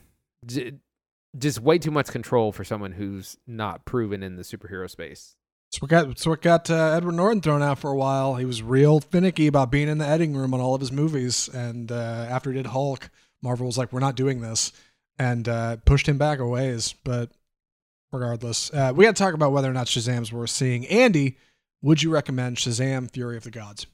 just 1.37 1.59
way 1.59 1.77
too 1.77 1.91
much 1.91 2.07
control 2.07 2.51
for 2.51 2.63
someone 2.63 2.93
who's 2.93 3.37
not 3.47 3.85
proven 3.85 4.23
in 4.23 4.35
the 4.35 4.43
superhero 4.43 4.89
space. 4.89 5.35
So 5.71 5.79
what 5.79 5.89
got, 5.89 6.09
it's 6.09 6.25
what 6.25 6.41
got 6.41 6.69
uh, 6.69 6.93
Edward 6.95 7.13
Norton 7.15 7.41
thrown 7.41 7.61
out 7.61 7.79
for 7.79 7.91
a 7.91 7.95
while. 7.97 8.35
He 8.35 8.45
was 8.45 8.63
real 8.63 9.01
finicky 9.01 9.47
about 9.47 9.71
being 9.71 9.89
in 9.89 9.97
the 9.97 10.07
editing 10.07 10.35
room 10.35 10.53
on 10.53 10.61
all 10.61 10.73
of 10.73 10.79
his 10.79 10.91
movies. 10.91 11.49
And 11.49 11.91
uh, 11.91 12.27
after 12.29 12.51
he 12.51 12.55
did 12.55 12.67
Hulk, 12.67 13.09
Marvel 13.41 13.65
was 13.65 13.77
like, 13.77 13.91
we're 13.91 13.99
not 13.99 14.15
doing 14.15 14.39
this. 14.39 14.71
And 15.19 15.49
uh, 15.49 15.77
pushed 15.83 16.07
him 16.07 16.17
back 16.17 16.39
a 16.39 16.47
ways. 16.47 16.93
But 17.03 17.31
regardless, 18.13 18.73
uh, 18.73 18.93
we 18.95 19.03
got 19.03 19.17
to 19.17 19.21
talk 19.21 19.33
about 19.33 19.51
whether 19.51 19.69
or 19.69 19.73
not 19.73 19.87
Shazam's 19.87 20.31
worth 20.31 20.51
seeing. 20.51 20.85
Andy, 20.87 21.37
would 21.85 22.01
you 22.01 22.09
recommend 22.09 22.57
Shazam 22.57 23.11
Fury 23.11 23.37
of 23.37 23.43
the 23.43 23.51
Gods? 23.51 23.85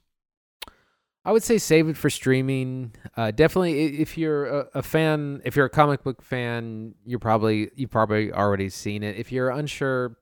I 1.25 1.33
would 1.33 1.43
say 1.43 1.57
save 1.57 1.89
it 1.89 1.97
for 1.97 2.09
streaming. 2.09 2.93
Uh, 3.17 3.31
definitely, 3.31 3.99
if 3.99 4.17
you're 4.17 4.45
a, 4.45 4.67
a 4.75 4.81
fan, 4.81 5.41
if 5.43 5.57
you're 5.57 5.65
a 5.65 5.69
comic 5.69 6.01
book 6.01 6.21
fan, 6.21 6.95
you're 7.05 7.19
probably 7.19 7.69
you 7.75 7.89
probably 7.89 8.31
already 8.31 8.69
seen 8.69 9.03
it. 9.03 9.17
If 9.17 9.31
you're 9.31 9.49
unsure, 9.49 10.17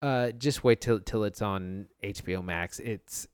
uh, 0.00 0.30
just 0.30 0.64
wait 0.64 0.80
till 0.80 1.00
till 1.00 1.24
it's 1.24 1.42
on 1.42 1.86
HBO 2.02 2.42
Max. 2.42 2.80
It's 2.80 3.28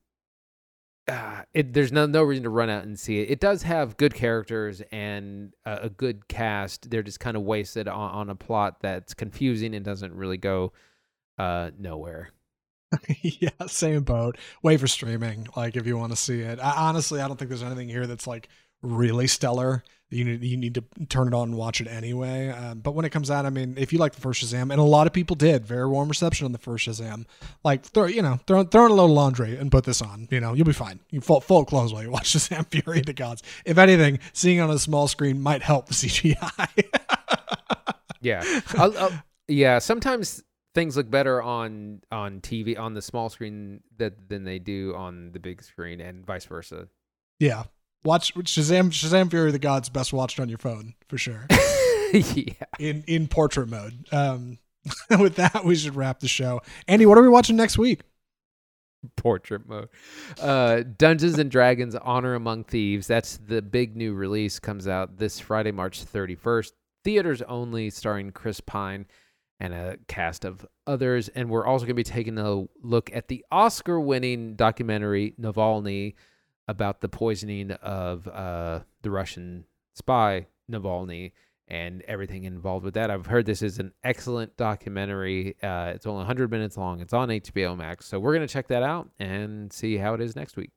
uh, 1.06 1.42
it. 1.54 1.72
There's 1.72 1.92
no 1.92 2.04
no 2.06 2.24
reason 2.24 2.42
to 2.42 2.50
run 2.50 2.68
out 2.68 2.82
and 2.82 2.98
see 2.98 3.20
it. 3.20 3.30
It 3.30 3.38
does 3.40 3.62
have 3.62 3.96
good 3.96 4.12
characters 4.12 4.82
and 4.90 5.54
a, 5.64 5.84
a 5.84 5.88
good 5.88 6.26
cast. 6.26 6.90
They're 6.90 7.04
just 7.04 7.20
kind 7.20 7.36
of 7.36 7.44
wasted 7.44 7.86
on, 7.86 8.10
on 8.10 8.28
a 8.28 8.34
plot 8.34 8.80
that's 8.80 9.14
confusing 9.14 9.72
and 9.74 9.84
doesn't 9.84 10.12
really 10.12 10.36
go 10.36 10.72
uh, 11.38 11.70
nowhere. 11.78 12.32
yeah, 13.22 13.50
same 13.66 14.02
boat. 14.02 14.36
Wait 14.62 14.80
for 14.80 14.86
streaming, 14.86 15.46
like 15.56 15.76
if 15.76 15.86
you 15.86 15.96
want 15.98 16.12
to 16.12 16.16
see 16.16 16.40
it. 16.40 16.58
I, 16.60 16.88
honestly, 16.88 17.20
I 17.20 17.28
don't 17.28 17.36
think 17.36 17.48
there's 17.50 17.62
anything 17.62 17.88
here 17.88 18.06
that's 18.06 18.26
like 18.26 18.48
really 18.82 19.26
stellar. 19.26 19.84
You 20.10 20.24
need 20.24 20.42
you 20.42 20.56
need 20.56 20.74
to 20.76 20.84
turn 21.10 21.28
it 21.28 21.34
on 21.34 21.50
and 21.50 21.58
watch 21.58 21.82
it 21.82 21.86
anyway. 21.86 22.48
Um, 22.48 22.78
but 22.80 22.92
when 22.94 23.04
it 23.04 23.10
comes 23.10 23.30
out, 23.30 23.44
I 23.44 23.50
mean, 23.50 23.74
if 23.76 23.92
you 23.92 23.98
like 23.98 24.14
the 24.14 24.22
first 24.22 24.42
Shazam, 24.42 24.70
and 24.70 24.80
a 24.80 24.82
lot 24.82 25.06
of 25.06 25.12
people 25.12 25.36
did, 25.36 25.66
very 25.66 25.86
warm 25.86 26.08
reception 26.08 26.46
on 26.46 26.52
the 26.52 26.58
first 26.58 26.88
Shazam. 26.88 27.26
Like 27.62 27.82
throw 27.84 28.06
you 28.06 28.22
know 28.22 28.40
throw 28.46 28.64
throw 28.64 28.86
in 28.86 28.90
a 28.90 28.94
little 28.94 29.14
laundry 29.14 29.58
and 29.58 29.70
put 29.70 29.84
this 29.84 30.00
on. 30.00 30.26
You 30.30 30.40
know 30.40 30.54
you'll 30.54 30.64
be 30.64 30.72
fine. 30.72 31.00
You 31.10 31.20
full 31.20 31.42
clothes 31.66 31.92
while 31.92 32.02
you 32.02 32.10
watch 32.10 32.32
Shazam: 32.32 32.66
Fury 32.70 33.00
of 33.00 33.06
the 33.06 33.12
Gods. 33.12 33.42
If 33.66 33.76
anything, 33.76 34.18
seeing 34.32 34.60
on 34.60 34.70
a 34.70 34.78
small 34.78 35.08
screen 35.08 35.42
might 35.42 35.62
help 35.62 35.88
the 35.88 35.94
CGI. 35.94 36.84
Yeah. 38.20 38.42
I'll, 38.76 38.96
I'll- 38.98 39.22
yeah. 39.46 39.78
Sometimes 39.78 40.42
things 40.78 40.96
look 40.96 41.10
better 41.10 41.42
on 41.42 42.00
on 42.12 42.40
TV 42.40 42.78
on 42.78 42.94
the 42.94 43.02
small 43.02 43.28
screen 43.28 43.80
that 43.96 44.28
than 44.28 44.44
they 44.44 44.60
do 44.60 44.94
on 44.94 45.32
the 45.32 45.40
big 45.40 45.60
screen, 45.60 46.00
and 46.00 46.24
vice 46.24 46.44
versa. 46.44 46.86
yeah, 47.40 47.64
watch 48.04 48.32
Shazam 48.34 48.90
Shazam: 48.90 49.28
Fury 49.28 49.48
of 49.48 49.52
the 49.52 49.58
Gods 49.58 49.88
best 49.88 50.12
watched 50.12 50.38
on 50.38 50.48
your 50.48 50.58
phone 50.58 50.94
for 51.08 51.18
sure. 51.18 51.48
yeah. 52.12 52.52
in 52.78 53.02
in 53.08 53.26
portrait 53.26 53.68
mode. 53.68 54.06
Um, 54.12 54.58
with 55.18 55.34
that, 55.34 55.64
we 55.64 55.74
should 55.74 55.96
wrap 55.96 56.20
the 56.20 56.28
show. 56.28 56.60
Andy, 56.86 57.06
what 57.06 57.18
are 57.18 57.22
we 57.22 57.28
watching 57.28 57.56
next 57.56 57.76
week? 57.76 58.02
Portrait 59.16 59.68
mode. 59.68 59.88
Uh, 60.40 60.84
Dungeons 60.96 61.40
and 61.40 61.50
Dragons: 61.50 61.96
Honor 61.96 62.34
Among 62.34 62.62
Thieves. 62.62 63.08
That's 63.08 63.38
the 63.38 63.62
big 63.62 63.96
new 63.96 64.14
release. 64.14 64.60
Comes 64.60 64.86
out 64.86 65.18
this 65.18 65.40
Friday, 65.40 65.72
March 65.72 66.04
thirty 66.04 66.36
first. 66.36 66.74
Theaters 67.02 67.42
only, 67.42 67.90
starring 67.90 68.30
Chris 68.30 68.60
Pine 68.60 69.06
and 69.60 69.74
a 69.74 69.96
cast 70.06 70.44
of 70.44 70.66
others. 70.86 71.28
And 71.28 71.50
we're 71.50 71.66
also 71.66 71.84
going 71.84 71.90
to 71.90 71.94
be 71.94 72.04
taking 72.04 72.38
a 72.38 72.64
look 72.82 73.10
at 73.12 73.28
the 73.28 73.44
Oscar 73.50 74.00
winning 74.00 74.54
documentary 74.54 75.34
Navalny 75.40 76.14
about 76.68 77.00
the 77.00 77.08
poisoning 77.08 77.72
of 77.72 78.28
uh, 78.28 78.80
the 79.02 79.10
Russian 79.10 79.64
spy 79.94 80.46
Navalny 80.70 81.32
and 81.66 82.02
everything 82.02 82.44
involved 82.44 82.84
with 82.84 82.94
that. 82.94 83.10
I've 83.10 83.26
heard 83.26 83.46
this 83.46 83.62
is 83.62 83.78
an 83.78 83.92
excellent 84.02 84.56
documentary. 84.56 85.56
Uh, 85.62 85.92
it's 85.94 86.06
only 86.06 86.18
100 86.18 86.50
minutes 86.50 86.76
long. 86.76 87.00
It's 87.00 87.12
on 87.12 87.28
HBO 87.28 87.76
Max. 87.76 88.06
So 88.06 88.18
we're 88.18 88.34
going 88.34 88.46
to 88.46 88.52
check 88.52 88.68
that 88.68 88.82
out 88.82 89.10
and 89.18 89.72
see 89.72 89.96
how 89.96 90.14
it 90.14 90.20
is 90.20 90.34
next 90.34 90.56
week. 90.56 90.70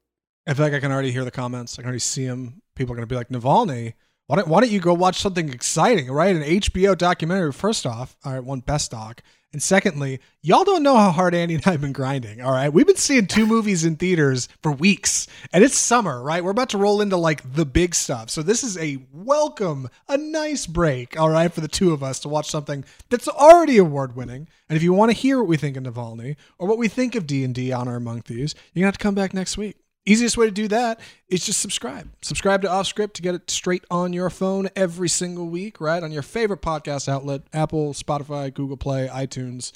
I 0.47 0.53
feel 0.53 0.65
like 0.65 0.73
I 0.73 0.79
can 0.79 0.91
already 0.91 1.11
hear 1.11 1.23
the 1.23 1.31
comments. 1.31 1.77
I 1.77 1.81
can 1.81 1.87
already 1.87 1.99
see 1.99 2.25
them. 2.25 2.61
People 2.75 2.93
are 2.93 2.97
going 2.97 3.07
to 3.07 3.13
be 3.13 3.15
like, 3.15 3.29
Navalny, 3.29 3.93
why 4.31 4.37
don't, 4.37 4.47
why 4.47 4.61
don't 4.61 4.71
you 4.71 4.79
go 4.79 4.93
watch 4.93 5.19
something 5.19 5.49
exciting, 5.49 6.09
right? 6.09 6.33
An 6.33 6.41
HBO 6.41 6.97
documentary, 6.97 7.51
first 7.51 7.85
off, 7.85 8.15
all 8.23 8.31
right, 8.31 8.41
won 8.41 8.61
best 8.61 8.91
doc. 8.91 9.21
And 9.51 9.61
secondly, 9.61 10.21
y'all 10.41 10.63
don't 10.63 10.83
know 10.83 10.95
how 10.95 11.11
hard 11.11 11.35
Andy 11.35 11.55
and 11.55 11.67
I 11.67 11.71
have 11.71 11.81
been 11.81 11.91
grinding, 11.91 12.41
all 12.41 12.53
right? 12.53 12.71
We've 12.71 12.87
been 12.87 12.95
seeing 12.95 13.27
two 13.27 13.45
movies 13.45 13.83
in 13.83 13.97
theaters 13.97 14.47
for 14.63 14.71
weeks, 14.71 15.27
and 15.51 15.65
it's 15.65 15.77
summer, 15.77 16.23
right? 16.23 16.41
We're 16.41 16.51
about 16.51 16.69
to 16.69 16.77
roll 16.77 17.01
into 17.01 17.17
like 17.17 17.55
the 17.55 17.65
big 17.65 17.93
stuff. 17.93 18.29
So 18.29 18.41
this 18.41 18.63
is 18.63 18.77
a 18.77 19.05
welcome, 19.11 19.89
a 20.07 20.15
nice 20.17 20.65
break, 20.65 21.19
all 21.19 21.29
right, 21.29 21.51
for 21.51 21.59
the 21.59 21.67
two 21.67 21.91
of 21.91 22.01
us 22.01 22.17
to 22.21 22.29
watch 22.29 22.49
something 22.49 22.85
that's 23.09 23.27
already 23.27 23.75
award 23.79 24.15
winning. 24.15 24.47
And 24.69 24.77
if 24.77 24.81
you 24.81 24.93
want 24.93 25.11
to 25.11 25.17
hear 25.17 25.39
what 25.39 25.49
we 25.49 25.57
think 25.57 25.75
of 25.75 25.83
Navalny 25.83 26.37
or 26.57 26.69
what 26.69 26.77
we 26.77 26.87
think 26.87 27.15
of 27.15 27.27
D&D 27.27 27.73
Honor 27.73 27.97
Among 27.97 28.21
Thieves, 28.21 28.55
you're 28.73 28.83
going 28.83 28.83
to 28.83 28.93
have 28.93 28.97
to 28.97 29.03
come 29.03 29.15
back 29.15 29.33
next 29.33 29.57
week. 29.57 29.75
Easiest 30.05 30.35
way 30.35 30.47
to 30.47 30.51
do 30.51 30.67
that 30.67 30.99
is 31.29 31.45
just 31.45 31.61
subscribe. 31.61 32.09
Subscribe 32.23 32.63
to 32.63 32.67
Offscript 32.67 33.13
to 33.13 33.21
get 33.21 33.35
it 33.35 33.51
straight 33.51 33.85
on 33.91 34.13
your 34.13 34.31
phone 34.31 34.67
every 34.75 35.09
single 35.09 35.47
week, 35.47 35.79
right? 35.79 36.01
On 36.01 36.11
your 36.11 36.23
favorite 36.23 36.61
podcast 36.61 37.07
outlet 37.07 37.43
Apple, 37.53 37.93
Spotify, 37.93 38.51
Google 38.51 38.77
Play, 38.77 39.07
iTunes, 39.07 39.71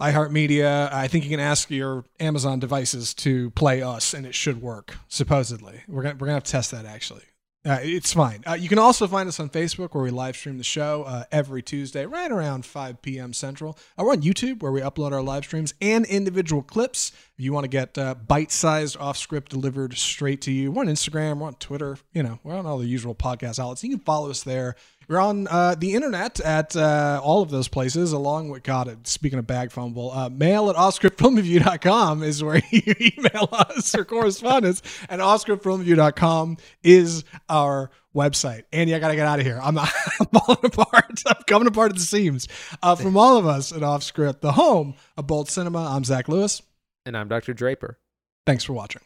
iHeartMedia. 0.00 0.92
I 0.92 1.06
think 1.06 1.22
you 1.22 1.30
can 1.30 1.38
ask 1.38 1.70
your 1.70 2.04
Amazon 2.18 2.58
devices 2.58 3.14
to 3.14 3.50
play 3.50 3.82
us, 3.82 4.14
and 4.14 4.26
it 4.26 4.34
should 4.34 4.60
work, 4.60 4.96
supposedly. 5.06 5.82
We're 5.86 6.02
going 6.02 6.18
we're 6.18 6.26
gonna 6.26 6.34
have 6.34 6.44
to 6.44 6.52
test 6.52 6.72
that 6.72 6.84
actually. 6.84 7.22
Uh, 7.64 7.78
it's 7.80 8.12
fine. 8.12 8.42
Uh, 8.44 8.54
you 8.54 8.68
can 8.68 8.78
also 8.78 9.06
find 9.06 9.28
us 9.28 9.38
on 9.38 9.48
Facebook 9.48 9.94
where 9.94 10.02
we 10.02 10.10
live 10.10 10.36
stream 10.36 10.58
the 10.58 10.64
show 10.64 11.04
uh, 11.04 11.22
every 11.30 11.62
Tuesday, 11.62 12.04
right 12.06 12.32
around 12.32 12.66
5 12.66 13.00
p.m. 13.02 13.32
Central. 13.32 13.78
Uh, 13.96 14.02
we're 14.02 14.12
on 14.12 14.22
YouTube 14.22 14.62
where 14.62 14.72
we 14.72 14.80
upload 14.80 15.12
our 15.12 15.22
live 15.22 15.44
streams 15.44 15.72
and 15.80 16.04
individual 16.06 16.62
clips. 16.62 17.12
If 17.38 17.44
you 17.44 17.52
want 17.52 17.62
to 17.62 17.68
get 17.68 17.96
uh, 17.96 18.16
bite 18.16 18.50
sized 18.50 18.96
off 18.96 19.16
script 19.16 19.52
delivered 19.52 19.96
straight 19.96 20.40
to 20.42 20.50
you, 20.50 20.72
we're 20.72 20.82
on 20.82 20.88
Instagram, 20.88 21.38
we're 21.38 21.46
on 21.46 21.54
Twitter, 21.54 21.98
you 22.12 22.24
know, 22.24 22.40
we're 22.42 22.56
on 22.56 22.66
all 22.66 22.78
the 22.78 22.86
usual 22.86 23.14
podcast 23.14 23.60
outlets. 23.60 23.84
You 23.84 23.90
can 23.90 24.00
follow 24.00 24.30
us 24.30 24.42
there. 24.42 24.74
We're 25.08 25.20
on 25.20 25.46
uh, 25.48 25.74
the 25.76 25.94
internet 25.94 26.40
at 26.40 26.76
uh, 26.76 27.20
all 27.22 27.42
of 27.42 27.50
those 27.50 27.68
places, 27.68 28.12
along 28.12 28.48
with, 28.48 28.62
God, 28.62 29.06
speaking 29.06 29.38
of 29.38 29.46
bag 29.46 29.72
fumble, 29.72 30.10
uh, 30.10 30.28
mail 30.28 30.70
at 30.70 30.76
offscriptfilmreview.com 30.76 32.22
is 32.22 32.42
where 32.42 32.62
you 32.70 32.94
email 33.00 33.48
us 33.52 33.90
for 33.90 34.04
correspondence, 34.04 34.82
and 35.08 35.20
offscriptfilmreview.com 35.20 36.56
is 36.82 37.24
our 37.48 37.90
website. 38.14 38.64
Andy, 38.72 38.94
I 38.94 38.98
got 38.98 39.08
to 39.08 39.16
get 39.16 39.26
out 39.26 39.40
of 39.40 39.46
here. 39.46 39.60
I'm, 39.62 39.78
I'm 39.78 39.86
falling 39.86 40.64
apart. 40.64 41.22
I'm 41.26 41.42
coming 41.46 41.68
apart 41.68 41.92
at 41.92 41.96
the 41.96 42.02
seams. 42.02 42.48
Uh, 42.82 42.94
from 42.94 43.16
all 43.16 43.36
of 43.36 43.46
us 43.46 43.72
at 43.72 43.80
Offscript, 43.80 44.40
the 44.40 44.52
home 44.52 44.94
of 45.16 45.26
Bold 45.26 45.48
Cinema, 45.48 45.94
I'm 45.94 46.04
Zach 46.04 46.28
Lewis. 46.28 46.62
And 47.04 47.16
I'm 47.16 47.28
Dr. 47.28 47.54
Draper. 47.54 47.98
Thanks 48.46 48.64
for 48.64 48.72
watching. 48.72 49.02